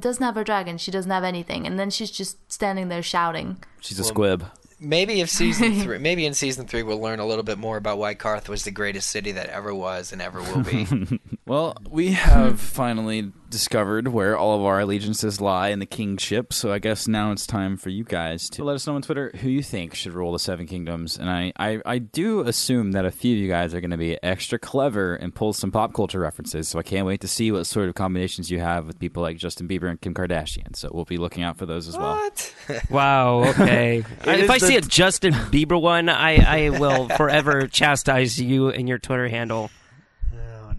doesn't 0.00 0.22
have 0.22 0.34
her 0.34 0.44
dragon. 0.44 0.78
she 0.78 0.90
doesn't 0.90 1.10
have 1.10 1.24
anything, 1.24 1.66
and 1.66 1.78
then 1.78 1.90
she's 1.90 2.10
just 2.10 2.50
standing 2.52 2.88
there 2.88 3.02
shouting. 3.02 3.62
She's 3.80 3.98
a 3.98 4.04
squib. 4.04 4.44
Maybe 4.80 5.20
if 5.20 5.30
season 5.30 5.80
three, 5.80 5.98
maybe 5.98 6.26
in 6.26 6.34
season 6.34 6.66
three, 6.66 6.82
we'll 6.82 7.00
learn 7.00 7.20
a 7.20 7.26
little 7.26 7.44
bit 7.44 7.58
more 7.58 7.76
about 7.76 7.98
why 7.98 8.14
Qarth 8.16 8.48
was 8.48 8.64
the 8.64 8.70
greatest 8.72 9.10
city 9.10 9.30
that 9.32 9.46
ever 9.48 9.72
was 9.74 10.12
and 10.12 10.20
ever 10.20 10.40
will 10.40 10.62
be. 10.62 10.86
Well, 11.44 11.76
we 11.90 12.12
have 12.12 12.60
finally 12.60 13.32
discovered 13.52 14.08
where 14.08 14.36
all 14.36 14.58
of 14.58 14.64
our 14.64 14.80
allegiances 14.80 15.40
lie 15.40 15.68
in 15.68 15.78
the 15.78 15.86
kingship. 15.86 16.52
So 16.52 16.72
I 16.72 16.80
guess 16.80 17.06
now 17.06 17.30
it's 17.30 17.46
time 17.46 17.76
for 17.76 17.90
you 17.90 18.02
guys 18.02 18.50
to 18.50 18.64
let 18.64 18.74
us 18.74 18.86
know 18.86 18.96
on 18.96 19.02
Twitter 19.02 19.30
who 19.40 19.48
you 19.48 19.62
think 19.62 19.94
should 19.94 20.12
rule 20.14 20.32
the 20.32 20.40
Seven 20.40 20.66
Kingdoms. 20.66 21.16
And 21.16 21.30
I, 21.30 21.52
I, 21.56 21.80
I 21.86 21.98
do 21.98 22.40
assume 22.40 22.92
that 22.92 23.04
a 23.04 23.10
few 23.12 23.36
of 23.36 23.38
you 23.40 23.48
guys 23.48 23.74
are 23.74 23.80
going 23.80 23.90
to 23.92 23.96
be 23.96 24.20
extra 24.24 24.58
clever 24.58 25.14
and 25.14 25.32
pull 25.32 25.52
some 25.52 25.70
pop 25.70 25.94
culture 25.94 26.18
references. 26.18 26.68
So 26.68 26.78
I 26.80 26.82
can't 26.82 27.06
wait 27.06 27.20
to 27.20 27.28
see 27.28 27.52
what 27.52 27.64
sort 27.66 27.88
of 27.88 27.94
combinations 27.94 28.50
you 28.50 28.58
have 28.58 28.86
with 28.86 28.98
people 28.98 29.22
like 29.22 29.36
Justin 29.36 29.68
Bieber 29.68 29.88
and 29.88 30.00
Kim 30.00 30.14
Kardashian. 30.14 30.74
So 30.74 30.90
we'll 30.92 31.04
be 31.04 31.18
looking 31.18 31.44
out 31.44 31.56
for 31.58 31.66
those 31.66 31.86
as 31.86 31.96
well. 31.96 32.16
What? 32.16 32.54
Wow. 32.90 33.44
Okay. 33.50 34.04
If 34.24 34.50
I 34.50 34.58
the- 34.58 34.66
see 34.66 34.76
a 34.76 34.80
Justin 34.80 35.34
Bieber 35.34 35.80
one, 35.80 36.08
I, 36.08 36.66
I 36.66 36.70
will 36.70 37.08
forever 37.16 37.66
chastise 37.68 38.40
you 38.40 38.68
and 38.70 38.88
your 38.88 38.98
Twitter 38.98 39.28
handle. 39.28 39.70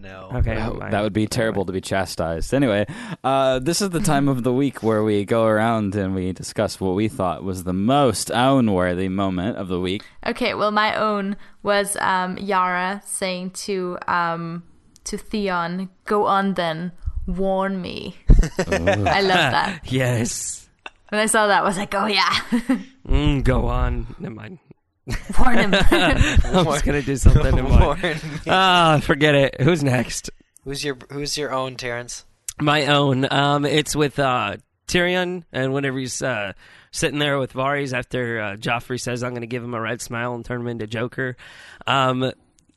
No. 0.04 0.30
Okay. 0.34 0.54
That, 0.54 0.90
that 0.90 1.02
would 1.02 1.12
be 1.14 1.26
terrible 1.26 1.64
to 1.64 1.72
be 1.72 1.80
chastised. 1.80 2.52
Anyway, 2.52 2.86
uh, 3.24 3.58
this 3.58 3.80
is 3.80 3.90
the 3.90 4.00
time 4.00 4.28
of 4.28 4.42
the 4.42 4.52
week 4.52 4.82
where 4.82 5.02
we 5.02 5.24
go 5.24 5.46
around 5.46 5.94
and 5.96 6.14
we 6.14 6.32
discuss 6.32 6.78
what 6.78 6.94
we 6.94 7.08
thought 7.08 7.42
was 7.42 7.64
the 7.64 7.72
most 7.72 8.30
own-worthy 8.30 9.08
moment 9.08 9.56
of 9.56 9.68
the 9.68 9.80
week. 9.80 10.04
Okay, 10.26 10.52
well, 10.54 10.70
my 10.70 10.94
own 10.94 11.36
was 11.62 11.96
um, 12.00 12.36
Yara 12.36 13.02
saying 13.06 13.50
to 13.66 13.96
um, 14.06 14.62
to 15.04 15.16
Theon, 15.16 15.88
"Go 16.04 16.26
on 16.26 16.54
then, 16.54 16.92
warn 17.26 17.80
me." 17.80 18.16
I 18.68 19.20
love 19.22 19.50
that. 19.56 19.80
Yes. 19.90 20.68
When 21.10 21.20
I 21.20 21.26
saw 21.26 21.46
that, 21.46 21.62
I 21.62 21.64
was 21.64 21.76
like, 21.78 21.94
"Oh 21.94 22.06
yeah, 22.06 22.30
Mm, 23.08 23.44
go 23.44 23.66
on. 23.68 24.14
Never 24.18 24.34
mind. 24.34 24.58
warn 25.38 25.58
him." 25.58 25.74
I 25.90 26.62
was 26.66 26.82
gonna 26.82 27.02
do 27.02 27.16
something. 27.16 27.54
Never 27.56 27.68
mind. 27.68 28.22
Ah, 28.46 29.00
forget 29.02 29.34
it. 29.34 29.60
Who's 29.60 29.82
next? 29.82 30.30
who's 30.64 30.84
your 30.84 30.96
Who's 31.10 31.36
your 31.36 31.52
own 31.52 31.76
Terrence? 31.76 32.24
My 32.60 32.86
own. 32.86 33.26
Um, 33.30 33.64
it's 33.64 33.96
with 33.96 34.18
uh, 34.18 34.56
Tyrion, 34.86 35.44
and 35.52 35.72
whenever 35.72 35.98
he's 35.98 36.22
uh, 36.22 36.52
sitting 36.90 37.18
there 37.18 37.38
with 37.38 37.52
Varys 37.52 37.92
after 37.92 38.40
uh, 38.40 38.56
Joffrey 38.56 39.00
says, 39.00 39.22
"I'm 39.22 39.30
going 39.32 39.40
to 39.42 39.46
give 39.46 39.62
him 39.64 39.74
a 39.74 39.80
red 39.80 40.00
smile 40.00 40.34
and 40.34 40.44
turn 40.44 40.60
him 40.60 40.68
into 40.68 40.86
Joker," 40.86 41.36
um, 41.86 42.32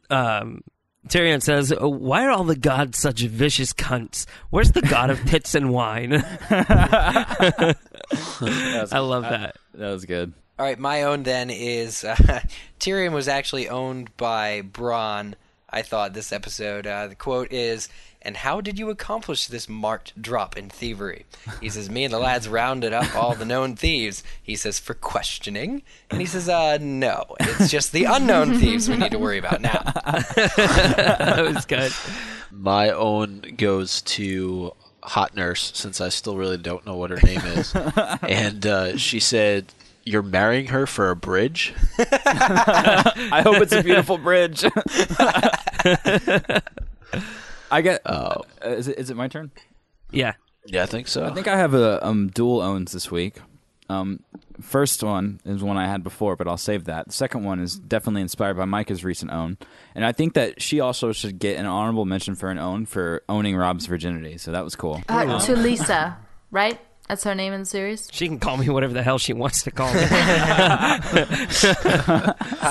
um, 0.09 0.63
Tyrion 1.07 1.41
says, 1.41 1.71
"Oh, 1.77 1.89
"Why 1.89 2.25
are 2.25 2.31
all 2.31 2.43
the 2.43 2.55
gods 2.55 2.97
such 2.97 3.21
vicious 3.21 3.71
cunts? 3.73 4.25
Where's 4.49 4.71
the 4.71 4.81
god 4.81 5.09
of 5.09 5.23
tits 5.25 5.55
and 5.55 5.71
wine?" 5.71 6.13
I 6.49 7.75
love 8.99 9.23
that. 9.23 9.57
That 9.73 9.91
was 9.91 10.05
good. 10.05 10.33
All 10.59 10.65
right, 10.65 10.79
my 10.79 11.03
own 11.03 11.21
then 11.21 11.51
is 11.51 12.03
uh, 12.03 12.15
Tyrion 12.79 13.11
was 13.11 13.27
actually 13.27 13.69
owned 13.69 14.15
by 14.17 14.63
Bronn. 14.63 15.35
I 15.69 15.83
thought 15.83 16.13
this 16.13 16.31
episode. 16.31 16.87
Uh, 16.87 17.07
the 17.07 17.15
quote 17.15 17.51
is, 17.53 17.89
"And 18.23 18.37
how 18.37 18.61
did 18.61 18.79
you 18.79 18.89
accomplish 18.89 19.45
this 19.45 19.69
marked 19.69 20.19
drop 20.19 20.57
in 20.57 20.69
thievery?" 20.69 21.25
He 21.61 21.69
says, 21.69 21.91
"Me 21.91 22.05
and 22.05 22.13
the 22.13 22.17
lads 22.17 22.47
rounded 22.47 22.91
up 22.91 23.15
all 23.15 23.35
the 23.35 23.45
known 23.45 23.75
thieves." 23.75 24.23
He 24.41 24.55
says, 24.55 24.79
"For 24.79 24.95
questioning," 24.95 25.83
and 26.09 26.21
he 26.21 26.25
says, 26.25 26.49
"Uh, 26.49 26.79
no, 26.81 27.35
it's 27.39 27.69
just 27.69 27.91
the 27.91 28.05
unknown 28.05 28.57
thieves 28.57 28.89
we 28.89 28.97
need 28.97 29.11
to 29.11 29.19
worry 29.19 29.37
about 29.37 29.61
now." 29.61 29.83
that 30.05 31.43
was 31.53 31.65
good. 31.67 31.91
My 32.49 32.89
own 32.89 33.41
goes 33.57 34.01
to 34.03 34.73
Hot 35.03 35.35
Nurse, 35.35 35.71
since 35.75 36.01
I 36.01 36.09
still 36.09 36.35
really 36.35 36.57
don't 36.57 36.85
know 36.85 36.95
what 36.95 37.11
her 37.11 37.21
name 37.23 37.41
is. 37.41 37.73
and 38.21 38.65
uh, 38.65 38.97
she 38.97 39.19
said, 39.19 39.73
You're 40.07 40.23
marrying 40.23 40.67
her 40.67 40.87
for 40.87 41.09
a 41.09 41.15
bridge? 41.15 41.73
I 41.99 43.41
hope 43.43 43.57
it's 43.57 43.73
a 43.73 43.83
beautiful 43.83 44.17
bridge. 44.17 44.63
I 47.69 47.81
get. 47.81 48.01
Oh. 48.05 48.43
Uh, 48.65 48.69
is 48.69 48.87
it 48.87 48.97
is 48.99 49.09
it 49.09 49.17
my 49.17 49.27
turn? 49.27 49.51
Yeah. 50.11 50.33
Yeah, 50.65 50.83
I 50.83 50.85
think 50.85 51.09
so. 51.09 51.25
I 51.25 51.33
think 51.33 51.47
I 51.47 51.57
have 51.57 51.73
a 51.73 52.05
um, 52.05 52.29
dual 52.29 52.61
owns 52.61 52.93
this 52.93 53.11
week. 53.11 53.35
Um, 53.89 54.21
first 54.61 55.03
one 55.03 55.39
is 55.45 55.63
one 55.63 55.77
I 55.77 55.87
had 55.87 56.03
before, 56.03 56.35
but 56.35 56.47
I'll 56.47 56.57
save 56.57 56.85
that. 56.85 57.07
The 57.07 57.13
second 57.13 57.43
one 57.43 57.59
is 57.59 57.77
definitely 57.77 58.21
inspired 58.21 58.57
by 58.57 58.65
Micah's 58.65 59.03
recent 59.03 59.31
own, 59.31 59.57
and 59.95 60.05
I 60.05 60.11
think 60.11 60.33
that 60.33 60.61
she 60.61 60.79
also 60.79 61.13
should 61.13 61.39
get 61.39 61.57
an 61.57 61.65
honorable 61.65 62.05
mention 62.05 62.35
for 62.35 62.49
an 62.49 62.57
own 62.59 62.85
for 62.85 63.23
owning 63.29 63.55
Robb's 63.55 63.85
virginity. 63.85 64.37
So 64.37 64.51
that 64.51 64.63
was 64.63 64.75
cool. 64.75 65.01
uh, 65.07 65.23
Talisa, 65.39 66.17
right? 66.51 66.79
That's 67.07 67.23
her 67.23 67.33
name 67.35 67.53
in 67.53 67.61
the 67.61 67.65
series. 67.65 68.09
She 68.11 68.27
can 68.27 68.37
call 68.37 68.57
me 68.57 68.67
whatever 68.69 68.91
the 68.93 69.01
hell 69.01 69.17
she 69.17 69.31
wants 69.31 69.63
to 69.63 69.71
call 69.71 69.93
me. 69.93 70.01
Hi, 70.09 70.99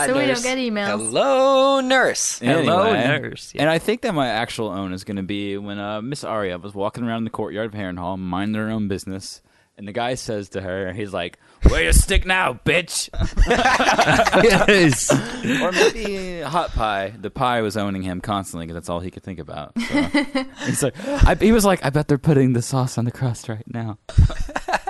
So 0.07 0.13
we 0.15 0.21
don't 0.21 0.29
nurse. 0.29 0.43
get 0.43 0.59
emails. 0.59 0.89
Hello, 0.89 1.81
nurse. 1.81 2.39
Hello, 2.41 2.83
Anyway, 2.85 3.19
nurse. 3.21 3.53
Yeah. 3.55 3.63
And 3.63 3.71
I 3.71 3.79
think 3.79 4.03
that 4.03 4.13
my 4.15 4.29
actual 4.29 4.69
own 4.69 4.93
is 4.93 5.05
going 5.05 5.17
to 5.17 5.23
be 5.23 5.57
when 5.57 5.79
uh, 5.79 6.03
Miss 6.03 6.23
Arya 6.25 6.59
was 6.59 6.75
walking 6.75 7.05
around 7.05 7.25
the 7.25 7.31
courtyard 7.31 7.73
of 7.75 7.81
Harrenhal, 7.81 8.19
minding 8.19 8.61
her 8.61 8.69
own 8.71 8.89
business, 8.89 9.41
and 9.79 9.87
the 9.87 9.93
guy 9.93 10.15
says 10.15 10.51
to 10.51 10.61
her, 10.61 10.93
he's 10.93 11.13
like, 11.13 11.39
"Where 11.69 11.83
you 11.83 11.93
stick 11.93 12.25
now, 12.25 12.55
bitch?" 12.65 13.11
yes. 13.47 15.11
or 15.63 15.73
maybe 15.73 16.41
hot 16.41 16.73
pie. 16.73 17.13
The 17.19 17.31
pie 17.31 17.61
was 17.61 17.77
owning 17.77 18.03
him 18.03 18.21
constantly 18.21 18.67
because 18.67 18.75
that's 18.75 18.89
all 18.89 19.01
he 19.01 19.11
could 19.11 19.23
think 19.23 19.39
about. 19.39 19.79
So. 19.79 19.85
He's 20.67 20.83
like, 20.83 20.95
I, 21.07 21.35
he 21.35 21.53
was 21.53 21.65
like, 21.65 21.85
I 21.85 21.91
bet 21.91 22.09
they're 22.09 22.19
putting 22.19 22.55
the 22.55 22.63
sauce 22.63 22.99
on 22.99 23.05
the 23.05 23.11
crust 23.11 23.49
right 23.49 23.65
now. 23.67 23.99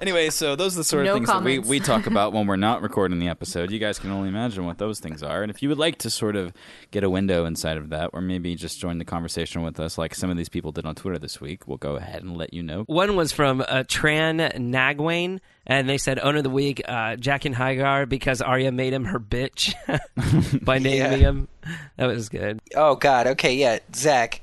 anyway, 0.00 0.30
so 0.30 0.56
those 0.56 0.74
are 0.74 0.78
the 0.78 0.84
sort 0.84 1.02
of 1.02 1.06
No 1.06 1.14
things 1.14 1.28
comments. 1.28 1.64
that 1.66 1.70
we, 1.70 1.78
we 1.78 1.84
talk 1.84 2.06
about 2.06 2.32
when 2.34 2.46
we're 2.46 2.56
not 2.56 2.82
recording 2.82 3.18
the 3.18 3.28
episode. 3.28 3.70
You 3.70 3.78
guys 3.78 3.98
can 3.98 4.10
only 4.10 4.28
imagine 4.28 4.66
what 4.66 4.78
those 4.78 4.98
things 5.00 5.22
are. 5.22 5.42
And 5.42 5.50
if 5.50 5.62
you 5.62 5.68
would 5.68 5.78
like 5.78 5.98
to 5.98 6.10
sort 6.10 6.36
of 6.36 6.52
get 6.90 7.04
a 7.04 7.10
window 7.10 7.44
inside 7.44 7.76
of 7.76 7.90
that, 7.90 8.10
or 8.12 8.20
maybe 8.20 8.54
just 8.54 8.80
join 8.80 8.98
the 8.98 9.04
conversation 9.04 9.62
with 9.62 9.78
us, 9.80 9.96
like 9.98 10.14
some 10.14 10.30
of 10.30 10.36
these 10.36 10.48
people 10.48 10.72
did 10.72 10.86
on 10.86 10.94
Twitter 10.94 11.18
this 11.18 11.40
week, 11.40 11.68
we'll 11.68 11.76
go 11.78 11.96
ahead 11.96 12.22
and 12.22 12.36
let 12.36 12.52
you 12.54 12.62
know. 12.62 12.82
One 12.84 13.16
was 13.16 13.32
from 13.32 13.60
uh, 13.60 13.84
Tran 13.86 14.54
Nagwain, 14.56 15.40
and 15.66 15.88
they 15.88 15.98
said 15.98 16.18
owner 16.18 16.38
of 16.38 16.44
the 16.44 16.50
week, 16.50 16.82
uh, 16.88 17.16
Jaqen 17.16 17.54
H'ghar, 17.54 18.08
because 18.08 18.40
Arya 18.42 18.72
made 18.72 18.92
him 18.92 19.04
her 19.04 19.20
bitch 19.20 19.74
by 20.64 20.78
naming 20.80 20.98
Yeah. 20.98 21.16
him. 21.16 21.48
That 21.96 22.06
was 22.06 22.28
good. 22.28 22.60
Oh 22.74 22.96
God. 22.96 23.26
Okay, 23.28 23.54
yeah, 23.54 23.78
Zach. 23.94 24.40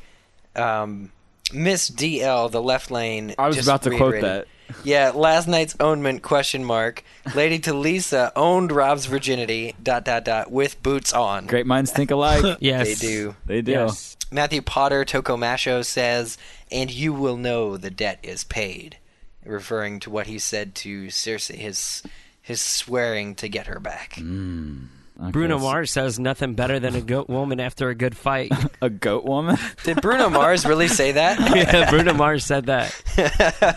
Um, 0.56 1.12
Miss 1.54 1.90
DL, 1.90 2.52
the 2.52 2.62
left 2.62 2.92
lane. 2.92 3.34
I 3.38 3.48
was 3.48 3.56
just 3.56 3.68
about 3.68 3.84
to 3.84 3.92
quote 3.96 4.22
that. 4.22 4.48
Yeah, 4.84 5.12
last 5.14 5.48
night's 5.48 5.76
ownment 5.80 6.22
question 6.22 6.64
mark. 6.64 7.04
Lady 7.36 7.60
Talisa 7.60 8.32
owned 8.36 8.72
Robb's 8.72 9.06
virginity. 9.06 9.76
Dot 9.82 10.06
dot 10.06 10.26
dot 10.26 10.52
with 10.52 10.82
boots 10.84 11.14
on. 11.14 11.46
Great 11.48 11.66
minds 11.66 11.92
think 11.92 12.12
alike. 12.12 12.58
Yes. 12.60 12.88
They 12.88 13.08
do. 13.08 13.36
they 13.46 13.62
do. 13.62 13.72
Yes. 13.72 14.18
Matthew 14.32 14.62
Potter 14.62 15.06
Tokomasho 15.06 15.86
says, 15.86 16.38
"And 16.72 16.92
you 16.92 17.14
will 17.14 17.38
know 17.38 17.78
the 17.78 17.90
debt 17.90 18.20
is 18.24 18.44
paid," 18.44 18.98
referring 19.46 20.00
to 20.02 20.10
what 20.10 20.28
he 20.28 20.40
said 20.40 20.76
to 20.76 21.08
Cersei, 21.08 21.56
his 21.56 22.04
his 22.42 22.62
swearing 22.62 23.36
to 23.36 23.48
get 23.48 23.68
her 23.68 23.80
back. 23.80 24.16
Mm. 24.16 24.88
Okay, 25.20 25.32
Bruno 25.32 25.58
so- 25.58 25.64
Mars 25.64 25.92
says 25.92 26.20
nothing 26.20 26.54
better 26.54 26.80
than 26.80 26.96
a 26.96 27.02
goat 27.02 27.28
woman 27.28 27.60
after 27.60 27.90
a 27.90 27.96
good 27.96 28.16
fight. 28.16 28.52
A 28.82 28.90
goat 28.92 29.24
woman? 29.26 29.58
Did 29.84 30.02
Bruno 30.02 30.30
Mars 30.30 30.64
really 30.66 30.88
say 30.88 31.14
that? 31.14 31.40
yeah, 31.56 31.90
Bruno 31.90 32.14
Mars 32.14 32.46
said 32.46 32.68
that. 32.68 32.94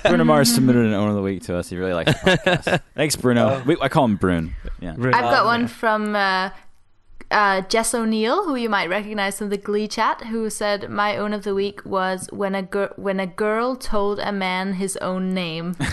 Bruno 0.05 0.25
Mars 0.25 0.55
submitted 0.55 0.85
an 0.85 0.93
owner 0.93 1.09
of 1.11 1.17
the 1.17 1.23
week 1.23 1.43
to 1.45 1.57
us. 1.57 1.71
He 1.71 1.77
really 1.79 1.95
likes 1.95 2.13
the 2.13 2.19
podcast. 2.31 2.81
Thanks, 2.95 3.17
Bruno. 3.17 3.63
we, 3.65 3.77
I 3.81 3.89
call 3.89 4.05
him 4.05 4.17
Brune. 4.17 4.55
Yeah. 4.81 4.93
Bruno- 4.93 5.17
I've 5.17 5.25
got 5.25 5.45
Oh, 5.45 5.47
one 5.47 5.63
yeah. 5.63 5.67
from 5.69 6.15
uh, 6.17 6.51
uh, 7.31 7.61
Jess 7.63 7.95
O'Neill, 7.95 8.45
who 8.45 8.57
you 8.57 8.69
might 8.69 8.89
recognize 8.89 9.39
from 9.39 9.51
the 9.51 9.57
Glee 9.57 9.87
chat, 9.87 10.25
who 10.25 10.51
said, 10.51 10.91
"My 10.91 11.17
own 11.17 11.33
of 11.33 11.45
the 11.45 11.55
week 11.55 11.85
was 11.85 12.29
when 12.33 12.55
a 12.55 12.63
gir- 12.63 12.93
when 12.97 13.21
a 13.21 13.27
girl 13.27 13.77
told 13.77 14.19
a 14.19 14.33
man 14.33 14.75
his 14.75 14.97
own 14.99 15.35
name." 15.35 15.77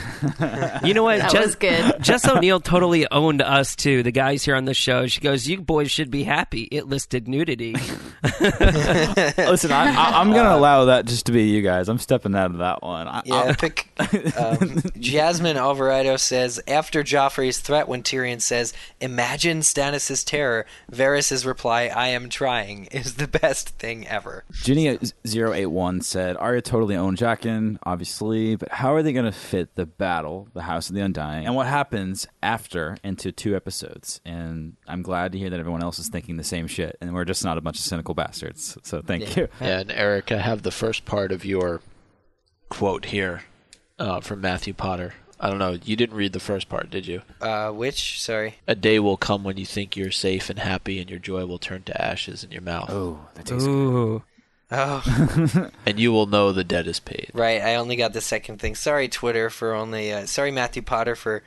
You 0.83 0.93
know 0.93 1.03
what? 1.03 1.19
That 1.19 1.31
Jess, 1.31 1.45
was 1.45 1.55
good. 1.55 1.95
Jess 2.01 2.27
O'Neill 2.27 2.59
totally 2.59 3.09
owned 3.11 3.41
us 3.41 3.75
too. 3.75 4.03
The 4.03 4.11
guys 4.11 4.43
here 4.43 4.55
on 4.55 4.65
the 4.65 4.73
show. 4.73 5.07
She 5.07 5.19
goes, 5.21 5.47
"You 5.47 5.61
boys 5.61 5.91
should 5.91 6.09
be 6.11 6.23
happy. 6.23 6.63
It 6.71 6.87
listed 6.87 7.27
nudity." 7.27 7.73
Listen, 8.23 9.71
I, 9.71 9.93
I, 9.95 10.19
I'm 10.19 10.31
going 10.31 10.45
to 10.45 10.55
allow 10.55 10.85
that 10.85 11.05
just 11.05 11.25
to 11.27 11.31
be 11.31 11.43
you 11.43 11.61
guys. 11.61 11.89
I'm 11.89 11.97
stepping 11.97 12.35
out 12.35 12.51
of 12.51 12.57
that 12.59 12.81
one. 12.81 13.07
I, 13.07 13.21
Yeah, 13.25 13.55
pick. 13.55 13.89
Um, 14.37 14.81
Jasmine 14.99 15.57
Alvarado 15.57 16.17
says 16.17 16.61
after 16.67 17.03
Joffrey's 17.03 17.59
threat, 17.59 17.87
when 17.87 18.03
Tyrion 18.03 18.41
says, 18.41 18.73
"Imagine 19.01 19.59
Stannis' 19.59 20.25
terror," 20.25 20.65
Varys' 20.91 21.26
reply, 21.45 21.83
"I 21.93 22.07
am 22.09 22.29
trying," 22.29 22.85
is 22.91 23.15
the 23.15 23.27
best 23.27 23.69
thing 23.79 24.07
ever. 24.07 24.43
Ginny081 24.53 26.03
said, 26.03 26.37
Arya 26.37 26.61
totally 26.61 26.95
owned 26.95 27.17
Jaqen, 27.17 27.77
obviously, 27.83 28.55
but 28.55 28.71
how 28.71 28.93
are 28.93 29.03
they 29.03 29.13
going 29.13 29.25
to 29.25 29.31
fit 29.31 29.75
the 29.75 29.85
battle, 29.85 30.47
the 30.53 30.63
House 30.63 30.89
of 30.89 30.95
the 30.95 31.01
Undying, 31.01 31.45
and 31.45 31.55
what 31.55 31.67
happens 31.67 32.27
after 32.41 32.97
into 33.03 33.31
two 33.31 33.55
episodes? 33.55 34.21
And 34.25 34.75
I'm 34.87 35.01
glad 35.01 35.31
to 35.33 35.37
hear 35.37 35.49
that 35.49 35.59
everyone 35.59 35.83
else 35.83 35.99
is 35.99 36.09
thinking 36.09 36.37
the 36.37 36.43
same 36.43 36.67
shit, 36.67 36.97
and 37.01 37.13
we're 37.13 37.25
just 37.25 37.43
not 37.43 37.57
a 37.57 37.61
bunch 37.61 37.77
of 37.79 37.85
cynical 37.85 38.13
bastards. 38.13 38.77
So 38.83 39.01
thank 39.01 39.23
Yeah. 39.35 39.41
you. 39.43 39.47
Yeah, 39.61 39.79
and 39.79 39.91
Eric, 39.91 40.31
I 40.31 40.37
have 40.37 40.63
the 40.63 40.71
first 40.71 41.05
part 41.05 41.31
of 41.31 41.43
your 41.45 41.81
quote 42.69 43.05
here 43.05 43.43
uh, 43.99 44.19
from 44.21 44.41
Matthew 44.41 44.73
Potter. 44.73 45.13
I 45.39 45.49
don't 45.49 45.59
know. 45.59 45.77
You 45.83 45.95
didn't 45.95 46.15
read 46.15 46.33
the 46.33 46.39
first 46.39 46.67
part, 46.67 46.89
did 46.89 47.05
you? 47.05 47.21
Uh, 47.39 47.69
which? 47.71 48.21
Sorry. 48.21 48.55
A 48.67 48.75
day 48.75 48.99
will 48.99 49.17
come 49.17 49.43
when 49.43 49.57
you 49.57 49.65
think 49.65 49.95
you're 49.95 50.11
safe 50.11 50.49
and 50.49 50.59
happy, 50.59 50.99
and 50.99 51.09
your 51.09 51.19
joy 51.19 51.45
will 51.45 51.59
turn 51.59 51.83
to 51.83 52.01
ashes 52.01 52.43
in 52.43 52.51
your 52.51 52.61
mouth. 52.61 52.89
Oh, 52.89 53.19
that 53.35 53.45
tastes 53.45 53.67
Ooh, 53.67 54.23
Oh, 54.69 55.69
and 55.85 55.97
you 55.99 56.11
will 56.11 56.25
know 56.25 56.51
the 56.51 56.63
debt 56.63 56.87
is 56.87 56.99
paid. 56.99 57.31
right. 57.33 57.61
I 57.61 57.75
only 57.75 57.95
got 57.95 58.11
the 58.13 58.19
second 58.21 58.59
thing. 58.59 58.75
Sorry, 58.75 59.07
Twitter, 59.07 59.49
for 59.49 59.73
only. 59.73 60.11
Uh, 60.11 60.25
sorry, 60.25 60.51
Matthew 60.51 60.81
Potter, 60.81 61.15
for 61.15 61.43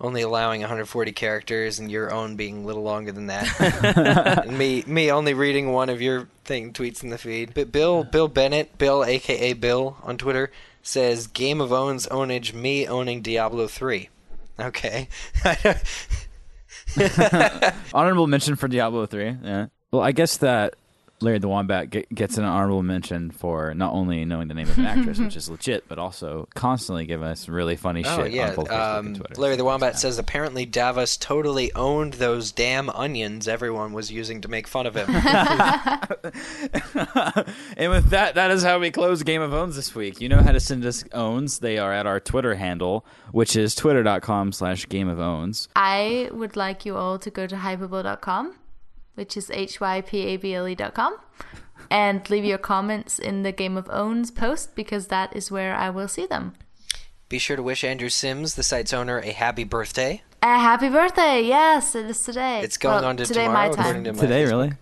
only 0.00 0.22
allowing 0.22 0.60
140 0.60 1.12
characters 1.12 1.78
and 1.78 1.88
your 1.88 2.12
own 2.12 2.34
being 2.34 2.64
a 2.64 2.66
little 2.66 2.82
longer 2.82 3.12
than 3.12 3.26
that. 3.28 4.42
and 4.46 4.58
me, 4.58 4.82
me 4.88 5.12
only 5.12 5.34
reading 5.34 5.70
one 5.70 5.88
of 5.88 6.02
your 6.02 6.28
thing 6.44 6.72
tweets 6.72 7.04
in 7.04 7.10
the 7.10 7.18
feed. 7.18 7.54
But 7.54 7.70
Bill, 7.70 8.02
Bill 8.02 8.26
Bennett, 8.26 8.76
Bill, 8.76 9.04
aka 9.04 9.52
Bill, 9.52 9.96
on 10.02 10.16
Twitter 10.18 10.50
says 10.84 11.26
Game 11.26 11.60
of 11.60 11.72
Owns 11.72 12.06
ownage 12.06 12.54
me 12.54 12.86
owning 12.86 13.22
Diablo 13.22 13.66
3. 13.66 14.08
Okay. 14.60 15.08
Honorable 17.94 18.26
mention 18.28 18.54
for 18.54 18.68
Diablo 18.68 19.06
3. 19.06 19.36
Yeah. 19.42 19.66
Well, 19.90 20.02
I 20.02 20.12
guess 20.12 20.36
that 20.38 20.74
Larry 21.24 21.38
the 21.38 21.48
Wombat 21.48 21.90
get, 21.90 22.14
gets 22.14 22.36
an 22.36 22.44
honorable 22.44 22.82
mention 22.82 23.30
for 23.30 23.72
not 23.74 23.94
only 23.94 24.24
knowing 24.26 24.48
the 24.48 24.54
name 24.54 24.68
of 24.68 24.78
an 24.78 24.84
actress, 24.86 25.18
which 25.18 25.36
is 25.36 25.48
legit, 25.48 25.88
but 25.88 25.98
also 25.98 26.46
constantly 26.54 27.06
giving 27.06 27.26
us 27.26 27.48
really 27.48 27.76
funny 27.76 28.02
shit 28.02 28.12
Oh 28.12 28.24
yeah, 28.24 28.50
on 28.50 28.56
both 28.56 28.68
Facebook 28.68 28.98
um, 28.98 29.06
and 29.06 29.16
Twitter. 29.16 29.40
Larry 29.40 29.56
the 29.56 29.64
Wombat 29.64 29.98
says 29.98 30.18
apparently 30.18 30.66
Davos 30.66 31.16
totally 31.16 31.72
owned 31.74 32.14
those 32.14 32.52
damn 32.52 32.90
onions 32.90 33.48
everyone 33.48 33.92
was 33.92 34.12
using 34.12 34.42
to 34.42 34.48
make 34.48 34.68
fun 34.68 34.86
of 34.86 34.94
him. 34.94 35.08
and 37.76 37.90
with 37.90 38.10
that, 38.10 38.34
that 38.34 38.50
is 38.50 38.62
how 38.62 38.78
we 38.78 38.90
close 38.90 39.22
Game 39.22 39.40
of 39.40 39.54
Owns 39.54 39.76
this 39.76 39.94
week. 39.94 40.20
You 40.20 40.28
know 40.28 40.42
how 40.42 40.52
to 40.52 40.60
send 40.60 40.84
us 40.84 41.04
owns. 41.12 41.60
They 41.60 41.78
are 41.78 41.92
at 41.92 42.06
our 42.06 42.20
Twitter 42.20 42.54
handle, 42.54 43.06
which 43.32 43.56
is 43.56 43.74
twitter.com 43.74 44.52
slash 44.52 44.86
Game 44.88 45.08
of 45.08 45.18
Owns. 45.18 45.68
I 45.74 46.28
would 46.32 46.56
like 46.56 46.84
you 46.84 46.96
all 46.96 47.18
to 47.18 47.30
go 47.30 47.46
to 47.46 47.56
hypable.com, 47.56 48.54
which 49.14 49.36
is 49.36 49.48
hypable.com, 49.50 51.16
and 51.90 52.30
leave 52.30 52.44
your 52.44 52.58
comments 52.58 53.18
in 53.18 53.42
the 53.42 53.52
Game 53.52 53.76
of 53.76 53.88
Owns 53.90 54.30
post 54.30 54.74
because 54.74 55.08
that 55.08 55.34
is 55.36 55.50
where 55.50 55.74
I 55.74 55.90
will 55.90 56.08
see 56.08 56.26
them. 56.26 56.54
Be 57.28 57.38
sure 57.38 57.56
to 57.56 57.62
wish 57.62 57.84
Andrew 57.84 58.08
Sims, 58.10 58.54
the 58.54 58.62
site's 58.62 58.92
owner, 58.92 59.18
a 59.18 59.32
happy 59.32 59.64
birthday. 59.64 60.22
A 60.42 60.58
happy 60.58 60.88
birthday! 60.88 61.40
Yes, 61.42 61.94
it 61.94 62.06
is 62.06 62.22
today. 62.22 62.60
It's 62.62 62.76
going 62.76 62.96
Well, 62.96 63.04
on 63.06 63.16
to 63.16 63.24
today 63.24 63.44
tomorrow, 63.46 63.70
my 63.70 63.74
time. 63.74 64.04
to 64.04 64.12
my 64.12 64.20
Today, 64.20 64.44
Facebook. 64.44 64.50
really? 64.50 64.72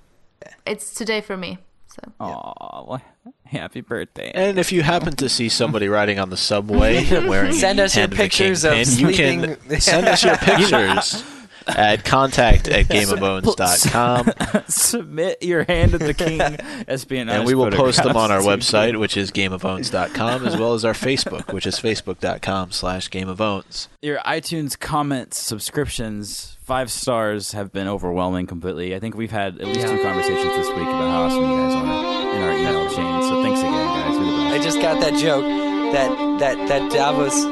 It's 0.66 0.92
today 0.92 1.20
for 1.20 1.36
me. 1.36 1.58
So 1.86 2.12
Aw, 2.20 2.98
happy 3.44 3.80
birthday. 3.80 4.32
And 4.34 4.58
if 4.58 4.72
you 4.72 4.82
happen 4.82 5.14
to 5.16 5.28
see 5.28 5.48
somebody 5.48 5.88
riding 5.88 6.18
on 6.18 6.30
the 6.30 6.36
subway 6.36 7.04
wearing 7.28 7.52
Send 7.52 7.78
us 7.80 7.94
your 7.94 8.02
Hand 8.02 8.12
the 8.12 8.16
King 8.16 8.24
pictures 8.24 8.64
of 8.64 8.72
pin, 8.72 8.88
you 8.98 9.08
can 9.14 9.80
send 9.80 10.08
us 10.08 10.24
your 10.24 10.36
pictures 10.38 11.22
at 11.76 12.04
contact 12.04 12.68
at 12.68 12.86
gameofowns.com 12.86 14.62
Submit 14.68 15.42
your 15.42 15.64
hand 15.64 15.92
to 15.92 15.98
the 15.98 16.14
king 16.14 16.40
espionage. 16.88 17.36
and 17.36 17.46
we 17.46 17.54
will 17.54 17.70
post 17.70 18.02
them 18.02 18.16
on 18.16 18.30
our 18.30 18.40
website 18.40 18.98
which 18.98 19.16
is 19.16 19.30
gameofowns.com 19.30 20.46
as 20.46 20.56
well 20.56 20.74
as 20.74 20.84
our 20.84 20.92
facebook 20.94 21.52
which 21.52 21.66
is 21.66 21.76
facebook.com 21.78 22.70
slash 22.72 23.08
gameofbones. 23.10 23.88
Your 24.00 24.18
iTunes 24.18 24.78
comments, 24.78 25.38
subscriptions, 25.38 26.56
five 26.62 26.90
stars 26.90 27.52
have 27.52 27.72
been 27.72 27.88
overwhelming 27.88 28.46
completely. 28.46 28.94
I 28.94 29.00
think 29.00 29.14
we've 29.14 29.30
had 29.30 29.60
at 29.60 29.66
least 29.66 29.86
two 29.86 30.02
conversations 30.02 30.52
this 30.56 30.68
week 30.68 30.78
about 30.88 31.10
how 31.10 31.22
awesome 31.22 31.42
you 31.42 31.56
guys 31.56 31.74
are 31.74 32.36
in 32.36 32.42
our 32.42 32.52
email 32.52 32.88
chain. 32.90 33.22
So 33.22 33.42
thanks 33.42 33.60
again, 33.60 33.72
guys. 33.72 34.60
I 34.60 34.62
just 34.62 34.80
got 34.80 35.00
that 35.00 35.18
joke 35.18 35.44
that 35.92 36.38
that 36.40 36.68
that 36.68 36.90
Davos 36.92 37.44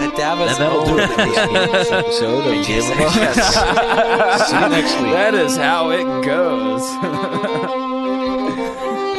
that 0.00 0.16
Davos 0.16 0.50
and 0.52 0.58
that'll 0.60 0.84
do 0.84 0.98
it 0.98 1.08
for 1.08 1.16
this 1.16 1.38
owned 1.38 1.52
week's 1.52 1.88
the- 1.88 1.96
episode 1.96 2.46
of 2.46 2.66
Game 2.66 2.82
of 2.92 2.98
Yes. 3.16 3.56
Owns. 3.56 4.46
see 4.48 4.56
you 4.56 4.68
next 4.68 4.94
week 5.02 5.12
That 5.12 5.34
is 5.34 5.56
how 5.56 5.90
it 5.90 6.04
goes. 6.24 6.82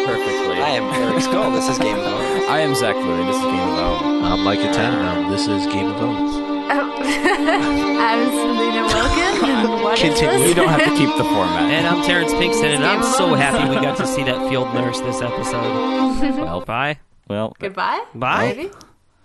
Perfectly. 0.06 0.58
I 0.62 0.70
am 0.80 0.84
Eric 1.02 1.22
Skull. 1.24 1.52
This 1.52 1.68
is 1.70 1.78
Game 1.80 1.98
of 1.98 2.06
Owns. 2.06 2.46
I 2.50 2.60
am 2.60 2.76
Zach 2.76 2.96
Louie. 2.96 3.26
This 3.26 3.36
is 3.38 3.44
Game 3.44 3.60
of 3.60 3.80
Owns. 3.80 4.24
i'm 4.26 4.44
micah 4.44 4.72
Tannenbaum. 4.74 5.32
this 5.32 5.48
is 5.48 5.66
game 5.68 5.88
of 5.88 6.02
owns 6.02 6.32
oh. 6.36 6.80
I'm 8.04 8.26
Selena 8.30 8.84
Wilkin, 8.84 9.50
and 9.50 9.84
what 9.84 9.94
is 9.94 10.00
Continue. 10.02 10.40
this? 10.40 10.48
You 10.50 10.56
don't 10.56 10.70
have 10.70 10.80
to 10.84 10.96
keep 10.98 11.10
the 11.18 11.24
format. 11.24 11.72
And 11.72 11.86
I'm 11.88 12.04
Terrence 12.04 12.32
Pinkston, 12.34 12.76
and 12.76 12.84
I'm 12.86 13.04
so 13.04 13.34
happy 13.34 13.70
we 13.70 13.76
got 13.76 13.98
to 13.98 14.08
see 14.08 14.24
that 14.24 14.50
field 14.50 14.74
nurse 14.74 15.00
this 15.02 15.22
episode. 15.22 16.38
well, 16.40 16.62
Bye. 16.62 17.00
well, 17.28 17.56
Goodbye. 17.60 18.04
Bye. 18.16 18.54
Maybe. 18.56 18.72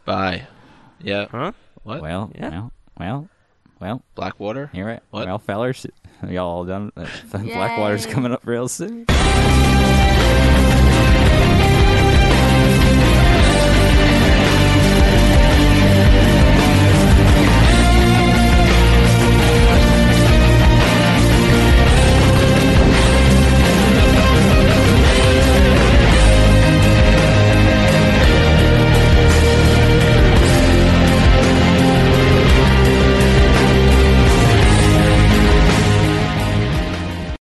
bye 0.04 0.46
yeah 1.00 1.26
Huh? 1.30 1.52
what 1.82 2.00
well, 2.02 2.30
Yeah. 2.34 2.50
well, 2.50 2.72
well, 2.98 3.28
well. 3.80 4.02
blackwater 4.14 4.70
Here 4.72 4.88
it. 4.90 5.02
What? 5.10 5.26
Well, 5.26 5.38
fellers, 5.38 5.86
y'all 6.28 6.46
all 6.46 6.64
done. 6.64 6.92
Blackwater's 7.30 8.06
Yay. 8.06 8.12
coming 8.12 8.32
up 8.32 8.46
real 8.46 8.68
soon. 8.68 9.06